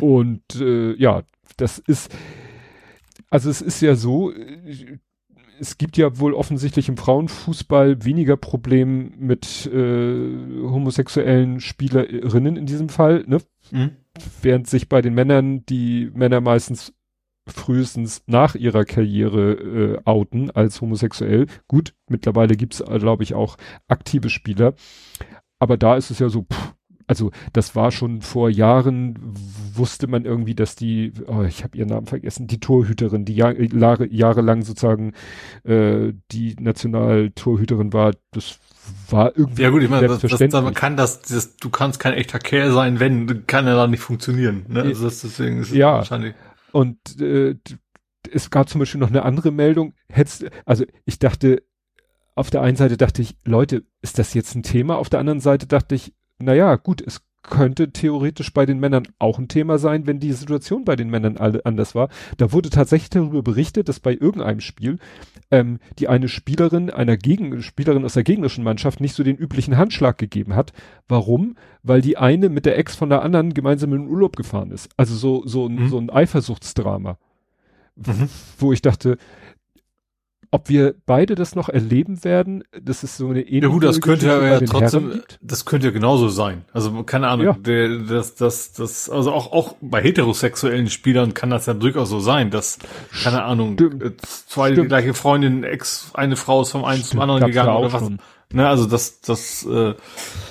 [0.00, 1.22] Und äh, ja,
[1.58, 2.10] das ist,
[3.28, 4.96] also es ist ja so, äh,
[5.60, 12.88] es gibt ja wohl offensichtlich im Frauenfußball weniger Probleme mit äh, homosexuellen Spielerinnen in diesem
[12.88, 13.38] Fall, ne?
[13.70, 13.90] Mhm.
[14.42, 16.92] während sich bei den Männern die Männer meistens
[17.46, 21.46] frühestens nach ihrer Karriere äh, outen als homosexuell.
[21.68, 23.56] Gut, mittlerweile gibt's, glaube ich, auch
[23.88, 24.74] aktive Spieler.
[25.58, 26.69] Aber da ist es ja so, pff,
[27.10, 29.18] also das war schon vor Jahren,
[29.74, 33.52] wusste man irgendwie, dass die, oh, ich habe ihren Namen vergessen, die Torhüterin, die Jahr,
[33.60, 35.14] Jahre, jahrelang sozusagen
[35.64, 38.60] äh, die Nationaltorhüterin war, das
[39.08, 42.12] war irgendwie ja gut, ich meine, das, das, man kann das, das, du kannst kein
[42.12, 44.66] echter Kerl sein, wenn, kann er da nicht funktionieren.
[44.68, 44.82] Ne?
[44.82, 46.34] Also das, deswegen ist ja, wahrscheinlich.
[46.70, 47.56] Und äh,
[48.30, 49.94] es gab zum Beispiel noch eine andere Meldung.
[50.08, 51.64] Hättest, also ich dachte,
[52.36, 54.96] auf der einen Seite dachte ich, Leute, ist das jetzt ein Thema?
[54.96, 59.38] Auf der anderen Seite dachte ich, naja, gut, es könnte theoretisch bei den Männern auch
[59.38, 62.08] ein Thema sein, wenn die Situation bei den Männern alle anders war.
[62.36, 64.98] Da wurde tatsächlich darüber berichtet, dass bei irgendeinem Spiel
[65.50, 69.78] ähm, die eine Spielerin einer Gegen Spielerin aus der gegnerischen Mannschaft nicht so den üblichen
[69.78, 70.72] Handschlag gegeben hat.
[71.08, 71.56] Warum?
[71.82, 74.90] Weil die eine mit der Ex von der anderen gemeinsam in den Urlaub gefahren ist.
[74.96, 75.88] Also so so, mhm.
[75.88, 77.18] so ein Eifersuchtsdrama,
[77.96, 78.28] mhm.
[78.58, 79.16] wo ich dachte,
[80.52, 83.66] ob wir beide das noch erleben werden, das ist so eine ähnliche.
[83.66, 86.64] Ja gut, das könnte ja, trotzdem, das könnte ja genauso sein.
[86.72, 87.52] Also keine Ahnung, ja.
[87.52, 92.18] der, das, das, das, also auch auch bei heterosexuellen Spielern kann das ja durchaus so
[92.18, 92.78] sein, dass
[93.22, 94.20] keine Ahnung Stimmt.
[94.22, 94.88] Zwei Stimmt.
[94.88, 97.10] gleiche Freundin, Ex, eine Frau ist vom einen Stimmt.
[97.10, 98.02] zum anderen gegangen oder was.
[98.02, 98.18] Schon.
[98.52, 99.94] Ne, also das, das äh,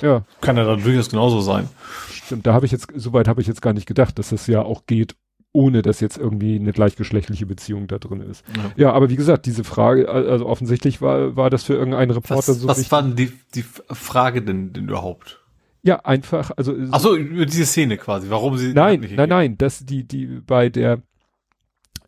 [0.01, 0.23] ja.
[0.39, 1.67] kann ja dann durchaus genauso sein.
[2.13, 4.61] Stimmt, da habe ich jetzt, soweit habe ich jetzt gar nicht gedacht, dass das ja
[4.61, 5.15] auch geht,
[5.51, 8.45] ohne dass jetzt irgendwie eine gleichgeschlechtliche Beziehung da drin ist.
[8.55, 12.49] Ja, ja aber wie gesagt, diese Frage, also offensichtlich war, war das für irgendeinen Reporter
[12.49, 12.67] was, so.
[12.67, 15.43] Was war denn die, die Frage denn, denn überhaupt?
[15.81, 16.75] Ja, einfach, also.
[16.91, 18.73] Ach so, über diese Szene quasi, warum sie.
[18.73, 21.01] Nein, nein, nein, das, die, die, bei der,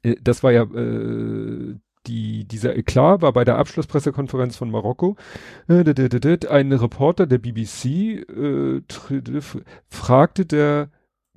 [0.03, 1.76] äh, das war ja, äh,
[2.08, 5.16] die, dieser Eklat war bei der Abschlusspressekonferenz von Marokko.
[5.68, 5.84] Äh,
[6.50, 8.82] ein Reporter der BBC äh,
[9.88, 10.90] fragte der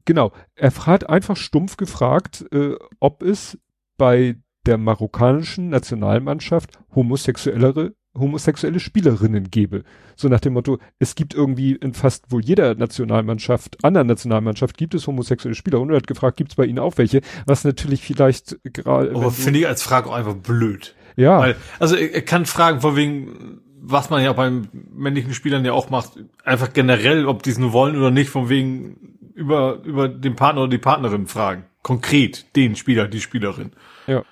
[0.04, 3.58] Genau, er hat einfach stumpf gefragt, äh, ob es
[3.96, 9.82] bei der marokkanischen Nationalmannschaft homosexuellere homosexuelle Spielerinnen gäbe.
[10.16, 14.94] So nach dem Motto, es gibt irgendwie in fast wohl jeder Nationalmannschaft, anderen Nationalmannschaft gibt
[14.94, 15.80] es homosexuelle Spieler.
[15.80, 17.20] Und er hat gefragt, gibt es bei ihnen auch welche?
[17.46, 19.10] Was natürlich vielleicht gerade.
[19.10, 20.94] Aber finde ich als Frage auch einfach blöd.
[21.16, 21.40] Ja.
[21.40, 25.90] Weil, also er kann fragen, von wegen, was man ja beim männlichen Spielern ja auch
[25.90, 26.12] macht,
[26.44, 30.62] einfach generell, ob die es nur wollen oder nicht, von wegen über, über den Partner
[30.62, 31.64] oder die Partnerin fragen.
[31.82, 33.72] Konkret den Spieler, die Spielerin.
[34.06, 34.24] Ja.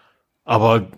[0.45, 0.89] Aber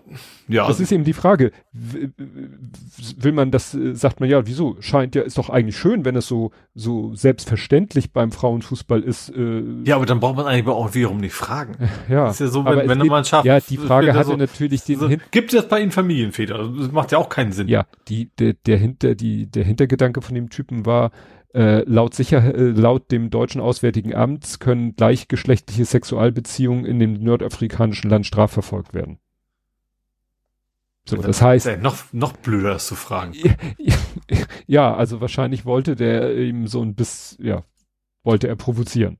[0.47, 0.67] ja.
[0.67, 1.51] Das ist eben die Frage.
[1.71, 4.75] Will man das, äh, sagt man ja, wieso?
[4.79, 9.29] Scheint ja, ist doch eigentlich schön, wenn es so, so selbstverständlich beim Frauenfußball ist.
[9.29, 11.75] Äh, ja, aber dann braucht man eigentlich auch wiederum nicht fragen.
[12.09, 12.29] Ja.
[12.29, 13.45] ist ja so, wenn, wenn man schafft.
[13.45, 16.69] Ja, die Frage hatte so, natürlich den so, Gibt es bei Ihnen Familienväter?
[16.77, 17.67] Das macht ja auch keinen Sinn.
[17.67, 21.11] Ja, die, der, der Hinter, die, der Hintergedanke von dem Typen war,
[21.55, 28.09] äh, laut sicher, äh, laut dem deutschen Auswärtigen Amts können gleichgeschlechtliche Sexualbeziehungen in dem nordafrikanischen
[28.09, 29.19] Land strafverfolgt werden.
[31.07, 31.65] So, das heißt.
[31.65, 33.33] Ja noch, noch blöder das zu fragen.
[34.67, 37.63] Ja, also wahrscheinlich wollte der eben so ein bisschen, ja,
[38.23, 39.19] wollte er provozieren.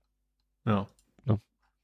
[0.65, 0.87] Ja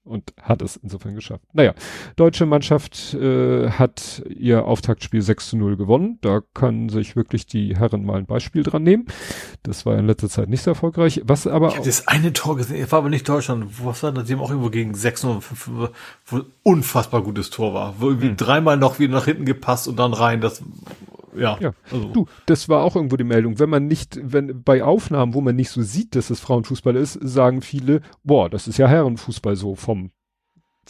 [0.03, 1.43] und hat es insofern geschafft.
[1.53, 1.73] Naja,
[2.15, 6.17] deutsche Mannschaft äh, hat ihr Auftaktspiel 6 zu 0 gewonnen.
[6.21, 9.05] Da können sich wirklich die Herren mal ein Beispiel dran nehmen.
[9.63, 11.21] Das war in letzter Zeit nicht so erfolgreich.
[11.25, 13.65] Was aber ich habe das eine Tor gesehen, war aber nicht Deutschland.
[13.83, 14.25] Was war das?
[14.25, 15.39] Die haben auch irgendwo gegen 6 0
[16.25, 17.95] wo ein unfassbar gutes Tor war.
[17.99, 18.37] Wo irgendwie hm.
[18.37, 20.41] dreimal noch wieder nach hinten gepasst und dann rein.
[20.41, 20.63] Das
[21.35, 21.57] ja.
[21.59, 21.71] ja.
[21.91, 22.09] Also.
[22.09, 23.59] Du, das war auch irgendwo die Meldung.
[23.59, 27.13] Wenn man nicht, wenn bei Aufnahmen, wo man nicht so sieht, dass es Frauenfußball ist,
[27.21, 30.11] sagen viele, boah, das ist ja Herrenfußball so vom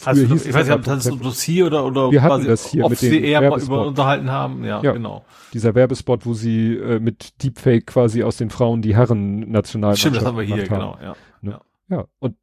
[0.04, 2.88] also, hieß ich weiß nicht, ob das das hier oder, oder wir hatten das hier
[2.88, 4.64] mit sie eher mal über unterhalten haben.
[4.64, 5.24] Ja, ja, genau.
[5.52, 10.16] Dieser Werbespot, wo sie äh, mit Deepfake quasi aus den Frauen die Herren national Stimmt,
[10.16, 11.14] das haben wir hier, genau, ja.
[11.42, 11.50] Ne?
[11.50, 11.60] ja.
[11.88, 12.36] Ja, und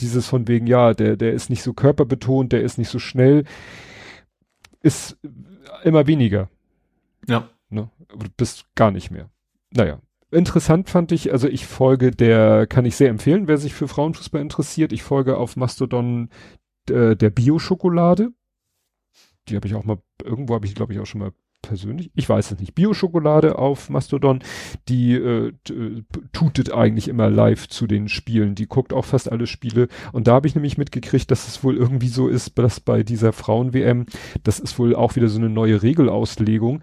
[0.00, 3.44] dieses von wegen, ja, der, der ist nicht so körperbetont, der ist nicht so schnell,
[4.82, 5.18] ist
[5.84, 6.50] immer weniger.
[7.28, 7.48] Ja.
[7.68, 7.90] Ne?
[8.08, 9.30] Du bist gar nicht mehr.
[9.70, 10.00] Naja.
[10.30, 14.40] Interessant fand ich, also ich folge der, kann ich sehr empfehlen, wer sich für Frauenfußball
[14.40, 14.92] interessiert.
[14.92, 16.28] Ich folge auf Mastodon
[16.90, 18.30] äh, der Bio-Schokolade.
[19.48, 21.32] Die habe ich auch mal, irgendwo habe ich, glaube ich, auch schon mal
[21.64, 24.40] persönlich, ich weiß es nicht, Bio-Schokolade auf Mastodon,
[24.88, 28.54] die äh, äh, tutet eigentlich immer live zu den Spielen.
[28.54, 29.88] Die guckt auch fast alle Spiele.
[30.12, 33.32] Und da habe ich nämlich mitgekriegt, dass es wohl irgendwie so ist, dass bei dieser
[33.32, 34.06] Frauen-WM,
[34.42, 36.82] das ist wohl auch wieder so eine neue Regelauslegung.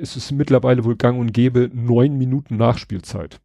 [0.00, 3.40] Es ist mittlerweile wohl gang und gäbe neun Minuten Nachspielzeit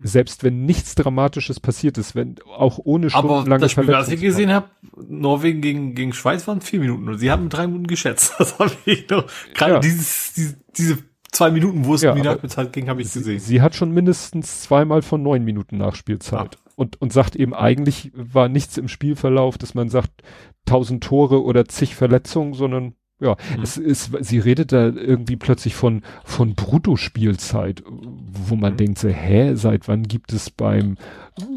[0.00, 4.20] selbst wenn nichts Dramatisches passiert ist, wenn auch ohne stundenlange Aber das Spiel, was ich
[4.20, 4.68] gesehen habe,
[5.08, 8.34] Norwegen gegen, gegen Schweiz waren vier Minuten und sie haben drei Minuten geschätzt.
[8.38, 9.26] Das habe ich noch.
[9.54, 9.80] Gerade ja.
[9.80, 10.98] dieses, diese, diese
[11.32, 13.40] zwei Minuten, wo es ja, um die Nachspielzeit ging, habe ich sie, gesehen.
[13.40, 16.54] Sie hat schon mindestens zweimal von neun Minuten Nachspielzeit.
[16.54, 16.72] Ja.
[16.76, 20.22] Und, und sagt eben, eigentlich war nichts im Spielverlauf, dass man sagt,
[20.64, 23.62] tausend Tore oder zig Verletzungen, sondern Ja, mhm.
[23.62, 28.76] es ist, sie redet da irgendwie plötzlich von, von Bruttospielzeit, wo man mhm.
[28.76, 30.96] denkt so, hä, seit wann gibt es beim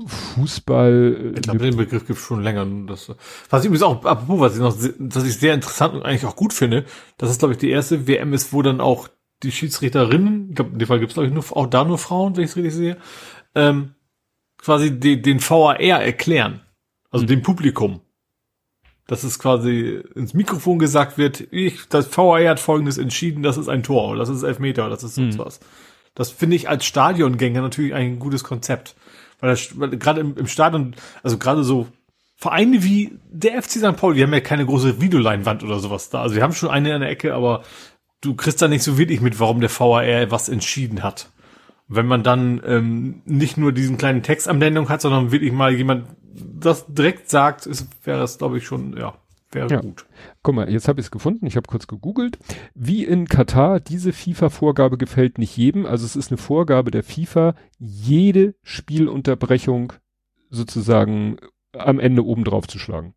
[0.08, 1.34] Fußball?
[1.36, 2.66] Äh, ich glaube, den Begriff gibt es schon länger.
[2.88, 3.12] Das,
[3.50, 6.36] was ich übrigens auch, apropos, was ich noch, was ich sehr interessant und eigentlich auch
[6.36, 6.86] gut finde,
[7.18, 9.08] das ist, glaube ich, die erste WM ist, wo dann auch
[9.44, 12.00] die Schiedsrichterinnen, ich glaube, in dem Fall gibt es, glaube ich, nur, auch da nur
[12.00, 12.98] Frauen, wenn ich es richtig sehe,
[13.54, 13.94] ähm,
[14.58, 16.62] quasi die, den VAR erklären.
[17.12, 17.30] Also mhm.
[17.30, 18.02] dem Publikum
[19.12, 23.68] dass es quasi ins Mikrofon gesagt wird, ich, das VAR hat folgendes entschieden, das ist
[23.68, 25.44] ein Tor, das ist Elfmeter, das ist sonst mhm.
[25.44, 25.60] was.
[26.16, 28.96] Das finde ich als Stadiongänger natürlich ein gutes Konzept.
[29.42, 31.88] Weil, weil gerade im, im Stadion, also gerade so
[32.38, 33.98] Vereine wie der FC St.
[33.98, 36.22] Pauli, die haben ja keine große Videoleinwand oder sowas da.
[36.22, 37.64] Also wir haben schon eine in der Ecke, aber
[38.22, 41.32] du kriegst da nicht so wirklich mit, warum der VAR was entschieden hat.
[41.90, 45.74] Wenn man dann ähm, nicht nur diesen kleinen Text am Nennung hat, sondern wirklich mal
[45.74, 49.16] jemand das direkt sagt, ist, wäre es, glaube ich, schon, ja,
[49.52, 49.82] wäre ja.
[49.82, 50.06] gut.
[50.44, 52.40] Guck mal, jetzt habe ich es gefunden, ich habe kurz gegoogelt.
[52.74, 55.86] Wie in Katar, diese FIFA-Vorgabe gefällt nicht jedem.
[55.86, 59.94] Also es ist eine Vorgabe der FIFA, jede Spielunterbrechung
[60.50, 61.38] sozusagen
[61.74, 63.14] am Ende oben drauf zu schlagen.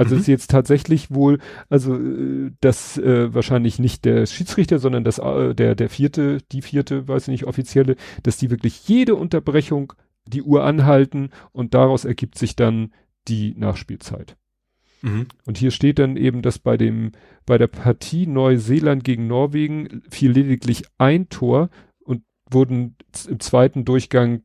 [0.00, 0.22] Also mhm.
[0.22, 5.54] ist jetzt tatsächlich wohl, also äh, das äh, wahrscheinlich nicht der Schiedsrichter, sondern das äh,
[5.54, 9.92] der der vierte, die vierte, weiß ich nicht offizielle, dass die wirklich jede Unterbrechung
[10.30, 12.92] die Uhr anhalten und daraus ergibt sich dann
[13.28, 14.36] die Nachspielzeit.
[15.02, 15.26] Mhm.
[15.46, 17.12] Und hier steht dann eben, dass bei dem,
[17.46, 22.96] bei der Partie Neuseeland gegen Norwegen fiel lediglich ein Tor und wurden
[23.28, 24.42] im zweiten Durchgang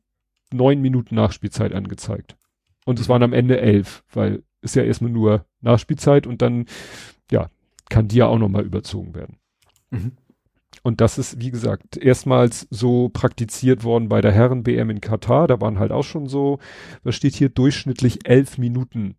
[0.52, 2.36] neun Minuten Nachspielzeit angezeigt.
[2.84, 6.66] Und es waren am Ende elf, weil es ja erstmal nur Nachspielzeit und dann,
[7.30, 7.50] ja,
[7.88, 9.38] kann die ja auch nochmal überzogen werden.
[9.90, 10.12] Mhm.
[10.86, 15.48] Und das ist, wie gesagt, erstmals so praktiziert worden bei der Herren-BM in Katar.
[15.48, 16.60] Da waren halt auch schon so,
[17.02, 19.16] was steht hier, durchschnittlich elf Minuten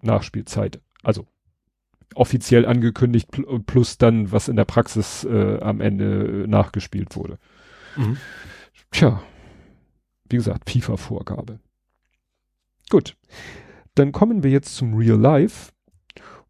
[0.00, 0.80] Nachspielzeit.
[1.02, 1.26] Also
[2.14, 3.30] offiziell angekündigt
[3.66, 7.40] plus dann, was in der Praxis äh, am Ende äh, nachgespielt wurde.
[7.96, 8.18] Mhm.
[8.92, 9.20] Tja,
[10.30, 11.58] wie gesagt, FIFA-Vorgabe.
[12.90, 13.16] Gut.
[13.96, 15.72] Dann kommen wir jetzt zum Real Life.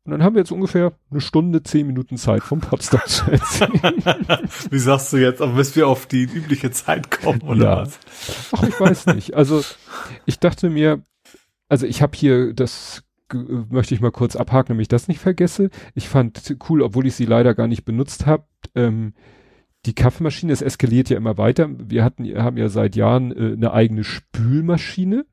[0.06, 3.72] Und dann haben wir jetzt ungefähr eine Stunde, zehn Minuten Zeit vom Potsdam zu erzählen.
[4.70, 7.80] Wie sagst du jetzt, aber bis wir auf die übliche Zeit kommen, oder ja.
[7.80, 7.98] was?
[8.52, 9.34] Ach, ich weiß nicht.
[9.34, 9.62] Also
[10.24, 11.02] ich dachte mir,
[11.68, 13.02] also ich habe hier das
[13.32, 15.70] möchte ich mal kurz abhaken, damit ich das nicht vergesse.
[15.94, 18.44] Ich fand cool, obwohl ich sie leider gar nicht benutzt habe.
[18.76, 19.14] Ähm,
[19.84, 21.68] die Kaffeemaschine, es eskaliert ja immer weiter.
[21.76, 25.26] Wir hatten, haben ja seit Jahren äh, eine eigene Spülmaschine.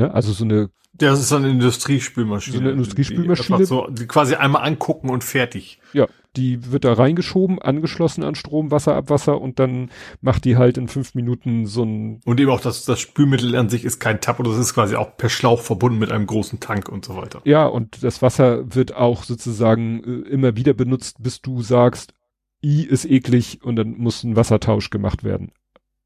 [0.00, 0.14] Ne?
[0.14, 2.56] Also so eine das ist so eine Industriespülmaschine.
[2.56, 3.58] So eine Industriespülmaschine.
[3.58, 5.80] Die, so, die quasi einmal angucken und fertig.
[5.92, 10.78] Ja, die wird da reingeschoben, angeschlossen an Strom, Wasser, Abwasser und dann macht die halt
[10.78, 12.20] in fünf Minuten so ein.
[12.24, 14.96] Und eben auch das, das Spülmittel an sich ist kein Tab oder das ist quasi
[14.96, 17.40] auch per Schlauch verbunden mit einem großen Tank und so weiter.
[17.44, 22.14] Ja, und das Wasser wird auch sozusagen äh, immer wieder benutzt, bis du sagst,
[22.62, 25.52] I ist eklig und dann muss ein Wassertausch gemacht werden.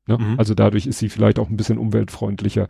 [0.06, 0.18] Ne?
[0.18, 0.34] Mhm.
[0.38, 2.68] Also dadurch ist sie vielleicht auch ein bisschen umweltfreundlicher.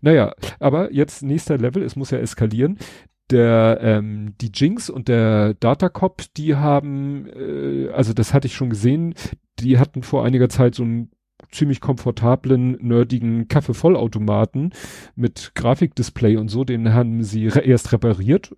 [0.00, 2.78] Naja, aber jetzt nächster Level, es muss ja eskalieren.
[3.30, 8.70] Der, ähm, die Jinx und der Datacop, die haben, äh, also das hatte ich schon
[8.70, 9.14] gesehen,
[9.58, 11.10] die hatten vor einiger Zeit so einen
[11.50, 14.72] ziemlich komfortablen, nerdigen Kaffeevollautomaten
[15.14, 18.54] mit Grafikdisplay und so, den haben sie re erst repariert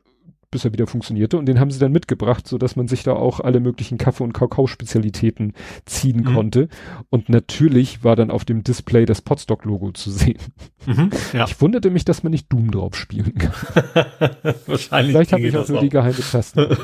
[0.55, 1.37] bis er wieder funktionierte.
[1.37, 4.23] Und den haben sie dann mitgebracht, so dass man sich da auch alle möglichen Kaffee-
[4.23, 5.53] und Kakao-Spezialitäten
[5.85, 6.35] ziehen mhm.
[6.35, 6.69] konnte.
[7.11, 10.39] Und natürlich war dann auf dem Display das Podstock-Logo zu sehen.
[10.87, 11.45] Mhm, ja.
[11.45, 13.53] Ich wunderte mich, dass man nicht Doom drauf spielen kann.
[14.67, 15.13] Wahrscheinlich.
[15.13, 16.69] Vielleicht habe ich auch nur die geheime Taste.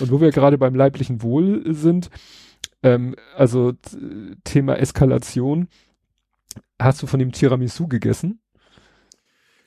[0.00, 2.10] und wo wir gerade beim leiblichen Wohl sind,
[2.84, 3.72] ähm, also
[4.44, 5.66] Thema Eskalation.
[6.80, 8.38] Hast du von dem Tiramisu gegessen?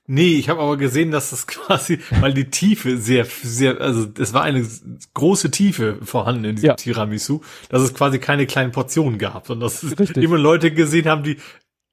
[0.08, 4.34] Nee, ich habe aber gesehen, dass das quasi, weil die Tiefe sehr, sehr, also es
[4.34, 4.66] war eine
[5.14, 6.76] große Tiefe vorhanden in diesem ja.
[6.76, 11.24] Tiramisu, dass es quasi keine kleinen Portionen gab, sondern dass es immer Leute gesehen haben,
[11.24, 11.38] die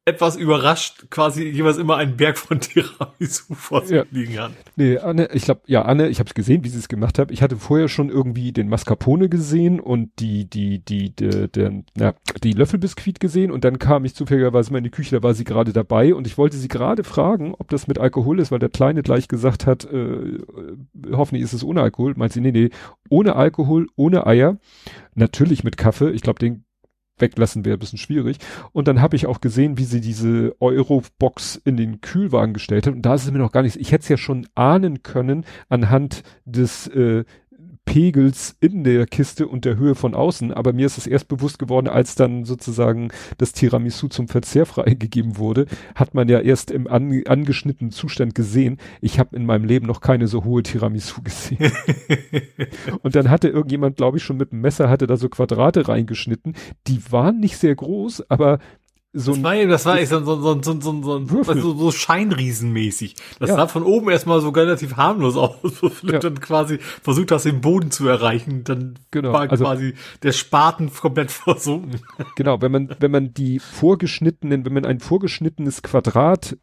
[0.05, 4.05] etwas überrascht quasi jeweils immer einen Berg von Tiramisu vor sich ja.
[4.11, 4.55] liegen haben.
[4.75, 7.31] Nee, Anne, ich glaube, ja, Anne, ich habe gesehen, wie sie es gemacht hat.
[7.31, 12.15] Ich hatte vorher schon irgendwie den Mascarpone gesehen und die, die, die, die, die, na,
[12.43, 15.45] die Löffelbiskuit gesehen und dann kam ich zufälligerweise mal in die Küche, da war sie
[15.45, 18.71] gerade dabei und ich wollte sie gerade fragen, ob das mit Alkohol ist, weil der
[18.71, 20.39] Kleine gleich gesagt hat, äh,
[21.13, 22.15] hoffentlich ist es ohne Alkohol.
[22.17, 22.71] Meint sie, nee, nee,
[23.09, 24.59] ohne Alkohol, ohne Eier,
[25.15, 26.11] natürlich mit Kaffee.
[26.11, 26.65] Ich glaube, den
[27.19, 28.39] weglassen wäre ein bisschen schwierig.
[28.73, 32.95] Und dann habe ich auch gesehen, wie sie diese Euro-Box in den Kühlwagen gestellt hat.
[32.95, 35.45] Und da ist es mir noch gar nicht, ich hätte es ja schon ahnen können
[35.69, 37.25] anhand des äh,
[37.85, 41.59] Pegels in der Kiste und der Höhe von außen, aber mir ist es erst bewusst
[41.59, 46.87] geworden, als dann sozusagen das Tiramisu zum Verzehr freigegeben wurde, hat man ja erst im
[46.87, 51.73] an, angeschnittenen Zustand gesehen, ich habe in meinem Leben noch keine so hohe Tiramisu gesehen.
[53.03, 56.55] und dann hatte irgendjemand, glaube ich, schon mit dem Messer hatte da so Quadrate reingeschnitten,
[56.87, 58.59] die waren nicht sehr groß, aber
[59.15, 63.17] so das war, das war echt so, so, so, so, so, so, so, so scheinriesenmäßig.
[63.39, 63.57] Das ja.
[63.57, 66.19] sah von oben erstmal so relativ harmlos aus, wo du ja.
[66.19, 68.65] dann quasi versucht hast, den Boden zu erreichen.
[68.65, 69.35] Dann genau.
[69.35, 72.01] war also, quasi der Spaten komplett versunken.
[72.37, 76.57] Genau, wenn man, wenn man die vorgeschnittenen, wenn man ein vorgeschnittenes Quadrat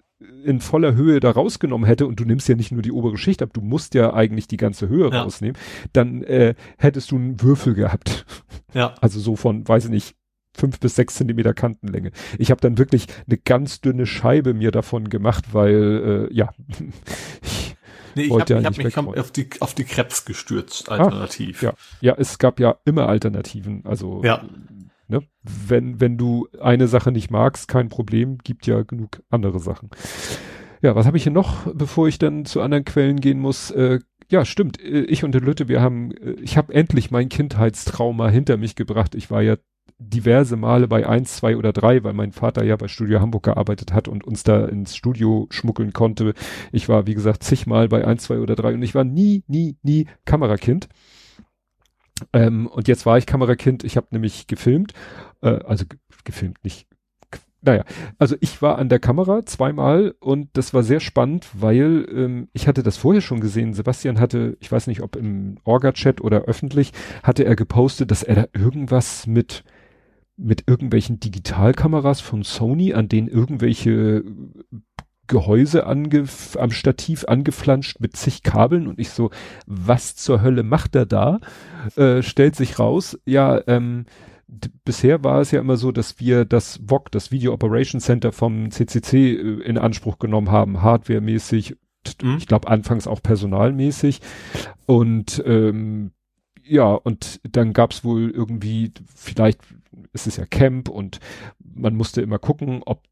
[0.43, 3.43] in voller Höhe da rausgenommen hätte, und du nimmst ja nicht nur die obere Schicht
[3.43, 5.21] ab, du musst ja eigentlich die ganze Höhe ja.
[5.21, 5.57] rausnehmen,
[5.93, 8.25] dann äh, hättest du einen Würfel gehabt.
[8.73, 8.95] Ja.
[9.01, 10.15] Also so von, weiß ich nicht,
[10.55, 12.11] fünf bis sechs Zentimeter Kantenlänge.
[12.37, 16.49] Ich habe dann wirklich eine ganz dünne Scheibe mir davon gemacht, weil äh, ja.
[17.41, 17.75] ich
[18.15, 21.59] nee, ich habe ja hab mich auf die auf die Krebs gestürzt alternativ.
[21.59, 23.83] Ach, ja, ja, es gab ja immer Alternativen.
[23.85, 24.43] Also ja.
[25.07, 25.23] Ne?
[25.41, 29.89] wenn wenn du eine Sache nicht magst, kein Problem, gibt ja genug andere Sachen.
[30.81, 33.69] Ja, was habe ich hier noch, bevor ich dann zu anderen Quellen gehen muss?
[33.71, 34.79] Äh, ja, stimmt.
[34.81, 38.75] Äh, ich und der Lütte, wir haben, äh, ich habe endlich mein Kindheitstrauma hinter mich
[38.75, 39.15] gebracht.
[39.15, 39.57] Ich war ja
[39.99, 43.93] diverse Male bei eins, zwei oder drei, weil mein Vater ja bei Studio Hamburg gearbeitet
[43.93, 46.33] hat und uns da ins Studio schmuggeln konnte.
[46.71, 49.75] Ich war, wie gesagt, zigmal bei eins, zwei oder drei und ich war nie, nie,
[49.83, 50.87] nie Kamerakind.
[52.33, 53.83] Ähm, und jetzt war ich Kamerakind.
[53.83, 54.93] Ich habe nämlich gefilmt,
[55.41, 55.85] äh, also
[56.23, 56.87] gefilmt nicht.
[57.61, 57.83] Naja,
[58.17, 62.69] also ich war an der Kamera zweimal und das war sehr spannend, weil ähm, ich
[62.69, 63.73] hatte das vorher schon gesehen.
[63.73, 68.35] Sebastian hatte, ich weiß nicht, ob im Orga-Chat oder öffentlich, hatte er gepostet, dass er
[68.35, 69.65] da irgendwas mit
[70.39, 74.23] mit irgendwelchen Digitalkameras von Sony, an denen irgendwelche
[75.27, 76.25] Gehäuse ange
[76.57, 79.29] am Stativ angeflanscht mit zig Kabeln und ich so,
[79.67, 81.39] was zur Hölle macht er da?
[81.95, 84.05] Äh, stellt sich raus, ja, ähm,
[84.83, 88.71] bisher war es ja immer so, dass wir das VOC, das Video Operation Center vom
[88.71, 91.75] CCC äh, in Anspruch genommen haben, hardwaremäßig,
[92.23, 92.37] mhm.
[92.37, 94.21] ich glaube anfangs auch personalmäßig
[94.87, 96.11] und ähm,
[96.63, 99.59] ja, und dann gab's wohl irgendwie, vielleicht
[100.13, 101.19] ist es ja Camp und
[101.59, 103.03] man musste immer gucken, ob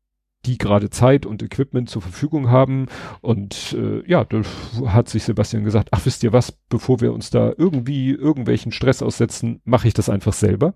[0.45, 2.85] die gerade Zeit und Equipment zur Verfügung haben.
[3.22, 4.41] Und äh, ja, da
[4.85, 9.01] hat sich Sebastian gesagt, ach wisst ihr was, bevor wir uns da irgendwie irgendwelchen Stress
[9.01, 10.74] aussetzen, mache ich das einfach selber.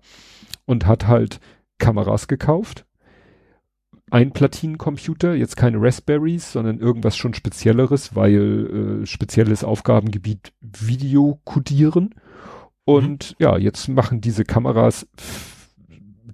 [0.66, 1.40] Und hat halt
[1.78, 2.86] Kameras gekauft.
[4.10, 12.14] Ein Platinencomputer, jetzt keine Raspberries, sondern irgendwas schon Spezielleres, weil äh, spezielles Aufgabengebiet Video codieren
[12.84, 13.36] und mhm.
[13.38, 15.06] ja, jetzt machen diese Kameras,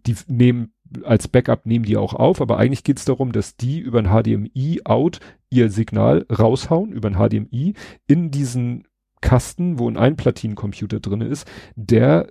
[0.08, 0.72] die nehmen
[1.04, 4.08] als Backup nehmen die auch auf, aber eigentlich geht es darum, dass die über ein
[4.08, 5.20] HDMI-Out
[5.50, 7.74] ihr Signal raushauen, über ein HDMI
[8.06, 8.86] in diesen
[9.20, 11.46] Kasten, wo ein Einplatinencomputer drin ist,
[11.76, 12.28] der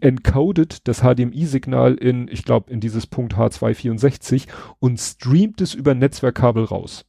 [0.00, 4.46] encodet das HDMI-Signal in, ich glaube, in dieses Punkt H264
[4.78, 7.06] und streamt es über Netzwerkkabel raus.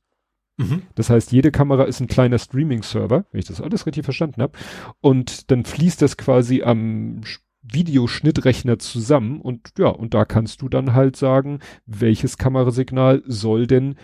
[0.57, 0.83] Mhm.
[0.95, 4.57] Das heißt, jede Kamera ist ein kleiner Streaming-Server, wenn ich das alles richtig verstanden habe.
[4.99, 7.21] Und dann fließt das quasi am
[7.63, 13.95] Videoschnittrechner zusammen und ja, und da kannst du dann halt sagen, welches Kamerasignal soll denn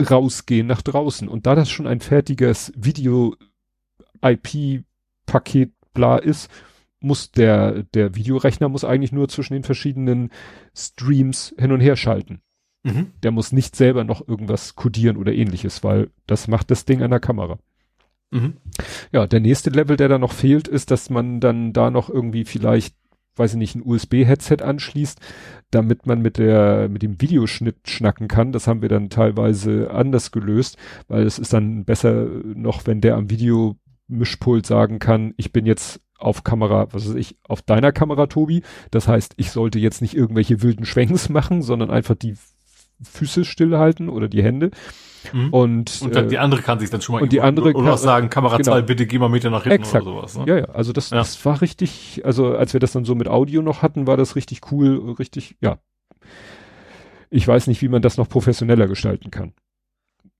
[0.00, 1.28] rausgehen nach draußen.
[1.28, 6.50] Und da das schon ein fertiges Video-IP-Paket bla ist,
[7.00, 10.30] muss der, der Videorechner muss eigentlich nur zwischen den verschiedenen
[10.74, 12.40] Streams hin und her schalten.
[12.84, 13.12] Mhm.
[13.22, 17.10] Der muss nicht selber noch irgendwas codieren oder ähnliches, weil das macht das Ding an
[17.10, 17.58] der Kamera.
[18.30, 18.54] Mhm.
[19.12, 22.44] Ja, der nächste Level, der da noch fehlt, ist, dass man dann da noch irgendwie
[22.44, 22.94] vielleicht,
[23.36, 25.20] weiß ich nicht, ein USB-Headset anschließt,
[25.70, 28.52] damit man mit der, mit dem Videoschnitt schnacken kann.
[28.52, 30.76] Das haben wir dann teilweise anders gelöst,
[31.08, 36.00] weil es ist dann besser noch, wenn der am Videomischpult sagen kann, ich bin jetzt
[36.18, 38.62] auf Kamera, was weiß ich, auf deiner Kamera, Tobi.
[38.90, 42.34] Das heißt, ich sollte jetzt nicht irgendwelche wilden Schwenks machen, sondern einfach die
[43.02, 44.70] Füße stillhalten oder die Hände.
[45.32, 45.50] Mhm.
[45.50, 47.94] Und, und dann äh, die andere kann sich dann schon mal und die andere oder
[47.94, 48.86] auch sagen, Kamera 2, genau.
[48.86, 50.06] bitte geh mal Meter nach hinten Exakt.
[50.06, 50.38] oder sowas.
[50.38, 50.44] Ne?
[50.46, 51.18] Ja, ja, also das, ja.
[51.18, 54.36] das war richtig, also als wir das dann so mit Audio noch hatten, war das
[54.36, 55.78] richtig cool, richtig, ja.
[57.30, 59.52] Ich weiß nicht, wie man das noch professioneller gestalten kann.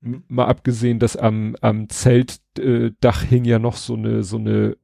[0.01, 0.23] Mhm.
[0.29, 4.77] Mal abgesehen, dass am, am Zeltdach äh, hing ja noch so eine, so eine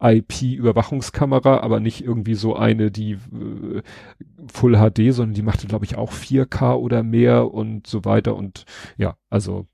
[0.00, 3.82] IP-Überwachungskamera, aber nicht irgendwie so eine, die äh,
[4.52, 8.36] Full HD, sondern die machte, glaube ich, auch 4K oder mehr und so weiter.
[8.36, 8.64] Und
[8.98, 9.66] ja, also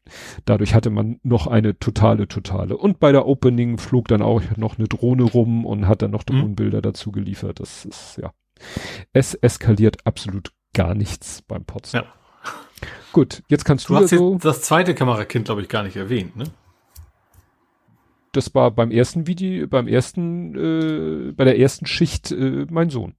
[0.44, 2.76] dadurch hatte man noch eine totale, totale.
[2.76, 6.22] Und bei der Opening flog dann auch noch eine Drohne rum und hat dann noch
[6.28, 6.38] mhm.
[6.38, 6.82] Drohnenbilder mhm.
[6.82, 7.58] dazu geliefert.
[7.58, 8.32] Das ist, ja.
[9.12, 12.04] Es eskaliert absolut gar nichts beim Potsdam.
[12.04, 12.12] Ja.
[13.12, 15.96] Gut, jetzt kannst du, du hast ja so das zweite Kamerakind, glaube ich, gar nicht
[15.96, 16.44] erwähnt, ne?
[18.32, 23.14] Das war beim ersten Video, beim ersten, äh, bei der ersten Schicht äh, mein Sohn.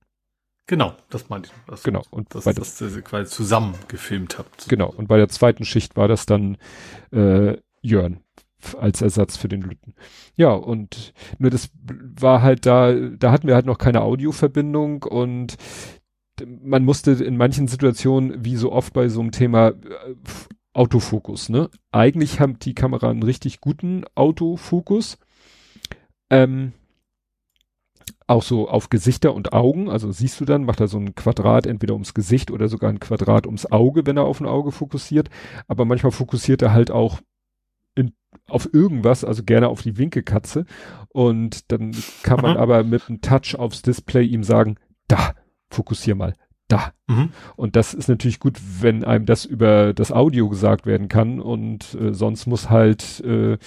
[0.67, 1.65] Genau, das meinte ich.
[1.67, 2.03] Das, genau.
[2.09, 4.67] Und das, bei das, das, das quasi zusammen gefilmt habt.
[4.69, 4.89] Genau.
[4.89, 6.57] Und bei der zweiten Schicht war das dann
[7.11, 8.21] äh, Jörn
[8.79, 9.93] als Ersatz für den Lütten.
[10.35, 15.57] Ja, und nur das war halt da, da hatten wir halt noch keine Audioverbindung und
[16.61, 20.15] man musste in manchen Situationen, wie so oft bei so einem Thema, äh,
[20.73, 21.69] Autofokus, ne?
[21.91, 25.17] Eigentlich haben die Kamera einen richtig guten Autofokus.
[26.29, 26.73] Ähm,
[28.25, 31.65] auch so auf Gesichter und Augen, also siehst du dann, macht er so ein Quadrat
[31.67, 35.29] entweder ums Gesicht oder sogar ein Quadrat ums Auge, wenn er auf ein Auge fokussiert.
[35.67, 37.19] Aber manchmal fokussiert er halt auch
[37.95, 38.13] in,
[38.47, 40.65] auf irgendwas, also gerne auf die Winkelkatze.
[41.09, 42.57] Und dann kann man Mhm.
[42.57, 44.77] aber mit einem Touch aufs Display ihm sagen,
[45.07, 45.33] da,
[45.69, 46.33] fokussier mal,
[46.67, 46.93] da.
[47.07, 47.29] Mhm.
[47.55, 51.93] Und das ist natürlich gut, wenn einem das über das Audio gesagt werden kann und
[51.95, 53.57] äh, sonst muss halt, äh, äh,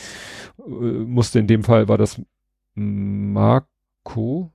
[0.59, 2.21] musste in dem Fall war das
[2.75, 4.53] Marco,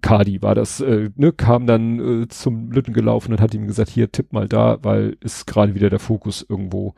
[0.00, 3.90] Kadi war das, äh, ne, kam dann äh, zum Lütten gelaufen und hat ihm gesagt,
[3.90, 6.94] hier tipp mal da, weil ist gerade wieder der Fokus irgendwo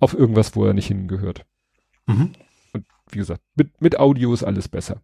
[0.00, 1.46] auf irgendwas, wo er nicht hingehört.
[2.06, 2.32] Mhm.
[3.10, 5.00] Wie gesagt, mit, mit Audio ist alles besser.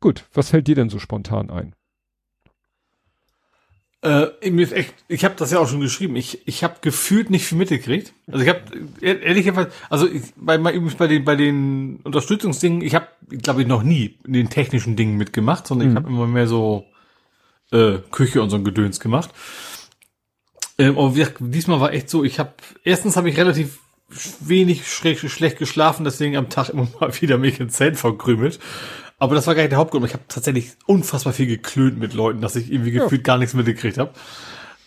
[0.00, 1.74] Gut, was fällt dir denn so spontan ein?
[4.02, 6.16] Äh, mir ist echt, ich habe das ja auch schon geschrieben.
[6.16, 8.12] Ich, ich habe gefühlt nicht viel mitgekriegt.
[8.26, 8.60] Also ich habe
[9.00, 14.18] ehrlicherweise, also ich, bei, bei, den bei den Unterstützungsdingen, ich habe, glaube ich, noch nie
[14.26, 15.92] in den technischen Dingen mitgemacht, sondern Mhm.
[15.92, 16.86] ich habe immer mehr so
[17.70, 19.30] äh, Küche und so ein Gedöns gemacht.
[20.78, 23.78] Ähm, aber wie, gesagt, diesmal war echt so, ich habe erstens habe ich relativ
[24.40, 28.58] wenig schlecht geschlafen, deswegen am Tag immer mal wieder mich ins Zelt verkrümelt.
[29.22, 30.04] Aber das war gar nicht der Hauptgrund.
[30.04, 33.04] Ich habe tatsächlich unfassbar viel geklönt mit Leuten, dass ich irgendwie Ja.
[33.04, 34.10] gefühlt gar nichts mitgekriegt habe.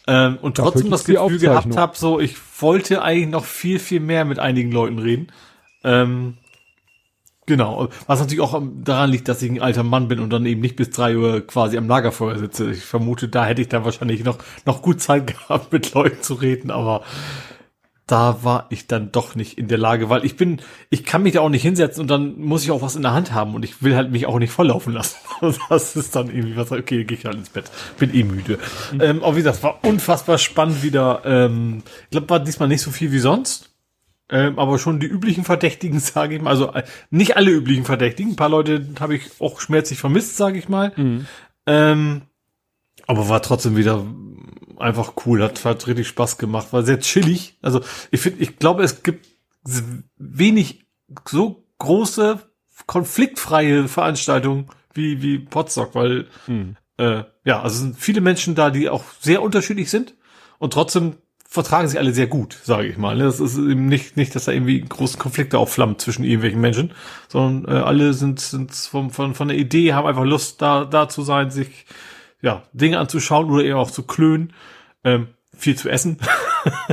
[0.07, 4.01] Ähm, und Dafür trotzdem das Gefühl gehabt habe, so ich wollte eigentlich noch viel, viel
[4.01, 5.27] mehr mit einigen Leuten reden.
[5.85, 6.33] Ähm,
[7.45, 7.87] genau.
[8.07, 10.75] Was natürlich auch daran liegt, dass ich ein alter Mann bin und dann eben nicht
[10.75, 12.69] bis drei Uhr quasi am Lagerfeuer sitze.
[12.71, 16.33] Ich vermute, da hätte ich dann wahrscheinlich noch, noch gut Zeit gehabt, mit Leuten zu
[16.33, 17.03] reden, aber
[18.07, 20.61] da war ich dann doch nicht in der Lage, weil ich bin,
[20.91, 23.13] ich kann mich da auch nicht hinsetzen und dann muss ich auch was in der
[23.13, 25.17] Hand haben und ich will halt mich auch nicht volllaufen lassen.
[25.69, 28.59] Das ist dann irgendwie was, okay, gehe ich halt ins Bett, bin eh müde.
[28.99, 31.23] Ähm, aber wie gesagt, war unfassbar spannend wieder.
[31.25, 33.71] Ähm, ich glaube, war diesmal nicht so viel wie sonst.
[34.29, 36.51] Ähm, aber schon die üblichen Verdächtigen, sage ich mal.
[36.51, 38.33] Also äh, nicht alle üblichen Verdächtigen.
[38.33, 40.93] Ein paar Leute habe ich auch schmerzlich vermisst, sage ich mal.
[41.65, 42.21] Ähm,
[43.07, 44.05] aber war trotzdem wieder
[44.77, 47.57] einfach cool, hat, hat richtig Spaß gemacht, war sehr chillig.
[47.61, 47.81] Also
[48.11, 49.27] ich finde, ich glaube, es gibt
[50.17, 50.85] wenig
[51.27, 52.39] so große
[52.87, 56.77] konfliktfreie Veranstaltungen wie wie Potsdok, weil Hm.
[56.97, 60.15] äh, ja, also es sind viele Menschen da, die auch sehr unterschiedlich sind
[60.59, 61.15] und trotzdem
[61.47, 63.15] vertragen sich alle sehr gut, sage ich mal.
[63.15, 63.23] ne?
[63.23, 66.91] Das ist eben nicht, nicht, dass da irgendwie große Konflikte aufflammen zwischen irgendwelchen Menschen,
[67.29, 71.07] sondern äh, alle sind, sind vom, von, von der Idee, haben einfach Lust, da, da
[71.07, 71.85] zu sein, sich
[72.45, 74.53] ja, Dinge anzuschauen oder eben auch zu klönen,
[75.03, 76.19] ähm, viel zu essen.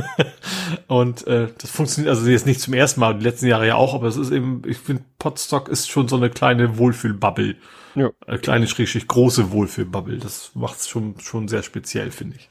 [0.87, 3.93] und äh, das funktioniert also jetzt nicht zum ersten Mal, die letzten Jahre ja auch,
[3.93, 7.55] aber es ist eben, ich finde, Potstock ist schon so eine kleine Wohlfühlbubble.
[7.93, 8.09] Ja.
[8.25, 10.17] Eine kleine, schrägstrich große Wohlfühlbubble.
[10.17, 12.49] Das macht es schon, schon sehr speziell, finde ich.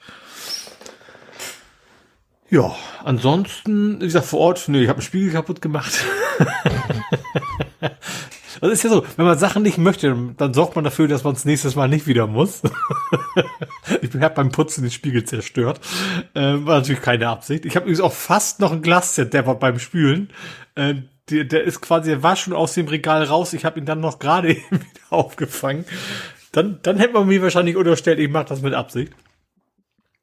[2.50, 2.72] Ja,
[3.02, 5.92] ansonsten, wie gesagt, vor Ort, nee, ich habe einen Spiegel kaputt gemacht.
[8.62, 11.34] Das ist ja so, wenn man Sachen nicht möchte, dann sorgt man dafür, dass man
[11.34, 12.62] es nächstes Mal nicht wieder muss.
[14.02, 15.80] ich habe beim Putzen den Spiegel zerstört.
[16.36, 17.64] Ähm, war natürlich keine Absicht.
[17.66, 20.30] Ich habe übrigens auch fast noch ein Glasset, der war beim Spülen.
[20.76, 20.94] Äh,
[21.28, 23.52] der, der ist quasi, der war schon aus dem Regal raus.
[23.52, 25.84] Ich habe ihn dann noch gerade eben wieder aufgefangen.
[26.52, 29.12] Dann, dann hätte man mir wahrscheinlich unterstellt, ich mache das mit Absicht.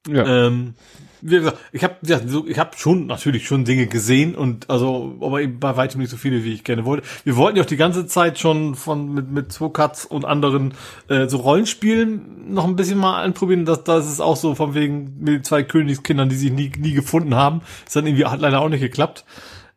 [0.07, 0.47] Ja.
[0.47, 0.75] Ähm,
[1.21, 5.59] wie gesagt, ich habe ich habe schon natürlich schon Dinge gesehen und also aber eben
[5.59, 7.07] bei weitem nicht so viele, wie ich gerne wollte.
[7.23, 10.73] Wir wollten ja auch die ganze Zeit schon von mit mit Zwokatz und anderen
[11.07, 13.65] äh, so Rollenspielen noch ein bisschen mal anprobieren.
[13.65, 17.35] Das das ist auch so von wegen mit zwei Königskindern, die sich nie nie gefunden
[17.35, 17.61] haben.
[17.85, 19.25] Ist dann irgendwie hat leider auch nicht geklappt.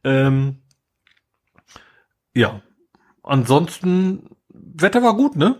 [0.04, 0.56] Ähm,
[2.34, 2.62] ja,
[3.22, 5.56] ansonsten Wetter war gut, ne?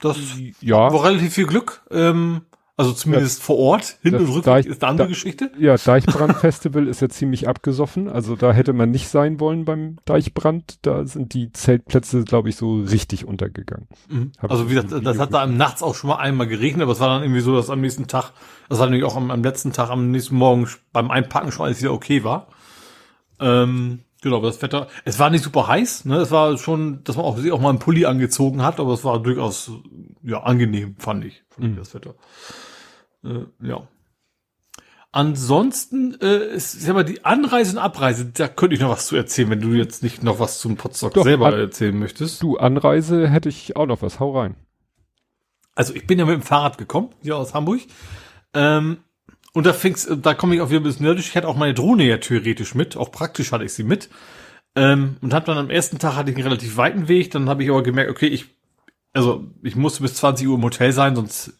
[0.00, 0.18] Das
[0.60, 0.92] ja.
[0.92, 1.82] war relativ viel Glück.
[1.90, 2.42] Ähm,
[2.76, 3.98] also zumindest vor Ort.
[4.02, 5.50] Hin Das und rück Deich- ist eine andere da- Geschichte.
[5.58, 8.08] Ja, Deichbrand-Festival ist ja ziemlich abgesoffen.
[8.08, 10.78] Also da hätte man nicht sein wollen beim Deichbrand.
[10.82, 13.86] Da sind die Zeltplätze, glaube ich, so richtig untergegangen.
[14.08, 14.32] Mhm.
[14.38, 16.92] Also wie gesagt, Video das hat da am nachts auch schon mal einmal geregnet, aber
[16.92, 18.32] es war dann irgendwie so, dass am nächsten Tag,
[18.68, 21.80] das war nämlich auch am, am letzten Tag, am nächsten Morgen beim Einpacken schon alles
[21.80, 22.48] wieder okay war.
[23.40, 26.16] Ähm, genau, aber das Wetter, es war nicht super heiß, ne?
[26.18, 29.04] Es war schon, dass man auch, sich auch mal einen Pulli angezogen hat, aber es
[29.04, 29.70] war durchaus
[30.22, 31.76] ja angenehm, fand ich, fand ich Mhm.
[31.76, 32.14] das Wetter.
[33.24, 33.86] Äh, ja.
[35.12, 39.14] Ansonsten äh, ist, ist aber die Anreise und Abreise, da könnte ich noch was zu
[39.14, 42.42] erzählen, wenn du jetzt nicht noch was zum Potsdok selber an- erzählen möchtest.
[42.42, 44.18] Du, Anreise hätte ich auch noch was.
[44.18, 44.56] Hau rein.
[45.76, 47.80] Also ich bin ja mit dem Fahrrad gekommen, hier aus Hamburg.
[48.54, 48.98] Ähm,
[49.52, 51.28] und da fing's, da komme ich auch wieder ein bisschen nerdisch.
[51.28, 54.08] Ich hatte auch meine Drohne ja theoretisch mit, auch praktisch hatte ich sie mit.
[54.74, 57.62] Ähm, und hab dann am ersten Tag hatte ich einen relativ weiten Weg, dann habe
[57.62, 58.46] ich aber gemerkt, okay, ich,
[59.12, 61.52] also ich musste bis 20 Uhr im Hotel sein, sonst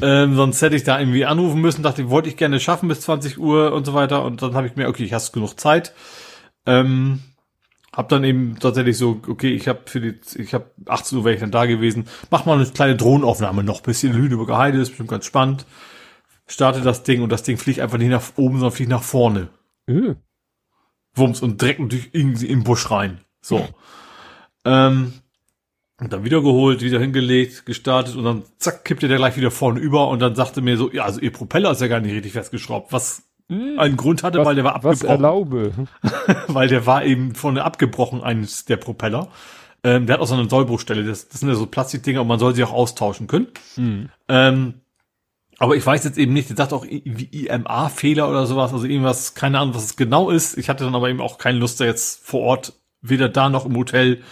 [0.00, 3.00] ähm, sonst hätte ich da irgendwie anrufen müssen, dachte ich, wollte ich gerne schaffen bis
[3.00, 4.24] 20 Uhr und so weiter.
[4.24, 5.92] Und dann habe ich mir, okay, ich hast genug Zeit.
[6.66, 7.20] Ähm,
[7.92, 11.34] hab dann eben tatsächlich so, okay, ich habe für die, ich habe 18 Uhr wäre
[11.34, 14.90] ich dann da gewesen, mach mal eine kleine Drohnenaufnahme noch, bisschen in Lüneburger Heide, ist
[14.90, 15.66] bestimmt ganz spannend.
[16.46, 19.48] Starte das Ding und das Ding fliegt einfach nicht nach oben, sondern fliegt nach vorne.
[19.86, 20.14] Äh,
[21.14, 23.20] Wumms und direkt natürlich irgendwie im Busch rein.
[23.40, 23.66] So.
[24.64, 25.12] Ähm,
[26.00, 29.80] und dann wieder geholt, wieder hingelegt, gestartet und dann zack, kippte der gleich wieder vorne
[29.80, 32.32] über und dann sagte mir so, ja, also ihr Propeller ist ja gar nicht richtig
[32.32, 35.08] festgeschraubt, was einen Grund hatte, was, weil der war was abgebrochen.
[35.08, 35.72] erlaube.
[36.48, 39.28] weil der war eben vorne abgebrochen, eines der Propeller.
[39.82, 41.04] Ähm, der hat auch so eine Sollbruchstelle.
[41.04, 43.48] Das, das sind ja so Plastikdinger und man soll sie auch austauschen können.
[44.28, 44.74] Ähm,
[45.58, 49.58] aber ich weiß jetzt eben nicht, der sagt auch IMA-Fehler oder sowas, also irgendwas, keine
[49.58, 50.58] Ahnung, was es genau ist.
[50.58, 53.64] Ich hatte dann aber eben auch keine Lust, da jetzt vor Ort, weder da noch
[53.64, 54.22] im Hotel,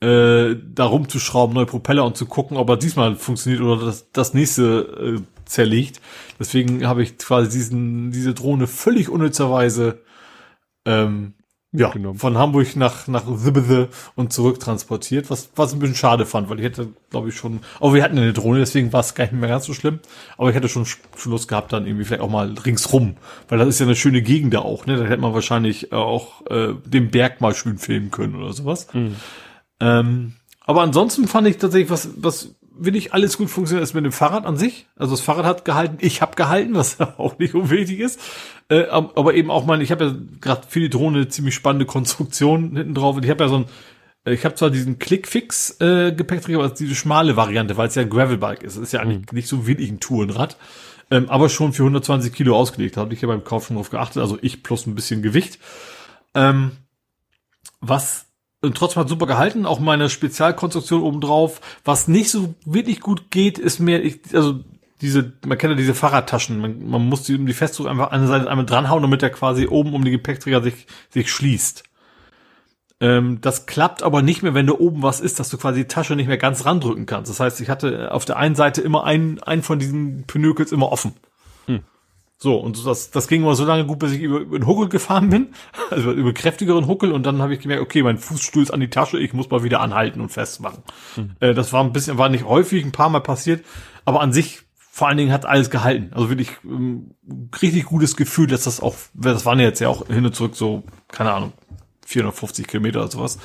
[0.00, 4.34] äh, da rumzuschrauben, neue Propeller und zu gucken, ob er diesmal funktioniert oder das, das
[4.34, 6.00] nächste äh, zerlegt.
[6.38, 10.02] Deswegen habe ich quasi diesen, diese Drohne völlig unnützerweise
[10.84, 11.34] ähm,
[11.72, 16.24] ja, von Hamburg nach, nach Zibbe und zurück transportiert, was, was ich ein bisschen schade
[16.24, 19.14] fand, weil ich hätte, glaube ich, schon, aber wir hatten eine Drohne, deswegen war es
[19.14, 20.00] gar nicht mehr ganz so schlimm,
[20.38, 20.86] aber ich hätte schon,
[21.26, 23.16] Lust gehabt, dann irgendwie vielleicht auch mal ringsrum,
[23.48, 26.46] weil das ist ja eine schöne Gegend da auch, ne, da hätte man wahrscheinlich auch
[26.46, 28.86] äh, den Berg mal schön filmen können oder sowas.
[29.80, 30.34] Ähm,
[30.66, 34.46] aber ansonsten fand ich tatsächlich, was, was wirklich alles gut funktioniert, ist mit dem Fahrrad
[34.46, 34.86] an sich.
[34.96, 38.20] Also das Fahrrad hat gehalten, ich habe gehalten, was auch nicht unwichtig ist.
[38.68, 41.54] Äh, ab- aber eben auch mal, ich habe ja gerade für die Drohne eine ziemlich
[41.54, 43.16] spannende Konstruktion hinten drauf.
[43.16, 43.64] Und ich habe ja so ein,
[44.24, 48.02] äh, ich habe zwar diesen Clickfix äh, Gepäckträger, aber diese schmale Variante, weil es ja
[48.02, 48.76] ein Gravelbike ist.
[48.76, 50.56] Es ist ja eigentlich nicht so wirklich ein Tourenrad.
[51.10, 52.96] Ähm, aber schon für 120 Kilo ausgelegt.
[52.98, 54.20] Da habe ich ja beim Kauf schon drauf geachtet.
[54.20, 55.58] Also ich plus ein bisschen Gewicht.
[56.34, 56.72] Ähm,
[57.80, 58.26] was
[58.60, 61.60] und trotzdem hat super gehalten, auch meine Spezialkonstruktion obendrauf.
[61.84, 64.60] Was nicht so wirklich gut geht, ist mehr, ich, also
[65.00, 68.20] diese, man kennt ja diese Fahrradtaschen, man, man muss die um die Festung einfach an
[68.20, 71.84] der Seite einmal dranhauen, damit der quasi oben um die Gepäckträger sich, sich schließt.
[73.00, 75.88] Ähm, das klappt aber nicht mehr, wenn da oben was ist, dass du quasi die
[75.88, 77.30] Tasche nicht mehr ganz randrücken kannst.
[77.30, 80.90] Das heißt, ich hatte auf der einen Seite immer einen, einen von diesen Pinökels immer
[80.90, 81.14] offen.
[82.40, 84.88] So, und das, das ging mal so lange gut, bis ich über, über den Huckel
[84.88, 85.48] gefahren bin,
[85.90, 88.90] also über kräftigeren Huckel, und dann habe ich gemerkt, okay, mein Fuß stößt an die
[88.90, 90.84] Tasche, ich muss mal wieder anhalten und festmachen.
[91.40, 93.64] Äh, das war ein bisschen, war nicht häufig, ein paar Mal passiert,
[94.04, 96.12] aber an sich, vor allen Dingen hat alles gehalten.
[96.12, 97.10] Also wirklich ähm,
[97.60, 100.84] richtig gutes Gefühl, dass das auch, das waren jetzt ja auch hin und zurück so,
[101.08, 101.52] keine Ahnung,
[102.06, 103.38] 450 Kilometer oder sowas.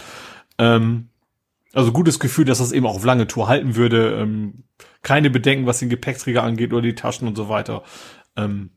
[0.59, 1.09] Ähm,
[1.73, 4.19] also gutes Gefühl, dass das eben auch auf lange Tour halten würde.
[4.19, 4.65] Ähm,
[5.01, 7.81] keine Bedenken, was den Gepäckträger angeht oder die Taschen und so weiter.
[8.35, 8.69] Ähm,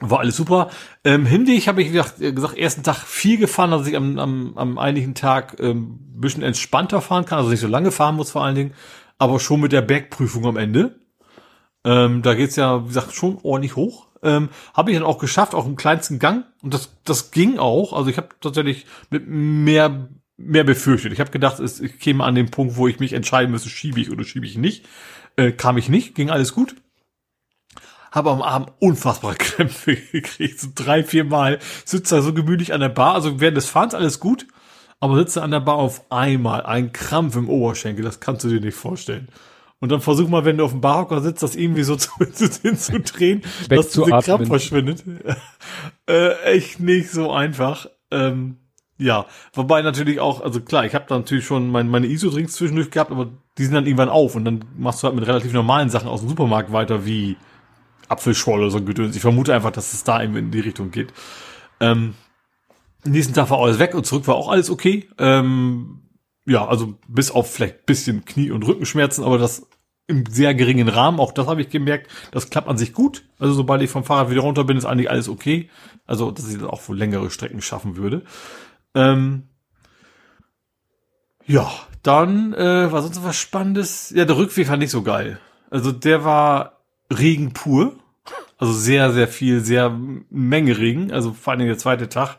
[0.00, 0.70] war alles super.
[1.04, 4.18] Ähm, Hinweg habe ich wie gesagt, äh, gesagt, ersten Tag viel gefahren, dass ich am,
[4.18, 8.30] am, am eigentlichen Tag ähm, bisschen entspannter fahren kann, also nicht so lange fahren muss
[8.30, 8.74] vor allen Dingen,
[9.18, 11.00] aber schon mit der Bergprüfung am Ende.
[11.84, 14.08] Ähm, da geht's ja, wie gesagt, schon ordentlich hoch.
[14.22, 16.46] Ähm, habe ich dann auch geschafft, auch im kleinsten Gang.
[16.62, 17.92] Und das, das ging auch.
[17.92, 20.08] Also ich habe tatsächlich mit mehr,
[20.38, 21.12] mehr befürchtet.
[21.12, 24.00] Ich habe gedacht, es, ich käme an den Punkt, wo ich mich entscheiden müsste, schiebe
[24.00, 24.86] ich oder schiebe ich nicht.
[25.36, 26.74] Äh, kam ich nicht, ging alles gut.
[28.14, 31.58] Habe am Abend unfassbare Krämpfe gekriegt, so drei, vier Mal.
[31.84, 34.46] Sitze da so gemütlich an der Bar, also während des Fahrens alles gut,
[35.00, 38.60] aber sitze an der Bar auf einmal, ein Krampf im Oberschenkel, das kannst du dir
[38.60, 39.28] nicht vorstellen.
[39.80, 42.48] Und dann versuch mal, wenn du auf dem Barhocker sitzt, das irgendwie so zu, zu,
[42.62, 44.22] hinzudrehen, dass dieser Wegzuatmen.
[44.22, 45.04] Krampf verschwindet.
[46.08, 47.86] äh, echt nicht so einfach.
[48.10, 48.56] Ähm,
[48.96, 52.90] ja, wobei natürlich auch, also klar, ich habe da natürlich schon mein, meine ISO-Drinks zwischendurch
[52.90, 53.28] gehabt, aber
[53.58, 56.20] die sind dann irgendwann auf und dann machst du halt mit relativ normalen Sachen aus
[56.20, 57.36] dem Supermarkt weiter, wie
[58.14, 59.16] Apfelschorle oder so ein Gedöns.
[59.16, 61.12] Ich vermute einfach, dass es da eben in die Richtung geht.
[61.80, 62.14] Ähm,
[63.04, 65.08] nächsten Tag war alles weg und zurück war auch alles okay.
[65.18, 66.00] Ähm,
[66.46, 69.66] ja, also bis auf vielleicht bisschen Knie- und Rückenschmerzen, aber das
[70.06, 71.20] im sehr geringen Rahmen.
[71.20, 72.10] Auch das habe ich gemerkt.
[72.30, 73.24] Das klappt an sich gut.
[73.38, 75.70] Also sobald ich vom Fahrrad wieder runter bin, ist eigentlich alles okay.
[76.06, 78.22] Also dass ich dann auch wohl längere Strecken schaffen würde.
[78.94, 79.44] Ähm,
[81.46, 81.70] ja,
[82.02, 84.10] dann äh, war sonst was Spannendes.
[84.10, 85.38] Ja, der Rückweg war nicht so geil.
[85.70, 87.96] Also der war Regen pur.
[88.58, 89.96] Also sehr, sehr viel, sehr
[90.30, 91.12] Menge Regen.
[91.12, 92.38] Also vor allem der zweite Tag.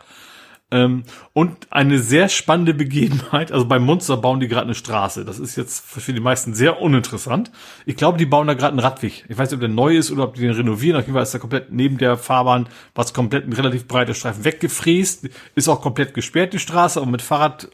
[0.72, 1.04] Ähm,
[1.34, 5.24] und eine sehr spannende Begebenheit, also beim Monster bauen die gerade eine Straße.
[5.24, 7.52] Das ist jetzt für die meisten sehr uninteressant.
[7.86, 9.26] Ich glaube, die bauen da gerade einen Radweg.
[9.30, 11.00] Ich weiß nicht, ob der neu ist oder ob die den renovieren.
[11.00, 14.44] Auf jeden Fall ist da komplett neben der Fahrbahn was komplett ein relativ breiter Streifen
[14.44, 15.30] weggefräst.
[15.54, 17.70] Ist auch komplett gesperrt, die Straße, aber mit Fahrrad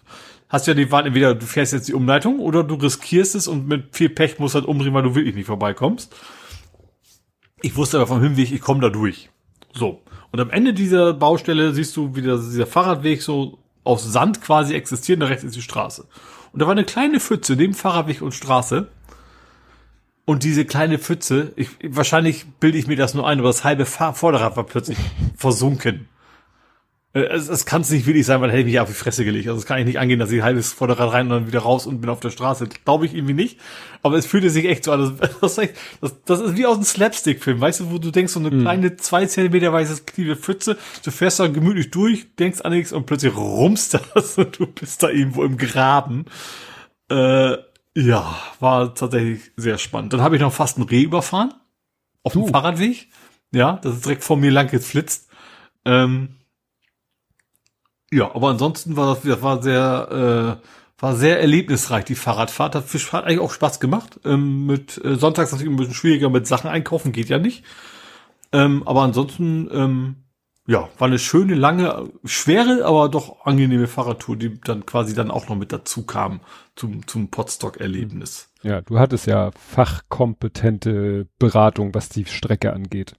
[0.49, 3.47] hast du ja die Wahl, entweder du fährst jetzt die Umleitung oder du riskierst es
[3.47, 6.13] und mit viel Pech musst halt umdrehen, weil du wirklich nicht vorbeikommst.
[7.61, 9.30] Ich wusste aber vom Hinweg, ich komme da durch.
[9.73, 10.01] So.
[10.31, 15.17] Und am Ende dieser Baustelle siehst du, wie dieser Fahrradweg so aus Sand quasi existiert,
[15.17, 16.06] und da rechts ist die Straße.
[16.53, 18.88] Und da war eine kleine Pfütze neben Fahrradweg und Straße.
[20.25, 23.85] Und diese kleine Pfütze, ich, wahrscheinlich bilde ich mir das nur ein, aber das halbe
[23.85, 24.98] Fahr Vorderrad war plötzlich
[25.35, 26.07] versunken.
[27.14, 29.25] Äh, es, es kann es nicht wirklich sein, weil hätte ich mich auf die Fresse
[29.25, 29.48] gelegt.
[29.48, 31.85] Also es kann ich nicht angehen, dass ich halbes Vorderrad rein und dann wieder raus
[31.85, 32.67] und bin auf der Straße.
[32.85, 33.59] Glaube ich irgendwie nicht.
[34.01, 35.19] Aber es fühlte sich echt so an.
[35.41, 35.56] Das,
[36.01, 37.59] das, das ist wie aus einem Slapstick-Film.
[37.59, 38.61] Weißt du, wo du denkst, so eine mhm.
[38.61, 43.06] kleine zwei Zentimeter weiße kleine Pfütze, du fährst da gemütlich durch, denkst an nichts und
[43.06, 46.25] plötzlich rumst das und du bist da irgendwo im Graben.
[47.09, 47.57] Äh,
[47.93, 50.14] ja, war tatsächlich sehr spannend.
[50.14, 51.53] Dann habe ich noch fast einen Reh überfahren.
[52.23, 53.09] Auf dem Fahrradweg.
[53.53, 55.30] Ja, das ist direkt vor mir lang geflitzt.
[55.83, 56.38] Ähm,
[58.14, 60.67] ja, aber ansonsten war das, das war sehr, äh,
[61.01, 62.75] war sehr erlebnisreich, die Fahrradfahrt.
[62.75, 64.19] Das hat eigentlich auch Spaß gemacht.
[64.25, 67.64] Ähm, mit äh, Sonntags natürlich ein bisschen schwieriger mit Sachen einkaufen, geht ja nicht.
[68.51, 70.15] Ähm, aber ansonsten, ähm,
[70.67, 75.49] ja, war eine schöne, lange, schwere, aber doch angenehme Fahrradtour, die dann quasi dann auch
[75.49, 76.41] noch mit dazu kam
[76.75, 78.49] zum, zum Potstock-Erlebnis.
[78.61, 83.15] Ja, du hattest ja fachkompetente Beratung, was die Strecke angeht.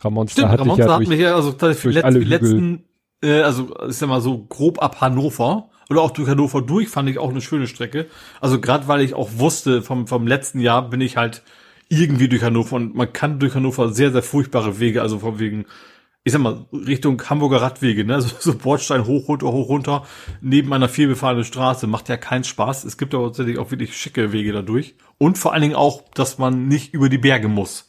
[0.00, 2.84] Ramonster Stimmt, hat Ramonster ja hat mich ja also für die letzten
[3.26, 7.08] äh, also ist ja mal so grob ab Hannover oder auch durch Hannover durch, fand
[7.08, 8.06] ich auch eine schöne Strecke.
[8.40, 11.42] Also gerade weil ich auch wusste, vom, vom letzten Jahr bin ich halt
[11.88, 15.66] irgendwie durch Hannover und man kann durch Hannover sehr, sehr furchtbare Wege, also von wegen,
[16.24, 20.04] ich sag mal, Richtung Hamburger Radwege, ne, so, so Bordstein hoch, runter, hoch, runter,
[20.40, 22.84] neben einer vielbefahrenen Straße, macht ja keinen Spaß.
[22.84, 24.96] Es gibt aber tatsächlich auch wirklich schicke Wege dadurch.
[25.18, 27.86] Und vor allen Dingen auch, dass man nicht über die Berge muss.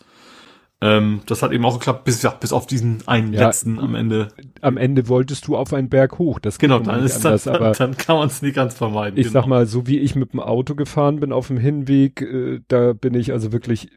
[0.80, 3.96] Ähm, das hat eben auch geklappt, bis, ja, bis auf diesen einen ja, letzten am
[3.96, 4.28] Ende.
[4.62, 6.38] Am Ende wolltest du auf einen Berg hoch.
[6.38, 9.18] Das genau, dann ist anders, dann, aber dann kann man es nicht ganz vermeiden.
[9.18, 9.42] Ich genau.
[9.42, 12.94] sag mal, so wie ich mit dem Auto gefahren bin auf dem Hinweg, äh, da
[12.94, 13.90] bin ich also wirklich,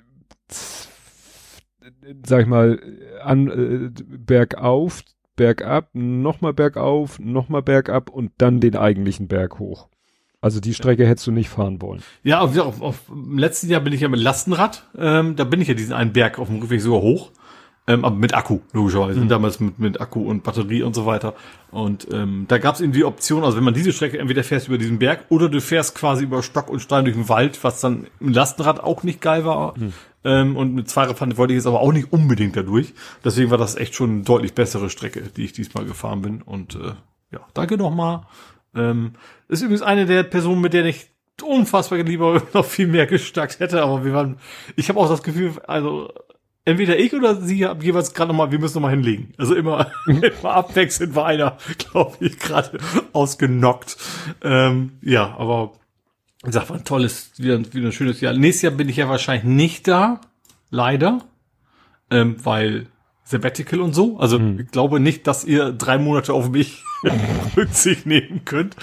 [2.24, 2.80] sag ich mal,
[3.22, 5.02] an äh, bergauf,
[5.36, 9.88] bergab, nochmal bergauf, nochmal bergab und dann den eigentlichen Berg hoch.
[10.42, 12.02] Also die Strecke hättest du nicht fahren wollen.
[12.22, 15.60] Ja, auf, auf, auf, im letzten Jahr bin ich ja mit Lastenrad, ähm, da bin
[15.60, 17.30] ich ja diesen einen Berg auf dem Rückweg sogar hoch.
[17.86, 19.20] Ähm, aber mit Akku, logischerweise.
[19.20, 19.28] Mhm.
[19.28, 21.34] Damals mit, mit Akku und Batterie und so weiter.
[21.70, 24.68] Und ähm, da gab es eben die Option, also wenn man diese Strecke entweder fährst
[24.68, 27.80] über diesen Berg oder du fährst quasi über Stock und Stein durch den Wald, was
[27.80, 29.76] dann im Lastenrad auch nicht geil war.
[29.76, 29.92] Mhm.
[30.22, 32.92] Ähm, und mit Zweiradfahren wollte ich jetzt aber auch nicht unbedingt dadurch.
[33.24, 36.42] Deswegen war das echt schon eine deutlich bessere Strecke, die ich diesmal gefahren bin.
[36.42, 36.92] Und äh,
[37.32, 38.26] ja, danke nochmal
[38.74, 39.12] ähm,
[39.48, 41.10] ist übrigens eine der Personen, mit der ich
[41.42, 44.38] unfassbar lieber noch viel mehr gestackt hätte, aber wir waren,
[44.76, 46.12] ich habe auch das Gefühl, also
[46.64, 49.32] entweder ich oder sie haben jeweils gerade nochmal, wir müssen nochmal hinlegen.
[49.38, 52.78] Also immer, immer abwechselnd war einer, glaube ich, gerade
[53.12, 53.96] ausgenockt.
[54.42, 55.72] Ähm, ja, aber
[56.46, 58.32] ich sag, war ein tolles, wieder, wieder ein schönes Jahr.
[58.32, 60.20] Nächstes Jahr bin ich ja wahrscheinlich nicht da,
[60.70, 61.20] leider,
[62.10, 62.86] ähm, weil
[63.30, 64.18] Sabbatical und so.
[64.18, 64.58] Also hm.
[64.58, 66.82] ich glaube nicht, dass ihr drei Monate auf mich
[67.56, 68.74] Rücksicht nehmen könnt.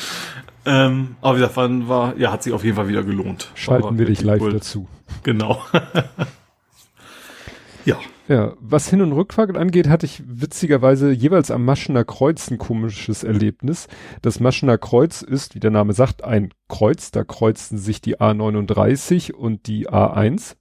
[0.65, 3.51] Ähm, aber wie gesagt, war, war, ja, hat sich auf jeden Fall wieder gelohnt.
[3.55, 4.53] Schalten wir dich live cool.
[4.53, 4.87] dazu.
[5.23, 5.61] Genau.
[7.85, 7.97] ja.
[8.29, 13.23] Ja, was Hin- und Rückfahrt angeht, hatte ich witzigerweise jeweils am Maschener Kreuz ein komisches
[13.23, 13.87] Erlebnis.
[14.21, 17.11] Das Maschener Kreuz ist, wie der Name sagt, ein Kreuz.
[17.11, 20.57] Da kreuzten sich die A39 und die A1.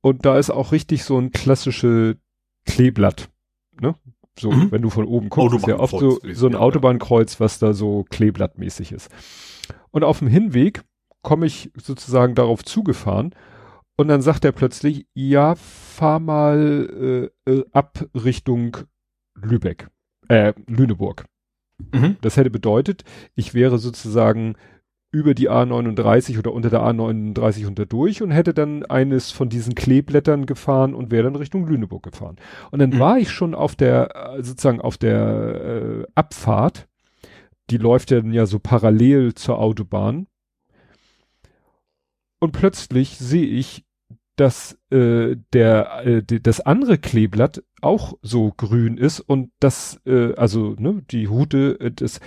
[0.00, 2.16] Und da ist auch richtig so ein klassische
[2.66, 3.28] Kleeblatt.
[3.80, 3.94] Ne?
[4.38, 4.70] So, mhm.
[4.70, 8.04] wenn du von oben guckst, ist ja oft so, so ein Autobahnkreuz, was da so
[8.10, 9.10] kleeblattmäßig ist.
[9.90, 10.82] Und auf dem Hinweg
[11.22, 13.34] komme ich sozusagen darauf zugefahren
[13.96, 18.78] und dann sagt er plötzlich, ja, fahr mal äh, äh, ab Richtung
[19.34, 19.88] Lübeck,
[20.28, 21.26] äh, Lüneburg.
[21.92, 22.16] Mhm.
[22.20, 24.54] Das hätte bedeutet, ich wäre sozusagen
[25.12, 29.74] über die A39 oder unter der A39 unter durch und hätte dann eines von diesen
[29.74, 32.36] Kleeblättern gefahren und wäre dann Richtung Lüneburg gefahren.
[32.70, 32.98] Und dann mhm.
[32.98, 36.88] war ich schon auf der, äh, sozusagen auf der äh, Abfahrt,
[37.70, 40.26] die läuft ja dann ja so parallel zur Autobahn.
[42.40, 43.84] Und plötzlich sehe ich,
[44.36, 50.74] dass äh, der äh, das andere Kleeblatt auch so grün ist und das äh, also
[50.78, 52.20] ne die Hute äh, das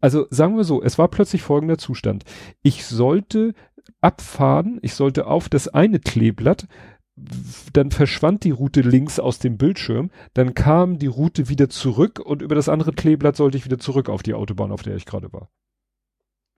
[0.00, 2.24] also sagen wir so, es war plötzlich folgender Zustand.
[2.62, 3.54] Ich sollte
[4.00, 6.66] abfahren, ich sollte auf das eine Kleeblatt,
[7.72, 12.42] dann verschwand die Route links aus dem Bildschirm, dann kam die Route wieder zurück und
[12.42, 15.32] über das andere Kleeblatt sollte ich wieder zurück auf die Autobahn, auf der ich gerade
[15.32, 15.50] war.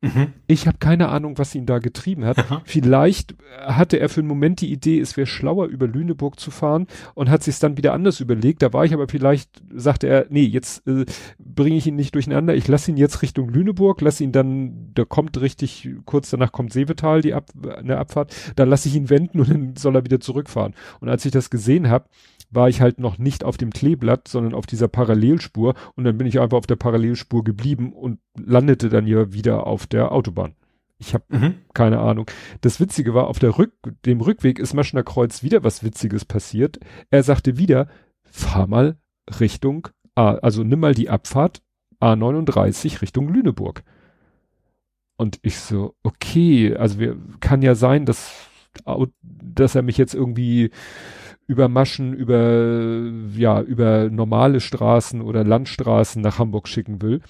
[0.03, 0.33] Mhm.
[0.49, 2.37] Ich habe keine Ahnung, was ihn da getrieben hat.
[2.39, 2.61] Aha.
[2.65, 6.89] Vielleicht hatte er für einen Moment die Idee, es wäre schlauer, über Lüneburg zu fahren
[7.15, 8.63] und hat sich dann wieder anders überlegt.
[8.63, 11.05] Da war ich aber vielleicht, sagte er, nee, jetzt äh,
[11.39, 12.57] bringe ich ihn nicht durcheinander.
[12.57, 16.73] Ich lasse ihn jetzt Richtung Lüneburg, lasse ihn dann, da kommt richtig, kurz danach kommt
[16.73, 20.19] Seevetal, die Ab, eine Abfahrt, da lasse ich ihn wenden und dann soll er wieder
[20.19, 20.75] zurückfahren.
[21.01, 22.07] Und als ich das gesehen habe,
[22.53, 26.27] war ich halt noch nicht auf dem Kleeblatt, sondern auf dieser Parallelspur und dann bin
[26.27, 30.55] ich einfach auf der Parallelspur geblieben und landete dann ja wieder auf der Autobahn.
[30.99, 31.55] Ich habe mhm.
[31.75, 32.31] keine Ahnung.
[32.61, 33.73] Das Witzige war, auf der Rück
[34.05, 36.79] dem Rückweg ist Maschner Kreuz wieder was Witziges passiert.
[37.11, 37.89] Er sagte wieder,
[38.23, 38.97] fahr mal
[39.41, 41.63] Richtung, A, also nimm mal die Abfahrt
[42.01, 43.83] A39 Richtung Lüneburg.
[45.17, 48.33] Und ich so, okay, also wir, kann ja sein, dass,
[49.23, 50.71] dass er mich jetzt irgendwie
[51.53, 57.21] über Maschen, über, ja, über normale Straßen oder Landstraßen nach Hamburg schicken will.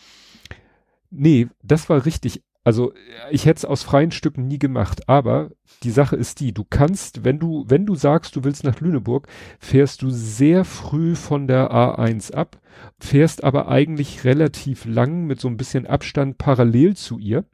[1.10, 2.40] Nee, das war richtig.
[2.62, 2.92] Also
[3.32, 5.50] ich hätte es aus freien Stücken nie gemacht, aber
[5.82, 9.26] die Sache ist die, du kannst, wenn du, wenn du sagst, du willst nach Lüneburg,
[9.58, 12.60] fährst du sehr früh von der A1 ab,
[13.00, 17.44] fährst aber eigentlich relativ lang mit so ein bisschen Abstand parallel zu ihr.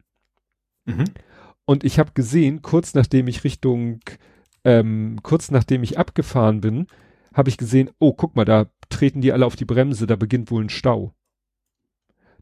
[0.84, 1.04] Mhm.
[1.64, 4.00] Und ich habe gesehen, kurz nachdem ich Richtung
[4.68, 6.88] ähm, kurz nachdem ich abgefahren bin,
[7.32, 10.50] habe ich gesehen, oh, guck mal, da treten die alle auf die Bremse, da beginnt
[10.50, 11.14] wohl ein Stau.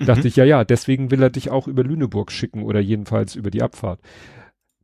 [0.01, 0.07] Mhm.
[0.07, 3.53] Dachte ich, ja, ja, deswegen will er dich auch über Lüneburg schicken oder jedenfalls über
[3.53, 4.01] die Abfahrt.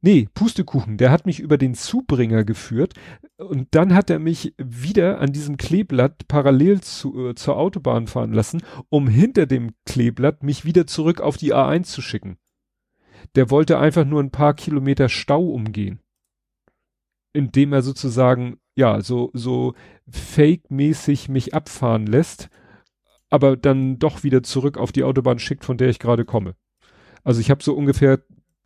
[0.03, 2.95] Nee, Pustekuchen, der hat mich über den Zubringer geführt
[3.39, 8.33] und dann hat er mich wieder an diesem Kleeblatt parallel zu, äh, zur Autobahn fahren
[8.33, 12.37] lassen, um hinter dem Kleeblatt mich wieder zurück auf die A1 zu schicken.
[13.35, 16.01] Der wollte einfach nur ein paar Kilometer Stau umgehen
[17.33, 19.75] indem er sozusagen, ja, so, so
[20.09, 22.49] fake-mäßig mich abfahren lässt,
[23.31, 26.55] aber dann doch wieder zurück auf die Autobahn schickt, von der ich gerade komme.
[27.25, 28.21] Also ich habe so ungefähr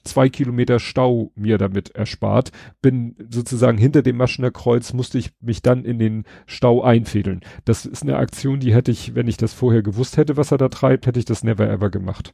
[0.07, 5.63] zwei Kilometer Stau mir damit erspart, bin sozusagen hinter dem Maschener Kreuz, musste ich mich
[5.63, 7.41] dann in den Stau einfädeln.
[7.65, 10.59] Das ist eine Aktion, die hätte ich, wenn ich das vorher gewusst hätte, was er
[10.59, 12.33] da treibt, hätte ich das never ever gemacht.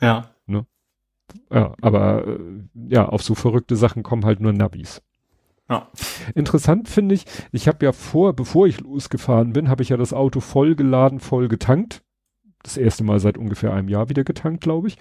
[0.00, 0.30] Ja.
[0.46, 0.66] Ne?
[1.50, 2.38] Ja, aber äh,
[2.88, 5.02] ja, auf so verrückte Sachen kommen halt nur Nabis.
[5.68, 5.88] Ja.
[6.34, 10.12] Interessant finde ich, ich habe ja vor, bevor ich losgefahren bin, habe ich ja das
[10.12, 12.02] Auto voll geladen, voll getankt.
[12.62, 14.96] Das erste Mal seit ungefähr einem Jahr wieder getankt, glaube ich.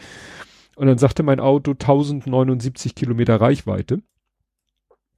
[0.76, 3.98] Und dann sagte mein Auto 1079 Kilometer Reichweite.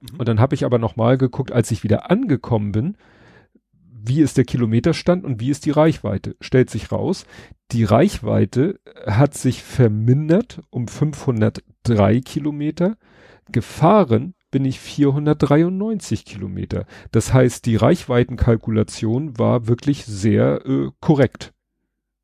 [0.00, 0.18] Mhm.
[0.18, 2.96] Und dann habe ich aber nochmal geguckt, als ich wieder angekommen bin,
[4.02, 6.36] wie ist der Kilometerstand und wie ist die Reichweite?
[6.40, 7.26] Stellt sich raus,
[7.70, 12.96] die Reichweite hat sich vermindert um 503 Kilometer.
[13.52, 16.86] Gefahren bin ich 493 Kilometer.
[17.12, 21.52] Das heißt, die Reichweitenkalkulation war wirklich sehr äh, korrekt.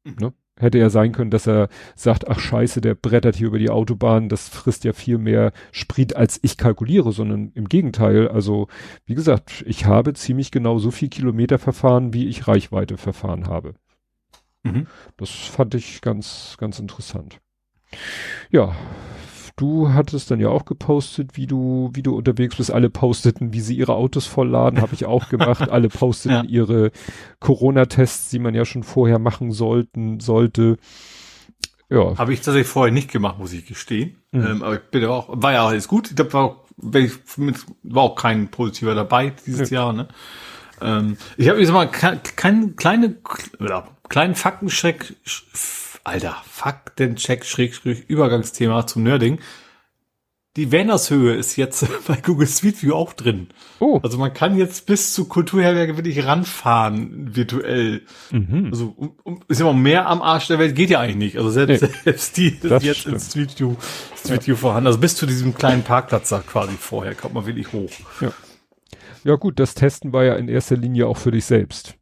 [0.04, 0.16] Mhm.
[0.20, 0.32] Ne?
[0.58, 4.30] Hätte ja sein können, dass er sagt, ach scheiße, der brettert hier über die Autobahn,
[4.30, 8.28] das frisst ja viel mehr Sprit, als ich kalkuliere, sondern im Gegenteil.
[8.28, 8.68] Also,
[9.04, 13.74] wie gesagt, ich habe ziemlich genau so viel Kilometer verfahren, wie ich Reichweite verfahren habe.
[14.62, 14.86] Mhm.
[15.18, 17.38] Das fand ich ganz, ganz interessant.
[18.50, 18.74] Ja,
[19.56, 22.70] Du hattest dann ja auch gepostet, wie du, wie du unterwegs bist.
[22.70, 25.68] Alle posteten, wie sie ihre Autos vollladen, habe ich auch gemacht.
[25.70, 26.50] Alle posteten ja.
[26.50, 26.90] ihre
[27.40, 30.76] Corona-Tests, die man ja schon vorher machen sollten, sollte.
[31.88, 32.18] Ja.
[32.18, 34.18] Habe ich tatsächlich vorher nicht gemacht, muss ich gestehen.
[34.32, 34.46] Mhm.
[34.46, 36.10] Ähm, aber ich bin ja auch, war ja alles gut.
[36.10, 36.64] Ich glaube, war, auch,
[37.82, 39.84] war auch kein positiver dabei dieses ja.
[39.84, 40.08] Jahr, ne?
[40.82, 43.16] Ähm, ich habe jetzt mal keinen kleine,
[44.08, 45.14] kleinen Faktencheck
[46.06, 49.40] Alter, Faktencheck, Schrägstrich, Übergangsthema zum Nerding.
[50.54, 53.48] Die Wernershöhe ist jetzt bei Google Street View auch drin.
[53.80, 54.00] Oh.
[54.02, 58.02] Also man kann jetzt bis zu Kulturherberge wirklich ranfahren, virtuell.
[58.30, 58.68] Mhm.
[58.70, 61.38] Also um, um, ist immer mehr am Arsch der Welt geht ja eigentlich nicht.
[61.38, 63.14] Also selbst, nee, selbst die ist jetzt stimmt.
[63.14, 63.74] in Street View,
[64.16, 64.46] Street ja.
[64.46, 64.86] View vorhanden.
[64.86, 67.90] Also bis zu diesem kleinen Parkplatz da quasi vorher kommt man wirklich hoch.
[68.20, 68.32] Ja.
[69.24, 71.96] Ja gut, das Testen war ja in erster Linie auch für dich selbst.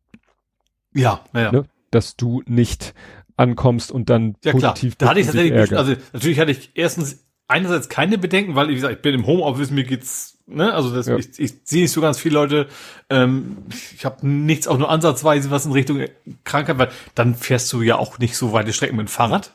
[0.92, 1.50] Ja, ja.
[1.50, 1.65] Ne?
[1.91, 2.92] Dass du nicht
[3.37, 5.07] ankommst und dann ja, positiv klar.
[5.07, 8.95] Da hatte ich tatsächlich, also natürlich hatte ich erstens einerseits keine Bedenken, weil wie gesagt,
[8.95, 11.17] ich bin im Homeoffice, mir geht's, ne, also das, ja.
[11.17, 12.69] ich, ich sehe nicht so ganz viele Leute,
[13.11, 13.59] ähm,
[13.95, 16.05] ich habe nichts auch nur ansatzweise was in Richtung
[16.45, 19.53] Krankheit, weil dann fährst du ja auch nicht so weite Strecken mit dem Fahrrad.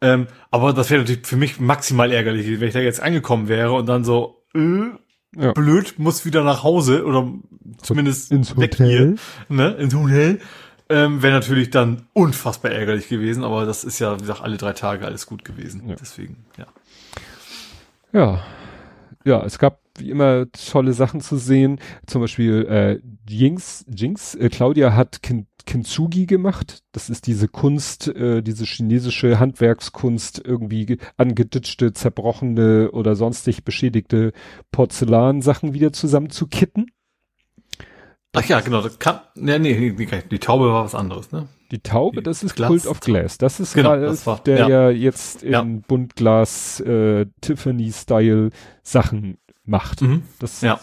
[0.00, 3.72] Ähm, aber das wäre natürlich für mich maximal ärgerlich, wenn ich da jetzt angekommen wäre
[3.72, 4.88] und dann so, äh,
[5.36, 5.52] ja.
[5.52, 7.32] blöd, muss wieder nach Hause oder
[7.80, 9.14] zumindest ins Hotel, hier,
[9.48, 10.40] ne, ins Hotel
[10.92, 14.72] ähm, Wäre natürlich dann unfassbar ärgerlich gewesen, aber das ist ja, wie gesagt, alle drei
[14.72, 15.88] Tage alles gut gewesen.
[15.88, 15.94] Ja.
[15.94, 16.66] Deswegen, ja.
[18.12, 18.42] Ja.
[19.24, 21.80] ja, es gab wie immer tolle Sachen zu sehen.
[22.06, 26.82] Zum Beispiel äh, Jinx, Jinx, äh, Claudia hat Kin Kintsugi gemacht.
[26.90, 34.32] Das ist diese Kunst, äh, diese chinesische Handwerkskunst, irgendwie angeditschte, zerbrochene oder sonstig beschädigte
[34.72, 36.90] Porzellansachen wieder zusammenzukitten.
[38.34, 41.48] Ach ja, genau, das kann, ja, nee, die, Taube war was anderes, ne?
[41.70, 43.36] Die Taube, Die das ist Glas- Cult of Glass.
[43.38, 44.68] Das ist Genau, Ralf, das war- der ja.
[44.68, 45.62] ja, jetzt in Ja.
[45.62, 48.50] Buntglas äh, Tiffany-Style
[48.82, 50.00] Sachen macht.
[50.02, 50.22] Mhm.
[50.38, 50.80] Das Ja.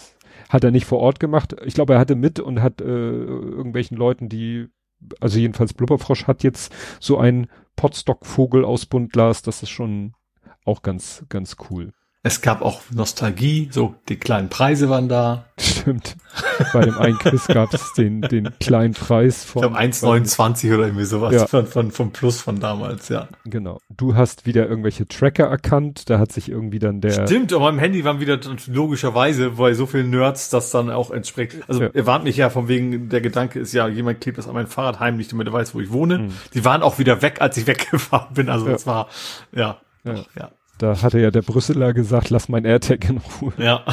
[0.50, 1.56] hat er nicht vor Ort gemacht.
[1.66, 4.68] Ich glaube, er hatte mit und hat äh, irgendwelchen Leuten, die,
[5.20, 9.42] also jedenfalls Blubberfrosch hat jetzt so einen Potstock-Vogel aus Buntglas.
[9.42, 10.14] Das ist schon
[10.66, 11.94] auch ganz, ganz cool.
[12.22, 15.46] Es gab auch Nostalgie, so die kleinen Preise waren da.
[15.58, 16.18] Stimmt.
[16.74, 19.62] Bei dem einen Quiz gab es den, den kleinen Preis Ich von.
[19.62, 21.48] glaube 1,29 oder irgendwie sowas Ja.
[21.48, 23.30] von, von, vom Plus von damals, ja.
[23.46, 23.80] Genau.
[23.90, 26.10] Du hast wieder irgendwelche Tracker erkannt.
[26.10, 27.26] Da hat sich irgendwie dann der.
[27.26, 31.56] Stimmt, auf meinem Handy waren wieder logischerweise, weil so viele Nerds das dann auch entspricht.
[31.70, 31.90] Also Ja.
[31.94, 34.68] ihr warnt mich ja von wegen, der Gedanke ist ja, jemand klebt das an mein
[34.68, 36.18] Fahrrad heimlich, damit er weiß, wo ich wohne.
[36.20, 36.34] Mhm.
[36.54, 38.50] Die waren auch wieder weg, als ich weggefahren bin.
[38.50, 38.74] Also Ja.
[38.74, 39.08] das war,
[39.54, 39.78] ja.
[40.04, 40.16] Ja.
[40.36, 40.52] Ja.
[40.80, 43.54] Da hatte ja der Brüsseler gesagt, lass mein AirTag in Ruhe.
[43.58, 43.86] Ja.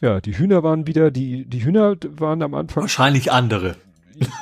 [0.00, 3.76] Ja, die Hühner waren wieder, die, die Hühner waren am Anfang, Wahrscheinlich andere.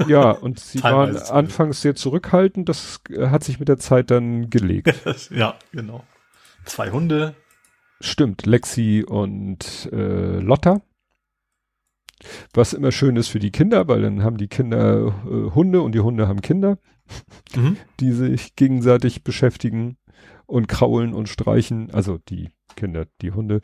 [0.09, 2.69] ja, und sie waren anfangs sehr zurückhaltend.
[2.69, 4.95] Das äh, hat sich mit der Zeit dann gelegt.
[5.31, 6.05] ja, genau.
[6.65, 7.35] Zwei Hunde.
[8.01, 10.81] Stimmt, Lexi und äh, Lotta.
[12.53, 15.93] Was immer schön ist für die Kinder, weil dann haben die Kinder äh, Hunde und
[15.95, 16.79] die Hunde haben Kinder,
[17.55, 17.77] Mhm.
[18.01, 19.97] die sich gegenseitig beschäftigen
[20.47, 21.91] und kraulen und streichen.
[21.93, 23.61] Also die Kinder, die Hunde.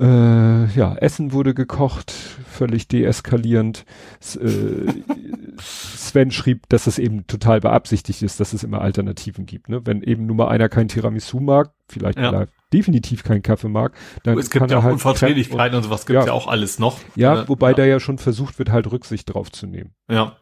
[0.00, 3.84] Äh, ja, Essen wurde gekocht, völlig deeskalierend.
[4.20, 4.86] S äh,
[5.60, 9.68] Sven schrieb, dass es eben total beabsichtigt ist, dass es immer Alternativen gibt.
[9.68, 9.80] Ne?
[9.86, 12.46] Wenn eben nur mal einer kein Tiramisu mag, vielleicht Ja.
[12.72, 16.24] definitiv keinen Kaffee mag, dann es gibt kann ja er halt Unverträglichkeiten und sowas gibt's
[16.24, 16.26] Ja.
[16.26, 16.32] ja.
[16.32, 16.98] auch alles noch.
[17.14, 17.76] Ja, Äh, wobei ja.
[17.76, 19.94] da ja schon versucht wird, halt Rücksicht drauf zu nehmen.
[20.10, 20.36] Ja.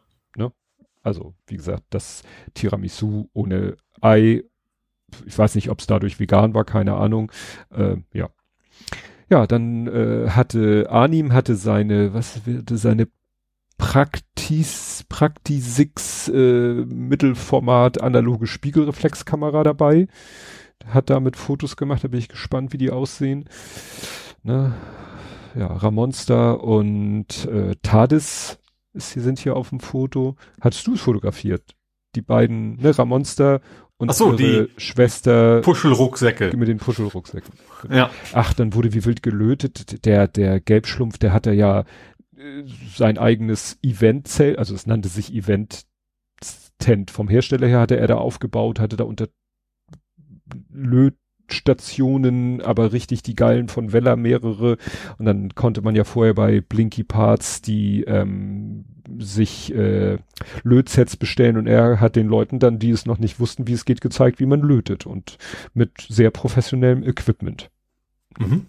[1.03, 2.23] Also, wie gesagt, das
[2.53, 4.43] Tiramisu ohne Ei,
[5.25, 7.31] ich weiß nicht, ob es dadurch vegan war, keine Ahnung.
[7.71, 8.29] Äh, ja.
[9.29, 13.07] Ja, dann äh, hatte Arnim hatte seine, was wird seine
[13.77, 20.07] Praktis, Praktisix äh, Mittelformat analoge Spiegelreflexkamera dabei.
[20.85, 23.49] Hat damit Fotos gemacht, da bin ich gespannt, wie die aussehen.
[24.43, 24.73] Ne?
[25.55, 28.59] Ja, Ramonster und äh, Tadis
[28.93, 30.35] sind hier auf dem Foto.
[30.61, 31.75] Hattest du es fotografiert?
[32.15, 33.61] Die beiden, ne, Ramonster
[33.97, 36.55] und Ach so, ihre Schwester Puschelrucksäcke.
[36.55, 37.51] mit den Puschelrucksäcken.
[37.89, 38.11] Ja.
[38.33, 40.05] Ach, dann wurde wie wild gelötet.
[40.05, 41.85] Der, der Gelbschlumpf, der hatte ja
[42.35, 42.63] äh,
[42.95, 45.85] sein eigenes Eventzelt, also es nannte sich Event
[46.77, 47.09] Tent.
[47.09, 49.29] Vom Hersteller her hatte er da aufgebaut, hatte da unter
[51.47, 54.77] Lötstationen, aber richtig die geilen von Weller mehrere.
[55.17, 58.85] Und dann konnte man ja vorher bei Blinky Parts die ähm,
[59.19, 60.17] sich äh,
[60.63, 63.85] Lötsets bestellen und er hat den Leuten dann, die es noch nicht wussten, wie es
[63.85, 65.37] geht, gezeigt, wie man lötet und
[65.73, 67.69] mit sehr professionellem Equipment.
[68.37, 68.65] Mhm.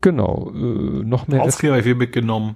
[0.00, 1.42] Genau, äh, noch mehr.
[1.42, 2.54] Aufkleber viel mitgenommen.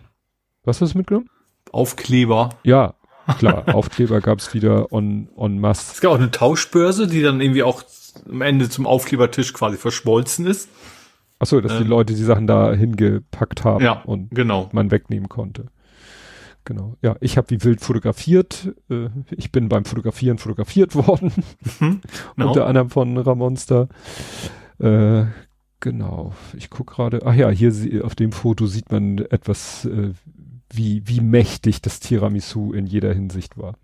[0.62, 1.28] Was hast du mitgenommen?
[1.72, 2.50] Aufkleber.
[2.62, 2.94] Ja,
[3.38, 5.92] klar, Aufkleber gab's wieder on, en masse.
[5.94, 7.82] Es gab auch eine Tauschbörse, die dann irgendwie auch
[8.28, 10.68] am Ende zum Aufklebertisch quasi verschmolzen ist.
[11.38, 11.88] Achso, dass die Ähm.
[11.88, 14.68] Leute die Sachen da hingepackt haben Ja, und genau.
[14.72, 15.66] man wegnehmen konnte.
[16.66, 16.96] Genau.
[17.00, 18.74] Ja, ich habe wie wild fotografiert.
[18.90, 21.32] Äh, ich bin beim Fotografieren fotografiert worden.
[21.80, 22.00] Mhm.
[22.36, 22.48] Genau.
[22.48, 23.88] Unter anderem von Ramonster.
[24.78, 25.24] Äh,
[25.80, 26.34] genau.
[26.56, 27.20] Ich guck gerade.
[27.24, 27.72] Ach ja, hier
[28.04, 30.12] auf dem Foto sieht man etwas, äh,
[30.72, 33.74] wie, wie mächtig das Tiramisu in jeder Hinsicht war.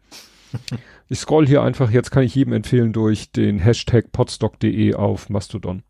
[1.08, 5.82] Ich scroll hier einfach, jetzt kann ich jedem empfehlen, durch den Hashtag podstock.de auf Mastodon.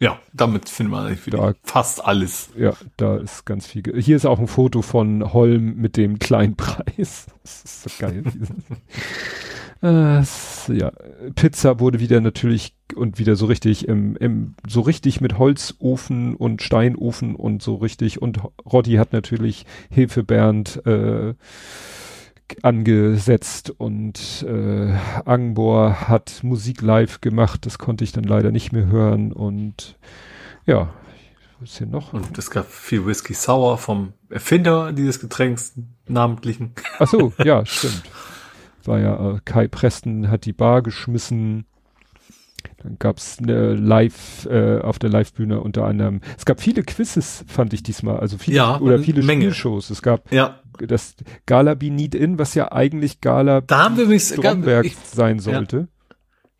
[0.00, 2.50] Ja, damit findet man eigentlich Da- fast alles.
[2.56, 3.82] Ja, da ist ganz viel.
[4.00, 7.26] Hier ist auch ein Foto von Holm mit dem kleinen Preis.
[7.42, 8.24] Das ist so geil.
[9.82, 10.22] äh,
[10.76, 10.92] ja,
[11.34, 16.62] Pizza wurde wieder natürlich und wieder so richtig im, im so richtig mit Holzofen und
[16.62, 21.32] Steinofen und so richtig und Roddy hat natürlich Hilfe Bernd äh,
[22.62, 24.92] angesetzt und äh,
[25.24, 29.96] Angbor hat Musik live gemacht, das konnte ich dann leider nicht mehr hören und
[30.66, 30.88] ja,
[31.60, 32.12] was ist hier noch?
[32.12, 35.72] Und es gab viel Whisky Sour vom Erfinder dieses Getränks,
[36.06, 36.72] namentlichen.
[36.98, 38.02] Ach so, ja, stimmt.
[38.84, 41.66] War ja, äh, Kai Preston hat die Bar geschmissen.
[42.82, 46.20] Dann gab's eine Live, äh, auf der Livebühne unter anderem.
[46.36, 48.20] Es gab viele Quizzes, fand ich diesmal.
[48.20, 49.42] Also viele, Ja, oder viele Menge.
[49.52, 49.90] Spielshows.
[49.90, 51.16] Es gab Ja, das
[51.46, 55.38] Gala Be Need In, was ja eigentlich Gala da haben wir übrigens, Stromberg ich, sein
[55.40, 55.88] sollte.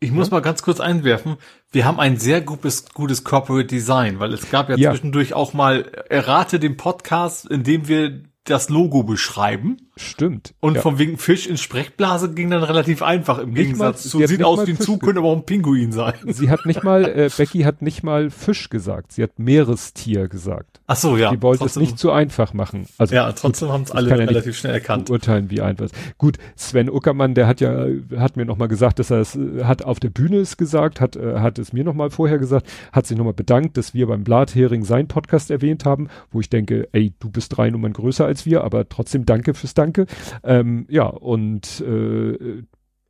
[0.01, 1.35] Ich muss mal ganz kurz einwerfen.
[1.71, 4.91] Wir haben ein sehr gutes, gutes Corporate Design, weil es gab ja, ja.
[4.91, 9.77] zwischendurch auch mal errate den Podcast, in dem wir das Logo beschreiben.
[9.95, 10.53] Stimmt.
[10.61, 10.81] Und ja.
[10.81, 14.43] von wegen Fisch in Sprechblase ging dann relativ einfach im nicht Gegensatz mal, zu, sieht
[14.43, 16.13] aus wie ein Zug, könnte aber auch ein Pinguin sein.
[16.27, 20.79] Sie hat nicht mal, äh, Becky hat nicht mal Fisch gesagt, sie hat Meerestier gesagt.
[20.87, 21.31] Ach so, ja.
[21.31, 22.87] Die wollte es nicht zu einfach machen.
[22.97, 25.09] Also, ja, trotzdem haben es alle relativ ja schnell erkannt.
[25.09, 25.89] Urteilen, wie einfach.
[26.17, 27.85] Gut, Sven Uckermann, der hat ja,
[28.17, 31.39] hat mir nochmal gesagt, dass er es, hat auf der Bühne es gesagt, hat, äh,
[31.39, 35.07] hat es mir nochmal vorher gesagt, hat sich nochmal bedankt, dass wir beim Blathering sein
[35.07, 38.87] Podcast erwähnt haben, wo ich denke, ey, du bist drei Nummern größer als wir, aber
[38.89, 40.05] trotzdem danke fürs Danke.
[40.43, 42.63] Ähm, ja, und äh,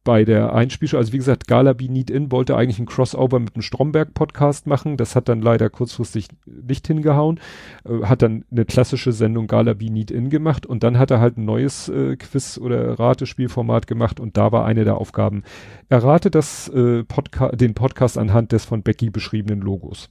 [0.09, 3.61] bei der Einspielshow, also wie gesagt, Galabi Need In wollte eigentlich ein Crossover mit dem
[3.61, 4.97] Stromberg-Podcast machen.
[4.97, 7.39] Das hat dann leider kurzfristig nicht hingehauen.
[7.85, 11.37] Äh, hat dann eine klassische Sendung Galabi Need In gemacht und dann hat er halt
[11.37, 15.43] ein neues äh, Quiz- oder Ratespielformat gemacht und da war eine der Aufgaben,
[15.89, 20.09] errate das, äh, Podca den Podcast anhand des von Becky beschriebenen Logos.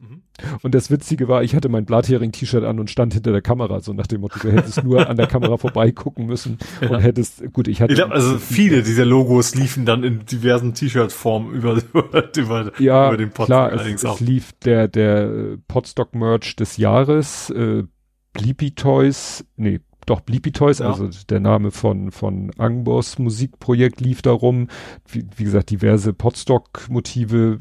[0.00, 0.22] Mhm.
[0.62, 3.92] Und das Witzige war, ich hatte mein Blathering-T-Shirt an und stand hinter der Kamera, so
[3.92, 6.90] nach dem Motto, du hättest nur an der Kamera vorbeigucken müssen ja.
[6.90, 7.92] und hättest, gut, ich hatte.
[7.92, 11.82] Ich glaube, also viele dieser Logos liefen dann in diversen T-Shirt-Formen über,
[12.36, 14.14] über, ja, über den Podcast klar, allerdings es, auch.
[14.14, 17.84] Es lief der, der Podstock-Merch des Jahres, äh,
[18.32, 20.86] Bleepy Toys, nee, doch Bleepy Toys, ja.
[20.86, 24.68] also der Name von, von Angbos Musikprojekt lief darum.
[25.06, 27.58] Wie, wie gesagt, diverse Podstock-Motive,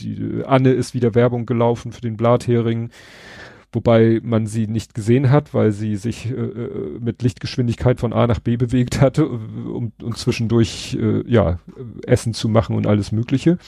[0.00, 2.90] die Anne ist wieder Werbung gelaufen für den Blathering,
[3.72, 8.26] wobei man sie nicht gesehen hat, weil sie sich äh, äh mit Lichtgeschwindigkeit von A
[8.26, 11.58] nach B bewegt hatte, um, um zwischendurch äh, ja
[12.06, 13.58] Essen zu machen und alles Mögliche.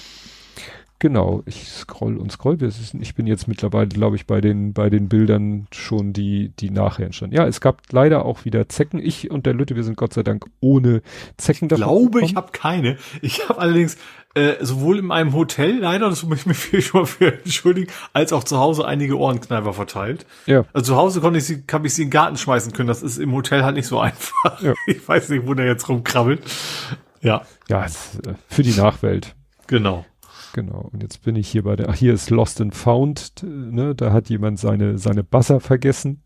[1.00, 2.58] Genau, ich scroll und scroll.
[3.00, 7.06] Ich bin jetzt mittlerweile, glaube ich, bei den, bei den Bildern schon die, die nachher
[7.06, 7.34] entstanden.
[7.34, 9.00] Ja, es gab leider auch wieder Zecken.
[9.00, 11.00] Ich und der Lütte, wir sind Gott sei Dank ohne
[11.38, 12.98] Zecken Ich glaube, ich habe keine.
[13.22, 13.96] Ich habe allerdings
[14.34, 18.34] äh, sowohl in meinem Hotel, leider, das muss ich mir schon mal für entschuldigen, als
[18.34, 20.26] auch zu Hause einige Ohrenkneifer verteilt.
[20.44, 20.66] Ja.
[20.74, 22.88] Also zu Hause konnte ich sie, habe ich sie in den Garten schmeißen können.
[22.88, 24.60] Das ist im Hotel halt nicht so einfach.
[24.60, 24.74] Ja.
[24.86, 26.42] Ich weiß nicht, wo der jetzt rumkrabbelt.
[27.22, 27.40] Ja.
[27.68, 27.86] Ja,
[28.48, 29.34] für die Nachwelt.
[29.66, 30.04] Genau.
[30.52, 30.88] Genau.
[30.92, 34.12] Und jetzt bin ich hier bei der, ach, hier ist Lost and Found, ne, da
[34.12, 36.22] hat jemand seine, seine Basser vergessen.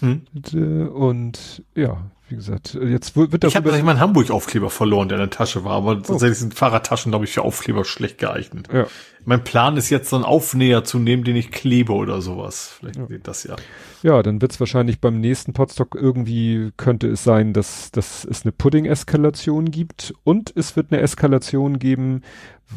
[0.00, 0.22] Hm.
[0.34, 3.50] Und, und ja, wie gesagt, jetzt wird das.
[3.50, 6.00] Ich habe tatsächlich meinen Hamburg-Aufkleber verloren, der in der Tasche war, aber oh.
[6.00, 8.68] tatsächlich sind Fahrradtaschen, glaube ich, für Aufkleber schlecht geeignet.
[8.72, 8.86] Ja.
[9.26, 12.74] Mein Plan ist jetzt so einen Aufnäher zu nehmen, den ich klebe oder sowas.
[12.78, 13.04] Vielleicht ja.
[13.04, 13.56] geht das ja.
[14.02, 18.42] Ja, dann wird es wahrscheinlich beim nächsten Podstock irgendwie könnte es sein, dass, dass es
[18.42, 22.22] eine Pudding-Eskalation gibt und es wird eine Eskalation geben,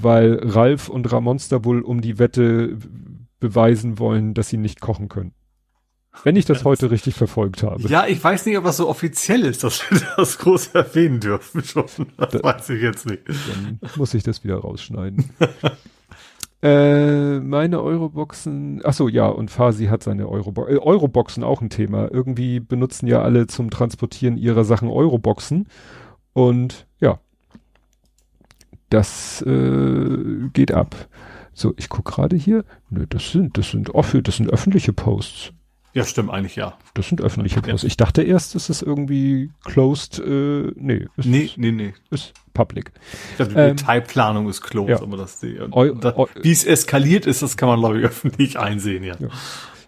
[0.01, 2.77] weil Ralf und Ramonster wohl um die Wette
[3.39, 5.31] beweisen wollen, dass sie nicht kochen können.
[6.23, 7.87] Wenn ich das heute richtig verfolgt habe.
[7.87, 11.63] Ja, ich weiß nicht, ob das so offiziell ist, dass wir das groß erwähnen dürfen
[11.63, 11.85] schon.
[12.17, 13.27] Das da, weiß ich jetzt nicht.
[13.27, 15.29] Dann muss ich das wieder rausschneiden.
[16.63, 21.69] äh, meine Euroboxen, ach so, ja, und Fasi hat seine Eurobo äh, Euroboxen auch ein
[21.69, 22.11] Thema.
[22.11, 25.67] Irgendwie benutzen ja alle zum Transportieren ihrer Sachen Euroboxen.
[26.33, 27.19] Und ja,
[28.89, 30.95] das äh, geht ab.
[31.53, 32.65] So, ich guck gerade hier.
[32.89, 35.53] Nö, das sind, das sind, off das sind öffentliche Posts.
[35.95, 36.77] Ja, stimmt eigentlich, ja.
[36.93, 37.83] Das sind öffentliche Posts.
[37.83, 37.87] Ja.
[37.87, 41.07] Ich dachte erst, es ist irgendwie closed, äh, nee.
[41.15, 41.93] Ist, nee, nee, nee.
[42.11, 42.91] Ist public.
[43.31, 45.01] Ich glaube, die ähm, Detailplanung ist closed, ja.
[45.01, 49.15] aber das, die, wie es eskaliert ist, das kann man, glaube ich, öffentlich einsehen, ja.
[49.17, 49.29] ja.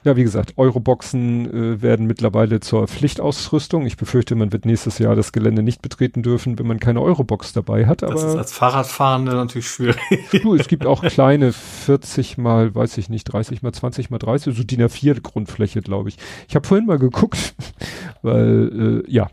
[0.03, 3.85] Ja, wie gesagt, Euroboxen äh, werden mittlerweile zur Pflichtausrüstung.
[3.85, 7.53] Ich befürchte, man wird nächstes Jahr das Gelände nicht betreten dürfen, wenn man keine Eurobox
[7.53, 8.03] dabei hat.
[8.03, 9.97] Aber das ist als Fahrradfahrende natürlich schwierig.
[10.41, 14.55] Du, es gibt auch kleine 40 mal, weiß ich nicht, 30 mal 20 mal 30,
[14.55, 16.17] so DIN A4 Grundfläche, glaube ich.
[16.47, 17.55] Ich habe vorhin mal geguckt,
[18.21, 19.29] weil äh, ja,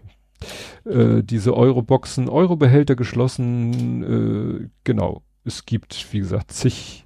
[0.84, 5.23] äh, diese Euroboxen, Eurobehälter geschlossen, äh, genau.
[5.47, 7.03] Es gibt, wie gesagt, zig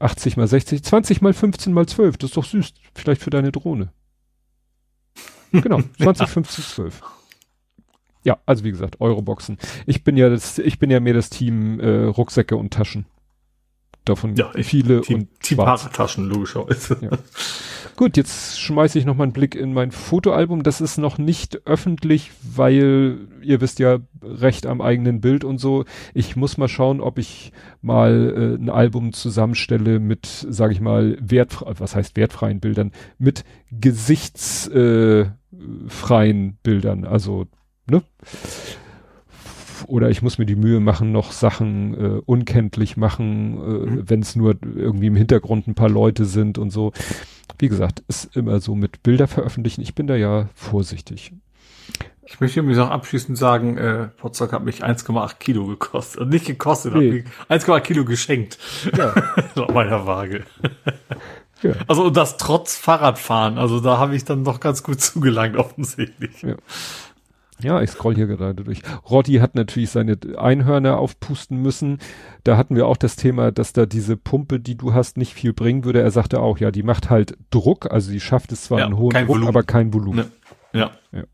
[0.00, 2.74] 80 mal 60, 20 mal 15 mal 12, das ist doch süß.
[2.94, 3.92] Vielleicht für deine Drohne.
[5.52, 7.02] Genau, 20, 15, 12.
[8.24, 9.58] Ja, also wie gesagt, Euroboxen.
[9.86, 13.06] Ich bin ja das, ich bin ja mehr das Team äh, Rucksäcke und Taschen.
[14.04, 15.58] Davon ja, viele Team, und Team
[15.92, 16.96] Taschen, logischerweise.
[17.00, 17.10] Ja.
[17.94, 20.64] Gut, jetzt schmeiße ich noch mal einen Blick in mein Fotoalbum.
[20.64, 25.84] Das ist noch nicht öffentlich, weil ihr wisst ja recht am eigenen Bild und so.
[26.14, 31.16] Ich muss mal schauen, ob ich mal äh, ein Album zusammenstelle mit, sage ich mal,
[31.20, 35.28] wertfrei, was heißt wertfreien Bildern, mit gesichtsfreien
[36.48, 37.04] äh, Bildern.
[37.04, 37.46] Also,
[37.86, 38.02] ne?
[39.92, 44.08] Oder ich muss mir die Mühe machen, noch Sachen äh, unkenntlich machen, äh, mhm.
[44.08, 46.94] wenn es nur irgendwie im Hintergrund ein paar Leute sind und so.
[47.58, 49.82] Wie gesagt, ist immer so mit Bilder veröffentlichen.
[49.82, 51.34] Ich bin da ja vorsichtig.
[52.24, 56.20] Ich möchte übrigens auch abschließend sagen, äh, Potsdok hat mich 1,8 Kilo gekostet.
[56.20, 57.24] Also nicht gekostet, nee.
[57.50, 58.58] 1,8 Kilo geschenkt.
[58.96, 59.12] Ja.
[59.62, 60.44] Auf meiner Waage.
[61.62, 61.72] Ja.
[61.86, 63.58] Also und das trotz Fahrradfahren.
[63.58, 66.40] Also da habe ich dann doch ganz gut zugelangt, offensichtlich.
[66.40, 66.54] Ja.
[67.62, 68.82] Ja, ich scroll hier gerade durch.
[69.08, 71.98] Rotti hat natürlich seine Einhörner aufpusten müssen.
[72.44, 75.52] Da hatten wir auch das Thema, dass da diese Pumpe, die du hast, nicht viel
[75.52, 76.00] bringen würde.
[76.00, 78.96] Er sagte auch, ja, die macht halt Druck, also die schafft es zwar ja, einen
[78.96, 79.48] hohen Druck, Volumen.
[79.48, 80.18] aber kein Volumen.
[80.72, 80.80] Ne.
[80.80, 80.90] Ja.
[81.12, 81.24] ja.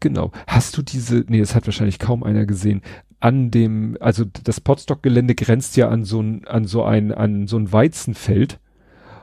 [0.00, 0.30] Genau.
[0.46, 2.82] Hast du diese, nee, das hat wahrscheinlich kaum einer gesehen.
[3.18, 7.56] An dem, also das Potstock-Gelände grenzt ja an so ein, an so ein, an so
[7.56, 8.60] ein Weizenfeld.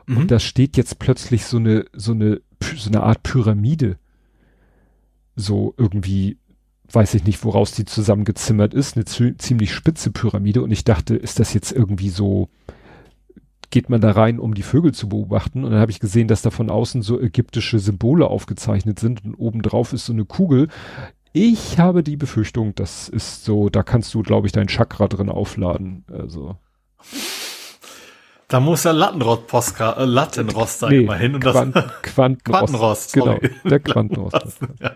[0.08, 0.18] Mhm.
[0.18, 2.42] Und da steht jetzt plötzlich so eine, so eine,
[2.76, 3.98] so eine Art Pyramide
[5.36, 6.38] so irgendwie,
[6.92, 11.40] weiß ich nicht, woraus die zusammengezimmert ist, eine ziemlich spitze Pyramide und ich dachte, ist
[11.40, 12.50] das jetzt irgendwie so,
[13.70, 16.42] geht man da rein, um die Vögel zu beobachten und dann habe ich gesehen, dass
[16.42, 20.68] da von außen so ägyptische Symbole aufgezeichnet sind und obendrauf ist so eine Kugel.
[21.32, 25.30] Ich habe die Befürchtung, das ist so, da kannst du, glaube ich, dein Chakra drin
[25.30, 26.06] aufladen.
[26.12, 26.58] Also.
[28.48, 32.44] Da muss der Lattenrost, äh, Lattenrost da nee, immer hin und Quant, das Quantenrost.
[32.44, 34.60] Quantenrost, genau, der Quantenrost.
[34.80, 34.92] ja.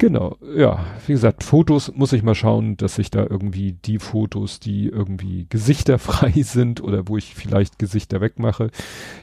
[0.00, 4.58] Genau, ja, wie gesagt, Fotos muss ich mal schauen, dass ich da irgendwie die Fotos,
[4.58, 8.70] die irgendwie gesichterfrei sind oder wo ich vielleicht Gesichter wegmache.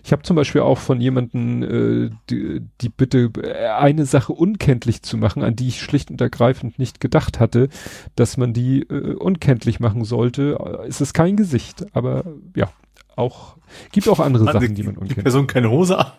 [0.03, 5.01] Ich habe zum Beispiel auch von jemanden äh, die, die Bitte, äh, eine Sache unkenntlich
[5.01, 7.69] zu machen, an die ich schlicht und ergreifend nicht gedacht hatte,
[8.15, 10.59] dass man die äh, unkenntlich machen sollte.
[10.87, 12.23] Es ist kein Gesicht, aber
[12.55, 12.69] ja,
[13.17, 13.57] auch,
[13.91, 15.17] gibt auch andere also Sachen, die man unkennt.
[15.17, 16.11] Die Person keine Hose an?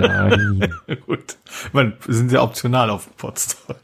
[0.00, 0.74] Nein.
[1.06, 1.36] Gut.
[1.72, 3.76] Man, sind ja optional auf dem Podstock.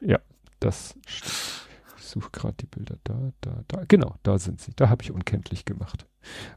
[0.00, 0.18] ja,
[0.60, 3.84] das Ich suche gerade die Bilder da, da, da.
[3.88, 4.72] Genau, da sind sie.
[4.76, 6.06] Da habe ich unkenntlich gemacht.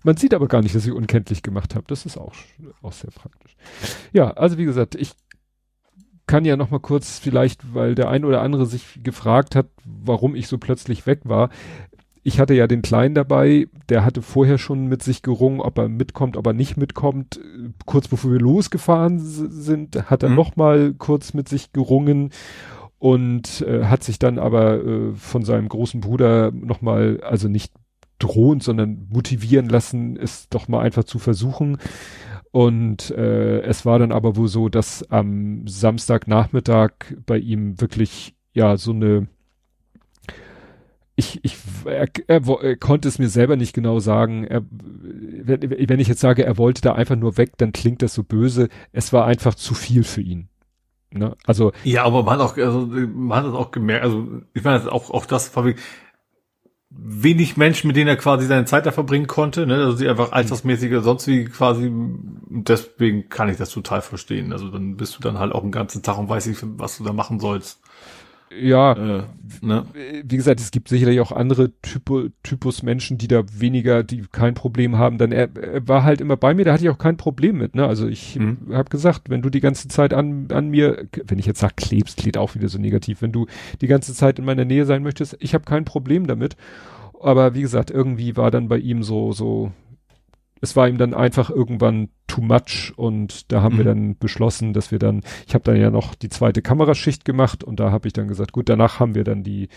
[0.03, 1.85] Man sieht aber gar nicht, dass ich unkenntlich gemacht habe.
[1.87, 2.33] Das ist auch,
[2.81, 3.55] auch sehr praktisch.
[4.11, 5.13] Ja, also wie gesagt, ich
[6.27, 10.35] kann ja noch mal kurz vielleicht, weil der ein oder andere sich gefragt hat, warum
[10.35, 11.49] ich so plötzlich weg war
[12.27, 15.87] ich hatte ja den Kleinen dabei, der hatte vorher schon mit sich gerungen, ob er
[15.87, 17.39] mitkommt, ob er nicht mitkommt.
[17.85, 20.35] Kurz bevor wir losgefahren sind, hat er mhm.
[20.35, 22.31] noch mal kurz mit sich gerungen
[22.97, 27.71] und äh, hat sich dann aber äh, von seinem großen Bruder noch mal, also nicht
[28.17, 31.77] drohend, sondern motivieren lassen, es doch mal einfach zu versuchen.
[32.49, 36.91] Und äh, es war dann aber wohl so, dass am Samstagnachmittag
[37.27, 39.27] bei ihm wirklich ja so eine
[41.15, 44.43] ich, ich er, er, er, konnte es mir selber nicht genau sagen.
[44.43, 48.13] Er, wenn, wenn ich jetzt sage, er wollte da einfach nur weg, dann klingt das
[48.13, 48.67] so böse.
[48.91, 50.49] Es war einfach zu viel für ihn.
[51.11, 51.35] Ne?
[51.45, 54.03] Also ja, aber man hat auch, also, man hat es auch gemerkt.
[54.03, 55.49] Also ich meine, auch auch das
[56.89, 59.65] wenig Menschen, mit denen er quasi seine Zeit da verbringen konnte.
[59.65, 59.75] Ne?
[59.75, 61.89] Also die einfach altersmäßige, sonst wie quasi.
[62.49, 64.51] Deswegen kann ich das total verstehen.
[64.51, 67.05] Also dann bist du dann halt auch einen ganzen Tag und weiß nicht, was du
[67.05, 67.79] da machen sollst
[68.61, 69.23] ja, äh,
[69.61, 69.85] ne?
[70.23, 74.53] wie gesagt, es gibt sicherlich auch andere Typo, Typus Menschen, die da weniger, die kein
[74.53, 75.17] Problem haben.
[75.17, 77.75] Dann er, er war halt immer bei mir, da hatte ich auch kein Problem mit.
[77.75, 77.85] Ne?
[77.85, 78.57] Also ich mhm.
[78.71, 82.17] habe gesagt, wenn du die ganze Zeit an, an mir, wenn ich jetzt sag klebst,
[82.17, 83.21] klingt auch wieder so negativ.
[83.21, 83.45] Wenn du
[83.81, 86.55] die ganze Zeit in meiner Nähe sein möchtest, ich habe kein Problem damit.
[87.21, 89.71] Aber wie gesagt, irgendwie war dann bei ihm so so
[90.65, 93.77] es war ihm dann einfach irgendwann too much und da haben mhm.
[93.77, 97.63] wir dann beschlossen, dass wir dann, ich habe dann ja noch die zweite Kameraschicht gemacht
[97.63, 99.69] und da habe ich dann gesagt, gut, danach haben wir dann die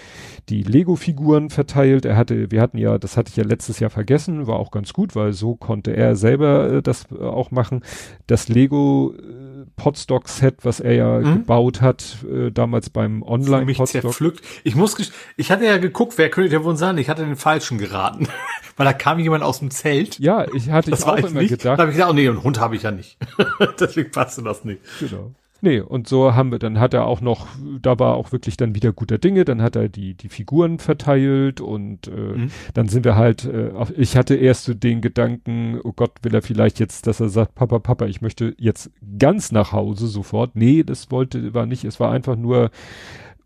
[0.49, 2.07] die Lego-Figuren verteilt.
[2.07, 4.95] Er hatte, wir hatten ja, das hatte ich ja letztes Jahr vergessen, war auch ganz
[4.95, 7.83] gut, weil so konnte er selber äh, das äh, auch machen.
[8.27, 9.48] Das Lego äh,
[9.79, 11.35] Podstock-Set, was er ja mhm.
[11.35, 14.45] gebaut hat, äh, damals beim online mich zerpflückt.
[14.65, 14.97] Ich muss,
[15.37, 16.99] ich hatte ja geguckt, wer könnte der wohl sein?
[16.99, 18.29] Ich hatte den falschen geraten,
[18.77, 20.19] weil da kam jemand aus dem Zelt.
[20.19, 21.51] Ja, ich hatte das ich auch immer nicht.
[21.51, 21.79] gedacht.
[21.79, 23.17] Da habe ich gedacht, oh nee, einen Hund habe ich ja nicht.
[23.81, 24.83] Deswegen passte das nicht.
[25.01, 25.33] Genau.
[25.61, 27.49] Nee, und so haben wir, dann hat er auch noch,
[27.83, 31.61] da war auch wirklich dann wieder guter Dinge, dann hat er die, die Figuren verteilt
[31.61, 32.51] und äh, mhm.
[32.75, 36.43] dann sind wir halt, äh, ich hatte erst so den Gedanken, oh Gott, will er
[36.43, 40.55] vielleicht jetzt, dass er sagt, Papa, Papa, ich möchte jetzt ganz nach Hause sofort.
[40.55, 42.71] Nee, das wollte, war nicht, es war einfach nur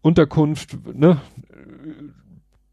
[0.02, 1.18] Unterkunft, ne?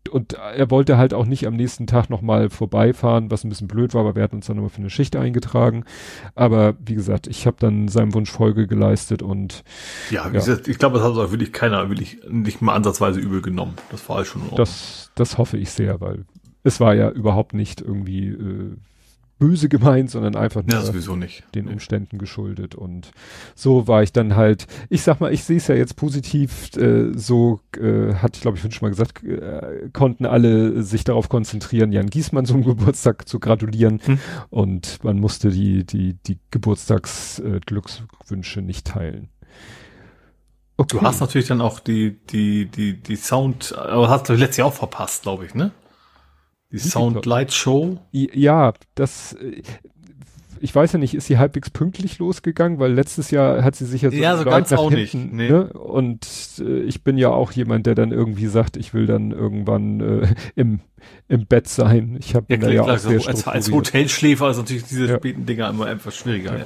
[0.09, 3.93] Und er wollte halt auch nicht am nächsten Tag nochmal vorbeifahren, was ein bisschen blöd
[3.93, 5.85] war, aber wir hatten uns dann nochmal für eine Schicht eingetragen.
[6.35, 9.63] Aber wie gesagt, ich habe dann seinem Wunsch Folge geleistet und
[10.09, 10.29] ja, ja.
[10.29, 13.75] Gesagt, ich glaube, das hat auch wirklich keiner wirklich nicht mal ansatzweise übel genommen.
[13.91, 14.41] Das war halt schon.
[14.55, 16.25] Das, das hoffe ich sehr, weil
[16.63, 18.75] es war ja überhaupt nicht irgendwie äh,
[19.39, 20.91] böse gemeint, sondern einfach nur ja,
[21.55, 22.75] den Umständen geschuldet.
[22.75, 23.11] Und
[23.55, 27.17] so war ich dann halt, ich sag mal, ich sehe es ja jetzt positiv, äh,
[27.17, 31.91] so äh, hatte ich, glaube ich, schon mal gesagt, äh, konnten alle sich darauf konzentrieren,
[31.91, 33.99] Jan Giesmann zum Geburtstag zu gratulieren.
[34.03, 34.19] Hm.
[34.49, 39.29] Und man musste die, die, die Geburtstagsglückswünsche äh, nicht teilen.
[40.77, 40.97] Okay.
[40.97, 44.69] Du hast natürlich dann auch die, die, die, die Sound, aber hast du letztes Jahr
[44.69, 45.73] auch verpasst, glaube ich, ne?
[46.71, 47.97] Die Soundlight Show.
[48.11, 49.63] Ja, das, äh,
[50.61, 54.01] ich weiß ja nicht, ist sie halbwegs pünktlich losgegangen, weil letztes Jahr hat sie sich
[54.01, 55.33] ja so, ja, so ganz auch hinten, nicht.
[55.33, 55.49] Nee.
[55.49, 55.73] Ne?
[55.73, 56.27] Und
[56.59, 60.27] äh, ich bin ja auch jemand, der dann irgendwie sagt, ich will dann irgendwann äh,
[60.55, 60.81] im,
[61.27, 62.17] im Bett sein.
[62.19, 65.17] Ich habe ja, klar, ja klar, auch sehr als, als Hotelschläfer ist natürlich diese ja.
[65.17, 66.59] späten Dinger immer etwas schwieriger.
[66.59, 66.65] Ja.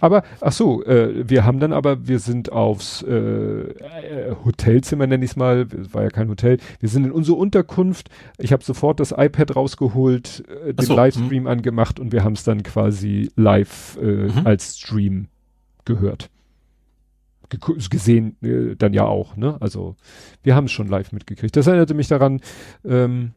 [0.00, 5.24] Aber, ach so, äh, wir haben dann aber, wir sind aufs äh, äh Hotelzimmer, nenne
[5.24, 9.00] ich es mal, war ja kein Hotel, wir sind in unsere Unterkunft, ich habe sofort
[9.00, 11.50] das iPad rausgeholt, äh, den so, Livestream mh.
[11.50, 14.42] angemacht und wir haben es dann quasi live äh, mhm.
[14.44, 15.28] als Stream
[15.84, 16.30] gehört.
[17.48, 19.56] Ge gesehen äh, dann ja auch, ne?
[19.60, 19.94] Also
[20.42, 21.56] wir haben es schon live mitgekriegt.
[21.56, 22.40] Das erinnerte mich daran,
[22.84, 23.32] ähm,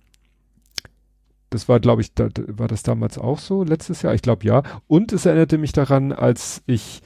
[1.49, 4.13] das war, glaube ich, da, war das damals auch so, letztes Jahr?
[4.13, 4.63] Ich glaube ja.
[4.87, 7.01] Und es erinnerte mich daran, als ich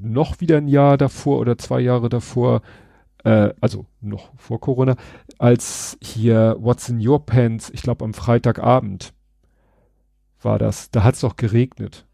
[0.00, 2.62] noch wieder ein Jahr davor oder zwei Jahre davor,
[3.24, 4.96] äh, also noch vor Corona,
[5.38, 9.14] als hier What's in Your Pants, ich glaube am Freitagabend
[10.42, 12.06] war das, da hat es doch geregnet.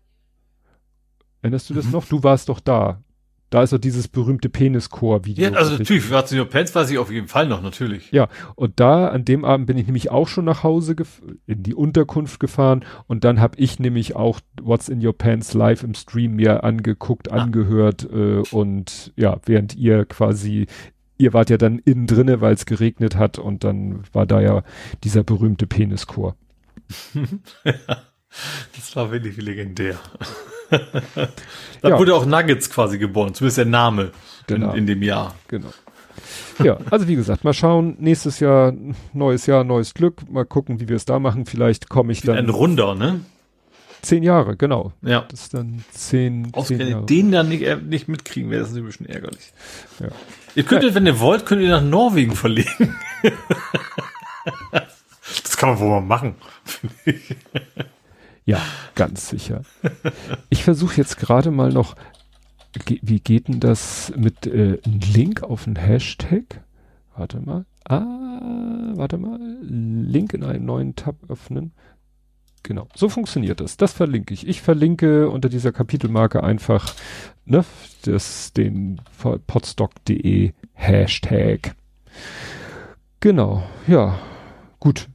[1.43, 1.93] Erinnerst du das mhm.
[1.93, 2.07] noch?
[2.07, 3.03] Du warst doch da.
[3.51, 5.51] Da ist doch dieses berühmte Penischor-Video.
[5.51, 8.11] Ja, also natürlich, What's in Your Pants weiß ich auf jeden Fall noch, natürlich.
[8.11, 10.97] Ja, und da, an dem Abend bin ich nämlich auch schon nach Hause,
[11.47, 15.85] in die Unterkunft gefahren und dann habe ich nämlich auch What's in Your Pants live
[15.85, 17.37] im Stream mir angeguckt, ah.
[17.37, 20.67] angehört äh, und ja, während ihr quasi,
[21.17, 24.65] ihr wart ja dann innen drinne, weil es geregnet hat und dann war da ja
[25.05, 26.35] dieser berühmte Penischor.
[27.65, 30.01] das war wirklich legendär.
[31.83, 31.99] da ja.
[31.99, 34.13] wurde auch Nuggets quasi geboren, zumindest der Name
[34.47, 34.73] genau.
[34.73, 35.35] in, in dem Jahr.
[35.49, 35.69] Genau.
[36.63, 38.73] ja, also wie gesagt, mal schauen, nächstes Jahr,
[39.13, 41.47] neues Jahr, neues Glück, mal gucken, wie wir es da machen.
[41.47, 42.37] Vielleicht komme ich dann.
[42.37, 43.21] Ein Runder, ne?
[44.03, 44.93] Zehn Jahre, genau.
[45.03, 45.27] Ja.
[45.29, 47.07] Das ist dann zehn, zehn Jahre.
[47.07, 49.53] den dann nicht, äh, nicht mitkriegen, wäre das ein bisschen ärgerlich.
[49.99, 50.09] Ja.
[50.55, 50.95] Ihr könntet, ja.
[50.95, 52.97] wenn ihr wollt, könnt ihr nach Norwegen verlegen.
[55.43, 56.37] das kann man wohl mal machen.
[58.47, 58.63] Ja,
[58.95, 59.63] ganz sicher.
[60.51, 61.97] Ich versuche jetzt gerade mal noch,
[62.87, 66.63] wie geht denn das mit äh, einem Link auf einen Hashtag?
[67.17, 67.67] Warte mal.
[67.85, 69.41] Ah, warte mal.
[69.63, 71.73] Link in einem neuen Tab öffnen.
[72.63, 73.77] Genau, so funktioniert das.
[73.79, 74.47] Das verlinke ich.
[74.47, 76.95] Ich verlinke unter dieser Kapitelmarke einfach
[77.47, 77.65] ne,
[78.03, 79.01] das, den
[79.47, 81.75] podstock.de Hashtag.
[83.19, 84.19] Genau, ja,
[84.79, 85.09] gut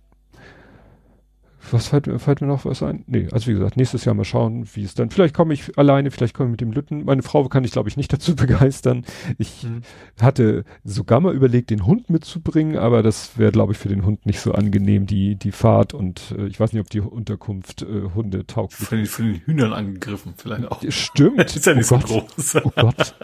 [1.73, 3.03] was fällt, fällt mir noch was ein?
[3.07, 5.09] Nee, also wie gesagt, nächstes Jahr mal schauen, wie es dann.
[5.09, 7.05] Vielleicht komme ich alleine, vielleicht komme ich mit dem Lütten.
[7.05, 9.05] Meine Frau kann ich, glaube ich, nicht dazu begeistern.
[9.37, 9.81] Ich mhm.
[10.21, 14.25] hatte sogar mal überlegt, den Hund mitzubringen, aber das wäre, glaube ich, für den Hund
[14.25, 18.09] nicht so angenehm, die, die Fahrt und äh, ich weiß nicht, ob die Unterkunft äh,
[18.13, 18.73] Hunde taugt.
[18.73, 20.81] Von den, von den Hühnern angegriffen, vielleicht auch.
[20.89, 21.39] Stimmt.
[21.55, 22.35] ist ja nicht oh so Gott.
[22.35, 22.55] groß.
[22.63, 23.15] Oh Gott.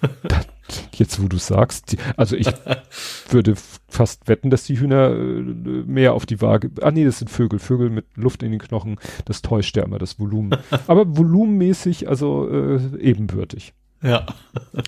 [0.94, 2.46] Jetzt, wo du sagst, die, also ich
[3.30, 3.54] würde
[3.88, 6.70] fast wetten, dass die Hühner äh, mehr auf die Waage.
[6.82, 7.58] Ah nee, das sind Vögel.
[7.58, 8.98] Vögel mit Luft in den Knochen.
[9.24, 10.56] Das täuscht ja immer das Volumen.
[10.86, 13.74] Aber volumenmäßig, also äh, ebenbürtig.
[14.02, 14.26] Ja.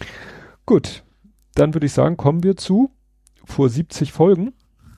[0.67, 1.05] Gut,
[1.55, 2.91] dann würde ich sagen, kommen wir zu
[3.45, 4.55] vor 70 Folgen.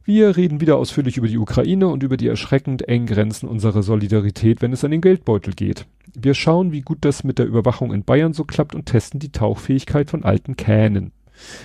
[0.04, 4.62] Wir reden wieder ausführlich über die Ukraine und über die erschreckend engen Grenzen unserer Solidarität,
[4.62, 5.86] wenn es an den Geldbeutel geht.
[6.14, 9.30] Wir schauen, wie gut das mit der Überwachung in Bayern so klappt und testen die
[9.30, 11.12] Tauchfähigkeit von alten Kähnen.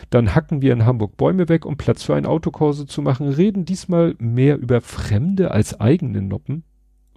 [0.09, 3.65] Dann hacken wir in Hamburg Bäume weg, um Platz für ein Autokurse zu machen, reden
[3.65, 6.63] diesmal mehr über Fremde als eigene Noppen.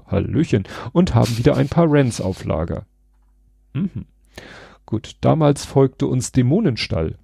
[0.06, 0.64] Hallöchen.
[0.92, 2.86] Und haben wieder ein paar Rents auf Lager.
[3.74, 4.06] Mhm.
[4.88, 7.16] Gut, damals folgte uns Dämonenstall.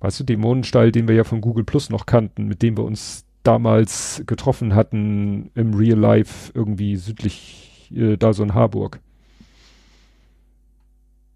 [0.00, 3.24] Weißt du, Dämonenstall, den wir ja von Google Plus noch kannten, mit dem wir uns
[3.44, 8.98] damals getroffen hatten im Real Life irgendwie südlich äh, da so in Harburg.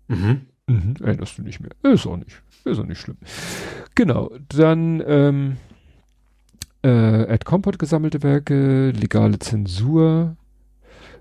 [0.09, 0.47] Mhm.
[0.67, 1.71] Mhm, erinnerst du nicht mehr.
[1.85, 2.43] Ist auch nicht.
[2.65, 3.19] Ist auch nicht schlimm.
[3.95, 5.57] Genau, dann ähm,
[6.83, 6.89] äh,
[7.33, 10.35] Ad Comport gesammelte Werke, legale Zensur,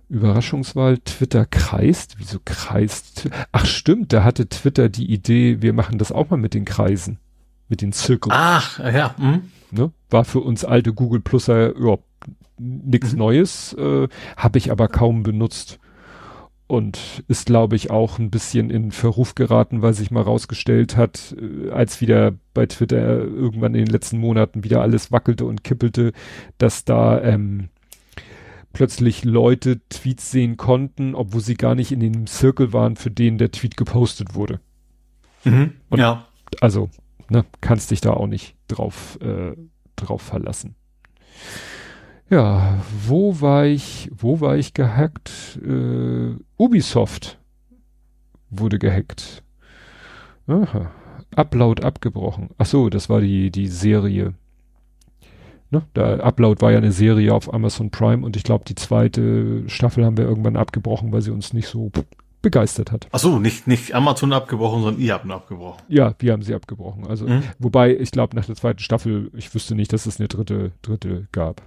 [0.10, 2.16] Überraschungswahl, Twitter kreist.
[2.18, 3.30] Wieso kreist?
[3.52, 7.20] Ach stimmt, da hatte Twitter die Idee, wir machen das auch mal mit den Kreisen,
[7.70, 8.34] mit den Zirkeln.
[8.36, 9.16] Ach, ja.
[9.18, 9.42] Hm.
[9.72, 9.92] Ne?
[10.10, 11.98] War für uns alte Google Pluser ja,
[12.58, 13.20] nichts mhm.
[13.20, 15.80] Neues, äh, habe ich aber kaum benutzt.
[16.68, 21.36] Und ist, glaube ich, auch ein bisschen in Verruf geraten, weil sich mal rausgestellt hat,
[21.40, 26.12] äh, als wieder bei Twitter irgendwann in den letzten Monaten wieder alles wackelte und kippelte,
[26.58, 27.70] dass da ähm,
[28.76, 33.38] plötzlich Leute Tweets sehen konnten, obwohl sie gar nicht in dem Circle waren, für den
[33.38, 34.60] der Tweet gepostet wurde.
[35.46, 35.74] Mhm.
[35.90, 36.28] Und- ja.
[36.60, 36.90] Also,
[37.30, 39.56] ne, kannst dich da auch nicht drauf, äh,
[39.96, 40.76] drauf verlassen.
[42.30, 45.58] Ja, wo war ich, wo war ich gehackt?
[45.66, 47.40] Äh, Ubisoft
[48.50, 49.42] wurde gehackt.
[50.48, 50.92] Aha.
[51.36, 52.50] Upload abgebrochen.
[52.58, 54.34] Ach so, das war die, die Serie.
[55.76, 55.82] Ne?
[55.96, 60.06] Der Upload war ja eine Serie auf Amazon Prime und ich glaube, die zweite Staffel
[60.06, 61.92] haben wir irgendwann abgebrochen, weil sie uns nicht so
[62.42, 63.08] begeistert hat.
[63.12, 65.82] Ach so, nicht, nicht Amazon abgebrochen, sondern ihr habt ihn abgebrochen.
[65.88, 67.08] Ja, wir haben sie abgebrochen.
[67.08, 67.44] Also, Mhm.
[67.60, 71.28] wobei, ich glaube, nach der zweiten Staffel, ich wüsste nicht, dass es eine dritte, dritte
[71.32, 71.64] gab.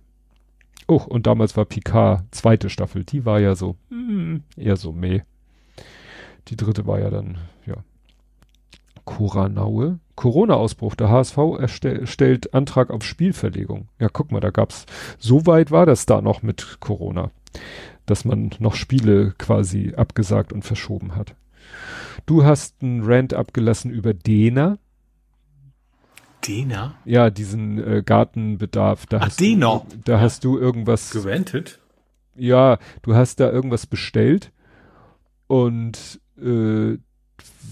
[0.87, 3.05] Oh, und damals war Picard zweite Staffel.
[3.05, 5.21] Die war ja so, mm, eher so meh.
[6.49, 7.37] Die dritte war ja dann.
[9.09, 10.01] Koranaue.
[10.17, 10.95] Corona-Ausbruch.
[10.95, 13.89] Der HSV erstell, stellt Antrag auf Spielverlegung.
[13.99, 14.85] Ja, guck mal, da gab's,
[15.19, 17.31] so weit war das da noch mit Corona,
[18.05, 21.35] dass man noch Spiele quasi abgesagt und verschoben hat.
[22.27, 24.77] Du hast einen Rant abgelassen über Dena.
[26.47, 26.95] Dena?
[27.07, 29.07] Ja, diesen äh, Gartenbedarf.
[29.07, 29.87] Da Ach, hast Dena.
[29.89, 31.13] Du, da hast du irgendwas.
[31.13, 31.81] Gewendet?
[32.37, 34.53] Ja, du hast da irgendwas bestellt
[35.47, 36.99] und äh,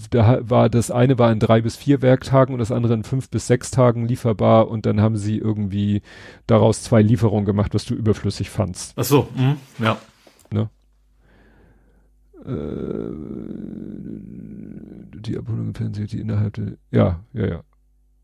[0.09, 3.29] da war das eine war in drei bis vier Werktagen und das andere in fünf
[3.29, 6.01] bis sechs Tagen lieferbar und dann haben sie irgendwie
[6.45, 8.93] daraus zwei Lieferungen gemacht, was du überflüssig fandst.
[8.95, 9.57] Ach so, mhm.
[9.79, 9.97] ja.
[12.47, 13.11] Äh,
[15.19, 17.63] die Abholung im Fernsehen, die innerhalb der, ja, ja, ja.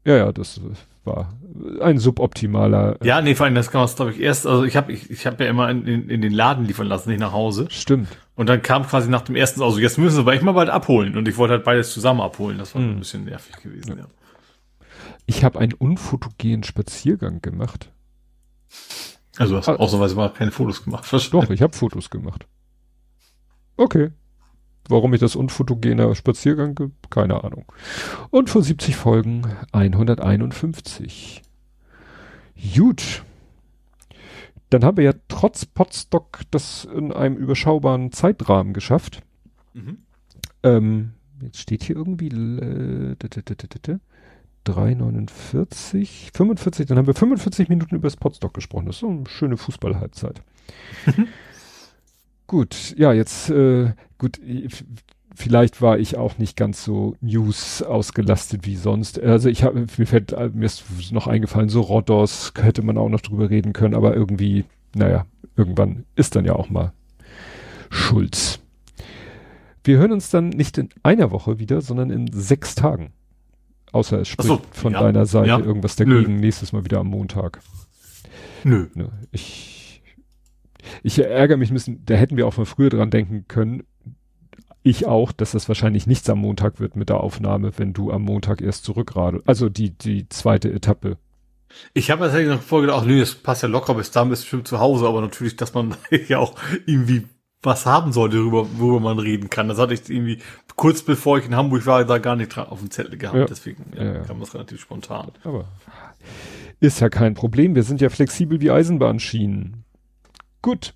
[0.05, 0.61] Ja, ja, das
[1.06, 1.38] war
[1.82, 2.98] ein suboptimaler.
[3.01, 5.09] äh, Ja, nee, vor allem, das kann man, glaube ich, erst, also ich habe ich,
[5.11, 7.67] ich hab ja immer in, in, in den Laden liefern lassen, nicht nach Hause.
[7.69, 8.07] Stimmt.
[8.35, 10.69] Und dann kam quasi nach dem ersten, also jetzt müssen sie aber echt mal bald
[10.69, 11.15] abholen.
[11.17, 12.57] Und ich wollte halt beides zusammen abholen.
[12.57, 12.90] Das war Mhm.
[12.91, 14.06] ein bisschen nervig gewesen, ja.
[15.25, 17.91] Ich habe einen unfotogenen Spaziergang gemacht.
[19.38, 19.75] Also hast Ah.
[19.75, 21.06] ausnahmsweise mal keine Fotos gemacht.
[21.32, 22.45] Doch, ich habe Fotos gemacht.
[23.77, 24.11] Okay.
[24.89, 27.65] Warum ich das unfotogener Spaziergang, keine Ahnung.
[28.31, 31.41] Und vor 70 Folgen 151.
[32.75, 33.23] Gut.
[34.69, 39.21] Dann haben wir ja trotz Potstock das in einem überschaubaren Zeitrahmen geschafft.
[39.73, 39.99] Mhm.
[40.63, 43.99] Ähm, jetzt steht hier irgendwie äh, d- d- d- d- d- d-
[44.65, 48.85] 3,49, 45, dann haben wir 45 Minuten über das Potstock gesprochen.
[48.85, 50.41] Das ist so eine schöne Fußball-Halbzeit.
[52.47, 54.39] gut, ja, jetzt, äh, gut,
[55.35, 59.22] vielleicht war ich auch nicht ganz so News ausgelastet wie sonst.
[59.22, 63.09] Also ich habe, mir fällt, äh, mir ist noch eingefallen, so Rodos hätte man auch
[63.09, 64.65] noch drüber reden können, aber irgendwie,
[64.95, 66.93] naja, irgendwann ist dann ja auch mal
[67.89, 68.59] Schulz.
[69.83, 73.11] Wir hören uns dann nicht in einer Woche wieder, sondern in sechs Tagen.
[73.91, 75.59] Außer es spricht so, von ja, deiner Seite ja.
[75.59, 76.38] irgendwas dagegen.
[76.38, 77.59] Nächstes Mal wieder am Montag.
[78.63, 78.88] Nö.
[78.95, 79.82] Ne, ich,
[81.03, 83.83] ich ärgere mich ein bisschen, da hätten wir auch von früher dran denken können.
[84.83, 88.23] Ich auch, dass das wahrscheinlich nichts am Montag wird mit der Aufnahme, wenn du am
[88.23, 89.47] Montag erst zurückradelst.
[89.47, 91.17] Also die, die zweite Etappe.
[91.93, 94.45] Ich habe tatsächlich noch vorgedacht, ach nee, das passt ja locker, bis dahin bist du
[94.45, 95.95] bestimmt zu Hause, aber natürlich, dass man
[96.27, 96.55] ja auch
[96.85, 97.23] irgendwie
[97.63, 99.69] was haben sollte, worüber, worüber man reden kann.
[99.69, 100.39] Das hatte ich irgendwie
[100.75, 103.37] kurz bevor ich in Hamburg war, da gar nicht auf dem Zettel gehabt.
[103.37, 103.45] Ja.
[103.45, 104.19] Deswegen Ja, ja.
[104.19, 105.31] kam das relativ spontan.
[105.43, 105.65] Aber
[106.79, 107.75] ist ja kein Problem.
[107.75, 109.82] Wir sind ja flexibel wie Eisenbahnschienen.
[110.64, 110.95] Gut.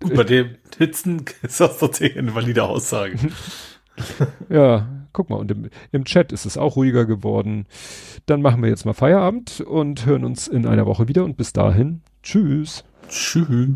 [0.00, 3.16] Gut, bei dem Hitzen ist das tatsächlich eine valide Aussage.
[4.48, 7.66] Ja, guck mal, und im, im Chat ist es auch ruhiger geworden.
[8.26, 11.52] Dann machen wir jetzt mal Feierabend und hören uns in einer Woche wieder und bis
[11.52, 12.02] dahin.
[12.22, 12.84] Tschüss.
[13.08, 13.74] Tschüss.